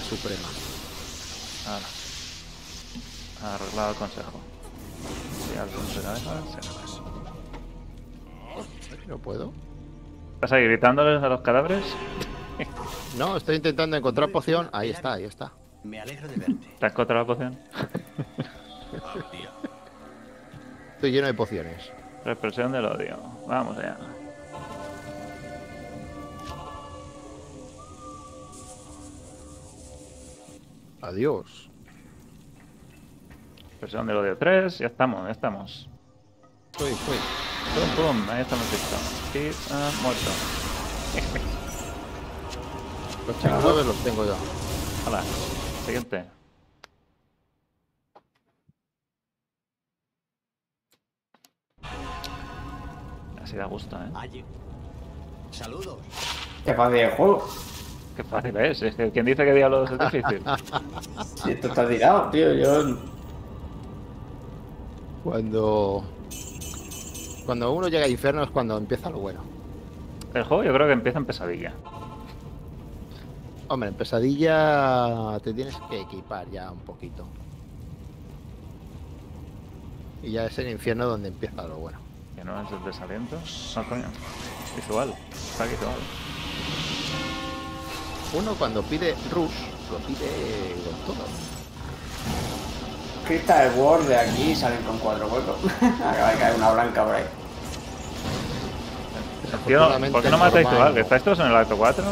Suprema. 0.00 0.48
Ahora. 1.68 1.86
Arreglado 3.54 3.90
el 3.92 3.96
consejo. 3.96 4.40
Sí, 5.48 5.58
al 5.58 5.68
consejo. 5.68 6.30
¿No 9.06 9.18
puedo? 9.18 9.52
¿Estás 10.34 10.52
ahí 10.52 10.64
gritándoles 10.64 11.22
a 11.22 11.28
los 11.28 11.40
cadáveres? 11.40 11.84
No, 13.16 13.36
estoy 13.36 13.56
intentando 13.56 13.96
encontrar 13.96 14.30
poción. 14.30 14.68
Ahí 14.72 14.90
está, 14.90 15.14
ahí 15.14 15.24
está. 15.24 15.52
me 15.82 16.00
alegro 16.00 16.28
de 16.28 16.36
verte. 16.36 16.68
¿Te 16.78 16.86
has 16.86 16.92
encontrado 16.92 17.22
la 17.22 17.26
poción? 17.26 17.58
Día. 19.32 19.50
Estoy 20.94 21.12
lleno 21.12 21.26
de 21.26 21.34
pociones. 21.34 21.90
Represión 22.24 22.72
del 22.72 22.84
odio. 22.84 23.16
Vamos 23.46 23.78
allá. 23.78 23.96
Adiós. 31.02 31.70
Represión 33.72 34.06
del 34.06 34.16
odio 34.16 34.36
3. 34.36 34.78
Ya 34.78 34.86
estamos, 34.86 35.24
ya 35.24 35.30
estamos. 35.30 35.88
Estoy, 36.72 36.92
estoy. 36.92 37.16
Pum, 37.74 37.88
pum. 37.96 38.30
Ahí 38.30 38.42
estamos 38.42 38.70
listos. 38.70 39.34
Y 39.34 39.72
ah, 39.72 39.90
muerto. 40.02 40.30
Los 43.26 43.38
chicos 43.40 43.86
los 43.86 43.96
tengo 44.04 44.26
yo. 44.26 44.36
Hola. 45.06 45.22
Siguiente. 45.86 46.24
Así 53.42 53.56
da 53.56 53.64
gusto, 53.64 53.96
¿eh? 53.96 54.44
Saludos. 55.50 55.98
Qué 56.64 56.74
fácil 56.74 56.98
el 56.98 57.10
juego. 57.12 57.48
Qué 58.16 58.24
fácil 58.24 58.56
es. 58.56 58.82
es 58.82 58.94
que 58.94 59.10
¿Quién 59.10 59.26
dice 59.26 59.44
que 59.44 59.54
diablos 59.54 59.90
es 59.90 59.98
difícil? 59.98 60.42
Si 61.42 61.52
esto 61.52 61.68
está 61.68 61.88
tirado, 61.88 62.30
tío. 62.30 62.52
Yo. 62.54 62.96
Cuando. 65.24 66.04
Cuando 67.46 67.72
uno 67.72 67.88
llega 67.88 68.04
a 68.04 68.08
infierno 68.08 68.42
es 68.42 68.50
cuando 68.50 68.76
empieza 68.76 69.10
lo 69.10 69.18
bueno. 69.18 69.40
El 70.34 70.44
juego 70.44 70.64
yo 70.64 70.72
creo 70.72 70.86
que 70.86 70.92
empieza 70.92 71.18
en 71.18 71.24
pesadilla. 71.24 71.72
Hombre, 73.68 73.88
en 73.88 73.94
pesadilla 73.94 75.38
te 75.42 75.54
tienes 75.54 75.76
que 75.88 76.00
equipar 76.00 76.48
ya 76.50 76.70
un 76.70 76.80
poquito. 76.80 77.26
Y 80.22 80.32
ya 80.32 80.46
es 80.46 80.58
el 80.58 80.68
infierno 80.68 81.06
donde 81.06 81.28
empieza 81.28 81.62
lo 81.66 81.76
bueno. 81.76 81.98
Que 82.36 82.44
no 82.44 82.60
es 82.60 82.70
el 82.70 82.84
desaliento. 82.84 83.36
No, 83.76 83.88
coño. 83.88 84.04
Visual. 84.76 85.14
Está 85.32 85.64
visual. 85.64 85.94
Uno 88.32 88.54
cuando 88.54 88.82
pide 88.82 89.14
Rush, 89.30 89.50
lo 89.90 89.98
pide 90.06 90.76
con 90.84 91.14
todo. 91.14 91.24
Crystal 93.26 93.72
Wars 93.76 94.06
de 94.06 94.16
aquí 94.16 94.54
salen 94.54 94.82
con 94.82 94.98
cuatro 94.98 95.26
huecos. 95.28 95.56
Acaba 95.80 96.32
de 96.32 96.38
caer 96.38 96.56
una 96.56 96.70
blanca 96.70 97.04
por 97.04 97.14
ahí. 97.14 97.24
Tío, 99.66 99.88
¿por 100.12 100.22
qué 100.22 100.30
no 100.30 100.38
matáis 100.38 100.64
normal, 100.64 100.90
igual? 100.90 100.98
¿Estáis 100.98 101.24
todos 101.24 101.40
en 101.40 101.46
el 101.46 101.56
acto 101.56 101.76
4? 101.76 102.04
Yo 102.04 102.10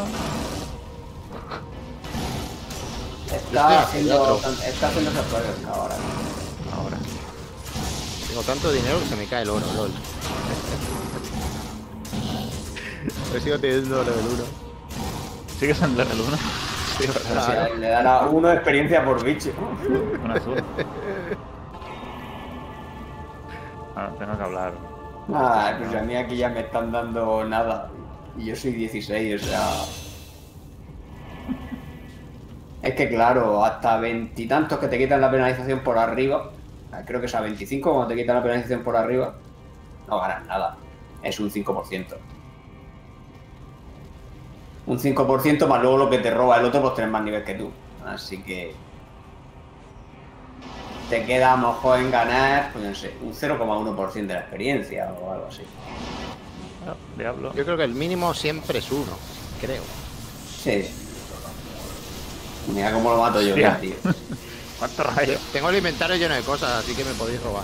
estoy 3.35 3.47
Está 3.49 3.83
haciendo 3.83 4.41
está 4.65 4.87
haciendo 4.87 5.11
esos 5.11 5.33
ahora. 5.67 5.95
Ahora. 6.75 6.97
Tengo 8.27 8.41
tanto 8.43 8.71
dinero 8.71 8.99
que 8.99 9.05
se 9.07 9.15
me 9.15 9.25
cae 9.25 9.43
el 9.43 9.49
oro, 9.49 9.65
lol. 9.75 9.91
Yo 13.33 13.39
sigo 13.39 13.59
teniendo 13.59 14.03
level 14.03 14.25
1. 14.33 14.68
¿Sigues 15.59 15.81
en 15.81 15.97
level 15.97 16.21
1? 16.21 16.37
Sí, 16.37 17.79
le 17.79 17.89
dará 17.89 18.21
uno 18.27 18.51
experiencia 18.51 19.03
por 19.03 19.23
bicho. 19.23 19.51
Un 20.23 20.31
azul. 20.31 20.63
Ah, 23.95 24.09
tengo 24.17 24.37
que 24.37 24.43
hablar. 24.43 24.73
Ah, 25.33 25.73
pues 25.77 25.93
a 25.93 26.01
mí 26.03 26.15
aquí 26.15 26.37
ya 26.37 26.47
me 26.47 26.61
están 26.61 26.89
dando 26.89 27.43
nada. 27.43 27.89
Y 28.37 28.45
yo 28.45 28.55
soy 28.55 28.71
16, 28.71 29.41
o 29.41 29.45
sea. 29.45 29.61
Es 32.81 32.95
que 32.95 33.09
claro, 33.09 33.65
hasta 33.65 33.97
veintitantos 33.97 34.79
que 34.79 34.87
te 34.87 34.97
quitan 34.97 35.19
la 35.19 35.29
penalización 35.29 35.79
por 35.79 35.97
arriba. 35.97 36.49
Creo 37.05 37.19
que 37.19 37.25
es 37.25 37.35
a 37.35 37.41
25 37.41 37.91
cuando 37.91 38.07
te 38.07 38.15
quitan 38.15 38.37
la 38.37 38.43
penalización 38.43 38.83
por 38.83 38.95
arriba. 38.95 39.35
No 40.07 40.21
ganas 40.21 40.47
nada. 40.47 40.77
Es 41.21 41.37
un 41.41 41.51
5%. 41.51 42.05
Un 44.85 44.99
5% 44.99 45.67
más 45.67 45.81
luego 45.81 45.97
lo 45.97 46.09
que 46.09 46.19
te 46.19 46.31
roba 46.31 46.57
el 46.57 46.65
otro, 46.65 46.81
pues 46.81 46.95
tienes 46.95 47.11
más 47.11 47.23
nivel 47.23 47.43
que 47.43 47.53
tú. 47.53 47.71
Así 48.05 48.41
que. 48.41 48.73
Te 51.09 51.25
queda 51.25 51.53
a 51.53 51.57
lo 51.57 51.69
mejor 51.69 51.99
en 51.99 52.11
ganar, 52.11 52.71
pues 52.71 52.85
no 52.85 52.93
sé, 52.93 53.13
un 53.23 53.33
0,1% 53.33 54.13
de 54.27 54.33
la 54.33 54.39
experiencia 54.41 55.11
o 55.19 55.31
algo 55.31 55.47
así. 55.47 55.63
Ah, 56.87 56.93
diablo. 57.17 57.53
Yo 57.53 57.65
creo 57.65 57.77
que 57.77 57.83
el 57.83 57.95
mínimo 57.95 58.33
siempre 58.33 58.79
es 58.79 58.91
uno, 58.91 59.11
creo. 59.59 59.81
Sí. 60.63 60.87
Mira 62.73 62.91
cómo 62.91 63.11
lo 63.11 63.21
mato 63.21 63.41
yo, 63.41 63.55
ya, 63.57 63.79
tío. 63.79 63.95
¿Cuántos 64.79 65.15
rayos? 65.15 65.41
Tengo 65.51 65.69
el 65.69 65.77
inventario 65.77 66.15
lleno 66.15 66.35
de 66.35 66.41
cosas, 66.41 66.83
así 66.83 66.93
que 66.95 67.03
me 67.03 67.11
podéis 67.13 67.41
robar. 67.41 67.63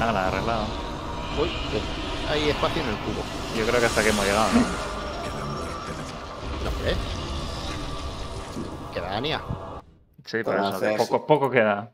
Ah, 0.00 0.12
la 0.12 0.24
he 0.24 0.26
arreglado. 0.26 0.66
Uy, 1.40 1.48
que 1.48 2.32
hay 2.32 2.50
espacio 2.50 2.82
en 2.82 2.88
el 2.88 2.96
cubo. 2.96 3.22
Yo 3.56 3.66
creo 3.66 3.80
que 3.80 3.86
hasta 3.86 4.00
aquí 4.00 4.10
hemos 4.10 4.24
llegado, 4.24 4.48
¿no? 4.52 4.87
Hombre. 6.92 8.70
Queda 8.94 9.16
Ania. 9.16 9.40
Sí, 10.24 10.42
Por 10.42 10.54
pero 10.54 10.68
eso, 10.68 10.76
hacer- 10.76 10.96
poco, 10.96 11.26
poco 11.26 11.50
queda. 11.50 11.92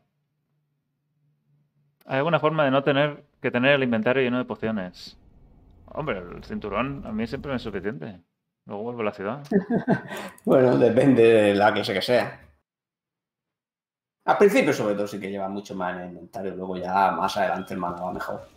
¿Hay 2.05 2.17
alguna 2.17 2.39
forma 2.39 2.65
de 2.65 2.71
no 2.71 2.83
tener 2.83 3.23
que 3.41 3.49
tener 3.51 3.73
el 3.73 3.83
inventario 3.83 4.21
lleno 4.21 4.37
de 4.37 4.45
pociones? 4.45 5.17
Hombre, 5.87 6.19
el 6.19 6.43
cinturón 6.43 7.03
a 7.05 7.11
mí 7.11 7.25
siempre 7.27 7.49
me 7.51 7.57
es 7.57 7.63
suficiente. 7.63 8.19
Luego 8.65 8.83
vuelvo 8.83 9.01
a 9.01 9.05
la 9.05 9.13
ciudad. 9.13 9.43
Bueno, 10.45 10.77
depende 10.77 11.23
de 11.23 11.55
la 11.55 11.73
clase 11.73 11.93
que 11.93 12.01
sea. 12.03 12.39
Al 14.25 14.37
principio, 14.37 14.73
sobre 14.73 14.93
todo, 14.95 15.07
sí 15.07 15.19
que 15.19 15.29
lleva 15.31 15.49
mucho 15.49 15.73
más 15.75 15.95
en 15.95 16.01
el 16.03 16.09
inventario. 16.09 16.55
Luego 16.55 16.77
ya 16.77 17.11
más 17.11 17.35
adelante 17.37 17.73
el 17.73 17.79
mano 17.79 18.03
va 18.05 18.13
mejor. 18.13 18.47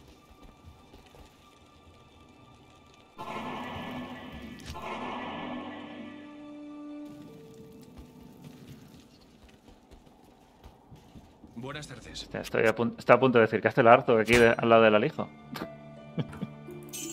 Buenas 11.60 11.88
tardes. 11.88 12.22
Hostia, 12.22 12.40
Estoy 12.40 12.62
a, 12.66 12.74
está 12.98 13.14
a 13.14 13.20
punto 13.20 13.38
de 13.38 13.46
decir 13.46 13.60
que 13.60 13.68
el 13.80 13.88
harto 13.88 14.16
aquí 14.18 14.36
de- 14.36 14.54
al 14.56 14.68
lado 14.68 14.82
del 14.82 14.94
alijo. 14.94 15.28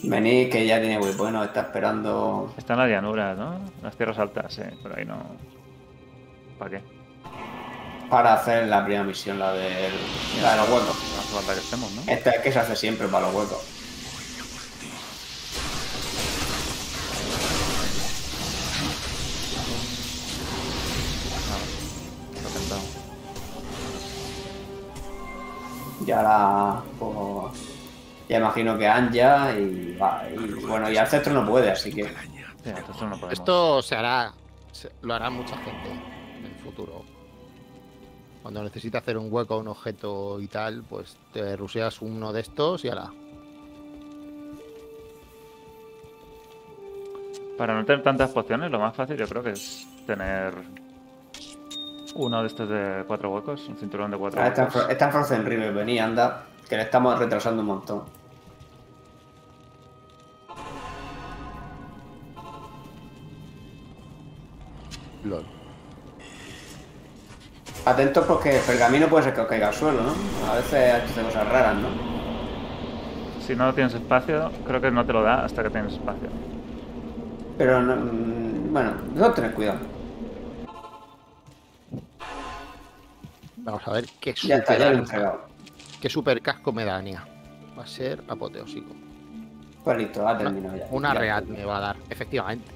Venid, 0.04 0.52
que 0.52 0.66
ya 0.68 0.80
tiene 0.80 1.00
waypoint, 1.00 1.34
nos 1.34 1.48
está 1.48 1.62
esperando. 1.62 2.54
Está 2.58 2.74
en 2.74 2.80
la 2.80 2.88
llanura, 2.88 3.34
¿no? 3.34 3.60
Las 3.82 3.96
tierras 3.98 4.20
altas, 4.20 4.54
sí, 4.54 4.62
pero 4.84 4.96
ahí 4.98 5.06
no. 5.06 5.18
¿Para 6.60 6.72
qué? 6.72 6.82
Para 8.10 8.34
hacer 8.36 8.68
la 8.68 8.84
primera 8.84 9.04
misión, 9.04 9.39
la 9.39 9.52
de, 9.54 9.89
la 10.41 10.52
de 10.52 10.58
los 10.58 10.70
huecos. 10.70 10.96
No 11.16 11.20
hace 11.22 11.36
falta 11.36 11.54
que 11.54 11.60
estemos, 11.60 11.91
¿no? 11.93 12.02
Esta 12.12 12.30
es 12.32 12.41
que 12.41 12.52
se 12.52 12.60
hace 12.60 12.76
siempre 12.76 13.08
para 13.08 13.26
los 13.28 13.36
huecos. 13.36 13.74
Y 26.06 26.12
ahora, 26.12 26.82
pues. 26.99 27.72
Ya 28.28 28.38
imagino 28.39 28.76
que 28.78 28.88
Anja 28.88 29.56
y, 29.58 29.95
va, 30.01 30.24
y 30.30 30.38
bueno, 30.66 30.89
y 30.91 30.97
Ancestro 30.97 31.32
no 31.34 31.47
puede, 31.47 31.70
así 31.72 31.93
que. 31.93 32.06
Sí, 32.06 32.70
esto 32.72 32.93
no 33.08 33.12
podemos. 33.18 33.34
Esto 33.34 33.82
se 33.84 33.95
hará, 33.95 34.34
se- 34.72 34.91
lo 35.03 35.14
hará 35.14 35.30
mucha 35.30 35.56
gente 35.58 35.91
en 36.39 36.45
el 36.45 36.56
futuro. 36.64 37.03
Cuando 38.41 38.64
necesite 38.64 38.97
hacer 38.97 39.18
un 39.18 39.32
hueco 39.32 39.53
a 39.56 39.58
un 39.58 39.68
objeto 39.68 40.39
y 40.39 40.47
tal, 40.47 40.84
pues 40.89 41.18
te 41.34 41.56
ruseas 41.56 42.01
uno 42.01 42.34
de 42.34 42.41
estos 42.41 42.84
y 42.86 42.89
hará. 42.89 43.12
Para 47.58 47.76
no 47.76 47.86
tener 47.86 48.03
tantas 48.03 48.32
pociones, 48.32 48.70
lo 48.72 48.80
más 48.80 48.95
fácil 48.95 49.18
yo 49.18 49.28
creo 49.28 49.41
que 49.43 49.51
es 49.51 49.88
tener 50.06 50.53
uno 52.16 52.41
de 52.41 52.47
estos 52.47 52.68
de 52.70 53.03
cuatro 53.07 53.30
huecos, 53.30 53.68
un 53.70 53.76
cinturón 53.78 54.09
de 54.11 54.18
cuatro 54.18 54.41
Ah, 54.41 54.47
está, 54.47 54.63
huecos. 54.63 54.84
Fro- 54.86 54.89
está 54.91 55.05
en 55.05 55.11
Frozen 55.11 55.45
River, 55.45 55.74
vení, 55.74 55.99
anda, 55.99 56.43
que 56.68 56.76
le 56.78 56.84
estamos 56.84 57.18
retrasando 57.20 57.61
un 57.61 57.68
montón. 57.68 58.03
LOL. 65.24 65.43
Atentos 67.86 68.26
porque 68.26 68.57
el 68.57 68.61
pergamino 68.63 69.07
puede 69.07 69.26
ser 69.26 69.34
que 69.34 69.41
os 69.41 69.47
caiga 69.47 69.68
al 69.68 69.74
suelo, 69.74 70.01
¿no? 70.01 70.13
A 70.51 70.55
veces 70.55 70.93
hace 70.93 71.22
cosas 71.22 71.47
raras, 71.49 71.76
¿no? 71.76 71.88
Si 73.45 73.55
no 73.55 73.74
tienes 73.74 73.93
espacio, 73.93 74.51
creo 74.66 74.82
que 74.82 74.89
no 74.89 75.05
te 75.05 75.13
lo 75.13 75.22
da 75.22 75.45
hasta 75.45 75.61
que 75.63 75.70
tienes 75.70 75.93
espacio. 75.93 76.30
Pero, 77.57 77.82
no- 77.82 77.95
mm, 77.95 78.74
bueno, 78.74 78.91
no 79.13 79.32
tener 79.34 79.53
cuidado. 79.53 79.80
Vamos 83.66 83.82
a 83.88 83.91
ver 83.93 84.05
qué 84.22 84.34
Ya 84.43 84.57
está, 84.57 84.78
ya 84.78 84.95
super, 85.03 85.32
qué 85.99 86.09
super 86.09 86.41
casco 86.41 86.72
me 86.72 86.86
da 86.86 86.97
Ania. 86.97 87.26
Va 87.78 87.84
a 87.84 87.88
ser 87.88 88.24
apoteósico. 88.28 88.93
Pues 89.84 89.97
listo, 89.97 90.28
ha 90.28 90.38
terminado 90.38 90.78
ya. 90.78 90.88
Una 90.91 91.13
Ya. 91.16 91.20
reat 91.20 91.45
me 91.45 91.66
va 91.66 91.78
a 91.78 91.80
dar, 91.82 91.97
efectivamente. 92.09 92.72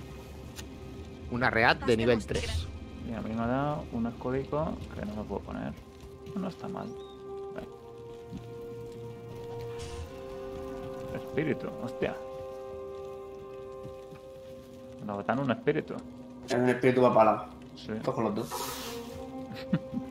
Una 1.32 1.52
reat 1.52 1.80
de 1.86 1.96
nivel 1.96 2.26
3. 2.26 2.68
Y 3.08 3.14
a 3.14 3.22
mí 3.22 3.34
me 3.36 3.42
ha 3.44 3.48
dado 3.48 3.86
un 3.94 4.08
escudico 4.08 4.74
que 4.96 5.06
no 5.06 5.16
lo 5.16 5.24
puedo 5.26 5.42
poner. 5.42 5.74
No 6.36 6.48
está 6.48 6.68
mal. 6.68 6.88
Vale. 7.54 7.68
Espíritu, 11.16 11.68
hostia. 11.84 12.16
Nos 15.06 15.18
botan 15.18 15.40
un 15.40 15.52
espíritu. 15.52 15.94
Es 16.48 16.54
un 16.56 16.68
espíritu 16.70 17.02
va 17.04 17.14
para 17.14 17.46
Sí. 17.76 17.94
Cojo 18.04 18.22
los 18.24 18.36
dos. 18.36 18.50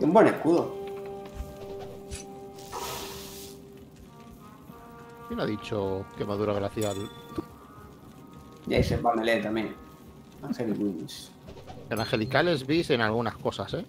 un 0.00 0.12
buen 0.12 0.26
escudo. 0.28 0.74
¿Quién 5.28 5.40
ha 5.40 5.46
dicho 5.46 6.04
quemadura 6.18 6.54
glacial? 6.54 6.96
Y 8.66 8.74
ahí 8.74 8.82
se 8.82 8.96
va 8.96 9.14
melee 9.14 9.40
también. 9.42 9.74
Ángel 10.42 10.72
Wings. 10.78 11.30
En 11.88 12.00
angelicales 12.00 12.66
bis 12.66 12.90
en 12.90 13.00
algunas 13.00 13.36
cosas, 13.36 13.74
¿eh? 13.74 13.84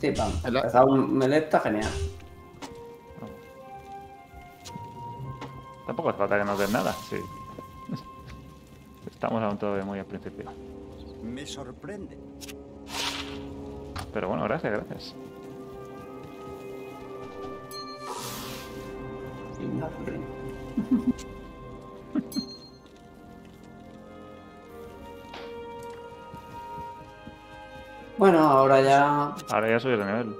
Sí, 0.00 0.10
para 0.10 0.30
El- 0.44 0.56
empezar 0.56 0.84
un 0.84 1.16
melee 1.16 1.38
está 1.38 1.60
genial. 1.60 1.90
Tampoco 5.86 6.08
hace 6.08 6.18
falta 6.18 6.38
que 6.38 6.44
nos 6.44 6.58
den 6.58 6.72
nada, 6.72 6.92
sí. 7.08 7.16
Estamos 9.10 9.40
aún 9.42 9.56
todavía 9.56 9.84
muy 9.84 9.98
al 10.00 10.04
principio. 10.06 10.50
Me 11.22 11.46
sorprende. 11.46 12.18
Pero 14.16 14.28
bueno, 14.28 14.44
gracias, 14.44 14.72
gracias. 14.72 15.14
Bueno, 28.16 28.38
ahora 28.38 28.80
ya. 28.80 29.34
Ahora 29.50 29.68
ya 29.68 29.78
subí 29.78 29.98
de 29.98 30.06
nivel, 30.06 30.34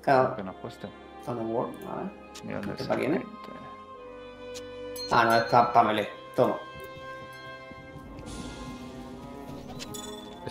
Claro, 0.00 0.34
que 0.36 0.42
nos 0.42 0.56
cueste. 0.56 0.88
World, 1.26 1.74
a 1.86 1.96
ver. 1.96 2.10
Nivel 2.44 2.64
de 2.64 2.72
¿Este 2.72 2.84
para 2.86 3.00
quién 3.00 3.14
es? 3.16 3.20
20. 3.20 3.38
Ah, 5.12 5.24
no, 5.26 5.34
está 5.34 5.70
para 5.70 5.88
melee. 5.88 6.08
Toma. 6.34 6.56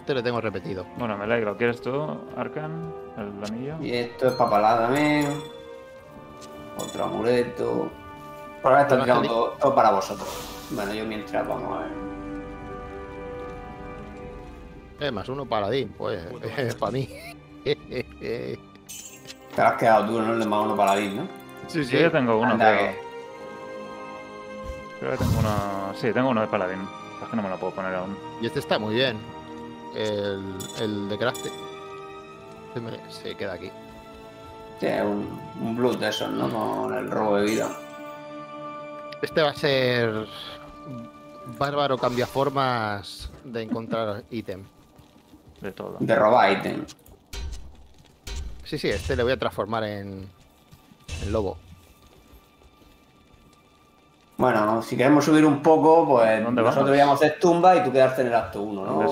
Este 0.04 0.16
le 0.16 0.22
tengo 0.22 0.42
repetido. 0.42 0.86
Bueno, 0.98 1.18
me 1.18 1.24
alegro. 1.24 1.56
¿Quieres 1.56 1.80
tú, 1.80 2.20
Arcan? 2.36 2.94
El 3.16 3.42
anillo. 3.50 3.78
Y 3.82 3.94
esto 3.94 4.28
es 4.28 4.34
papalada 4.34 4.88
también. 4.88 5.42
Otro 6.78 7.06
amuleto. 7.06 7.90
Por 8.62 8.74
ahora 8.74 8.82
está 8.82 9.02
tirando 9.02 9.30
todo, 9.30 9.50
todo 9.52 9.74
para 9.74 9.92
vosotros. 9.92 10.28
Bueno, 10.72 10.94
yo 10.94 11.06
mientras 11.06 11.48
vamos 11.48 11.78
a 11.78 11.84
ver. 11.84 11.92
Eh, 15.00 15.10
más 15.10 15.30
uno 15.30 15.46
paladín, 15.46 15.96
pues, 15.98 16.22
para 16.78 16.92
mí. 16.92 17.08
Te 17.64 18.60
lo 19.56 19.64
has 19.64 19.74
quedado 19.76 20.06
tú, 20.08 20.20
¿no? 20.22 20.34
El 20.34 20.40
de 20.40 20.46
más 20.46 20.66
uno 20.66 20.76
paladín, 20.76 21.16
¿no? 21.16 21.28
sí, 21.68 21.86
Sí, 21.86 21.98
yo 21.98 22.12
tengo 22.12 22.40
uno, 22.40 22.52
Anda, 22.52 22.76
pero... 22.78 22.94
Creo 25.00 25.12
que 25.12 25.18
tengo 25.18 25.40
uno... 25.40 25.94
Sí, 25.96 26.12
tengo 26.12 26.28
uno 26.28 26.42
de 26.42 26.48
paladín. 26.48 26.82
Es 27.24 27.30
que 27.30 27.36
no 27.38 27.42
me 27.42 27.48
lo 27.48 27.58
puedo 27.58 27.74
poner 27.74 27.96
aún. 27.96 28.18
Y 28.42 28.48
este 28.48 28.60
está 28.60 28.78
muy 28.78 28.96
bien. 28.96 29.18
El, 29.96 30.42
el 30.80 31.10
de 31.10 31.18
craft. 31.18 31.46
Se, 32.74 32.80
me- 32.82 33.12
se 33.12 33.36
queda 33.36 33.54
aquí. 33.54 33.70
Sí, 34.80 34.88
es 34.88 35.04
un, 35.04 35.40
un 35.62 35.76
blood 35.76 35.98
de 35.98 36.10
esos, 36.10 36.30
¿no? 36.32 36.50
Con 36.50 36.94
el 36.94 37.10
robo 37.12 37.38
de 37.38 37.46
vida. 37.46 37.70
Este 39.22 39.42
va 39.42 39.52
a 39.52 39.56
ser 39.56 40.28
bárbaro 41.58 41.98
cambiaformas 41.98 43.30
de 43.44 43.62
encontrar 43.62 44.24
ítem. 44.32 44.64
De 45.62 45.72
todo. 45.72 45.98
De 46.00 46.16
robar 46.16 46.52
ítem. 46.52 46.86
Sí, 48.66 48.78
sí, 48.78 48.90
este 48.90 49.16
le 49.16 49.24
voy 49.24 49.34
a 49.34 49.38
transformar 49.40 49.84
en, 49.84 50.28
en 51.22 51.32
lobo. 51.32 51.58
Bueno, 54.38 54.82
si 54.82 54.98
queremos 54.98 55.24
subir 55.26 55.46
un 55.46 55.62
poco, 55.62 56.08
pues 56.08 56.44
¿Dónde 56.44 56.62
nosotros 56.62 56.86
vamos? 56.90 56.98
íbamos 56.98 57.22
a 57.22 57.26
hacer 57.26 57.40
tumba 57.40 57.76
y 57.78 57.84
tú 57.84 57.92
quedarte 57.92 58.22
en 58.22 58.28
el 58.28 58.34
acto 58.36 58.62
1, 58.64 58.86
¿no? 58.86 59.08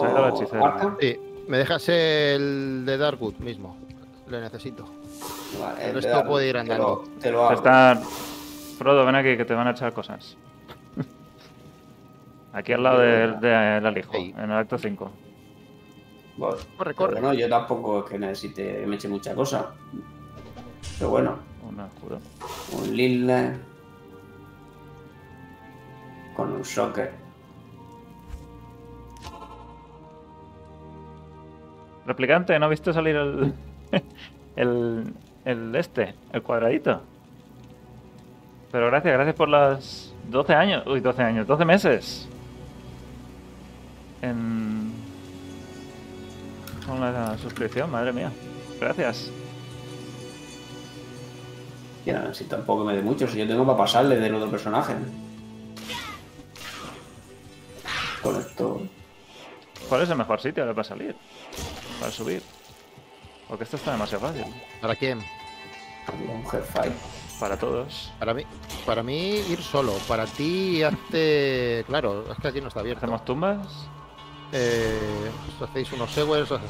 Sí, 0.99 1.19
me 1.47 1.57
dejas 1.57 1.88
el 1.89 2.84
de 2.86 2.97
Darkwood 2.97 3.36
mismo. 3.36 3.78
Le 4.28 4.41
necesito. 4.41 4.86
Vale, 5.59 5.76
Pero 5.78 5.99
el 5.99 6.03
de 6.03 6.24
puede 6.24 6.47
ir 6.47 6.53
te 6.53 6.59
andando. 6.59 7.03
lo- 7.05 7.19
Te 7.19 7.32
lo 7.32 7.43
hago. 7.45 7.53
Está... 7.53 8.01
Frodo, 8.78 9.05
ven 9.05 9.15
aquí 9.15 9.38
que 9.38 9.45
te 9.45 9.53
van 9.53 9.67
a 9.67 9.72
echar 9.72 9.93
cosas. 9.93 10.36
Aquí 12.53 12.74
al 12.74 12.82
lado 12.84 12.99
del 12.99 13.39
de, 13.39 13.47
del 13.49 13.86
alijo, 13.86 14.13
Ahí. 14.13 14.34
en 14.36 14.43
el 14.51 14.51
acto 14.53 14.78
5. 14.78 15.11
Bueno, 16.38 16.55
Corre, 16.78 16.93
corre. 16.95 17.22
no, 17.22 17.34
yo 17.34 17.47
tampoco 17.47 17.99
es 17.99 18.05
que 18.09 18.17
necesite 18.17 18.84
me 18.88 18.95
eche 18.95 19.07
mucha 19.07 19.36
cosa. 19.36 19.72
Pero 20.97 21.11
bueno, 21.11 21.36
Un 21.67 21.80
escudo. 21.82 22.19
un 22.82 22.95
con 26.36 26.51
un 26.51 26.65
socket. 26.65 27.11
Replicante, 32.05 32.57
¿no 32.59 32.67
viste 32.69 32.93
salir 32.93 33.15
el, 33.15 33.53
el, 34.55 35.13
el 35.45 35.75
este, 35.75 36.15
el 36.34 36.41
cuadradito? 36.41 37.01
Pero 38.71 38.88
gracias, 38.88 39.13
gracias 39.13 39.36
por 39.36 39.49
las 39.49 40.13
12 40.29 40.53
años, 40.53 40.84
uy, 40.88 41.01
12 41.01 41.21
años, 41.21 41.47
12 41.47 41.65
meses. 41.65 42.29
En... 44.21 44.91
Con 46.88 46.99
la 47.01 47.38
suscripción, 47.38 47.91
madre 47.91 48.13
mía. 48.13 48.32
Gracias. 48.79 49.32
Y 52.05 52.11
no, 52.11 52.34
si 52.34 52.45
tampoco 52.45 52.84
me 52.84 52.95
dé 52.95 53.01
mucho, 53.01 53.27
si 53.27 53.38
yo 53.38 53.47
tengo 53.47 53.65
para 53.65 53.77
pasarle 53.77 54.17
del 54.17 54.34
otro 54.36 54.49
personaje. 54.49 54.93
Con 54.93 55.30
esto. 58.62 58.82
¿Cuál 59.89 60.01
es 60.03 60.09
el 60.09 60.18
mejor 60.18 60.39
sitio 60.39 60.64
ahora 60.64 60.76
para 60.76 60.88
salir? 60.88 61.16
para 61.99 62.12
subir. 62.12 62.41
Porque 63.47 63.64
esto 63.64 63.76
está 63.76 63.91
demasiado 63.91 64.28
fácil. 64.28 64.45
¿Para 64.82 64.95
quién? 64.95 65.20
Un. 65.20 66.43
Para 67.39 67.57
todos. 67.57 68.12
Para 68.20 68.34
mí, 68.34 68.43
para 68.86 69.03
mí 69.03 69.36
ir 69.49 69.62
solo. 69.62 69.93
Para 70.07 70.26
ti 70.26 70.84
hazte... 70.84 71.84
Claro, 71.88 72.32
es 72.32 72.38
que 72.39 72.47
aquí 72.47 72.62
no 72.62 72.68
está 72.70 72.80
abierto. 72.80 73.05
¿Hacemos 73.05 73.26
tumbas? 73.26 73.68
Eh, 74.51 75.32
os 75.55 75.70
hacéis 75.70 75.91
unos 75.93 76.12
Sewers, 76.12 76.51
os 76.51 76.62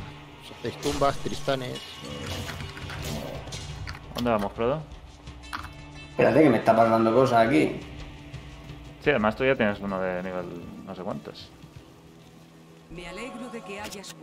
hacéis 0.60 0.78
tumbas, 0.82 1.18
tristanes. 1.18 1.80
¿Dónde 4.16 4.32
vamos, 4.32 4.52
Frodo? 4.54 4.82
Espérate 6.12 6.44
que 6.44 6.50
me 6.50 6.58
está 6.58 6.76
pasando 6.76 7.14
cosas 7.14 7.48
aquí. 7.48 7.80
Sí, 9.04 9.10
además 9.10 9.36
tú 9.36 9.44
ya 9.44 9.56
tienes 9.56 9.80
uno 9.80 10.00
de 10.00 10.24
nivel 10.24 10.46
no 10.86 10.96
sé 10.96 11.04
cuántos. 11.04 11.50
Me 12.96 13.08
alegro 13.08 13.50
de 13.50 13.62
que 13.62 13.80
hayas 13.80 14.16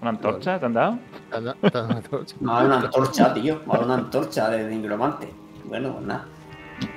¿Una 0.00 0.10
antorcha 0.10 0.58
te 0.58 0.66
han 0.66 0.72
dado? 0.72 0.98
Anda- 1.30 1.56
anda- 1.62 2.00
Me 2.40 2.50
da 2.50 2.64
una 2.64 2.76
antorcha, 2.80 3.34
tío. 3.34 3.60
Una 3.66 3.94
antorcha 3.94 4.48
de, 4.50 4.64
de 4.64 4.74
nigromante. 4.76 5.32
Bueno, 5.64 5.92
pues 5.94 6.06
nada. 6.06 6.26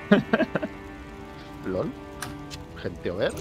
LOL. 1.68 1.88
Gente 2.82 3.12
over. 3.12 3.32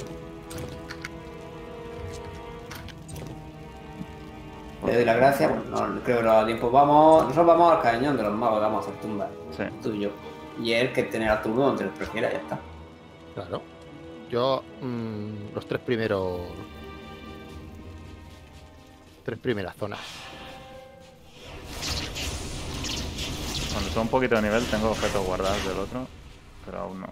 Le 4.87 4.95
doy 4.97 5.05
las 5.07 5.17
gracias. 5.17 5.51
Bueno, 5.71 5.89
no 5.89 6.01
creo 6.03 6.19
que 6.19 6.23
no 6.25 6.33
da 6.33 6.45
tiempo. 6.47 6.71
Vamos, 6.71 7.23
nosotros 7.23 7.47
vamos 7.47 7.73
al 7.73 7.81
cañón 7.83 8.17
de 8.19 8.23
los 8.23 8.35
magos, 8.35 8.61
vamos 8.61 8.85
a 8.87 8.89
hacer 8.91 9.01
tumbas. 9.01 9.29
Sí. 9.57 9.63
Tú 9.83 9.93
y 9.95 10.01
yo. 10.01 10.11
Y 10.63 10.73
él 10.73 10.93
que 10.93 11.05
tener 11.05 11.31
a 11.31 11.41
turno 11.43 11.63
donde 11.69 11.85
él 11.85 11.91
prefiera, 11.91 12.31
ya 12.31 12.39
está. 12.39 12.59
Claro. 13.35 13.63
Yo, 14.31 14.63
mm, 14.83 15.55
los 15.55 15.67
tres 15.67 15.81
primeros. 15.81 16.41
Tres 19.25 19.39
primeras 19.39 19.75
zonas. 19.77 20.01
Cuando 23.73 23.91
subo 23.91 24.03
un 24.03 24.09
poquito 24.09 24.35
de 24.37 24.43
nivel 24.43 24.65
tengo 24.67 24.91
objetos 24.91 25.25
guardados 25.25 25.65
del 25.67 25.79
otro, 25.79 26.07
pero 26.65 26.81
aún 26.81 27.01
no. 27.01 27.09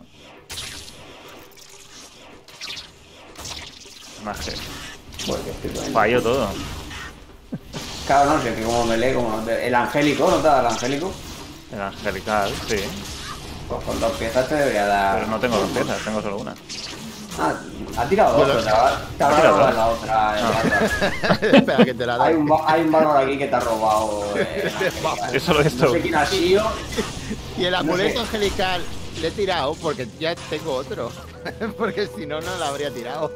Con 5.26 5.36
él. 5.38 5.92
Fallo 5.92 6.22
todo. 6.22 6.48
Claro, 8.06 8.36
no 8.36 8.42
sé, 8.42 8.52
que 8.52 8.62
como 8.64 8.84
me 8.84 8.96
lee, 8.98 9.14
como 9.14 9.48
El 9.48 9.74
angélico, 9.74 10.28
¿no 10.28 10.38
te 10.38 10.48
da 10.48 10.58
el 10.58 10.66
angélico? 10.66 11.12
El 11.72 11.80
angelical, 11.80 12.52
sí. 12.68 12.76
Pues 13.68 13.84
con 13.84 14.00
dos 14.00 14.12
piezas 14.18 14.48
te 14.48 14.56
debería 14.56 14.86
dar. 14.86 15.18
Pero 15.18 15.26
no 15.28 15.38
tengo 15.38 15.56
dos 15.56 15.70
piezas, 15.70 16.04
tengo 16.04 16.20
solo 16.20 16.38
una. 16.38 16.52
Ah, 17.38 17.54
ha 17.96 18.04
tirado 18.08 18.36
Bueno, 18.36 18.52
pero 18.52 18.64
te 18.64 18.70
habrá- 18.70 19.00
te 19.18 19.24
tirado 19.24 19.72
la 19.72 19.86
otra. 19.88 20.38
el 20.38 20.44
bárbaro. 20.44 21.56
Espera 21.56 21.84
que 21.84 21.94
te 21.94 22.06
la 22.06 22.22
Hay 22.24 22.34
un, 22.34 22.50
hay 22.66 22.82
un 22.82 22.92
bárbaro 22.92 23.18
aquí 23.18 23.38
que 23.38 23.46
te 23.46 23.54
ha 23.56 23.60
robado. 23.60 24.24
eh, 24.36 24.72
el. 25.02 25.34
Eso 25.36 25.54
lo 25.54 25.60
he 25.60 25.64
visto. 25.64 25.86
No 25.86 25.92
sé 25.92 26.00
quién 26.00 26.14
ha 26.14 26.26
sido. 26.26 26.64
Y 27.58 27.64
el 27.64 27.72
no 27.72 27.78
amuleto 27.78 28.14
sé. 28.14 28.20
angelical 28.20 28.82
le 29.20 29.28
he 29.28 29.30
tirado 29.30 29.74
porque 29.76 30.08
ya 30.18 30.34
tengo 30.50 30.72
otro. 30.74 31.10
porque 31.78 32.06
si 32.08 32.26
no, 32.26 32.40
no 32.40 32.56
lo 32.56 32.64
habría 32.64 32.90
tirado. 32.92 33.30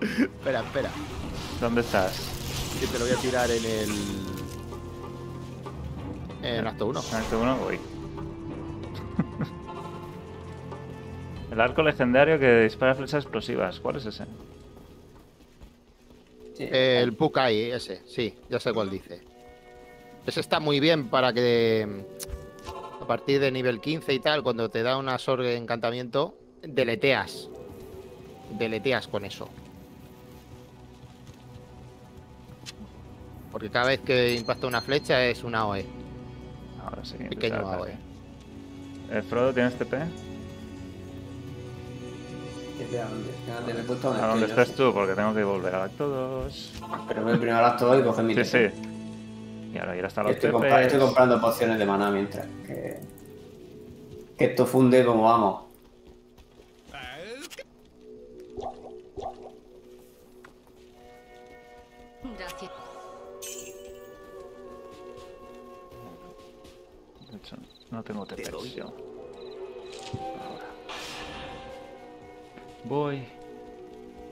espera, 0.00 0.60
espera. 0.60 0.90
¿Dónde 1.60 1.80
estás? 1.82 2.12
Que 2.80 2.86
te 2.86 2.98
lo 2.98 3.04
voy 3.06 3.14
a 3.14 3.18
tirar 3.18 3.50
en 3.50 3.64
el. 3.64 3.94
En 6.42 6.66
acto 6.66 6.86
1. 6.86 7.02
En 7.12 7.18
este 7.20 7.36
uno 7.36 7.56
voy. 7.56 7.78
El 11.50 11.60
arco 11.60 11.82
legendario 11.82 12.38
que 12.38 12.62
dispara 12.62 12.94
flechas 12.94 13.24
explosivas. 13.24 13.80
¿Cuál 13.80 13.96
es 13.96 14.06
ese? 14.06 14.24
Sí. 16.54 16.68
El 16.70 17.14
Pukai, 17.14 17.70
ese, 17.72 18.02
sí, 18.06 18.34
ya 18.48 18.60
sé 18.60 18.72
cuál 18.72 18.90
dice. 18.90 19.20
Ese 20.26 20.40
está 20.40 20.60
muy 20.60 20.78
bien 20.78 21.08
para 21.08 21.32
que 21.32 22.04
a 23.00 23.06
partir 23.06 23.40
de 23.40 23.50
nivel 23.50 23.80
15 23.80 24.12
y 24.12 24.20
tal, 24.20 24.42
cuando 24.42 24.68
te 24.68 24.82
da 24.82 24.96
una 24.96 25.18
sorgue 25.18 25.56
encantamiento, 25.56 26.34
deleteas. 26.62 27.48
Deleteas 28.58 29.08
con 29.08 29.24
eso. 29.24 29.48
Porque 33.50 33.70
cada 33.70 33.88
vez 33.88 34.00
que 34.00 34.34
impacta 34.34 34.66
una 34.66 34.80
flecha 34.80 35.24
es 35.24 35.42
una 35.42 35.66
OE. 35.66 35.84
Ahora 36.84 37.04
sí. 37.04 37.16
Pequeño 37.16 37.66
AOE. 37.66 37.94
Eh, 39.10 39.22
Frodo, 39.22 39.52
¿tienes 39.52 39.74
TP? 39.76 39.96
Puesto 43.86 44.08
donde 44.08 44.22
¿A 44.22 44.26
dónde 44.28 44.46
estás 44.46 44.70
tú? 44.72 44.92
Porque 44.92 45.14
tengo 45.14 45.34
que 45.34 45.44
volver 45.44 45.74
al 45.74 45.82
acto 45.82 46.08
2. 46.08 46.52
sí. 46.52 46.80
Pero 47.08 47.22
voy 47.22 47.36
primero 47.36 47.58
al 47.58 47.64
acto 47.64 47.98
y 47.98 48.02
coger 48.02 48.24
mi 48.24 48.34
Sí, 48.34 48.40
TP. 48.42 48.70
sí. 48.72 48.80
Y 49.74 49.78
ahora 49.78 49.96
ir 49.96 50.04
hasta 50.04 50.22
los 50.22 50.32
Estoy, 50.32 50.50
compra- 50.50 50.82
estoy 50.82 51.00
comprando 51.00 51.40
pociones 51.40 51.78
de 51.78 51.86
maná 51.86 52.10
mientras. 52.10 52.46
Que, 52.66 53.00
que 54.36 54.44
esto 54.44 54.66
funde 54.66 55.04
como 55.04 55.22
vamos. 55.24 55.64
Gracias. 62.38 62.70
De 67.30 67.36
hecho, 67.36 67.56
no 67.90 68.02
tengo. 68.02 68.26
Ahora. 68.26 68.92
Voy. 72.84 73.26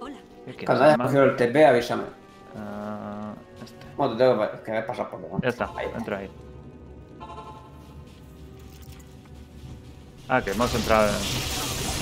Hola. 0.00 0.16
¿Qué 0.46 0.52
quieres, 0.52 0.66
Cuando 0.66 0.84
hayas 0.84 0.98
cogido 0.98 1.24
el 1.24 1.36
TP, 1.36 1.66
avísame. 1.66 2.04
Ah, 2.56 3.34
este. 3.62 3.86
Bueno, 3.96 4.12
te 4.16 4.18
tengo 4.24 4.62
que, 4.64 4.82
pasar 4.86 5.10
por 5.10 5.20
delante. 5.20 5.46
Ya 5.46 5.50
está, 5.50 5.70
Ahí. 5.76 5.86
entra 5.96 6.18
ahí. 6.18 6.30
Ah, 10.28 10.42
que 10.42 10.50
hemos 10.50 10.74
entrado 10.74 11.08
en... 11.08 11.14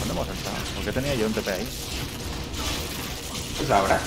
¿Dónde 0.01 0.15
hemos 0.15 0.29
entrado? 0.29 0.57
¿Por 0.75 0.85
qué 0.85 0.93
tenía 0.93 1.15
yo 1.15 1.27
un 1.27 1.33
TP 1.33 1.49
ahí? 1.49 1.69
Tú 3.59 3.65
sabrás. 3.65 4.03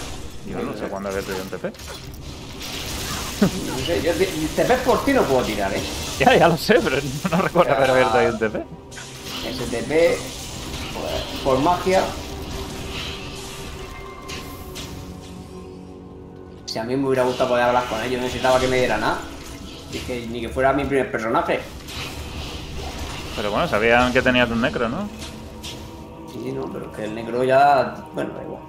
Yo 0.45 0.59
no 0.59 0.73
sé 0.73 0.87
cuándo 0.87 1.09
había 1.09 1.21
tenido 1.21 1.43
un 1.43 1.49
TP. 1.49 1.73
No 3.41 3.77
sé, 3.85 4.01
yo 4.01 4.11
TP 4.13 4.83
por 4.83 5.05
ti 5.05 5.13
no 5.13 5.23
puedo 5.23 5.43
tirar, 5.43 5.73
eh. 5.73 5.81
Ya, 6.19 6.35
ya 6.35 6.47
lo 6.49 6.57
sé, 6.57 6.79
pero 6.83 6.97
no 7.31 7.41
recuerdo 7.41 7.73
haber 7.73 7.91
abierto 7.91 8.17
ahí 8.17 8.27
un 8.27 8.39
TP. 8.39 8.55
Ese 9.47 9.65
TP, 9.67 10.17
joder, 10.93 11.23
por 11.45 11.59
magia. 11.59 12.03
Si 16.69 16.77
a 16.77 16.83
mí 16.83 16.95
me 16.95 17.07
hubiera 17.07 17.23
gustado 17.23 17.49
poder 17.49 17.63
hablar 17.65 17.85
con 17.85 17.99
ellos, 18.03 18.17
no 18.19 18.25
necesitaba 18.27 18.59
que 18.59 18.67
me 18.67 18.77
diera 18.77 18.95
nada. 18.97 19.17
Ni 19.91 19.97
que, 20.01 20.27
ni 20.27 20.39
que 20.41 20.49
fuera 20.49 20.71
mi 20.71 20.83
primer 20.85 21.11
personaje. 21.11 21.61
Pero 23.35 23.49
bueno, 23.49 23.67
sabían 23.67 24.13
que 24.13 24.21
tenías 24.21 24.47
un 24.51 24.61
necro, 24.61 24.87
¿no? 24.87 25.09
Sí, 26.31 26.51
no, 26.51 26.71
pero 26.71 26.91
es 26.91 26.95
que 26.95 27.05
el 27.05 27.15
negro 27.15 27.43
ya. 27.43 27.95
Bueno, 28.13 28.35
da 28.35 28.43
igual. 28.43 28.61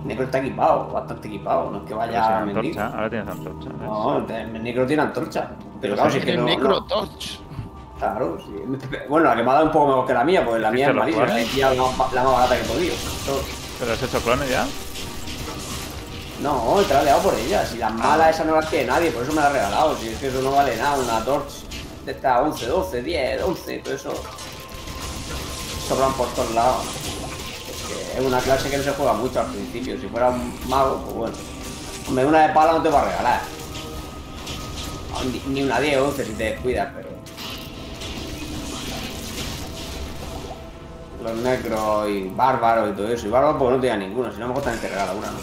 El 0.00 0.08
negro 0.08 0.24
está 0.24 0.38
equipado, 0.38 0.88
bastante 0.88 1.28
equipado. 1.28 1.70
No 1.70 1.78
es 1.80 1.84
que 1.84 1.92
vaya 1.92 2.38
a 2.38 2.44
mentir. 2.46 2.80
antorcha, 2.80 2.96
ahora 2.96 3.10
tienes 3.10 3.28
antorcha. 3.28 3.68
¿ves? 3.68 3.80
No, 3.82 4.26
el 4.26 4.62
negro 4.62 4.86
tiene 4.86 5.02
antorcha. 5.02 5.50
Pero 5.82 5.94
claro, 5.96 6.10
si 6.10 6.16
es 6.18 6.24
que 6.24 6.30
el 6.30 6.36
no. 6.38 6.44
Necro 6.46 6.68
no- 6.70 6.84
Torch. 6.84 7.40
Claro, 7.98 8.38
sí. 8.40 8.54
Bueno, 9.06 9.26
la 9.28 9.36
que 9.36 9.42
me 9.42 9.50
ha 9.50 9.52
dado 9.52 9.66
un 9.66 9.72
poco 9.72 9.86
mejor 9.88 10.06
que 10.06 10.14
la 10.14 10.24
mía, 10.24 10.42
porque 10.42 10.60
la 10.60 10.70
mía 10.70 10.88
es 10.88 10.94
¿Viste 10.94 11.10
los 11.20 11.28
malísima. 11.28 11.68
La 11.68 11.74
la 11.74 12.22
más, 12.24 12.32
barata 12.32 12.56
que 12.56 12.62
he 12.62 12.64
podido. 12.64 12.94
¿Pero 13.78 13.92
has 13.92 14.02
hecho 14.02 14.20
clones 14.22 14.48
ya? 14.48 14.66
No, 16.42 16.82
te 16.88 16.94
la 16.94 17.18
he 17.18 17.20
por 17.20 17.34
ella. 17.34 17.66
Si 17.66 17.76
las 17.76 17.92
malas 17.92 18.34
esas 18.34 18.46
no 18.46 18.56
las 18.56 18.70
tiene 18.70 18.86
nadie, 18.86 19.10
por 19.10 19.22
eso 19.22 19.32
me 19.32 19.42
la 19.42 19.50
he 19.50 19.52
regalado. 19.52 19.96
Si 19.98 20.08
es 20.08 20.18
que 20.18 20.28
eso 20.28 20.40
no 20.40 20.52
vale 20.52 20.74
nada, 20.76 20.96
una 20.98 21.24
torch 21.24 21.52
de 22.06 22.12
esta 22.12 22.40
11, 22.40 22.66
12, 22.66 23.02
10, 23.02 23.42
11, 23.42 23.78
todo 23.78 23.94
eso. 23.94 24.12
Sobran 25.86 26.12
por 26.14 26.28
todos 26.28 26.50
lados. 26.54 26.84
Es 28.14 28.18
es 28.18 28.24
una 28.24 28.40
clase 28.40 28.70
que 28.70 28.78
no 28.78 28.82
se 28.82 28.92
juega 28.92 29.12
mucho 29.12 29.40
al 29.40 29.46
principio. 29.46 30.00
Si 30.00 30.06
fuera 30.06 30.30
un 30.30 30.58
mago, 30.68 31.02
pues 31.04 31.16
bueno. 31.16 31.36
Hombre, 32.08 32.24
una 32.24 32.46
de 32.46 32.54
pala 32.54 32.72
no 32.72 32.82
te 32.82 32.88
va 32.88 33.02
a 33.02 33.04
regalar. 33.04 33.40
Ni, 35.30 35.52
ni 35.52 35.62
una 35.62 35.78
10 35.78 35.98
o 35.98 36.08
11 36.08 36.24
si 36.24 36.32
te 36.32 36.44
descuidas, 36.44 36.88
pero. 36.96 37.09
Los 41.22 41.36
necros 41.36 42.08
y 42.08 42.28
bárbaros 42.34 42.90
y 42.90 42.92
todo 42.96 43.08
eso. 43.08 43.26
Y 43.26 43.30
bárbaros 43.30 43.56
porque 43.58 43.74
no 43.76 43.80
tenía 43.80 43.96
ninguno, 43.96 44.32
si 44.32 44.38
no 44.38 44.44
a 44.44 44.48
lo 44.48 44.54
mejor 44.54 44.64
también 44.64 44.82
te 44.82 44.88
regala 44.88 45.12
una, 45.12 45.26
¿no? 45.30 45.38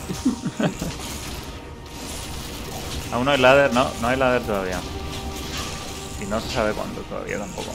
Aún 3.15 3.25
no 3.25 3.31
hay 3.31 3.37
ladder, 3.37 3.73
no, 3.73 3.87
no 4.01 4.07
hay 4.07 4.17
ladder 4.17 4.41
todavía. 4.41 4.79
Y 6.21 6.25
no 6.25 6.39
se 6.41 6.49
sabe 6.49 6.73
cuándo 6.73 7.01
todavía 7.01 7.37
tampoco. 7.37 7.69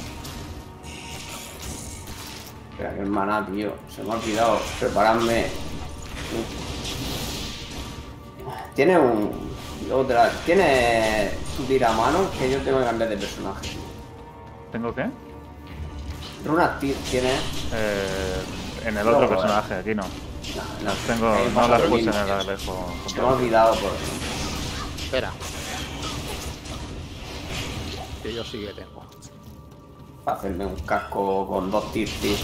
Espera, 2.73 2.95
que 2.95 3.01
hermana, 3.01 3.47
tío. 3.47 3.73
Se 3.95 4.03
me 4.03 4.13
ha 4.13 4.17
olvidado 4.17 4.61
prepararme. 4.81 5.47
Tiene 8.75 8.99
un. 8.99 9.31
la- 10.09 10.31
Tiene 10.45 11.31
tiramano 11.69 12.31
que 12.39 12.51
yo 12.51 12.59
tengo 12.59 12.79
que 12.81 12.85
cambiar 12.87 13.11
de 13.11 13.17
personaje. 13.17 13.77
¿Tengo 14.73 14.95
qué? 14.95 15.07
Runas 16.45 16.81
ti- 16.81 16.95
tiene. 17.11 17.33
Eh, 17.73 18.43
en 18.87 18.97
el 18.97 19.09
otro 19.09 19.29
personaje, 19.29 19.75
aquí 19.75 19.95
no. 19.95 20.03
No, 20.03 20.63
no, 20.85 20.93
Tengo, 21.07 21.35
no 21.55 21.69
las 21.69 21.83
puse 21.83 22.03
en 22.03 22.09
el 22.09 22.31
Alejo. 22.31 22.93
Se 23.07 23.15
me 23.21 23.21
ha 23.23 23.31
olvidado 23.31 23.75
por 23.77 23.93
Espera. 25.03 25.31
Que 28.23 28.35
yo 28.35 28.45
sí 28.45 28.61
que 28.61 28.73
tengo. 28.73 29.03
para 30.25 30.37
hacerme 30.39 30.67
un 30.67 30.77
casco 30.77 31.47
con 31.49 31.71
dos 31.71 31.93
tirtis. 31.93 32.41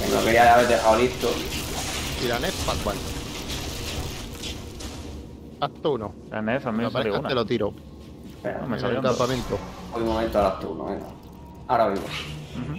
Que 0.00 0.14
no 0.14 0.24
quería 0.24 0.54
haber 0.54 0.68
dejado 0.68 0.96
listo. 0.98 1.28
Tiranet 2.20 2.54
para 2.66 2.78
cuál. 2.80 2.96
Acto 5.60 5.92
1. 5.92 6.14
La 6.30 6.38
a 6.38 6.42
mí 6.42 6.52
me 6.52 6.90
salió 6.90 7.18
una. 7.18 7.28
te 7.28 7.34
lo 7.34 7.44
tiro. 7.46 7.72
Espera, 8.36 8.58
No 8.60 8.66
me 8.68 8.78
salió 8.80 8.96
el 8.98 9.02
dos. 9.02 9.16
campamento. 9.16 9.58
un 9.94 10.04
momento 10.06 10.38
ahora 10.38 10.58
tú, 10.60 10.74
no 10.74 10.84
venga. 10.86 11.06
Ahora 11.68 11.88
vivo. 11.88 12.06
Ujú. 12.06 12.76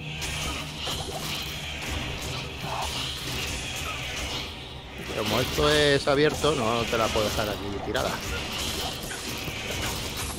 Como 5.17 5.39
esto 5.39 5.69
es 5.69 6.07
abierto, 6.07 6.53
no 6.55 6.81
te 6.83 6.97
la 6.97 7.07
puedo 7.07 7.25
dejar 7.25 7.49
aquí 7.49 7.57
tirada. 7.85 8.11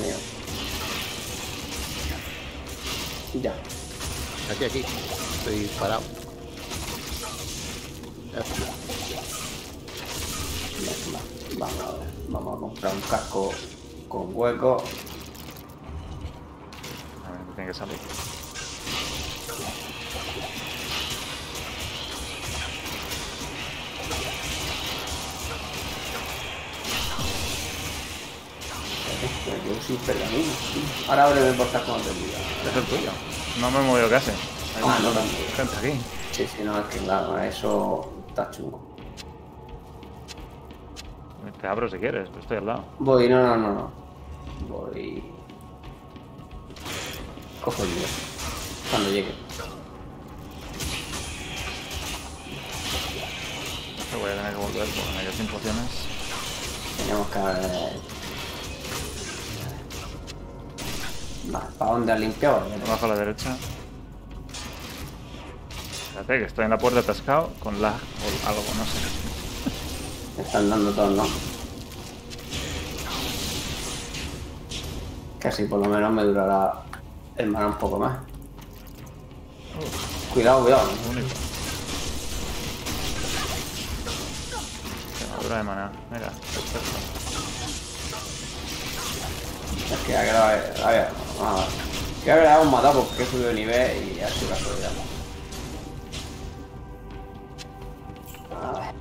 Mira. 0.01 0.17
Ya. 3.43 3.55
Aquí, 4.55 4.65
aquí. 4.65 4.85
Estoy 5.39 5.67
parado. 5.79 6.03
Va- 11.13 11.21
Vamos 11.59 11.81
a 11.81 11.93
ver. 11.99 12.09
Vamos 12.29 12.57
a 12.57 12.61
comprar 12.61 12.95
un 12.95 13.01
casco 13.03 13.51
con 14.09 14.31
hueco. 14.35 14.83
A 17.27 17.31
ver, 17.33 17.41
tiene 17.57 17.71
que 17.71 17.75
salir. 17.75 17.99
Yo 29.21 29.83
soy 29.87 29.97
pergamino. 29.97 30.53
Ahora 31.09 31.25
ábreme 31.27 31.49
el 31.49 31.55
portal 31.57 31.83
cuando 31.85 32.05
te 32.05 32.15
diga. 32.15 32.39
Es 32.71 32.77
el 32.77 32.85
tuyo. 32.85 33.11
No 33.61 33.71
me 33.71 33.79
he 33.79 33.83
movido 33.83 34.09
casi. 34.11 34.31
Hay 34.31 34.83
Ah, 34.85 34.99
no, 35.03 35.11
gente 35.57 35.77
aquí. 35.77 36.01
Sí, 36.33 36.47
sí, 36.47 36.63
no, 36.63 36.79
es 36.79 36.87
que 36.87 36.99
claro, 37.01 37.39
eso 37.39 38.13
está 38.29 38.51
chungo. 38.51 38.81
Te 41.61 41.67
abro 41.67 41.91
si 41.91 41.97
quieres, 41.99 42.29
pero 42.29 42.41
estoy 42.43 42.57
al 42.59 42.67
lado. 42.67 42.85
Voy, 43.01 43.29
no, 43.29 43.41
no, 43.43 43.57
no, 43.57 43.73
no. 43.75 43.91
Voy. 44.69 45.25
Cojo 47.65 47.83
el 47.83 47.89
mío. 47.89 48.07
Cuando 48.91 49.11
llegue. 49.11 49.35
Voy 54.21 54.31
a 54.31 54.35
tener 54.37 54.53
que 54.53 54.59
volver 54.59 54.87
porque 54.89 55.13
me 55.17 55.23
quedo 55.23 55.33
sin 55.33 55.47
pociones. 55.49 55.91
Tenemos 56.99 57.27
que. 57.29 58.18
¿Para 61.53 61.93
dónde 61.93 62.13
has 62.13 62.21
limpiado? 62.21 62.63
Abajo 62.87 63.07
a 63.07 63.09
la 63.09 63.17
derecha. 63.17 63.57
Fíjate 66.11 66.39
que 66.39 66.45
estoy 66.45 66.65
en 66.65 66.71
la 66.71 66.79
puerta 66.79 67.01
atascado 67.01 67.51
con 67.61 67.81
lag 67.81 67.95
o 67.95 68.49
algo, 68.49 68.63
no 68.77 68.85
sé. 68.85 68.99
Me 70.37 70.43
están 70.43 70.71
dando 70.71 70.93
todos, 70.93 71.17
¿no? 71.17 71.27
Casi 75.39 75.65
por 75.65 75.81
lo 75.81 75.89
menos 75.89 76.13
me 76.13 76.25
durará 76.25 76.83
el 77.37 77.51
mana 77.51 77.69
un 77.69 77.79
poco 77.79 77.99
más. 77.99 78.19
Cuidado, 80.35 80.63
cuidado. 80.63 80.89
Único. 81.11 81.29
Quemadura 85.19 85.57
de 85.57 85.63
maná. 85.63 85.93
Mira, 86.11 86.27
perfecto. 86.27 86.99
Es 89.95 89.99
que 90.05 90.13
ya 90.13 90.25
que 90.25 90.33
la, 90.33 90.57
la, 90.85 90.93
la, 90.93 91.09
ah, 91.41 91.67
que 92.25 92.31
la 92.31 92.55
hemos 92.57 92.71
matado 92.73 93.05
porque 93.05 93.23
he 93.23 93.27
subido 93.27 93.49
de 93.49 93.55
nivel 93.55 94.17
y 94.17 94.21
ha 94.21 94.29
sido 94.29 94.51
casualidad. 94.51 94.91
A 98.51 98.73
ver. 98.81 98.95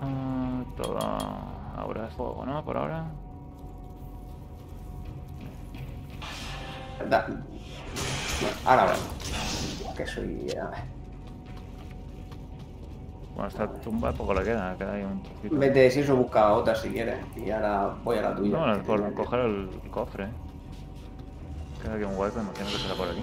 Ah, 0.00 0.62
todo 0.76 0.98
ahora 1.76 2.06
es 2.08 2.14
fuego, 2.14 2.44
¿no? 2.44 2.64
Por 2.64 2.76
ahora. 2.76 3.06
Da- 7.08 7.26
Bueno, 7.26 8.56
ahora 8.66 8.84
vamos. 8.84 9.94
Que 9.96 10.06
soy. 10.06 10.48
A 10.60 10.68
ver. 10.70 10.95
Bueno, 13.36 13.48
esta 13.48 13.70
tumba 13.70 14.12
poco 14.12 14.32
le 14.32 14.42
queda, 14.42 14.74
queda 14.78 14.94
ahí 14.94 15.02
un 15.04 15.22
trocito. 15.22 15.56
Vete, 15.58 15.90
si 15.90 16.00
eso 16.00 16.16
busca 16.16 16.54
otra 16.54 16.74
si 16.74 16.88
quieres. 16.88 17.18
Y 17.36 17.50
ahora 17.50 17.94
voy 18.02 18.16
a 18.16 18.22
la 18.22 18.34
tuya. 18.34 18.58
No, 18.58 18.82
tengo- 18.82 19.14
coger 19.14 19.40
el 19.40 19.68
cofre. 19.90 20.26
Queda 21.82 21.94
aquí 21.96 22.04
un 22.04 22.16
hueco, 22.18 22.40
imagino 22.40 22.66
que 22.66 22.78
será 22.78 22.94
por 22.94 23.08
aquí. 23.08 23.22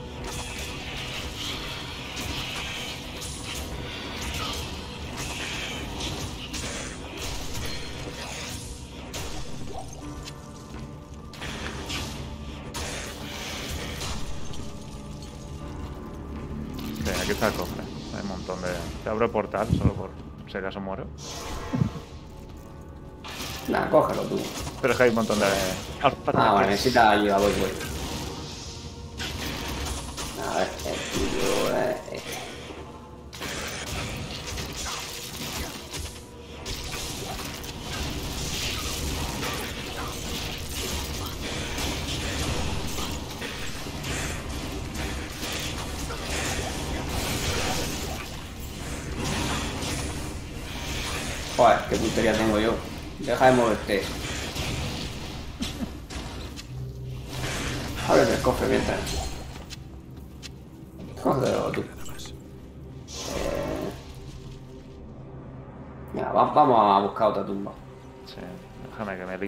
Portal 19.31 19.67
solo 19.77 19.93
por 19.93 20.09
si 20.51 20.57
acaso 20.57 20.79
muero. 20.79 21.05
Nada, 23.67 23.89
cógelo 23.89 24.23
tú. 24.23 24.39
Pero 24.81 24.91
es 24.91 24.97
que 24.97 25.03
hay 25.03 25.09
un 25.09 25.15
montón 25.15 25.39
de... 25.39 25.45
Ah, 26.33 26.65
necesita 26.67 27.11
ayuda, 27.11 27.37
voy, 27.37 27.53
voy. 27.59 27.92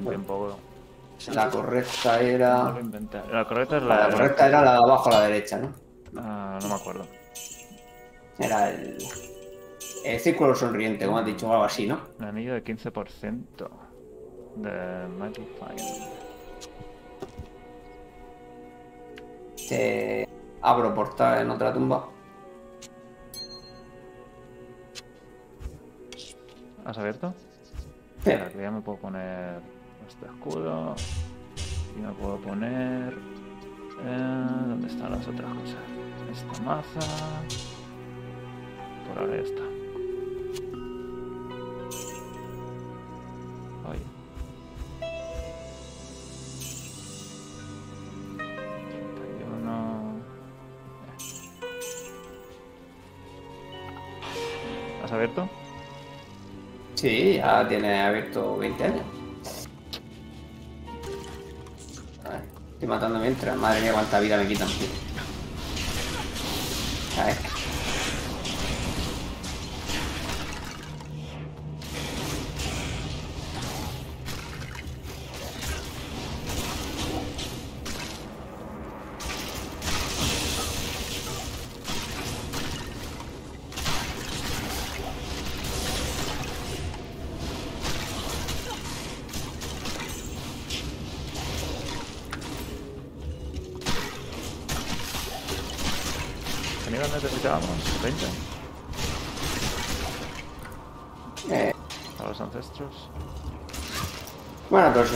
Un 0.02 0.24
poco. 0.24 0.58
La 1.34 1.50
correcta 1.50 2.22
No 2.22 2.22
lo 2.22 2.28
era... 2.28 2.74
La 3.32 3.46
correcta 3.46 3.78
es 3.78 3.84
la, 3.84 4.08
La 4.08 4.10
correcta 4.10 4.48
era 4.48 4.62
la 4.62 4.72
de 4.74 4.78
abajo 4.78 5.10
a 5.10 5.14
la 5.14 5.22
derecha, 5.22 5.58
¿no? 5.58 5.74
Ah, 6.18 6.60
no 6.62 6.68
me 6.68 6.76
acuerdo. 6.76 7.06
Era 8.38 8.70
el... 8.70 8.98
El 10.04 10.20
círculo 10.20 10.54
sonriente, 10.54 11.06
como 11.06 11.18
has 11.18 11.26
dicho, 11.26 11.52
algo 11.52 11.64
así, 11.64 11.88
¿no? 11.88 12.00
Un 12.20 12.26
anillo 12.26 12.54
de 12.54 12.64
15% 12.64 13.70
de 14.58 15.08
Fire. 15.60 16.26
Te 19.68 20.30
abro 20.62 20.94
portal 20.94 21.42
en 21.42 21.50
otra 21.50 21.74
tumba. 21.74 22.08
¿Has 26.86 26.98
abierto? 27.00 27.34
Sí. 27.64 27.88
Espera, 28.20 28.50
que 28.50 28.62
ya 28.62 28.70
me 28.70 28.82
puedo 28.82 29.00
poner 29.00 29.60
este 30.08 30.26
escudo. 30.26 30.96
Y 31.98 32.02
me 32.02 32.12
puedo 32.14 32.38
poner... 32.38 33.14
eh, 34.04 34.46
¿Dónde 34.68 34.88
están 34.88 35.12
las 35.12 35.28
otras 35.28 35.54
cosas? 35.54 35.78
Esta 36.32 36.62
maza... 36.64 37.00
Por 39.08 39.20
ahora 39.20 39.36
está. 39.38 39.62
Ay. 43.88 44.00
31. 49.16 50.22
¿Has 55.04 55.12
abierto? 55.12 55.48
Sí, 56.96 57.36
ya 57.36 57.68
tiene 57.68 58.02
abierto 58.02 58.58
20 58.58 58.84
años. 58.84 59.15
Estoy 62.86 62.98
matando 62.98 63.20
mientras. 63.20 63.58
Madre 63.58 63.82
mía, 63.82 63.94
cuánta 63.94 64.20
vida 64.20 64.38
me 64.38 64.48
quitan. 64.48 64.68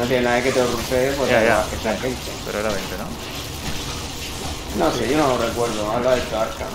Tiene 0.10 0.24
nada 0.26 0.44
que 0.44 0.52
te 0.52 0.64
rompe, 0.66 1.14
pues 1.18 1.30
Ya, 1.30 1.44
ya. 1.44 1.66
que 1.70 1.78
sea 1.78 1.94
20. 1.94 2.20
Pero 2.46 2.60
era 2.60 2.70
20, 2.70 2.88
¿no? 2.98 4.86
No 4.86 4.92
sé, 4.92 5.10
yo 5.10 5.18
no 5.18 5.28
lo 5.30 5.38
recuerdo. 5.38 5.92
Ahora 5.92 6.18
hecho 6.18 6.40
Arca. 6.40 6.66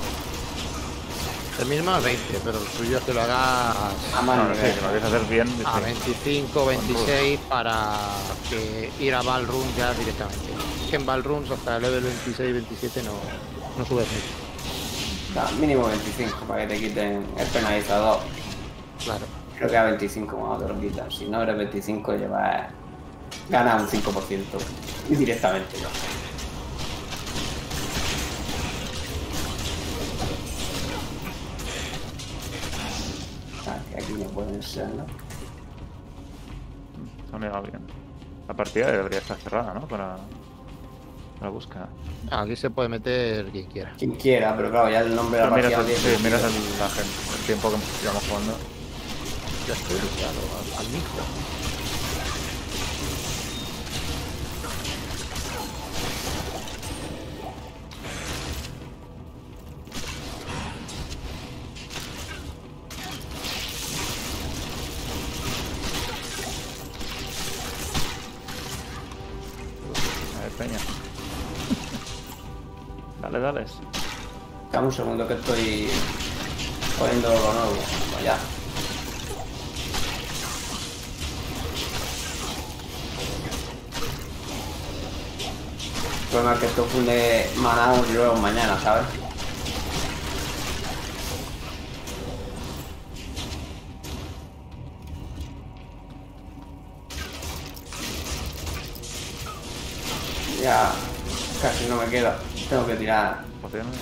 El 1.61 1.67
mismo 1.67 1.97
es 1.97 2.03
20, 2.05 2.41
pero 2.45 2.59
el 2.59 2.67
suyo 2.67 2.99
es 2.99 3.05
que 3.05 3.15
lo 3.15 3.23
hagas 3.23 3.77
A 4.17 4.23
más 4.23 4.37
No, 4.37 4.49
no 4.49 4.55
sé, 4.57 4.61
nivel. 4.63 4.75
que 4.75 4.81
lo 4.81 4.89
a 4.89 5.07
hacer 5.07 5.25
bien. 5.29 5.49
a 5.65 5.75
sí. 5.79 5.85
25, 5.85 6.67
26 6.67 7.41
para 7.49 7.93
que 8.51 8.91
ir 8.99 9.15
a 9.15 9.23
Balrun 9.23 9.65
ya 9.77 9.93
directamente. 9.95 10.47
Es 10.85 10.91
que 10.91 10.97
en 10.97 11.07
Balrun 11.07 11.45
hasta 11.53 11.77
el 11.77 11.83
level 11.83 12.03
26, 12.03 12.53
27 12.55 13.03
no, 13.05 13.13
no 13.79 13.85
subes 13.87 14.07
mucho. 14.09 15.55
Mínimo 15.61 15.87
25 15.87 16.45
para 16.47 16.63
que 16.67 16.75
te 16.75 16.81
quiten 16.81 17.25
el 17.37 17.47
penalizador. 17.49 18.19
Claro. 19.05 19.25
Creo 19.57 19.71
que 19.71 19.77
a 19.77 19.85
25 19.85 20.37
cuando 20.37 20.67
te 20.67 20.73
lo 20.73 20.81
quitan. 20.81 21.11
Si 21.13 21.27
no 21.27 21.41
eres 21.43 21.57
25, 21.57 22.13
llevas. 22.17 22.67
Ganas 23.49 23.83
un 23.83 23.89
5%. 24.03 24.45
Y 25.11 25.17
directamente 25.17 25.77
yo. 25.81 25.89
Ah, 33.67 33.79
que 33.91 34.03
aquí 34.03 34.13
no 34.13 34.27
pueden 34.31 34.63
ser, 34.63 34.89
¿no? 34.89 35.07
Se 37.31 37.37
han 37.37 37.43
llegado 37.43 37.63
bien. 37.63 37.81
La 38.49 38.55
partida 38.55 38.93
debería 38.93 39.19
estar 39.19 39.37
cerrada, 39.39 39.73
¿no? 39.75 39.87
Para 39.89 40.17
la 41.41 41.49
búsqueda. 41.49 41.89
Aquí 42.31 42.57
se 42.57 42.71
puede 42.71 42.89
meter 42.89 43.47
quien 43.47 43.67
quiera. 43.67 43.93
Quien 43.99 44.13
quiera, 44.13 44.57
pero 44.57 44.71
claro, 44.71 44.91
ya 44.91 45.01
el 45.01 45.15
nombre 45.15 45.41
de 45.41 45.47
la 45.47 45.55
Pero 45.55 45.69
miras, 45.69 45.81
partida 45.81 46.11
el, 46.11 46.17
sí, 46.17 46.23
miras 46.23 46.43
el, 46.45 46.79
la 46.79 46.89
gente, 46.89 47.11
el 47.39 47.47
tiempo 47.47 47.71
que 47.71 47.77
llevamos 48.03 48.25
jugando. 48.29 48.53
Ya 49.67 49.75
estoy 49.75 49.97
claro, 49.97 50.41
al, 50.79 50.87
al 50.87 50.93
micro. 50.93 51.54
Un 74.85 74.93
segundo 74.93 75.27
que 75.27 75.35
estoy 75.35 75.89
poniendo 76.99 77.29
lo 77.29 77.53
nuevo. 77.53 77.77
Vaya. 78.15 78.37
El 86.23 86.29
problema 86.31 86.55
es 86.55 86.61
que 86.61 86.67
esto 86.67 86.85
funde 86.87 87.51
maná 87.57 87.95
y 88.11 88.13
luego 88.13 88.37
mañana, 88.37 88.79
¿sabes? 88.83 89.07
Ya 100.61 100.93
casi 101.63 101.87
no 101.87 101.97
me 101.97 102.07
queda. 102.07 102.39
Tengo 102.69 102.87
que 102.87 102.97
tirar 102.97 103.45
Pociones. 103.65 103.97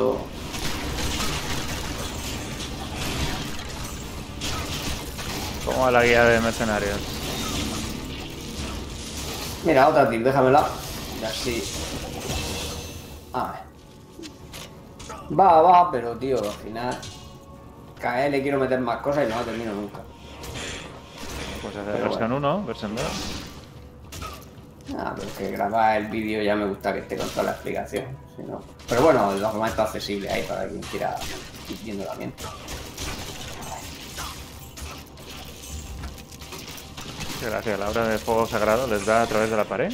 Segundo. 0.00 0.26
¿Cómo 5.64 5.80
va 5.82 5.90
la 5.90 6.04
guía 6.04 6.24
de 6.24 6.40
mercenarios? 6.40 6.98
Mira, 9.64 9.88
otra 9.88 10.08
tip, 10.08 10.22
déjamela. 10.22 10.66
Y 11.20 11.24
así. 11.24 11.62
A 13.32 13.52
ver. 13.52 15.38
Va, 15.38 15.62
va, 15.62 15.90
pero 15.90 16.16
tío, 16.16 16.38
al 16.38 16.50
final. 16.50 16.98
KL 18.00 18.30
le 18.30 18.42
quiero 18.42 18.58
meter 18.58 18.80
más 18.80 19.00
cosas 19.02 19.26
y 19.26 19.30
no 19.30 19.36
la 19.36 19.42
termino 19.42 19.74
nunca. 19.74 20.00
Pues 21.62 21.76
hacer 21.76 22.02
versión 22.02 22.32
1, 22.32 22.64
versión 22.64 22.96
2. 22.96 23.04
Ah, 24.96 25.14
pero 25.16 25.28
que 25.36 25.50
grabar 25.52 25.96
el 25.98 26.06
vídeo 26.08 26.42
ya 26.42 26.56
me 26.56 26.66
gusta 26.66 26.92
que 26.92 27.00
esté 27.00 27.16
con 27.16 27.28
toda 27.30 27.44
la 27.44 27.50
explicación. 27.52 28.04
si 28.36 28.42
no- 28.42 28.62
Pero 28.88 29.02
bueno, 29.02 29.32
el 29.32 29.40
formato 29.40 29.66
está 29.70 29.82
accesible 29.84 30.30
ahí 30.30 30.42
para 30.42 30.66
quien 30.68 30.80
quiera 30.82 31.16
ir 31.68 31.78
viendo 31.84 32.04
la 32.04 32.14
mientras. 32.14 32.50
Qué 37.40 37.46
gracia, 37.46 37.76
la 37.78 37.88
obra 37.90 38.08
de 38.08 38.18
fuego 38.18 38.46
sagrado 38.46 38.86
les 38.86 39.06
da 39.06 39.22
a 39.22 39.26
través 39.26 39.50
de 39.50 39.56
la 39.56 39.64
pared 39.64 39.90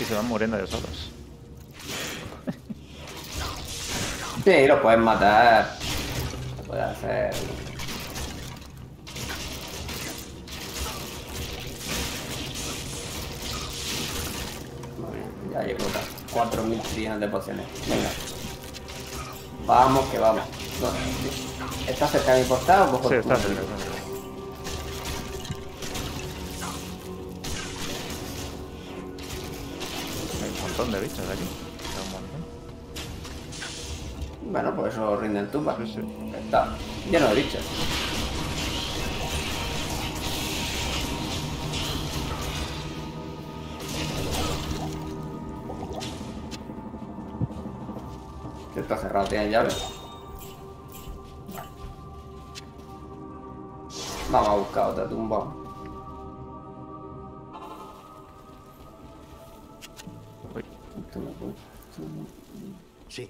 y 0.00 0.04
se 0.04 0.14
van 0.14 0.26
muriendo 0.26 0.56
de 0.56 0.66
solos. 0.66 1.10
Sí, 4.44 4.66
lo 4.66 4.80
puedes 4.80 4.98
matar. 5.00 5.76
Se 6.56 6.62
puede 6.62 6.82
hacer. 6.82 7.30
Bien, 15.64 15.76
ya 15.76 15.84
llevo 15.84 15.88
otras 15.88 16.04
4.000 16.32 16.82
trillones 16.82 17.20
de 17.20 17.28
pociones. 17.28 17.66
Venga. 17.88 18.10
Vamos, 19.66 20.04
que 20.10 20.18
vamos. 20.18 20.42
No, 20.80 21.90
¿Estás 21.90 22.10
cerca 22.12 22.34
de 22.34 22.42
mi 22.42 22.48
portal 22.48 22.88
o 22.88 22.90
cojo 22.92 23.08
Sí, 23.08 23.14
está 23.16 23.36
cerca, 23.36 23.60
está. 23.60 23.74
Hay 30.44 30.50
un 30.50 30.62
montón 30.62 30.92
de 30.92 31.00
bichos 31.00 31.18
aquí. 31.18 31.44
Bueno, 34.42 34.74
pues 34.74 34.92
eso 34.94 35.16
rinden 35.16 35.50
tumbas. 35.50 35.76
Sí, 35.78 35.92
sí. 35.94 36.00
Está 36.44 36.76
lleno 37.10 37.28
de 37.28 37.34
bichos. 37.34 37.62
Cerrado, 49.10 49.26
tiene 49.26 49.50
llave. 49.50 49.70
Vamos 54.30 54.48
a 54.48 54.54
buscar 54.54 54.90
otra 54.90 55.08
tumba. 55.08 55.52
Sí. 63.08 63.28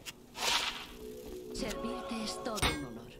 Servirte 1.55 2.25
es 2.25 2.45
todo 2.45 2.57
un 2.57 2.85
honor. 2.85 3.11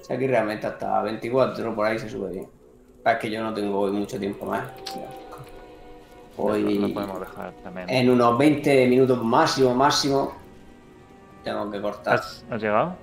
Si 0.00 0.12
aquí 0.12 0.26
realmente 0.26 0.66
hasta 0.66 1.02
24 1.02 1.74
por 1.74 1.86
ahí 1.86 1.98
se 1.98 2.08
sube 2.08 2.30
bien. 2.30 2.48
Es 3.04 3.18
que 3.18 3.30
yo 3.30 3.42
no 3.42 3.52
tengo 3.52 3.80
hoy 3.80 3.92
mucho 3.92 4.18
tiempo 4.18 4.46
más. 4.46 4.70
Hoy 6.36 6.78
lo, 6.78 6.92
podemos 6.94 7.20
dejar 7.20 7.52
también. 7.62 7.90
en 7.90 8.10
unos 8.10 8.38
20 8.38 8.86
minutos 8.86 9.22
máximo, 9.22 9.74
máximo, 9.74 10.32
tengo 11.44 11.70
que 11.70 11.80
cortar. 11.80 12.14
¿Has, 12.14 12.44
has 12.50 12.62
llegado? 12.62 12.96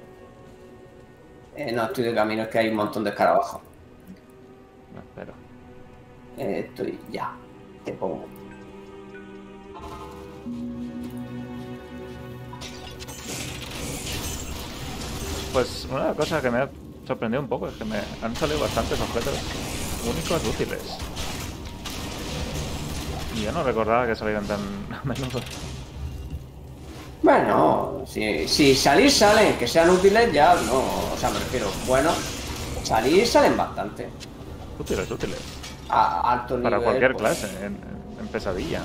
Eh, 1.56 1.72
no, 1.72 1.84
estoy 1.84 2.06
de 2.06 2.16
camino, 2.16 2.44
es 2.44 2.48
que 2.48 2.60
hay 2.60 2.70
un 2.70 2.76
montón 2.76 3.04
de 3.04 3.10
escarabajos. 3.12 3.62
No, 4.96 5.02
espero. 5.02 5.34
Eh, 6.38 6.66
estoy 6.70 6.98
ya. 7.12 7.34
Te 7.84 7.94
pongo. 7.94 8.26
Pues 15.54 15.88
una 15.92 16.14
cosa 16.14 16.42
que 16.42 16.50
me 16.50 16.60
ha 16.60 16.70
sorprendido 17.06 17.42
un 17.42 17.50
poco 17.50 17.68
es 17.68 17.74
que 17.74 17.84
me 17.84 17.98
han 18.22 18.36
salido 18.36 18.60
bastantes 18.60 19.02
objetos 19.02 19.34
únicos 20.06 20.48
útiles. 20.48 21.19
Y 23.36 23.42
yo 23.44 23.52
no 23.52 23.64
recordaba 23.64 24.08
que 24.08 24.16
salieran 24.16 24.46
tan 24.46 24.60
a 24.92 25.06
menudo. 25.06 25.40
Bueno, 27.22 28.04
si, 28.08 28.48
si 28.48 28.74
salir 28.76 29.12
salen, 29.12 29.58
que 29.58 29.68
sean 29.68 29.90
útiles 29.90 30.32
ya 30.32 30.56
no, 30.56 30.78
o 31.14 31.18
sea, 31.20 31.30
me 31.30 31.40
refiero, 31.40 31.68
bueno, 31.86 32.12
salir 32.84 33.28
salen 33.28 33.58
bastante. 33.58 34.10
Útiles, 34.80 35.12
útiles. 35.12 35.38
A 35.90 36.32
alto 36.34 36.56
nivel. 36.58 36.72
Para 36.72 36.84
cualquier 36.84 37.12
pues, 37.14 37.22
clase, 37.40 37.66
en, 37.66 37.78
en 38.20 38.28
pesadilla. 38.30 38.82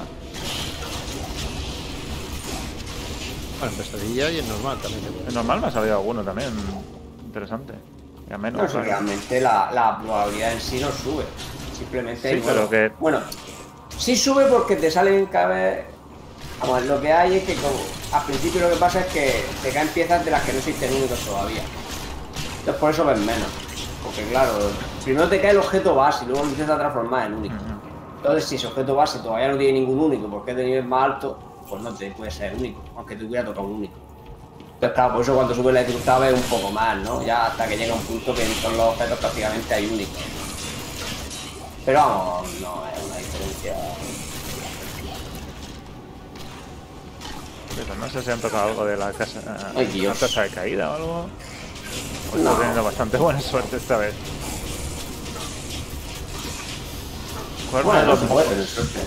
Bueno, 3.61 3.73
en 3.73 3.79
pesadilla 3.79 4.31
y 4.31 4.39
en 4.41 4.49
normal 4.49 4.79
también. 4.83 5.03
En 5.29 5.35
normal 5.35 5.61
me 5.61 5.67
ha 5.69 5.71
salido 5.71 5.95
alguno 5.97 6.23
también. 6.23 6.51
Interesante. 7.25 7.75
Y 8.29 8.33
a 8.33 8.39
menos. 8.39 8.63
No, 8.63 8.67
si 8.69 8.73
claro. 8.73 8.87
realmente 8.89 9.41
la, 9.41 9.71
la 9.73 9.99
probabilidad 10.01 10.53
en 10.55 10.61
sí 10.61 10.81
no 10.81 10.91
sube. 10.91 11.25
Simplemente. 11.77 12.35
Sí, 12.35 12.41
bueno, 12.41 12.67
pero 12.69 12.71
que- 12.71 12.95
Bueno, 12.99 13.21
sí 13.99 14.17
sube 14.17 14.47
porque 14.47 14.77
te 14.77 14.91
salen 14.91 15.27
cada 15.27 15.49
vez. 15.49 15.85
Vamos, 16.61 16.85
lo 16.87 17.01
que 17.01 17.13
hay 17.13 17.37
es 17.37 17.45
que 17.45 17.55
como, 17.57 17.75
al 18.13 18.25
principio 18.25 18.61
lo 18.63 18.71
que 18.71 18.77
pasa 18.77 19.01
es 19.01 19.07
que 19.07 19.45
te 19.63 19.71
caen 19.71 19.89
piezas 19.89 20.25
de 20.25 20.31
las 20.31 20.43
que 20.43 20.53
no 20.53 20.59
existen 20.59 20.95
únicos 20.95 21.19
todavía. 21.21 21.63
Entonces 22.61 22.81
por 22.81 22.91
eso 22.91 23.05
ves 23.05 23.19
menos. 23.19 23.49
Porque 24.03 24.23
claro, 24.31 24.53
primero 25.03 25.29
te 25.29 25.41
cae 25.41 25.51
el 25.51 25.59
objeto 25.59 25.95
base 25.95 26.25
y 26.25 26.29
luego 26.29 26.45
lo 26.45 26.51
empiezas 26.51 26.77
a 26.77 26.79
transformar 26.79 27.27
en 27.27 27.35
único. 27.35 27.55
Entonces 28.17 28.45
si 28.45 28.57
ese 28.57 28.67
objeto 28.67 28.95
base 28.95 29.19
todavía 29.19 29.49
no 29.49 29.59
tiene 29.59 29.81
ningún 29.81 29.99
único 29.99 30.29
porque 30.29 30.53
es 30.53 30.57
de 30.57 30.65
nivel 30.65 30.85
más 30.85 31.05
alto, 31.05 31.39
pues 31.69 31.83
no 31.83 31.93
te 31.93 32.11
puede 32.13 32.31
ser 32.31 32.55
único, 32.55 32.83
aunque 32.97 33.17
te 33.17 33.25
hubiera 33.25 33.45
tocado 33.45 33.67
un 33.67 33.75
único. 33.75 33.95
Entonces 34.75 34.95
claro, 34.95 35.13
por 35.15 35.23
eso 35.23 35.35
cuando 35.35 35.55
sube 35.55 35.73
la 35.73 35.81
dificultad 35.81 36.21
ves 36.21 36.35
un 36.35 36.43
poco 36.43 36.71
más, 36.71 36.99
¿no? 36.99 37.23
Ya 37.23 37.47
hasta 37.47 37.67
que 37.67 37.77
llega 37.77 37.95
un 37.95 38.03
punto 38.03 38.35
que 38.35 38.45
en 38.45 38.55
todos 38.63 38.77
los 38.77 38.87
objetos 38.89 39.19
prácticamente 39.19 39.75
hay 39.75 39.87
únicos. 39.87 40.23
Pero 41.85 41.99
vamos, 41.99 42.49
no 42.61 42.83
es 42.87 42.94
diferencia. 42.94 42.94
Pero 47.77 47.95
no 47.97 48.09
sé 48.09 48.23
si 48.23 48.31
han 48.31 48.41
tocado 48.41 48.69
algo 48.71 48.85
de 48.85 48.97
la 48.97 49.13
casa, 49.13 49.41
Ay, 49.75 49.87
Dios. 49.87 50.21
la 50.21 50.27
casa 50.29 50.43
de 50.43 50.51
caída 50.51 50.91
o 50.91 50.95
algo. 50.95 51.13
O 52.33 52.37
No. 52.37 52.39
estoy 52.43 52.57
teniendo 52.59 52.85
bastante 52.85 53.17
buena 53.17 53.41
suerte 53.41 53.77
esta 53.77 53.97
vez. 53.97 54.15
¿Cuál 57.71 57.85
Bueno, 57.85 58.01
de 58.01 58.07
no 58.23 58.29
puede 58.29 58.49
tener 58.49 58.67
suerte. 58.67 59.01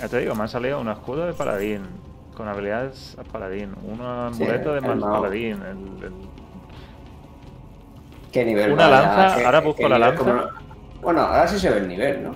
Ya 0.00 0.08
te 0.08 0.18
digo, 0.18 0.34
me 0.34 0.42
han 0.42 0.48
salido 0.48 0.80
un 0.80 0.88
escudo 0.88 1.26
de 1.26 1.32
paladín. 1.32 1.86
Con 2.36 2.48
habilidades 2.48 3.14
a 3.18 3.24
paladín. 3.24 3.72
Un 3.84 4.00
amuleto 4.00 4.72
de 4.74 4.80
más 4.80 4.98
paladín. 4.98 5.62
el- 5.62 6.04
el- 6.04 6.41
¿Qué 8.32 8.44
nivel 8.44 8.72
Una 8.72 8.88
lanza, 8.88 9.36
¿Qué- 9.36 9.44
ahora 9.44 9.60
qué 9.60 9.66
busco 9.66 9.88
la 9.88 9.98
lanza. 9.98 10.18
Como- 10.18 10.42
Bueno, 11.02 11.20
ahora 11.20 11.46
sí 11.46 11.58
se 11.58 11.68
ve 11.70 11.78
el 11.78 11.88
nivel, 11.88 12.22
¿no? 12.24 12.34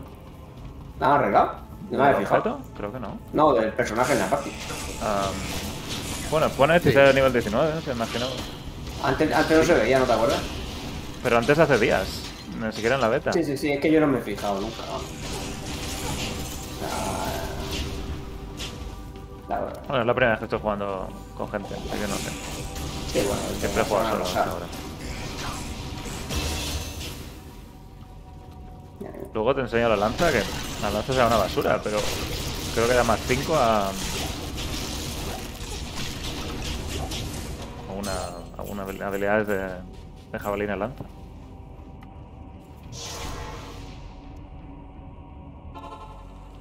¿La 1.00 1.06
han 1.06 1.12
arreglado? 1.20 1.52
No 1.90 1.98
me 2.02 2.10
¿el 2.10 2.16
fijado. 2.16 2.58
Creo 2.76 2.92
que 2.92 3.00
no. 3.00 3.18
No, 3.32 3.52
del 3.54 3.72
personaje 3.72 4.12
en 4.12 4.18
la 4.18 4.26
página. 4.26 4.56
Am, 5.02 5.32
bueno, 6.30 6.48
pone 6.50 6.80
que 6.80 6.88
Sí. 6.88 6.92
sea 6.94 7.12
nivel 7.12 7.32
19, 7.32 7.80
se 7.82 7.92
imagino. 7.92 8.26
Antes, 9.04 9.32
antes 9.32 9.58
no 9.58 9.64
se 9.64 9.74
veía, 9.74 9.98
¿no 10.00 10.04
te 10.04 10.12
acuerdas? 10.12 10.40
Pero 11.22 11.38
antes 11.38 11.58
hace 11.58 11.78
días. 11.78 12.22
Ni 12.60 12.72
siquiera 12.72 12.96
en 12.96 13.00
la 13.02 13.08
beta. 13.08 13.32
Sí, 13.32 13.44
sí, 13.44 13.56
sí, 13.56 13.72
es 13.72 13.80
que 13.80 13.90
yo 13.92 14.00
no 14.00 14.06
me 14.06 14.18
he 14.18 14.22
fijado 14.22 14.60
nunca. 14.60 14.82
vamos. 14.88 15.04
La. 19.48 19.58
Bueno, 19.86 20.00
es 20.00 20.06
la 20.06 20.14
primera 20.14 20.30
vez 20.32 20.38
que 20.40 20.44
estoy 20.46 20.58
jugando 20.60 21.08
con 21.36 21.48
gente, 21.50 21.74
así 21.74 21.88
que 22.00 22.08
no 22.08 22.16
sé. 22.16 22.30
Sí, 23.12 23.26
bueno, 23.26 23.42
Siempre 23.60 23.82
he 23.82 23.84
jugado 23.84 24.10
solo 24.10 24.24
hasta 24.24 24.44
ahora. 24.44 24.66
Luego 29.34 29.54
te 29.54 29.60
enseño 29.62 29.88
la 29.90 29.96
lanza, 29.96 30.32
que 30.32 30.42
la 30.82 30.90
lanza 30.90 31.12
será 31.12 31.26
una 31.26 31.36
basura, 31.36 31.80
pero 31.82 31.98
creo 32.74 32.88
que 32.88 32.94
da 32.94 33.04
más 33.04 33.20
5 33.26 33.54
a. 33.54 33.88
a 33.88 33.92
una, 37.98 38.12
a 38.56 38.62
una 38.62 38.84
habil- 38.86 39.02
habilidades 39.02 39.46
de, 39.48 39.68
de 40.32 40.38
jabalina 40.38 40.76
lanza. 40.76 41.04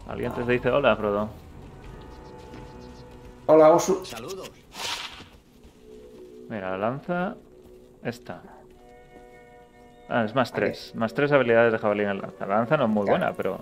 ¿Alguien 0.07 0.32
te 0.34 0.44
dice 0.44 0.70
hola, 0.70 0.95
Frodo? 0.95 1.30
Hola, 3.48 3.70
Osu. 3.72 4.06
Saludos. 4.06 4.52
Mira, 6.49 6.72
la 6.72 6.78
lanza. 6.78 7.36
Esta. 8.03 8.41
Ah, 10.10 10.23
es 10.26 10.36
más 10.36 10.52
3. 10.52 10.94
Más 10.95 11.14
3 11.14 11.32
habilidades 11.32 11.72
de 11.73 11.80
jabalina 11.80 12.11
en 12.11 12.22
lanza. 12.22 12.45
La 12.45 12.57
lanza 12.57 12.77
no 12.77 12.84
es 12.86 12.90
muy 12.90 13.06
Claro. 13.06 13.19
buena, 13.19 13.34
pero. 13.36 13.60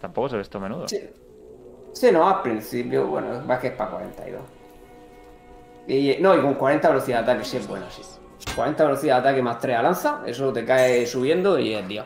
Tampoco 0.00 0.28
se 0.30 0.36
ve 0.36 0.42
esto 0.42 0.58
a 0.58 0.60
menudo. 0.62 0.88
Sí. 0.88 1.00
Sí, 1.92 2.10
no, 2.10 2.26
al 2.28 2.40
principio, 2.42 3.06
bueno, 3.06 3.40
más 3.46 3.58
que 3.60 3.68
es 3.68 3.72
para 3.74 3.90
42. 3.90 4.40
Y, 5.86 6.16
no, 6.20 6.34
y 6.36 6.40
con 6.40 6.54
40 6.54 6.88
velocidad 6.88 7.18
de 7.24 7.30
ataque 7.32 7.44
sí 7.44 7.56
es 7.58 7.68
buena, 7.68 7.88
sí. 7.90 8.02
40 8.56 8.84
velocidad 8.84 9.16
de 9.22 9.28
ataque 9.28 9.42
más 9.42 9.58
3 9.60 9.76
a 9.76 9.82
lanza, 9.82 10.22
eso 10.26 10.52
te 10.52 10.64
cae 10.64 11.06
subiendo 11.06 11.58
y 11.58 11.74
es 11.74 11.86
día. 11.86 12.04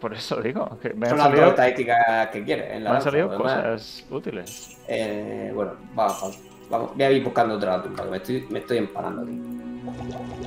Por 0.00 0.14
eso 0.14 0.36
digo, 0.40 0.78
que 0.80 0.92
me 0.94 1.06
han 1.06 1.10
Son 1.10 1.18
las 1.18 1.26
dos 1.28 1.34
salido, 1.36 1.48
estadísticas 1.50 2.26
que 2.28 2.44
quieres 2.44 2.72
en 2.72 2.84
la 2.84 2.90
me 2.90 2.96
han 2.96 3.02
salido 3.02 3.36
cosas 3.36 4.04
útiles. 4.10 4.76
eh, 4.88 5.50
bueno, 5.54 5.72
vamos, 5.94 6.38
vamos, 6.70 6.90
voy 6.94 7.02
a 7.04 7.10
ir 7.10 7.24
buscando 7.24 7.54
otra 7.54 7.82
tumba, 7.82 8.04
que 8.04 8.10
me 8.10 8.16
estoy, 8.18 8.46
me 8.50 8.58
estoy 8.60 8.78
empanando 8.78 9.22
aquí. 9.22 9.40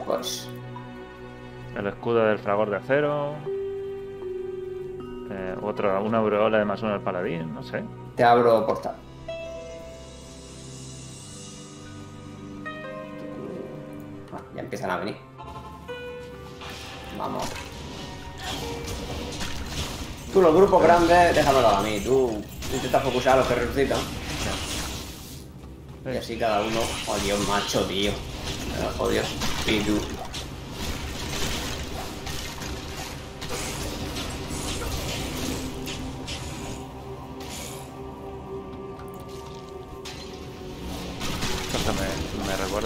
Pues, 0.05 0.49
El 1.77 1.87
escudo 1.87 2.25
del 2.25 2.39
fragor 2.39 2.69
de 2.69 2.77
acero. 2.77 3.33
Eh, 5.31 5.55
otro, 5.61 6.03
una 6.03 6.17
aureola 6.17 6.57
de 6.57 6.65
más 6.65 6.81
uno 6.81 6.91
del 6.91 7.01
paladín, 7.01 7.53
no 7.53 7.63
sé. 7.63 7.83
te 8.15 8.23
abro 8.23 8.65
portal. 8.65 8.95
Ah, 14.33 14.41
ya 14.55 14.61
empiezan 14.61 14.89
a 14.91 14.97
venir. 14.97 15.15
Vamos. 17.17 17.43
Tú, 20.33 20.41
los 20.41 20.55
grupos 20.55 20.81
grandes, 20.83 21.35
déjamelo 21.35 21.67
a 21.67 21.81
mí. 21.81 21.99
Tú 22.01 22.41
intenta 22.73 22.99
focusar 22.99 23.33
a 23.33 23.37
los 23.37 23.49
resucitan. 23.49 23.99
Y 26.05 26.17
así 26.17 26.37
cada 26.37 26.61
uno. 26.61 26.79
Oh, 27.07 27.15
Dios, 27.17 27.47
macho, 27.47 27.85
tío. 27.85 28.11
Oh, 28.97 29.07
Dios. 29.07 29.25
Y 29.67 29.79
tú. 29.81 29.99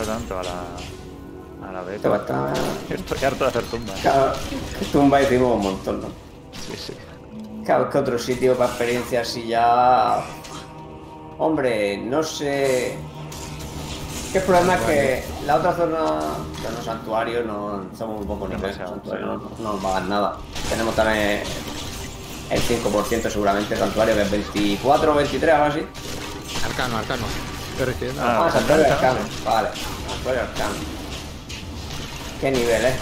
Tanto 0.03 0.39
a 0.39 0.43
la, 0.43 1.69
a 1.69 1.71
la 1.71 1.81
Te 1.83 1.91
beta. 1.91 2.15
estar. 2.17 2.53
Estoy 2.89 3.23
harto 3.23 3.43
de 3.45 3.49
hacer 3.49 3.63
tumbas. 3.63 3.99
Cada 4.01 4.33
tumba 4.91 5.21
hicimos 5.21 5.55
un 5.55 5.61
montón, 5.61 6.01
¿no? 6.01 6.07
Sí, 6.53 6.73
sí. 6.77 6.93
Claro, 7.65 7.89
que 7.89 7.97
otro 7.97 8.19
sitio 8.19 8.55
para 8.55 8.69
experiencia 8.69 9.21
así 9.21 9.47
ya. 9.47 10.23
Hombre, 11.37 11.97
no 11.97 12.23
sé. 12.23 12.97
Que 14.31 14.39
el 14.39 14.43
problema 14.43 14.75
es 14.75 14.81
que 14.81 15.23
la 15.45 15.55
otra 15.55 15.73
zona 15.73 15.99
de 16.61 16.75
los 16.75 16.83
santuarios 16.85 17.45
no 17.45 17.85
somos 17.97 18.21
un 18.21 18.27
poco 18.27 18.47
nivel. 18.47 18.73
Santuario 18.73 19.39
sí. 19.39 19.61
no, 19.61 19.63
no 19.63 19.73
nos 19.73 19.83
pagan 19.83 20.09
nada. 20.09 20.37
Tenemos 20.69 20.95
también 20.95 21.41
el 22.49 22.61
5% 22.61 23.29
seguramente 23.29 23.75
santuario, 23.75 24.13
que 24.15 24.21
es 24.21 24.31
24 24.31 25.11
o 25.11 25.15
23, 25.15 25.53
algo 25.55 25.65
así. 25.67 25.79
Arcano, 26.65 26.97
arcano. 26.97 27.23
Ah. 28.21 28.49
Vale. 29.45 29.69
¿Qué 32.41 32.51
nivel 32.51 32.85
es? 32.85 32.95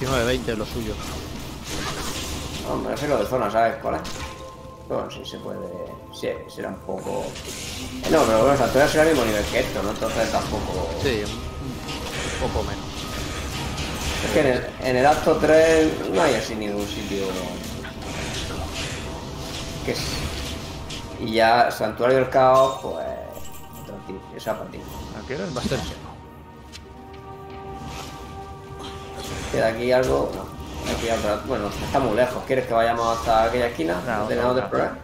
19-20 0.00 0.56
lo 0.56 0.64
suyo. 0.66 0.94
Hombre, 2.70 2.92
no 2.92 2.96
sé 2.96 3.08
lo 3.08 3.18
de 3.18 3.26
zona, 3.26 3.50
¿sabes 3.50 3.76
cuál 3.82 3.96
es? 3.96 4.00
Bueno, 4.88 5.10
sí 5.10 5.22
se 5.24 5.38
puede. 5.38 5.58
Sí, 6.12 6.28
será 6.54 6.68
un 6.68 6.76
poco. 6.76 7.24
Eh, 7.26 8.08
No, 8.10 8.22
pero 8.24 8.40
bueno, 8.42 8.56
Santuario 8.56 8.90
será 8.90 9.02
el 9.04 9.10
mismo 9.10 9.24
nivel 9.24 9.44
que 9.46 9.60
esto, 9.60 9.82
¿no? 9.82 9.90
Entonces 9.90 10.30
tampoco. 10.32 10.88
Sí, 11.02 11.22
un, 11.24 12.44
un 12.44 12.50
poco 12.52 12.62
menos. 12.64 12.84
Es 14.26 14.30
que 14.32 14.40
en 14.40 14.46
el, 14.46 14.66
en 14.82 14.96
el 14.96 15.06
acto 15.06 15.36
3 15.36 16.10
no 16.12 16.22
hay 16.22 16.34
así 16.34 16.54
ningún 16.54 16.86
sitio. 16.88 17.26
Que 19.84 19.92
es. 19.92 20.00
Y 21.20 21.32
ya 21.34 21.70
Santuario 21.70 22.16
del 22.16 22.30
Caos, 22.30 22.78
pues. 22.82 23.04
Eres 24.34 24.48
Va 25.56 25.60
a 25.60 25.64
ser 25.64 25.78
¿Queda 29.52 29.68
aquí 29.68 29.92
algo? 29.92 30.28
Aquí 30.96 31.08
otra. 31.08 31.40
Bueno, 31.46 31.68
está 31.68 32.00
muy 32.00 32.16
lejos. 32.16 32.42
¿Quieres 32.44 32.66
que 32.66 32.74
vayamos 32.74 33.18
hasta 33.18 33.44
aquella 33.44 33.68
esquina? 33.68 34.02
No, 34.04 34.18
¿No 34.18 34.26
tenemos 34.26 34.54
de 34.56 34.60
explorar? 34.60 34.98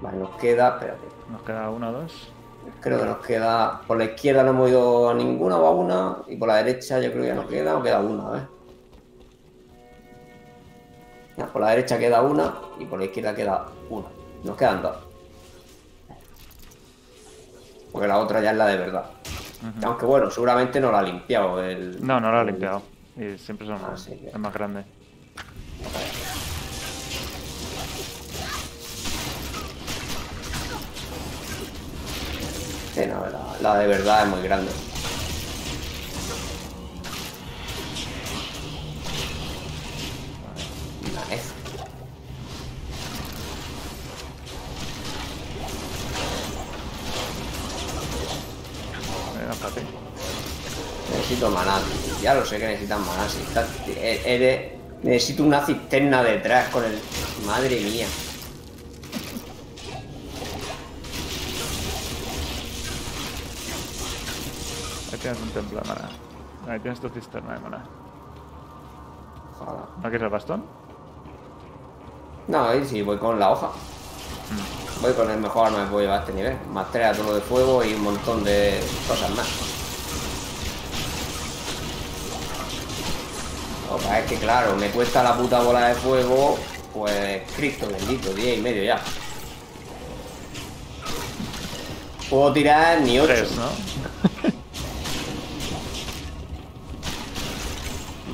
Vale, 0.00 0.18
nos 0.18 0.30
queda, 0.36 0.68
espérate. 0.68 1.06
Nos 1.30 1.42
queda 1.42 1.70
uno 1.70 1.88
o 1.88 1.92
dos. 1.92 2.32
Creo 2.80 3.00
que 3.00 3.04
nos 3.04 3.18
queda. 3.18 3.80
Por 3.86 3.98
la 3.98 4.04
izquierda 4.04 4.44
no 4.44 4.50
hemos 4.50 4.70
ido 4.70 5.10
a 5.10 5.14
ninguna 5.14 5.56
o 5.56 5.66
a 5.66 5.70
una. 5.72 6.18
Y 6.28 6.36
por 6.36 6.48
la 6.48 6.56
derecha 6.62 7.00
yo 7.00 7.10
creo 7.10 7.22
que 7.22 7.28
ya 7.28 7.34
nos 7.34 7.46
queda 7.46 7.76
o 7.76 7.82
queda 7.82 8.00
una, 8.00 8.28
a 8.28 8.30
ver. 8.30 8.54
Por 11.52 11.60
la 11.60 11.70
derecha 11.70 11.98
queda 11.98 12.22
una 12.22 12.54
y 12.78 12.84
por 12.84 13.00
la 13.00 13.06
izquierda 13.06 13.34
queda 13.34 13.66
una. 13.90 14.06
Nos 14.44 14.56
quedan 14.56 14.82
dos. 14.82 14.96
Porque 17.94 18.08
la 18.08 18.18
otra 18.18 18.40
ya 18.40 18.50
es 18.50 18.56
la 18.56 18.66
de 18.66 18.76
verdad. 18.76 19.04
Aunque 19.84 20.04
bueno, 20.04 20.28
seguramente 20.28 20.80
no 20.80 20.90
la 20.90 20.98
ha 20.98 21.02
limpiado 21.02 21.62
el. 21.62 22.04
No, 22.04 22.18
no 22.20 22.32
lo 22.32 22.40
ha 22.40 22.44
limpiado. 22.44 22.82
Y 23.16 23.38
siempre 23.38 23.68
son 23.68 23.76
Ah, 23.76 23.96
sí, 23.96 24.20
más 24.36 24.52
grande. 24.52 24.84
Sí, 32.94 33.00
no, 33.06 33.24
la, 33.28 33.56
la 33.60 33.78
de 33.78 33.86
verdad 33.88 34.22
es 34.24 34.28
muy 34.28 34.42
grande. 34.42 34.70
Nice. 41.02 41.52
Venga, 41.52 41.53
Ya 52.24 52.32
lo 52.32 52.42
sé 52.46 52.56
que 52.58 52.66
necesitan 52.66 53.04
maná. 53.04 53.28
Si 53.28 53.42
está- 53.42 53.66
e- 53.86 54.22
eres- 54.24 54.72
necesito 55.02 55.42
una 55.44 55.60
cisterna 55.66 56.22
detrás 56.22 56.70
con 56.70 56.82
el. 56.82 56.98
Madre 57.46 57.78
mía. 57.82 58.06
Ahí 65.12 65.18
tienes 65.18 65.40
un 65.40 65.48
templo 65.50 65.80
de 65.80 65.88
mana. 65.88 66.08
Ahí 66.68 66.80
tienes 66.80 67.00
tu 67.00 67.08
cisterna 67.08 67.54
de 67.54 67.60
mana. 67.60 67.84
Ojalá. 69.60 69.80
¿No 69.96 70.02
quieres 70.02 70.22
el 70.22 70.28
bastón? 70.28 70.64
No, 72.48 72.64
ahí 72.68 72.84
sí, 72.86 73.02
voy 73.02 73.18
con 73.18 73.38
la 73.38 73.50
hoja. 73.50 73.70
Voy 75.00 75.12
con 75.12 75.30
el 75.30 75.38
mejor 75.38 75.66
arma 75.66 75.84
que 75.84 75.90
puedo 75.90 76.00
llevar 76.02 76.18
a 76.18 76.20
este 76.22 76.32
nivel. 76.32 76.56
Más 76.72 76.90
tres 76.90 77.06
a 77.06 77.12
todo 77.12 77.34
de 77.34 77.40
fuego 77.40 77.84
y 77.84 77.94
un 77.94 78.02
montón 78.02 78.44
de 78.44 78.80
cosas 79.08 79.30
más. 79.30 79.73
Lo 83.90 83.96
que 83.96 84.02
pasa 84.02 84.20
es 84.20 84.26
que 84.26 84.36
claro, 84.36 84.76
me 84.76 84.88
cuesta 84.90 85.22
la 85.22 85.36
puta 85.36 85.60
bola 85.62 85.88
de 85.88 85.94
fuego, 85.94 86.58
pues 86.92 87.42
Cristo 87.56 87.86
bendito, 87.86 88.32
10 88.32 88.58
y 88.58 88.60
medio 88.60 88.82
ya. 88.84 89.00
Puedo 92.30 92.52
tirar 92.52 93.00
ni 93.02 93.18
8. 93.18 93.32
Tres, 93.32 93.50
¿no? 93.52 93.68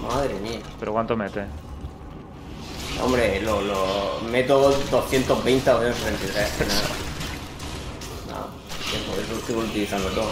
Madre 0.09 0.35
mía. 0.41 0.61
¿Pero 0.79 0.93
cuánto 0.93 1.17
mete? 1.17 1.45
Hombre, 3.03 3.41
lo, 3.41 3.61
lo 3.63 4.21
meto 4.31 4.59
220 4.91 5.71
o 5.71 5.81
263. 5.81 6.51
que 6.51 6.65
nada. 6.67 6.83
No, 8.29 8.49
que 8.91 8.99
por 9.11 9.19
eso 9.19 9.35
estoy 9.39 9.57
utilizando 9.57 10.09
todo. 10.11 10.31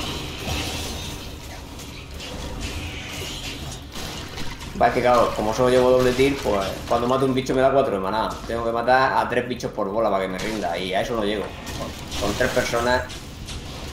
Va, 4.81 4.89
es 4.89 4.95
que 4.95 5.01
claro, 5.01 5.33
como 5.35 5.53
solo 5.53 5.71
llevo 5.71 5.91
doble 5.91 6.13
tir, 6.13 6.39
pues 6.43 6.67
cuando 6.89 7.09
mato 7.09 7.25
un 7.25 7.35
bicho 7.35 7.55
me 7.55 7.61
da 7.61 7.73
4 7.73 7.95
de 7.95 8.01
maná. 8.01 8.29
Tengo 8.47 8.65
que 8.65 8.71
matar 8.71 9.19
a 9.19 9.29
3 9.29 9.49
bichos 9.49 9.73
por 9.73 9.89
bola 9.89 10.09
para 10.11 10.23
que 10.25 10.29
me 10.29 10.39
rinda 10.39 10.79
y 10.79 10.95
a 10.95 11.01
eso 11.01 11.17
no 11.17 11.25
llego. 11.25 11.45
Con, 11.79 12.29
con 12.29 12.39
3 12.39 12.51
personas 12.51 13.03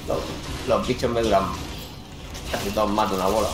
los, 0.07 0.19
los 0.67 0.87
bichos 0.87 1.09
me 1.09 1.21
duran 1.21 1.43
casi 2.51 2.69
todos 2.69 2.91
más 2.91 3.09
de 3.09 3.15
una 3.15 3.27
bola. 3.27 3.47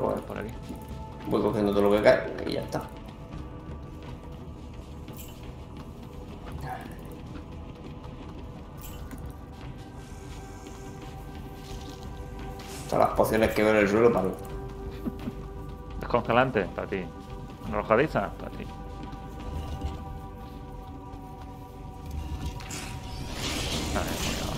bueno. 0.00 0.20
Por 0.22 0.38
aquí. 0.38 0.50
Voy 1.26 1.42
cogiendo 1.42 1.72
todo 1.72 1.82
lo 1.82 1.96
que 1.96 2.02
cae 2.02 2.34
y 2.46 2.52
ya 2.54 2.62
está. 2.62 2.82
Todas 12.90 13.06
las 13.06 13.16
pociones 13.16 13.54
que 13.54 13.62
veo 13.62 13.70
en 13.70 13.78
el 13.78 13.88
suelo 13.88 14.12
para 14.12 14.26
mí. 14.26 14.32
Descongelante, 16.00 16.64
para 16.74 16.88
ti. 16.88 17.04
Arrojadiza, 17.68 18.32
para 18.32 18.50
ti. 18.50 18.64
Vale, 23.94 24.10
muy 24.24 24.34
abajo. 24.42 24.56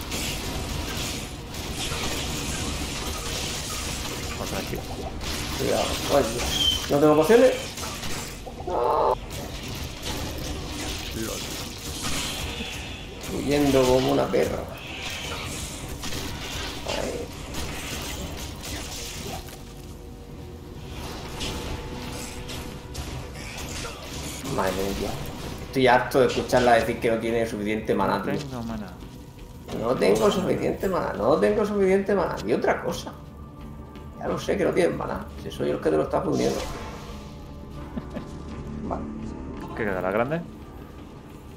Otra 4.43 4.59
aquí. 4.61 4.79
Cuidado. 5.59 5.85
Ay. 6.17 6.25
¿No 6.91 6.99
tengo 6.99 7.17
pociones? 7.17 7.53
No. 8.67 9.15
Huyendo 13.37 13.83
como 13.83 14.13
una 14.13 14.27
perra. 14.27 14.82
Madre 24.63 24.75
mía. 25.01 25.11
Estoy 25.67 25.89
harto 25.89 26.21
de 26.21 26.29
escucharla 26.29 26.75
decir 26.75 27.01
que 27.01 27.11
no 27.11 27.19
tiene 27.19 27.45
suficiente 27.45 27.97
maná, 27.97 28.23
tío. 28.23 28.39
Tengo 28.39 28.63
mana. 28.63 28.93
No 29.81 29.95
tengo 29.97 30.31
suficiente 30.31 30.89
maná, 30.89 31.13
no 31.15 31.37
tengo 31.39 31.67
suficiente 31.67 32.15
maná. 32.15 32.37
Y 32.47 32.53
otra 32.53 32.81
cosa. 32.85 33.13
Ya 34.21 34.29
lo 34.29 34.39
sé 34.39 34.57
que 34.57 34.65
no 34.65 34.71
tienes 34.71 34.97
maná. 34.97 35.27
Si 35.43 35.51
soy 35.51 35.71
el 35.71 35.81
que 35.81 35.91
te 35.91 35.97
lo 35.97 36.05
está 36.05 36.23
fundiendo. 36.23 36.55
Vale. 38.85 39.03
¿Qué 39.77 39.85
queda? 39.85 40.01
¿La 40.01 40.13
grande? 40.13 40.41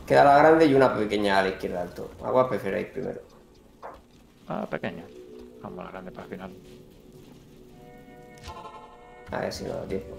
Queda 0.08 0.24
la 0.24 0.38
grande 0.40 0.66
y 0.66 0.74
una 0.74 0.96
pequeña 0.96 1.38
a 1.38 1.44
la 1.44 1.50
izquierda 1.50 1.84
del 1.84 1.94
todo. 1.94 2.10
¿A 2.24 2.32
cuál 2.32 2.50
preferéis 2.50 2.88
primero? 2.88 3.22
Ah, 4.48 4.66
pequeña. 4.68 5.04
Vamos 5.62 5.80
a 5.80 5.84
la 5.84 5.92
grande 5.92 6.12
para 6.12 6.24
el 6.24 6.30
final. 6.32 6.52
A 9.32 9.40
ver 9.42 9.54
si 9.54 9.64
no 9.66 9.76
da 9.76 9.84
tiempo. 9.84 10.16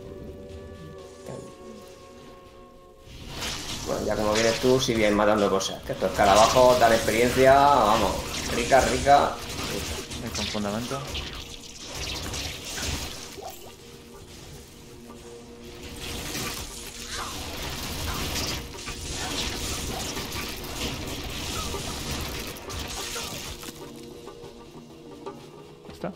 Bueno, 3.87 4.05
ya 4.05 4.17
como 4.17 4.33
vienes 4.33 4.59
tú, 4.61 4.81
si 4.81 4.95
vienes 4.95 5.15
matando 5.15 5.49
cosas. 5.49 5.81
Que 5.85 5.93
estos 5.93 6.11
escarabajos 6.11 6.81
dan 6.81 6.93
experiencia, 6.93 7.55
vamos, 7.55 8.11
rica, 8.57 8.81
rica. 8.81 9.27
Ahí 10.25 10.31
con 10.35 10.45
fundamento. 10.47 10.99
¿Está? 25.93 26.13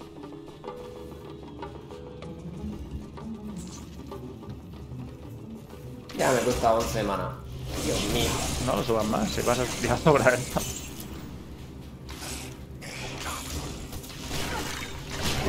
Ya 6.19 6.33
me 6.33 6.41
cuesta 6.41 6.75
11 6.75 7.03
maná. 7.05 7.40
No 8.71 8.77
lo 8.77 8.85
subas 8.85 9.05
más, 9.07 9.29
si 9.29 9.43
vas 9.43 9.59
a 9.59 9.65
ya 9.83 9.97
sobra 9.97 10.33
esto. 10.33 10.61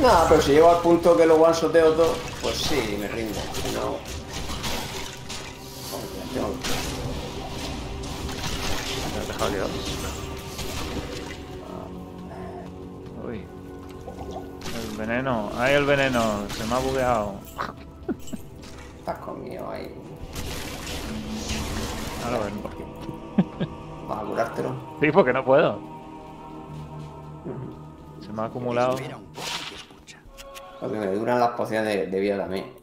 No, 0.00 0.26
pero 0.28 0.42
si 0.42 0.50
llego 0.50 0.70
al 0.70 0.82
punto 0.82 1.16
que 1.16 1.24
lo 1.24 1.36
one-shoteo 1.36 1.92
todo, 1.92 2.16
pues 2.42 2.56
sí, 2.56 2.96
me 2.98 3.06
rindo. 3.06 3.38
Si 3.54 3.72
no... 3.74 3.96
Me 9.14 9.20
has 9.20 9.28
dejado 9.28 9.50
liado. 9.50 9.68
Uy. 13.24 13.44
El 14.74 14.96
veneno. 14.96 15.52
¡Ay, 15.56 15.74
el 15.74 15.84
veneno! 15.84 16.48
Se 16.56 16.64
me 16.64 16.74
ha 16.74 16.78
bugueado. 16.78 17.34
Estás 18.98 19.18
conmigo 19.18 19.70
ahí. 19.70 19.94
Ahora 22.24 22.38
vengo. 22.46 22.91
Para 24.08 24.22
curártelo. 24.22 24.74
Sí, 25.00 25.10
porque 25.12 25.32
no 25.32 25.44
puedo. 25.44 25.78
Se 28.20 28.32
me 28.32 28.42
ha 28.42 28.44
acumulado. 28.46 28.96
Porque 30.80 30.96
me 30.98 31.06
duran 31.14 31.40
las 31.40 31.50
pociones 31.50 31.94
de, 31.94 32.06
de 32.06 32.20
vida 32.20 32.38
también. 32.38 32.82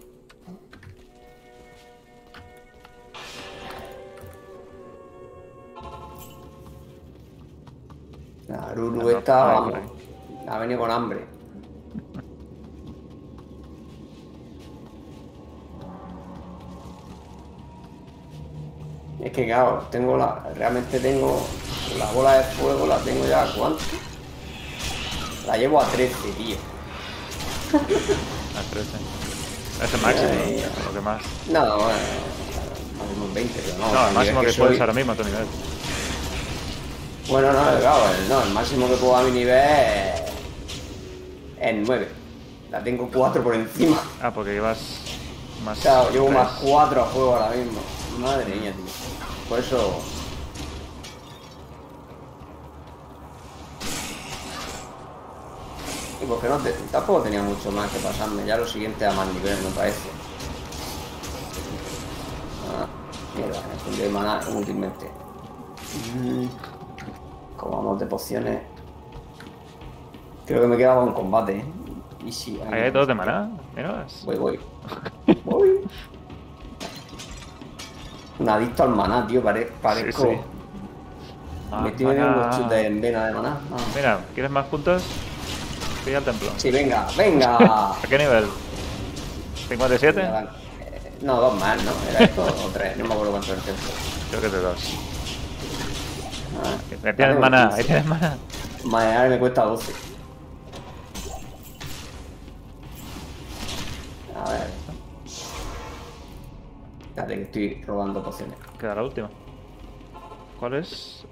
La 8.48 8.74
Ruru 8.74 9.04
No, 9.04 9.22
vamos, 9.26 9.74
ha 10.48 10.58
venido 10.58 10.80
con 10.80 10.90
hambre. 10.90 11.26
Es 19.22 19.32
que 19.34 19.46
claro, 19.46 19.86
tengo 19.92 20.18
la. 20.18 20.44
Realmente 20.56 21.00
tengo. 21.00 21.46
La 21.98 22.06
bola 22.12 22.38
de 22.38 22.44
fuego 22.56 22.88
la 22.88 22.98
tengo 23.00 23.26
ya 23.28 23.44
a 23.44 23.54
cuánto. 23.54 23.80
La 25.48 25.58
llevo 25.58 25.82
a 25.82 25.86
13, 25.86 26.14
tío. 26.38 26.56
A 27.74 28.62
13. 28.72 28.90
Es 29.84 29.94
el 29.94 30.02
máximo, 30.02 30.30
Ay, 30.46 30.66
lo 30.86 30.94
que 30.94 31.00
más. 31.02 31.22
No, 31.50 31.60
bueno. 31.78 32.00
Máximo 33.00 33.34
20, 33.34 33.60
pero 33.66 33.78
no. 33.78 33.94
No, 33.94 34.08
el 34.10 34.14
máximo 34.14 34.40
que 34.42 34.46
puedes 34.54 34.56
soy- 34.56 34.80
ahora 34.80 34.94
mismo 34.94 35.12
a 35.12 35.16
tu 35.16 35.24
nivel. 35.24 35.46
Bueno, 37.30 37.54
no, 37.54 37.80
claro, 37.80 38.04
el, 38.20 38.30
no, 38.30 38.42
el 38.44 38.50
máximo 38.52 38.88
que 38.90 38.96
puedo 38.96 39.16
a 39.16 39.22
mi 39.24 39.32
nivel 39.32 39.56
es, 39.58 40.22
es 41.62 41.76
9. 41.88 42.08
La 42.72 42.84
tengo 42.84 43.10
4 43.14 43.44
por 43.44 43.56
encima. 43.56 44.02
Ah, 44.22 44.32
porque 44.34 44.52
llevas 44.54 44.78
más. 45.64 45.80
Claro, 45.80 46.10
llevo 46.12 46.28
tres. 46.28 46.38
más 46.40 46.52
4 46.62 47.02
a 47.04 47.06
juego 47.08 47.36
ahora 47.36 47.56
mismo. 47.56 47.80
Madre 48.20 48.46
mía, 48.46 48.72
tío. 48.74 49.09
Por 49.50 49.60
eso. 49.60 50.00
Y 56.22 56.26
porque 56.26 56.50
no 56.50 56.58
te- 56.58 56.74
tampoco 56.92 57.22
tenía 57.22 57.42
mucho 57.42 57.72
más 57.72 57.90
que 57.92 58.00
pasarme. 58.00 58.46
Ya 58.46 58.58
lo 58.58 58.68
siguiente 58.68 59.06
a 59.06 59.12
más 59.14 59.28
nivel, 59.34 59.58
me 59.64 59.70
parece. 59.72 60.10
Ah, 62.78 62.86
mierda, 63.38 63.62
me 63.90 63.98
de 63.98 64.10
maná 64.10 64.40
útilmente. 64.54 65.10
Mm, 66.16 66.46
Como 67.58 67.78
vamos 67.78 68.00
de 68.00 68.06
pociones. 68.06 68.62
Creo 70.46 70.62
que 70.62 70.68
me 70.68 70.78
quedaba 70.78 71.04
un 71.04 71.14
combate, 71.14 71.58
¿eh? 71.58 71.66
Y 72.26 72.32
sí, 72.32 72.60
Ahí 72.70 72.82
hay 72.84 72.92
dos 72.92 73.08
de 73.08 73.14
maná. 73.16 73.50
Mira. 73.76 74.06
Voy, 74.26 74.36
voy. 74.38 74.60
Voy. 75.46 75.82
Un 78.40 78.50
adicto 78.50 78.84
al 78.84 78.90
maná, 78.90 79.28
tío. 79.28 79.42
Pare- 79.42 79.70
parezco. 79.82 80.24
sí. 80.24 80.38
Más 81.72 81.84
Me 81.84 81.92
tiene 81.92 82.16
maná. 82.20 82.36
unos 82.36 82.58
chutes 82.58 82.86
en 82.86 83.02
vena 83.02 83.28
de 83.28 83.34
maná. 83.34 83.58
Ah. 83.72 83.78
Mira, 83.96 84.20
¿quieres 84.34 84.52
más 84.52 84.66
puntos? 84.68 85.04
Pilla 86.06 86.18
el 86.20 86.24
templo. 86.24 86.50
Sí, 86.58 86.72
venga, 86.72 87.06
venga. 87.18 87.58
¿A 87.58 87.98
qué 88.10 88.18
nivel? 88.18 88.46
¿57? 89.70 90.18
Eh, 90.18 90.48
No, 91.22 91.40
dos 91.42 91.60
más, 91.60 91.78
¿no? 91.84 91.92
¿Era 92.10 92.26
esto 92.26 92.42
o 92.44 92.70
tres? 92.74 92.98
No 92.98 93.06
me 93.06 93.14
acuerdo 93.14 93.32
cuánto 93.34 93.48
era 93.52 93.58
el 93.58 93.64
tiempo. 93.64 93.82
Creo 94.30 94.42
que 94.42 94.48
es 94.48 94.54
de 94.54 94.60
dos. 94.62 94.80
Ah, 96.64 97.08
Ahí 97.08 97.14
tienes 97.14 97.40
maná, 97.40 97.68
15. 97.68 97.78
ahí 97.82 97.84
tienes 97.88 98.06
maná. 98.06 98.38
Madre, 98.86 99.16
ahora 99.16 99.30
me 99.30 99.40
cuesta 99.40 99.64
12. 99.64 99.94
Espérate 107.30 107.52
que 107.52 107.76
estoy 107.76 107.84
robando 107.86 108.24
pociones. 108.24 108.58
Queda 108.80 108.96
la 108.96 109.04
última. 109.04 109.30
¿Cuál 110.60 110.74
es? 110.76 111.26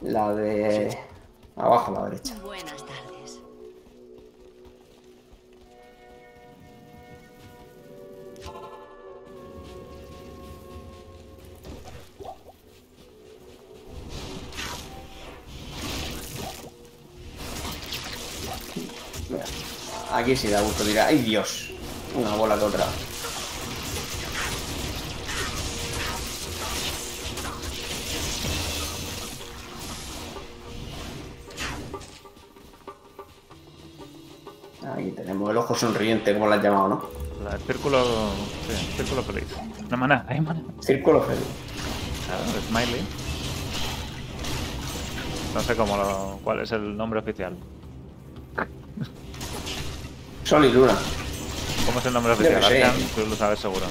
La 0.00 0.34
de... 0.34 0.98
Abajo 1.54 1.92
a 1.92 2.00
la 2.00 2.04
derecha. 2.10 2.34
Buenas 2.42 2.84
tardes. 2.84 3.40
Mira, 19.30 19.44
aquí 20.12 20.34
sí 20.34 20.48
da 20.48 20.60
gusto 20.62 20.82
tirar. 20.82 21.08
¡Ay, 21.08 21.18
Dios! 21.18 21.70
Una 22.16 22.34
bola 22.34 22.58
que 22.58 22.64
otra. 22.64 22.86
Ojo 35.72 35.80
sonriente, 35.80 36.32
como 36.34 36.46
lo 36.46 36.54
has 36.54 36.62
llamado, 36.62 36.88
¿no? 36.88 37.02
La 37.44 37.58
círculo. 37.58 38.04
Sí, 38.68 38.94
círculo 38.96 39.22
feliz. 39.22 39.44
No 39.90 39.96
maná, 39.96 40.24
hay 40.28 40.40
maná. 40.40 40.60
Círculo 40.80 41.22
feliz. 41.22 41.42
Claro, 42.26 42.42
el 42.54 42.62
smiley. 42.62 43.02
No 45.54 45.60
sé 45.60 45.76
cómo 45.76 45.96
lo, 45.96 46.38
cuál 46.44 46.60
es 46.60 46.72
el 46.72 46.96
nombre 46.96 47.20
oficial. 47.20 47.56
Sol 50.44 50.64
y 50.64 50.72
luna. 50.72 50.94
¿Cómo 51.86 51.98
es 51.98 52.06
el 52.06 52.12
nombre 52.12 52.32
oficial? 52.32 52.62
Arcan, 52.64 52.92
tú 53.14 53.26
lo 53.26 53.36
sabes 53.36 53.58
seguro. 53.58 53.86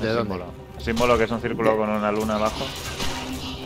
¿De 0.00 0.08
El 0.08 0.14
dónde? 0.14 0.20
símbolo. 0.34 0.52
El 0.78 0.84
símbolo 0.84 1.18
que 1.18 1.24
es 1.24 1.30
un 1.30 1.40
círculo 1.40 1.76
con 1.76 1.88
una 1.88 2.12
luna 2.12 2.34
abajo. 2.36 2.64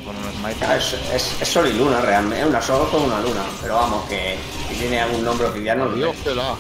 Con 0.05 0.17
un 0.17 0.33
smiley. 0.33 0.57
Ah, 0.63 0.77
Es, 0.77 0.95
es- 1.13 1.43
es 1.43 1.49
sol 1.49 1.67
y 1.69 1.73
luna, 1.75 2.01
realmente. 2.01 2.41
Es 2.41 2.47
una 2.47 2.63
sol 2.63 2.89
con 2.91 3.03
una 3.03 3.21
luna. 3.21 3.43
Pero 3.61 3.75
vamos, 3.75 4.05
que 4.09 4.37
si 4.69 4.75
tiene 4.77 5.01
algún 5.01 5.25
nombre 5.25 5.47
oficial, 5.49 5.79
no 5.79 5.87
lo 5.87 5.97
la. 6.35 6.57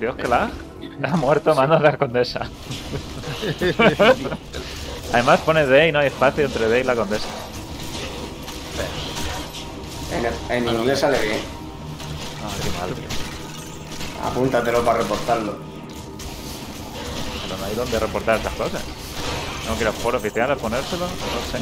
Dios 0.00 0.16
que 0.16 0.26
la 0.26 0.50
ha 1.04 1.16
muerto 1.16 1.54
mano 1.54 1.76
de 1.76 1.84
la 1.84 1.96
condesa. 1.98 2.40
Además 5.12 5.40
pone 5.40 5.66
D 5.66 5.88
y 5.88 5.92
no 5.92 5.98
hay 5.98 6.06
espacio 6.06 6.46
entre 6.46 6.68
D 6.68 6.80
y 6.80 6.84
la 6.84 6.96
condesa. 6.96 7.28
En, 10.12 10.26
en 10.56 10.68
inglés 10.68 11.00
sale 11.00 11.20
bien. 11.20 11.38
Ah, 12.42 12.50
qué 12.62 12.70
mal, 12.80 12.94
tío. 12.94 13.04
Apúntatelo 14.26 14.84
para 14.84 14.98
reportarlo. 14.98 15.58
Pero 17.42 17.58
no 17.58 17.64
hay 17.64 17.74
donde 17.74 17.98
reportar 17.98 18.36
estas 18.38 18.54
cosas. 18.54 18.82
Tengo 19.62 19.76
que 19.76 19.82
ir 19.82 19.88
a 19.88 19.92
foro 19.92 20.16
oficial 20.18 20.50
a 20.50 20.56
ponérselo. 20.56 21.06
No 21.06 21.12
sé. 21.52 21.58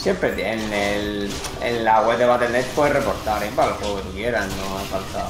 Siempre 0.00 0.30
en, 0.50 0.72
el, 0.72 1.30
en 1.60 1.84
la 1.84 2.00
web 2.00 2.16
de 2.16 2.24
Battle.net 2.24 2.64
puedes 2.74 2.94
reportar, 2.94 3.42
¿eh? 3.42 3.50
Para 3.54 3.72
el 3.72 3.74
juego 3.74 3.96
que 3.96 4.02
tú 4.04 4.12
quieras, 4.12 4.46
no 4.46 4.78
falta. 4.86 5.26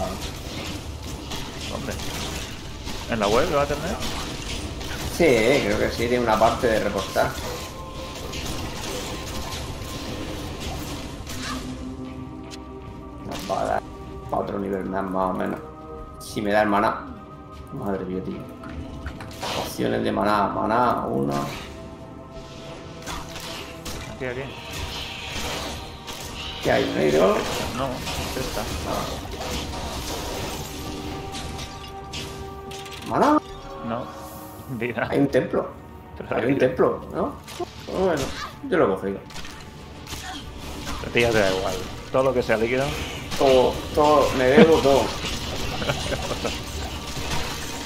¿Dónde? 1.68 1.92
¿En 3.10 3.18
la 3.18 3.26
web 3.26 3.58
a 3.58 3.66
tener? 3.66 3.96
Sí, 5.16 5.64
creo 5.64 5.76
que 5.76 5.90
sí, 5.90 6.06
tiene 6.06 6.20
una 6.20 6.38
parte 6.38 6.68
de 6.68 6.84
reportar. 6.84 7.30
Nos 13.26 13.50
va 13.50 13.60
a 13.62 13.64
dar 13.64 13.82
para 14.30 14.42
otro 14.42 14.58
nivel 14.60 14.84
más, 14.84 15.02
más 15.02 15.30
o 15.30 15.32
menos. 15.32 15.58
Si 16.20 16.40
me 16.40 16.52
da 16.52 16.62
el 16.62 16.68
maná. 16.68 17.06
Madre 17.72 18.04
mía, 18.04 18.22
tío. 18.24 18.38
Opciones 19.64 20.04
de 20.04 20.12
maná. 20.12 20.46
Maná, 20.46 21.06
uno. 21.08 21.34
Aquí. 24.28 24.40
¿Qué 26.62 26.70
hay? 26.70 26.84
¿Negro? 26.94 27.38
No, 27.74 27.88
esta. 28.38 28.62
¿Maná? 33.08 33.40
No. 33.88 34.04
Vida. 34.76 35.08
Hay 35.10 35.20
un 35.20 35.28
templo. 35.28 35.70
Pero 36.18 36.36
Hay 36.36 36.52
un 36.52 36.58
templo, 36.58 37.00
¿no? 37.14 37.32
Bueno, 37.86 38.20
yo 38.68 38.76
lo 38.76 38.84
he 38.84 38.88
cogido. 38.96 39.20
A 41.06 41.10
ti 41.14 41.20
ya 41.22 41.30
te 41.30 41.38
da 41.38 41.56
igual. 41.56 41.74
Todo 42.12 42.24
lo 42.24 42.34
que 42.34 42.42
sea 42.42 42.58
líquido. 42.58 42.84
Todo, 43.38 43.72
todo, 43.94 44.28
me 44.36 44.50
bebo 44.50 44.80
todo. 44.80 45.00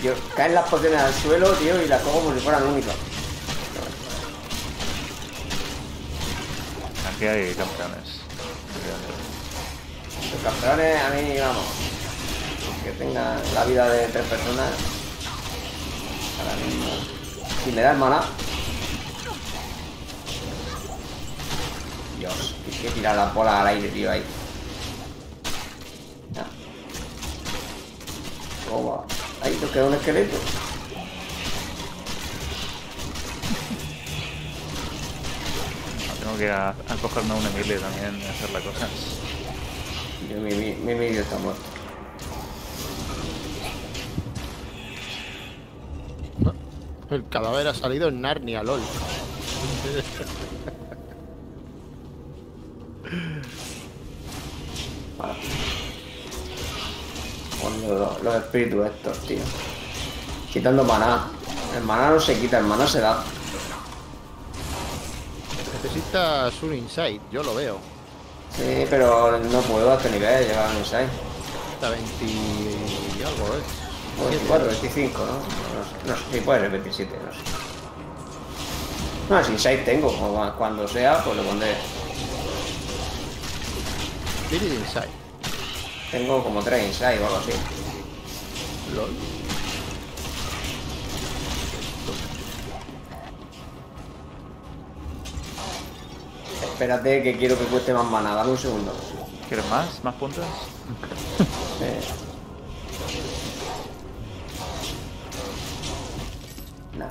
Yo, 0.03 0.15
caen 0.35 0.55
las 0.55 0.69
pociones 0.69 1.01
al 1.01 1.15
suelo, 1.15 1.53
tío, 1.53 1.81
y 1.81 1.87
las 1.87 2.03
cojo 2.03 2.19
como 2.21 2.35
si 2.35 2.41
fueran 2.41 2.65
únicas. 2.65 3.14
Aquí 7.15 7.27
hay 7.27 7.55
campeones. 7.55 8.21
Los 10.33 10.43
campeones, 10.43 11.01
a 11.01 11.11
mí, 11.11 11.39
vamos, 11.39 11.65
que 12.83 12.91
tengan 12.91 13.41
la 13.55 13.65
vida 13.67 13.89
de 13.89 14.09
tres 14.09 14.25
personas. 14.25 14.71
Ahora 16.41 16.57
mismo. 16.67 16.91
Si 17.65 17.71
me 17.71 17.83
da 17.83 17.93
el 17.93 17.99
maná. 17.99 18.25
Dios, 22.19 22.57
hay 22.67 22.83
que 22.83 22.91
tirar 22.91 23.15
las 23.15 23.33
bolas 23.33 23.61
al 23.61 23.67
aire, 23.69 23.89
tío, 23.91 24.11
ahí. 24.11 24.25
Toma. 28.69 29.05
Ahí 29.41 29.57
nos 29.61 29.87
un 29.87 29.95
esqueleto. 29.95 30.37
Tengo 36.35 36.47
que 36.47 36.53
a, 36.53 36.71
a 36.71 36.97
cogerme 37.01 37.33
un 37.33 37.47
Emilio 37.47 37.79
también 37.79 38.21
y 38.21 38.25
hacerle 38.25 38.61
cosas. 38.61 38.91
Yo, 40.29 40.41
mi, 40.41 40.51
mi, 40.53 40.75
mi 40.75 40.95
vídeo 40.95 41.23
está 41.23 41.39
muerto. 41.39 41.63
El 47.11 47.29
cadáver 47.29 47.69
ha 47.69 47.75
salido 47.75 48.09
en 48.09 48.21
Narnia, 48.21 48.65
lol. 48.65 48.81
Los, 57.87 58.23
los 58.25 58.35
espíritus 58.35 58.87
estos, 58.87 59.19
tío. 59.21 59.39
Quitando 60.53 60.83
maná. 60.83 61.29
El 61.77 61.85
maná 61.85 62.11
no 62.11 62.19
se 62.19 62.37
quita, 62.41 62.59
el 62.59 62.65
maná 62.65 62.89
se 62.89 63.01
da. 63.01 63.23
Necesitas 65.85 66.63
un 66.63 66.73
insight, 66.73 67.21
yo 67.31 67.43
lo 67.43 67.55
veo. 67.55 67.77
Sí, 68.57 68.87
pero 68.89 69.39
no 69.39 69.61
puedo 69.61 69.93
a 69.93 69.97
este 69.97 70.11
nivel 70.13 70.49
llegar 70.49 70.67
a 70.67 70.71
un 70.71 70.79
insight. 70.79 71.11
Hasta 71.75 71.91
20 71.91 72.25
y 72.25 73.23
algo, 73.23 73.55
¿eh? 73.55 73.63
24, 74.31 74.67
25, 74.67 75.19
¿no? 75.19 75.27
No, 75.27 75.41
sé, 75.43 76.09
no 76.09 76.17
sé, 76.17 76.23
sí, 76.33 76.41
puede 76.41 76.61
ser 76.61 76.71
27, 76.71 77.19
no 77.27 77.33
sé. 77.33 77.39
No, 79.29 79.45
si 79.45 79.53
insight 79.53 79.85
tengo, 79.85 80.11
cuando 80.57 80.89
sea, 80.89 81.23
pues 81.23 81.37
lo 81.37 81.43
pondré. 81.43 81.77
Insight. 84.51 85.11
Tengo 86.11 86.43
como 86.43 86.63
3 86.63 86.87
insight 86.87 87.21
o 87.21 87.27
algo 87.27 87.37
así. 87.37 87.53
LOL. 88.95 89.34
Espérate 96.75 97.23
que 97.23 97.37
quiero 97.39 97.57
que 97.57 97.67
cueste 97.67 97.95
más 97.95 98.05
mana, 98.11 98.35
dame 98.35 98.51
un 98.51 98.59
segundo. 98.59 98.93
¿Quieres 99.49 99.65
más? 99.71 100.03
¿Más 100.03 100.15
puntos? 100.17 100.45
Eh. 101.81 102.01
Nah. 106.97 107.07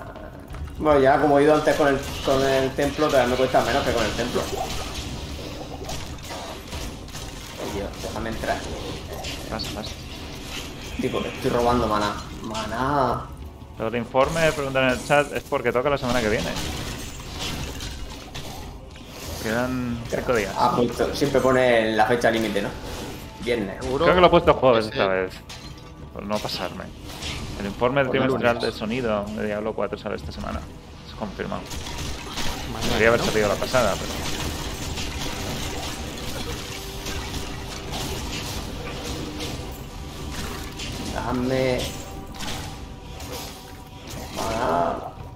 Bueno, 0.79 1.01
ya 1.01 1.19
como 1.19 1.39
he 1.39 1.43
ido 1.43 1.55
antes 1.55 1.75
con 1.75 1.89
el, 1.89 1.99
con 2.25 2.41
el 2.41 2.71
templo, 2.71 3.07
todavía 3.07 3.31
me 3.31 3.35
cuesta 3.35 3.61
menos 3.65 3.83
que 3.83 3.91
con 3.91 4.05
el 4.05 4.11
templo. 4.11 4.41
Ay, 7.61 7.71
Dios, 7.75 7.89
déjame 8.01 8.29
entrar. 8.29 8.57
Pasa, 9.49 9.69
pasa. 9.75 9.91
Tipo, 11.01 11.19
estoy 11.19 11.51
robando 11.51 11.85
maná. 11.87 12.15
Maná. 12.43 13.25
Pero 13.75 13.89
el 13.89 13.95
informe, 13.95 14.53
preguntan 14.53 14.85
en 14.85 14.89
el 14.91 15.05
chat, 15.05 15.33
es 15.33 15.43
porque 15.43 15.73
toca 15.73 15.89
la 15.89 15.97
semana 15.97 16.21
que 16.21 16.29
viene. 16.29 16.49
Quedan 19.43 19.99
5 20.09 20.35
días. 20.35 20.53
Ah, 20.57 20.73
justo. 20.77 21.13
Siempre 21.13 21.41
pone 21.41 21.91
la 21.95 22.05
fecha 22.05 22.31
límite, 22.31 22.61
¿no? 22.61 22.69
Viernes. 23.43 23.83
Seguro. 23.83 24.05
Creo 24.05 24.15
que 24.15 24.21
lo 24.21 24.27
he 24.27 24.29
puesto 24.29 24.53
jueves 24.53 24.85
esta 24.85 25.07
vez. 25.07 25.33
Por 26.13 26.23
no 26.23 26.37
pasarme. 26.37 26.85
El 27.59 27.65
informe 27.65 28.05
Por 28.05 28.11
trimestral 28.11 28.59
de 28.59 28.71
sonido 28.71 29.25
de 29.35 29.47
Diablo 29.47 29.73
4 29.73 29.97
sale 29.97 30.15
esta 30.15 30.31
semana. 30.31 30.61
Es 31.07 31.13
confirmado. 31.15 31.61
Mañana, 32.71 32.87
Debería 32.87 33.09
haber 33.09 33.19
¿no? 33.19 33.25
salido 33.25 33.47
la 33.49 33.55
pasada, 33.55 33.93
pero. 33.99 34.13
Déjame. 41.13 41.79
Maná. 44.35 44.95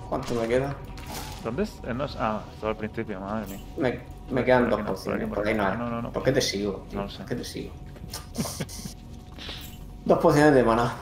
¿Cuánto 0.09 0.33
me 0.35 0.47
queda? 0.47 0.75
¿Dónde 1.43 1.63
es? 1.63 1.71
Eh, 1.87 1.93
no 1.93 2.05
es- 2.05 2.15
Ah, 2.19 2.41
todo 2.59 2.71
al 2.71 2.77
principio, 2.77 3.19
madre 3.19 3.47
mía. 3.47 3.59
Me, 3.77 3.99
me 4.31 4.43
quedan 4.43 4.69
dos 4.69 4.81
pociones. 4.81 5.27
por 5.29 5.47
ahí 5.47 5.53
no. 5.53 5.75
No, 5.75 5.89
no, 5.89 6.01
no. 6.01 6.11
¿Por 6.11 6.23
qué 6.23 6.31
te 6.31 6.41
sigo? 6.41 6.85
tío? 6.89 7.01
No 7.01 7.09
sé. 7.09 7.17
¿Por 7.19 7.25
qué 7.27 7.35
te 7.35 7.43
sigo? 7.43 7.71
dos 10.05 10.19
pociones 10.19 10.53
de 10.53 10.63
maná. 10.63 10.93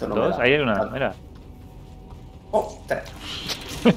No 0.00 0.14
¿Dos? 0.14 0.38
Ahí 0.38 0.52
hay 0.54 0.60
una, 0.60 0.74
Vale. 0.78 0.90
mira. 0.90 1.14
Oh, 2.50 2.78
tres. 2.86 3.02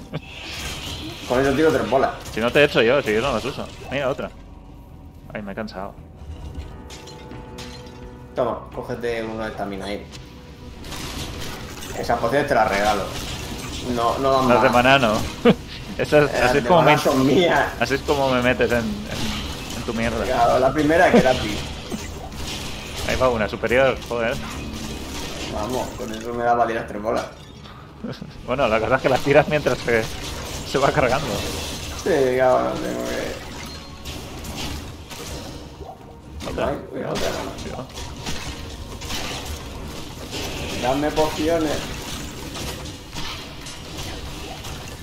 Con 1.28 1.40
eso 1.42 1.54
tiro 1.54 1.72
tres 1.72 1.90
bolas. 1.90 2.12
Si 2.32 2.40
no 2.42 2.52
te 2.52 2.60
he 2.62 2.64
hecho 2.66 2.82
yo, 2.82 3.02
si 3.02 3.14
yo 3.14 3.22
no 3.22 3.34
las 3.34 3.46
uso. 3.46 3.68
Mira, 3.92 4.10
otra. 4.10 4.30
Ay, 5.34 5.42
me 5.42 5.52
he 5.52 5.56
cansado. 5.56 5.94
Toma, 8.36 8.62
cógete 8.74 9.24
uno 9.24 9.44
de 9.44 9.50
estamina 9.52 9.86
ahí. 9.86 10.06
Esas 11.98 12.20
pociones 12.20 12.48
te 12.48 12.56
las 12.56 12.70
regalo. 12.70 13.04
No, 13.96 14.18
no 14.20 14.32
dan 14.32 14.50
Las 14.50 14.64
de 14.68 14.70
maná. 14.70 15.00
no. 15.00 15.14
Esas- 15.98 16.32
Las 16.32 16.44
así, 16.52 16.58
es 16.60 16.66
como 16.66 16.82
me, 16.84 16.98
son 16.98 17.26
mías. 17.28 17.68
así 17.80 17.96
es 17.96 18.02
como 18.02 18.30
me 18.30 18.42
metes 18.42 18.72
en, 18.72 18.78
en, 18.78 19.78
en 19.78 19.84
tu 19.86 19.94
mierda. 19.94 20.24
Claro, 20.24 20.60
la 20.60 20.72
primera 20.74 21.08
es 21.10 21.22
gratis. 21.22 21.58
Ahí 23.08 23.16
va 23.16 23.30
una, 23.30 23.50
superior, 23.50 23.98
joder. 24.08 24.36
Vamos, 25.54 25.88
con 25.98 26.14
eso 26.14 26.34
me 26.34 26.44
da 26.44 26.56
para 26.56 26.68
tirar 26.68 26.88
tres 26.88 27.02
bolas. 27.02 27.26
Bueno, 28.48 28.68
la 28.68 28.80
cosa 28.80 28.96
es 28.96 29.02
que 29.02 29.10
las 29.10 29.20
tiras 29.22 29.48
mientras 29.50 29.78
se, 29.80 30.04
se 30.72 30.78
va 30.78 30.92
cargando. 30.92 31.28
Sí, 32.04 32.38
cabrón, 32.38 32.74
tengo 32.82 33.04
que. 33.10 33.50
Otra. 36.50 36.68
Cuidado. 36.90 37.14
Cuidado. 37.62 37.86
Dame 40.82 41.12
pociones. 41.12 41.78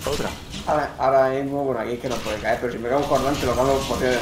Otra. 0.06 0.30
Ahora, 0.66 0.94
ahora 0.98 1.28
mismo, 1.30 1.64
bueno, 1.64 1.80
aquí 1.80 1.92
es 1.92 2.00
que 2.00 2.08
no 2.08 2.16
puede 2.16 2.38
caer, 2.38 2.58
pero 2.60 2.72
si 2.72 2.78
me 2.78 2.88
cae 2.88 2.98
un 2.98 3.04
cordón, 3.04 3.34
te 3.34 3.46
lo 3.46 3.54
cambio 3.54 3.78
por 3.80 3.98
de. 3.98 4.08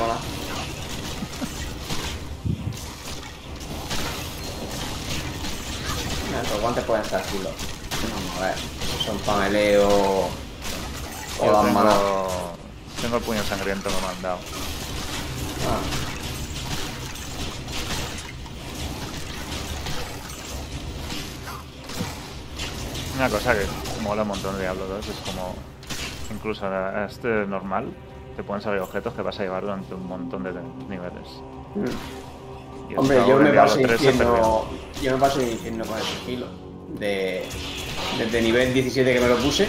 Mira, 6.27 6.43
Los 6.51 6.61
guantes 6.61 6.85
pueden 6.85 7.02
estar 7.05 7.23
chulos. 7.31 7.52
Vamos 8.02 8.40
a 8.40 8.47
ver. 8.47 8.56
Son 9.05 9.19
pameleo. 9.19 10.28
O 11.40 11.62
maná. 11.62 11.90
tengo, 11.90 12.28
tengo 13.02 13.16
el 13.16 13.23
puño 13.23 13.43
sangriento 13.44 13.89
que 13.89 13.97
me 14.01 14.06
han 14.06 14.23
dado. 14.23 14.39
Ah. 15.69 15.81
Una 23.16 23.31
cosa 23.31 23.55
que 23.55 23.65
mola 24.02 24.23
un 24.23 24.28
montón 24.28 24.56
de 24.56 24.62
Diablo 24.62 24.86
2 24.86 25.06
es 25.06 25.16
como, 25.24 25.55
incluso 26.30 26.66
a 26.66 27.06
este 27.06 27.28
normal, 27.46 27.86
te 28.36 28.42
pueden 28.42 28.62
salir 28.62 28.80
objetos 28.80 29.14
que 29.14 29.22
vas 29.22 29.38
a 29.38 29.42
llevar 29.42 29.62
durante 29.62 29.94
un 29.94 30.06
montón 30.06 30.42
de 30.42 30.52
niveles. 30.88 31.28
Mm. 31.74 32.98
Hombre, 32.98 33.18
yo 33.26 33.38
me 33.38 33.52
paso 33.52 33.78
3 33.80 33.88
se 33.88 33.96
perdió. 33.96 34.10
diciendo. 34.12 34.68
Yo 35.02 35.12
me 35.12 35.18
paso 35.18 35.38
diciendo 35.40 35.84
con 35.84 35.98
el 35.98 36.05
sigilo. 36.05 36.46
De. 36.98 37.44
Desde 38.18 38.42
nivel 38.42 38.72
17 38.74 39.14
que 39.14 39.20
me 39.20 39.28
lo 39.28 39.36
puse. 39.36 39.68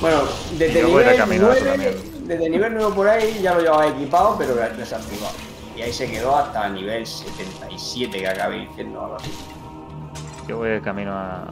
Bueno, 0.00 0.22
desde 0.56 0.82
nivel 0.84 1.08
eso 1.08 1.26
9. 1.26 1.60
también. 1.62 1.96
Desde 2.26 2.50
nivel 2.50 2.74
9 2.74 2.92
por 2.94 3.08
ahí 3.08 3.40
ya 3.42 3.54
lo 3.54 3.60
llevaba 3.60 3.88
equipado, 3.88 4.36
pero 4.38 4.54
desactivado. 4.54 5.34
Y 5.76 5.82
ahí 5.82 5.92
se 5.92 6.10
quedó 6.10 6.36
hasta 6.36 6.68
nivel 6.68 7.06
77 7.06 8.18
que 8.18 8.28
acabé 8.28 8.60
diciendo 8.68 9.02
algo 9.02 9.16
así. 9.16 9.30
Yo 10.46 10.58
voy 10.58 10.70
de 10.70 10.80
camino 10.80 11.12
a, 11.12 11.42
a 11.42 11.44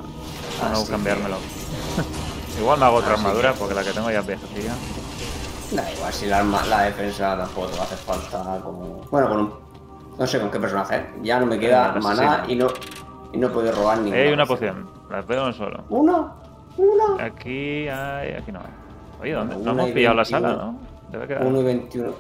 Ah, 0.63 0.71
no 0.73 0.85
sí, 0.85 0.91
cambiármelo. 0.91 1.37
Igual 2.59 2.79
me 2.79 2.87
hago 2.87 2.97
otra 2.97 3.15
armadura 3.15 3.53
porque 3.55 3.75
la 3.75 3.83
que 3.85 3.91
tengo 3.93 4.11
ya 4.11 4.21
es 4.21 4.27
viejecilla. 4.27 4.73
Da 5.73 5.93
igual, 5.93 6.13
si 6.13 6.27
la, 6.27 6.39
arma- 6.39 6.65
la 6.67 6.83
defensa 6.83 7.37
tampoco 7.37 7.69
te 7.69 7.81
hacer 7.81 7.99
falta 7.99 8.61
como. 8.63 9.01
Bueno, 9.11 9.29
con 9.29 9.41
un. 9.41 9.55
No 10.19 10.27
sé 10.27 10.41
con 10.41 10.51
qué 10.51 10.59
personaje. 10.59 11.07
Ya 11.23 11.39
no 11.39 11.47
me 11.47 11.59
queda 11.59 11.89
Con 11.89 11.97
el 11.99 12.03
maná 12.03 12.45
y 12.49 12.57
no. 12.57 12.67
Y 13.33 13.37
no 13.39 13.51
puedo 13.53 13.71
robar 13.73 13.99
ninguna. 13.99 14.17
Hay 14.23 14.33
una 14.33 14.47
poción, 14.47 14.89
las 15.11 15.27
veo 15.27 15.47
en 15.47 15.53
suelo. 15.53 15.85
¿Una? 15.91 16.33
¿Una? 16.79 17.23
Aquí 17.25 17.87
hay, 17.89 18.33
aquí 18.33 18.51
no 18.51 18.61
hay. 18.61 19.21
Oye, 19.21 19.33
¿dónde? 19.33 19.55
Bueno, 19.57 19.73
No 19.75 19.83
hemos 19.83 19.93
pillado 19.95 20.15
la 20.17 20.23
21. 20.23 20.49
sala, 20.49 20.63
¿no? 20.65 20.79
Debe 21.11 21.27
quedar. 21.29 21.45
1 21.47 21.61
y 21.61 21.65
21. 21.65 22.11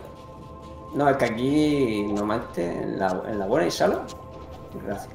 No, 0.94 1.09
es 1.09 1.16
que 1.16 1.24
aquí 1.24 2.02
normalmente 2.12 2.82
en 2.82 2.98
la, 2.98 3.20
en 3.27 3.39
la 3.39 3.47
buena 3.47 3.66
y 3.66 3.70
sala. 3.70 4.01
Gracias. 4.85 5.09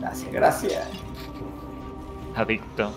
Gracias, 0.00 0.32
gracias. 0.32 0.88
Adicto. 2.36 2.90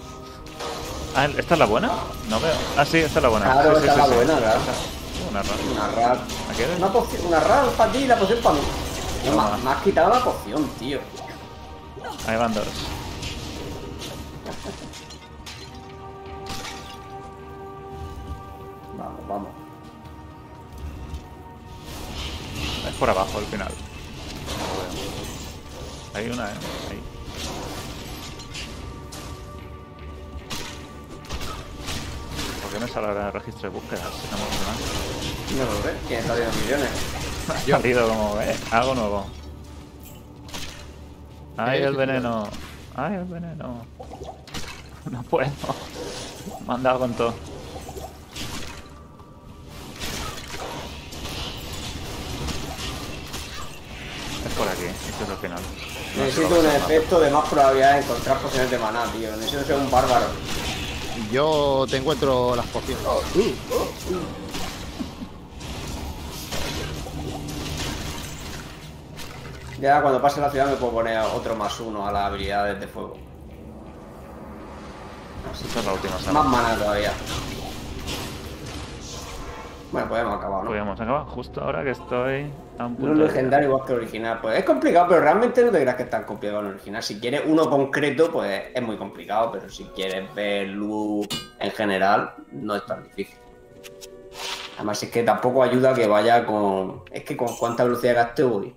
Ah, 1.17 1.25
¿esta 1.25 1.53
es 1.55 1.59
la 1.59 1.65
buena? 1.65 1.89
No 2.29 2.39
veo. 2.39 2.53
Ah, 2.77 2.85
sí, 2.85 2.99
esta 2.99 3.17
es 3.19 3.23
la 3.23 3.29
buena. 3.29 3.51
Claro, 3.51 3.75
Sí, 3.75 3.81
sí, 3.81 3.87
esta 3.87 3.93
sí, 3.95 3.99
es 4.01 4.07
la 4.07 4.07
sí. 4.07 4.13
buena, 4.15 4.37
claro. 4.37 4.59
Una 5.31 5.41
rara. 5.41 5.57
Una 5.71 5.87
rar. 6.07 6.17
¿La 6.47 6.53
quieres? 6.53 6.77
Una 6.77 6.93
poción, 6.93 7.25
una 7.25 7.39
rar 7.39 7.65
para 7.71 7.91
ti 7.91 7.97
y 7.97 8.07
la 8.07 8.17
poción 8.19 8.39
para 8.43 8.55
mí. 8.55 8.61
No, 9.25 9.57
me 9.57 9.69
has 9.71 9.81
quitado 9.81 10.09
la 10.13 10.23
poción, 10.23 10.69
tío. 10.79 10.99
Ahí 12.27 12.37
van 12.37 12.53
dos. 12.53 12.67
Vamos, 18.97 19.27
vamos. 19.27 19.49
Es 22.87 22.95
por 22.95 23.09
abajo 23.09 23.37
al 23.37 23.45
final. 23.45 23.71
Hay 26.13 26.29
una, 26.29 26.45
¿eh? 26.49 26.55
Ahí. 26.89 27.01
¿Por 32.67 32.79
qué 32.79 32.85
me 32.85 32.91
sale 32.91 33.07
ahora 33.07 33.27
el 33.27 33.31
registro 33.33 33.69
de 33.69 33.79
búsqueda? 33.79 34.01
Si 34.01 34.27
no 34.29 34.37
me 34.37 35.65
No 35.65 35.71
lo 35.71 35.81
sé. 35.81 35.93
¿Quién 36.05 36.19
está 36.19 36.35
viendo 36.35 36.57
millones? 36.57 36.89
Ha 37.47 37.77
salido 37.77 38.09
como, 38.09 38.41
eh, 38.41 38.57
algo 38.71 38.93
nuevo. 38.93 39.25
¡Ay, 41.55 41.83
el 41.83 41.95
veneno! 41.95 42.49
¡Ay, 42.93 43.15
el 43.15 43.23
veneno! 43.23 43.85
No 45.09 45.23
puedo. 45.23 45.49
Me 46.67 46.73
han 46.73 46.83
dado 46.83 46.99
con 46.99 47.13
todo. 47.13 47.33
Es 54.45 54.53
por 54.55 54.67
aquí, 54.67 54.83
esto 54.83 55.23
es 55.23 55.29
el 55.29 55.37
final. 55.37 55.61
No 56.17 56.23
Necesito 56.25 56.49
que 56.49 56.59
un 56.59 56.65
efecto 56.65 57.19
de 57.21 57.31
más 57.31 57.47
probabilidad 57.47 57.93
de 57.93 57.99
encontrar 58.01 58.37
pociones 58.39 58.69
de 58.69 58.77
maná, 58.77 59.05
tío. 59.13 59.33
Necesito 59.37 59.63
ser 59.63 59.75
un 59.77 59.89
bárbaro. 59.89 60.27
Y 61.17 61.33
yo 61.33 61.85
te 61.89 61.97
encuentro 61.97 62.55
las 62.55 62.65
pociones. 62.67 63.03
Ya 69.79 70.01
cuando 70.01 70.21
pase 70.21 70.41
la 70.41 70.49
ciudad 70.49 70.67
me 70.67 70.75
puedo 70.75 70.93
poner 70.93 71.19
otro 71.19 71.55
más 71.55 71.79
uno 71.79 72.07
a 72.07 72.11
las 72.11 72.25
habilidades 72.25 72.79
de 72.79 72.87
fuego. 72.87 73.17
Así 75.51 75.65
Esta 75.65 75.79
es 75.79 75.85
la 75.85 75.93
última 75.93 76.15
Más 76.33 76.45
mana 76.45 76.75
todavía. 76.75 77.13
Bueno, 80.05 80.09
pues 80.09 80.35
acabado, 80.39 80.63
¿no? 80.63 80.67
Podríamos 80.69 80.99
acabar 81.01 81.25
justo 81.25 81.61
ahora 81.61 81.83
que 81.83 81.91
estoy 81.91 82.51
a 82.77 82.85
un 82.85 82.93
No 82.93 82.97
punto 82.99 83.13
de- 83.21 83.27
legendario 83.27 83.69
igual 83.69 83.85
que 83.85 83.93
el 83.93 83.99
original. 83.99 84.39
Pues 84.41 84.57
es 84.59 84.63
complicado, 84.65 85.07
pero 85.09 85.21
realmente 85.21 85.63
no 85.63 85.71
te 85.71 85.79
creas 85.81 85.95
que 85.95 86.03
es 86.03 86.09
tan 86.09 86.23
complicado 86.23 86.61
el 86.61 86.67
original. 86.67 87.01
Si 87.03 87.19
quieres 87.19 87.41
uno 87.45 87.69
concreto, 87.69 88.31
pues 88.31 88.65
es 88.73 88.81
muy 88.81 88.97
complicado, 88.97 89.51
pero 89.51 89.69
si 89.69 89.85
quieres 89.85 90.33
ver 90.35 90.67
luz 90.69 91.27
en 91.59 91.71
general, 91.71 92.33
no 92.51 92.75
es 92.75 92.85
tan 92.85 93.03
difícil. 93.03 93.37
Además 94.75 95.01
es 95.01 95.09
que 95.09 95.23
tampoco 95.23 95.63
ayuda 95.63 95.93
que 95.93 96.05
vaya 96.07 96.45
con... 96.45 97.01
Es 97.11 97.23
que 97.23 97.35
con 97.35 97.55
cuánta 97.57 97.83
velocidad 97.83 98.11
de 98.11 98.15
gasto 98.15 98.49
voy. 98.49 98.75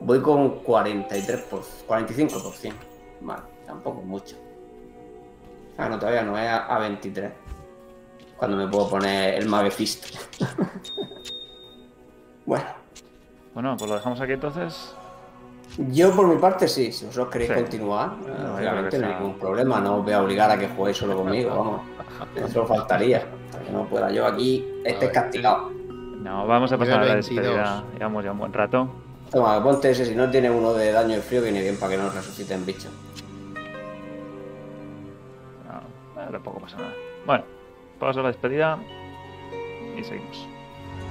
Voy 0.00 0.20
con 0.20 0.62
43%, 0.64 1.84
45%. 1.88 2.72
Vale, 3.20 3.42
tampoco 3.66 4.00
mucho. 4.02 4.36
Ah, 5.76 5.88
no, 5.88 5.98
todavía 5.98 6.22
no, 6.22 6.36
es 6.36 6.48
a, 6.48 6.66
a 6.66 6.78
23. 6.80 7.30
Cuando 8.38 8.56
me 8.56 8.68
puedo 8.68 8.88
poner 8.88 9.34
el 9.34 9.46
Mage 9.48 9.70
Fist. 9.70 10.06
bueno. 12.46 12.64
Bueno, 13.54 13.76
pues 13.76 13.88
lo 13.90 13.96
dejamos 13.96 14.20
aquí 14.20 14.32
entonces. 14.32 14.94
Yo 15.90 16.14
por 16.14 16.26
mi 16.26 16.36
parte 16.40 16.66
sí, 16.66 16.92
si 16.92 17.04
vosotros 17.06 17.30
queréis 17.32 17.50
Sí. 17.50 17.56
continuar, 17.56 18.12
obviamente 18.56 18.90
que 18.90 18.98
no 18.98 19.06
hay 19.08 19.14
ningún 19.16 19.38
problema, 19.38 19.80
no 19.80 19.96
os 19.98 20.04
voy 20.04 20.12
a 20.12 20.22
obligar 20.22 20.50
a 20.50 20.58
que 20.58 20.68
juguéis 20.68 20.96
solo 20.96 21.16
conmigo, 21.16 21.50
vamos. 21.50 21.80
Eso 22.36 22.64
faltaría, 22.66 23.18
hasta 23.46 23.60
que 23.64 23.70
no 23.70 23.84
pueda 23.86 24.10
yo 24.10 24.26
aquí, 24.26 24.66
estés 24.84 25.10
castigado. 25.10 25.70
No, 25.70 26.46
vamos 26.46 26.72
a 26.72 26.78
pasar 26.78 26.94
a 26.94 27.04
la 27.04 27.14
Nivel 27.16 27.22
22. 27.22 27.44
despedida. 27.44 27.84
Llevamos 27.94 28.24
ya 28.24 28.32
un 28.32 28.38
buen 28.38 28.52
rato. 28.52 28.88
Toma, 29.30 29.62
ponte 29.62 29.90
ese, 29.90 30.06
si 30.06 30.14
no 30.14 30.30
tiene 30.30 30.50
uno 30.50 30.72
de 30.72 30.90
daño 30.90 31.16
de 31.16 31.22
frío, 31.22 31.42
viene 31.42 31.60
bien 31.60 31.76
para 31.76 31.92
que 31.92 31.98
no 31.98 32.08
resuciten 32.10 32.64
bichos. 32.64 32.90
No, 36.16 36.30
tampoco 36.32 36.60
pasa 36.60 36.76
nada. 36.78 36.92
Bueno, 37.26 37.44
paso 37.98 38.20
a 38.20 38.22
la 38.22 38.28
despedida 38.28 38.78
y 39.96 40.04
seguimos. 40.04 40.48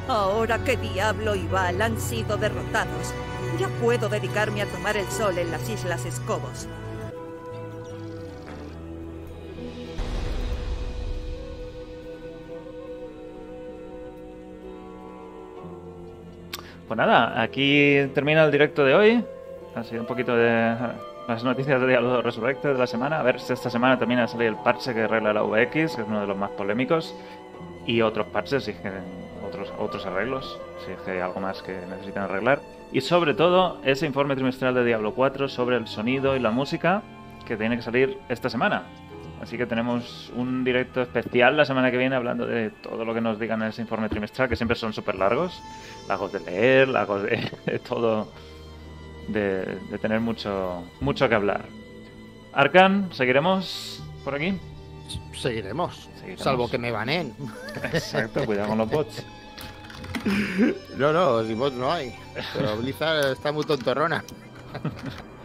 Ahora 0.07 0.63
que 0.63 0.77
Diablo 0.77 1.35
y 1.35 1.45
Val 1.47 1.81
han 1.81 1.99
sido 1.99 2.37
derrotados, 2.37 3.13
ya 3.59 3.67
puedo 3.81 4.07
dedicarme 4.07 4.61
a 4.61 4.65
tomar 4.65 4.95
el 4.95 5.07
sol 5.07 5.37
en 5.37 5.51
las 5.51 5.69
Islas 5.69 6.05
Escobos. 6.05 6.67
Pues 16.87 16.97
nada, 16.97 17.41
aquí 17.41 18.09
termina 18.13 18.45
el 18.45 18.51
directo 18.51 18.85
de 18.85 18.95
hoy. 18.95 19.25
Ha 19.75 19.83
sido 19.83 20.01
un 20.01 20.07
poquito 20.07 20.35
de 20.37 20.73
las 21.27 21.43
noticias 21.43 21.81
de 21.81 21.87
Diablo 21.87 22.21
Resurrected 22.21 22.73
de 22.73 22.79
la 22.79 22.87
semana. 22.87 23.19
A 23.19 23.23
ver 23.23 23.39
si 23.39 23.51
esta 23.51 23.69
semana 23.69 23.99
también 23.99 24.21
ha 24.21 24.27
salido 24.27 24.49
el 24.49 24.57
parche 24.57 24.93
que 24.93 25.01
arregla 25.01 25.33
la 25.33 25.41
VX, 25.41 25.71
que 25.71 25.83
es 25.83 26.07
uno 26.07 26.21
de 26.21 26.27
los 26.27 26.37
más 26.37 26.51
polémicos. 26.51 27.13
Y 27.85 28.01
otros 28.01 28.27
parches, 28.27 28.63
si 28.63 28.71
es 28.71 28.77
que 28.77 28.91
otros, 29.45 29.71
otros 29.77 30.05
arreglos, 30.05 30.59
si 30.85 30.91
es 30.91 30.99
que 31.01 31.11
hay 31.11 31.19
algo 31.19 31.39
más 31.41 31.61
que 31.61 31.73
necesitan 31.89 32.23
arreglar. 32.23 32.61
Y 32.93 33.01
sobre 33.01 33.33
todo, 33.33 33.79
ese 33.83 34.05
informe 34.05 34.35
trimestral 34.35 34.73
de 34.73 34.85
Diablo 34.85 35.13
4 35.13 35.49
sobre 35.49 35.75
el 35.75 35.87
sonido 35.87 36.35
y 36.35 36.39
la 36.39 36.51
música 36.51 37.01
que 37.45 37.57
tiene 37.57 37.75
que 37.75 37.81
salir 37.81 38.17
esta 38.29 38.49
semana. 38.49 38.83
Así 39.41 39.57
que 39.57 39.65
tenemos 39.65 40.31
un 40.35 40.63
directo 40.63 41.01
especial 41.01 41.57
la 41.57 41.65
semana 41.65 41.91
que 41.91 41.97
viene 41.97 42.15
hablando 42.15 42.45
de 42.45 42.69
todo 42.69 43.05
lo 43.05 43.13
que 43.13 43.21
nos 43.21 43.37
digan 43.39 43.61
en 43.61 43.69
ese 43.69 43.81
informe 43.81 44.09
trimestral, 44.09 44.49
que 44.49 44.55
siempre 44.55 44.75
son 44.75 44.93
súper 44.93 45.15
largos. 45.15 45.61
Lagos 46.07 46.31
de 46.31 46.39
leer, 46.39 46.87
lagos 46.87 47.23
de, 47.23 47.51
de 47.65 47.79
todo, 47.79 48.29
de, 49.27 49.77
de 49.89 49.97
tener 49.99 50.19
mucho, 50.19 50.83
mucho 50.99 51.27
que 51.29 51.35
hablar. 51.35 51.65
Arcan, 52.53 53.09
¿seguiremos 53.13 54.03
por 54.23 54.35
aquí? 54.35 54.57
Seguiremos. 55.35 56.09
Seguiremos. 56.15 56.43
Salvo 56.43 56.69
que 56.69 56.77
me 56.77 56.91
baneen. 56.91 57.33
Exacto, 57.93 58.45
cuidado 58.45 58.69
con 58.69 58.77
los 58.77 58.89
bots. 58.89 59.25
No, 60.97 61.13
no, 61.13 61.43
si 61.45 61.53
bots 61.53 61.75
no 61.75 61.91
hay. 61.91 62.13
Pero 62.53 62.75
Blizzard 62.77 63.31
está 63.31 63.51
muy 63.51 63.63
tontorrona. 63.63 64.23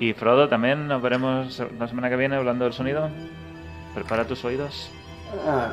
Y 0.00 0.14
Frodo, 0.14 0.48
también 0.48 0.88
nos 0.88 1.00
veremos 1.00 1.62
la 1.78 1.86
semana 1.86 2.10
que 2.10 2.16
viene 2.16 2.34
hablando 2.34 2.64
del 2.64 2.72
sonido. 2.72 3.08
Prepara 3.94 4.26
tus 4.26 4.44
oídos. 4.44 4.90
Ah, 5.46 5.70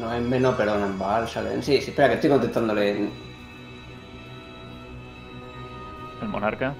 no 0.00 0.12
es 0.12 0.20
menos, 0.20 0.56
perdón, 0.56 0.82
en 0.82 0.98
Val 0.98 1.28
salen. 1.28 1.62
Sí, 1.62 1.80
sí, 1.80 1.90
espera, 1.90 2.08
que 2.08 2.14
estoy 2.16 2.30
contestándole. 2.30 3.08
El 6.22 6.28
monarca. 6.28 6.74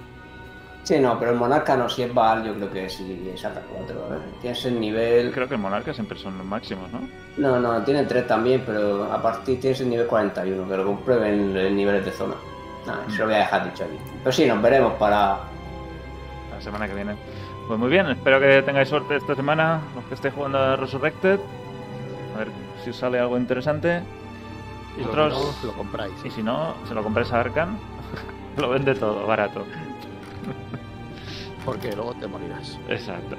Sí, 0.85 0.99
no, 0.99 1.17
pero 1.17 1.31
el 1.31 1.37
Monarca 1.37 1.77
no, 1.77 1.89
si 1.89 2.03
es 2.03 2.13
Val, 2.13 2.43
yo 2.43 2.55
creo 2.55 2.71
que 2.73 2.91
sí, 2.91 3.31
es 3.33 3.45
hasta 3.45 3.61
4. 3.61 4.05
A 4.05 4.09
ver, 4.09 4.19
tienes 4.41 4.65
el 4.65 4.81
nivel. 4.81 5.31
Creo 5.31 5.47
que 5.47 5.55
el 5.55 5.61
monarca 5.61 5.95
siempre 5.95 6.19
son 6.19 6.37
los 6.39 6.47
máximos, 6.47 6.91
¿no? 6.91 7.01
No, 7.37 7.61
no, 7.61 7.85
tiene 7.85 8.03
3 8.05 8.27
también, 8.27 8.65
pero 8.67 9.05
a 9.13 9.23
partir 9.23 9.61
tienes 9.61 9.81
el 9.81 9.91
nivel 9.91 10.09
41, 10.09 10.69
que 10.69 10.77
lo 10.77 10.85
comprueben 10.85 11.57
en 11.57 11.77
niveles 11.77 12.05
de 12.05 12.11
zona. 12.11 12.35
Ah, 12.89 12.99
eso 13.07 13.19
lo 13.19 13.27
voy 13.27 13.35
a 13.35 13.39
dejar 13.39 13.71
dicho 13.71 13.85
aquí. 13.85 13.97
Pero 14.25 14.33
sí, 14.33 14.45
nos 14.45 14.61
veremos 14.61 14.95
para. 14.95 15.39
la 16.53 16.61
semana 16.61 16.89
que 16.89 16.95
viene. 16.95 17.15
Pues 17.69 17.79
muy 17.79 17.89
bien, 17.89 18.07
espero 18.09 18.41
que 18.41 18.63
tengáis 18.63 18.89
suerte 18.89 19.15
esta 19.15 19.37
semana, 19.37 19.81
los 19.95 20.05
que 20.07 20.15
estéis 20.15 20.35
jugando 20.35 20.59
a 20.59 20.75
Resurrected. 20.75 21.39
A 22.35 22.39
ver 22.39 22.49
si 22.83 22.91
os 22.91 22.97
sale 22.97 23.21
algo 23.21 23.39
interesante. 23.39 24.03
Y 24.99 25.05
otros, 25.05 25.33
no, 25.63 25.69
lo 25.71 25.77
compráis. 25.77 26.13
y 26.25 26.31
si 26.31 26.43
no, 26.43 26.75
se 26.89 26.95
lo 26.95 27.05
compráis 27.05 27.33
a 27.33 27.39
Arcan. 27.39 27.79
lo 28.57 28.69
vende 28.71 28.95
todo, 28.95 29.27
barato. 29.27 29.65
Porque 31.65 31.93
luego 31.95 32.15
te 32.15 32.27
morirás. 32.27 32.79
Exacto. 32.89 33.37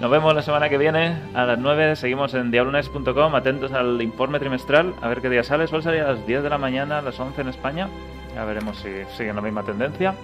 Nos 0.00 0.10
vemos 0.10 0.34
la 0.34 0.42
semana 0.42 0.68
que 0.68 0.76
viene 0.76 1.16
a 1.34 1.46
las 1.46 1.58
9. 1.58 1.96
Seguimos 1.96 2.34
en 2.34 2.50
diablonex.com. 2.50 3.34
Atentos 3.34 3.72
al 3.72 4.02
informe 4.02 4.38
trimestral. 4.38 4.94
A 5.00 5.08
ver 5.08 5.22
qué 5.22 5.30
día 5.30 5.42
sale. 5.42 5.66
Suele 5.66 5.84
salir 5.84 6.02
a 6.02 6.12
las 6.12 6.26
10 6.26 6.42
de 6.42 6.50
la 6.50 6.58
mañana, 6.58 6.98
a 6.98 7.02
las 7.02 7.18
11 7.18 7.40
en 7.40 7.48
España. 7.48 7.88
Ya 8.34 8.44
veremos 8.44 8.78
si 8.78 8.90
siguen 9.16 9.36
la 9.36 9.42
misma 9.42 9.62
tendencia. 9.62 10.14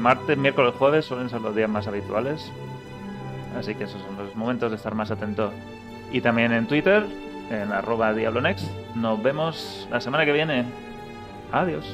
Martes, 0.00 0.36
miércoles, 0.36 0.74
jueves 0.78 1.04
suelen 1.04 1.28
ser 1.28 1.40
los 1.40 1.54
días 1.54 1.68
más 1.68 1.86
habituales. 1.86 2.50
Así 3.56 3.74
que 3.74 3.84
esos 3.84 4.00
son 4.02 4.16
los 4.16 4.34
momentos 4.34 4.70
de 4.70 4.76
estar 4.76 4.94
más 4.94 5.10
atento. 5.10 5.52
Y 6.10 6.20
también 6.20 6.52
en 6.52 6.66
Twitter, 6.66 7.04
en 7.50 7.70
arroba 7.70 8.12
diablonex. 8.12 8.68
Nos 8.96 9.22
vemos 9.22 9.86
la 9.90 10.00
semana 10.00 10.24
que 10.24 10.32
viene. 10.32 10.64
Adiós. 11.52 11.86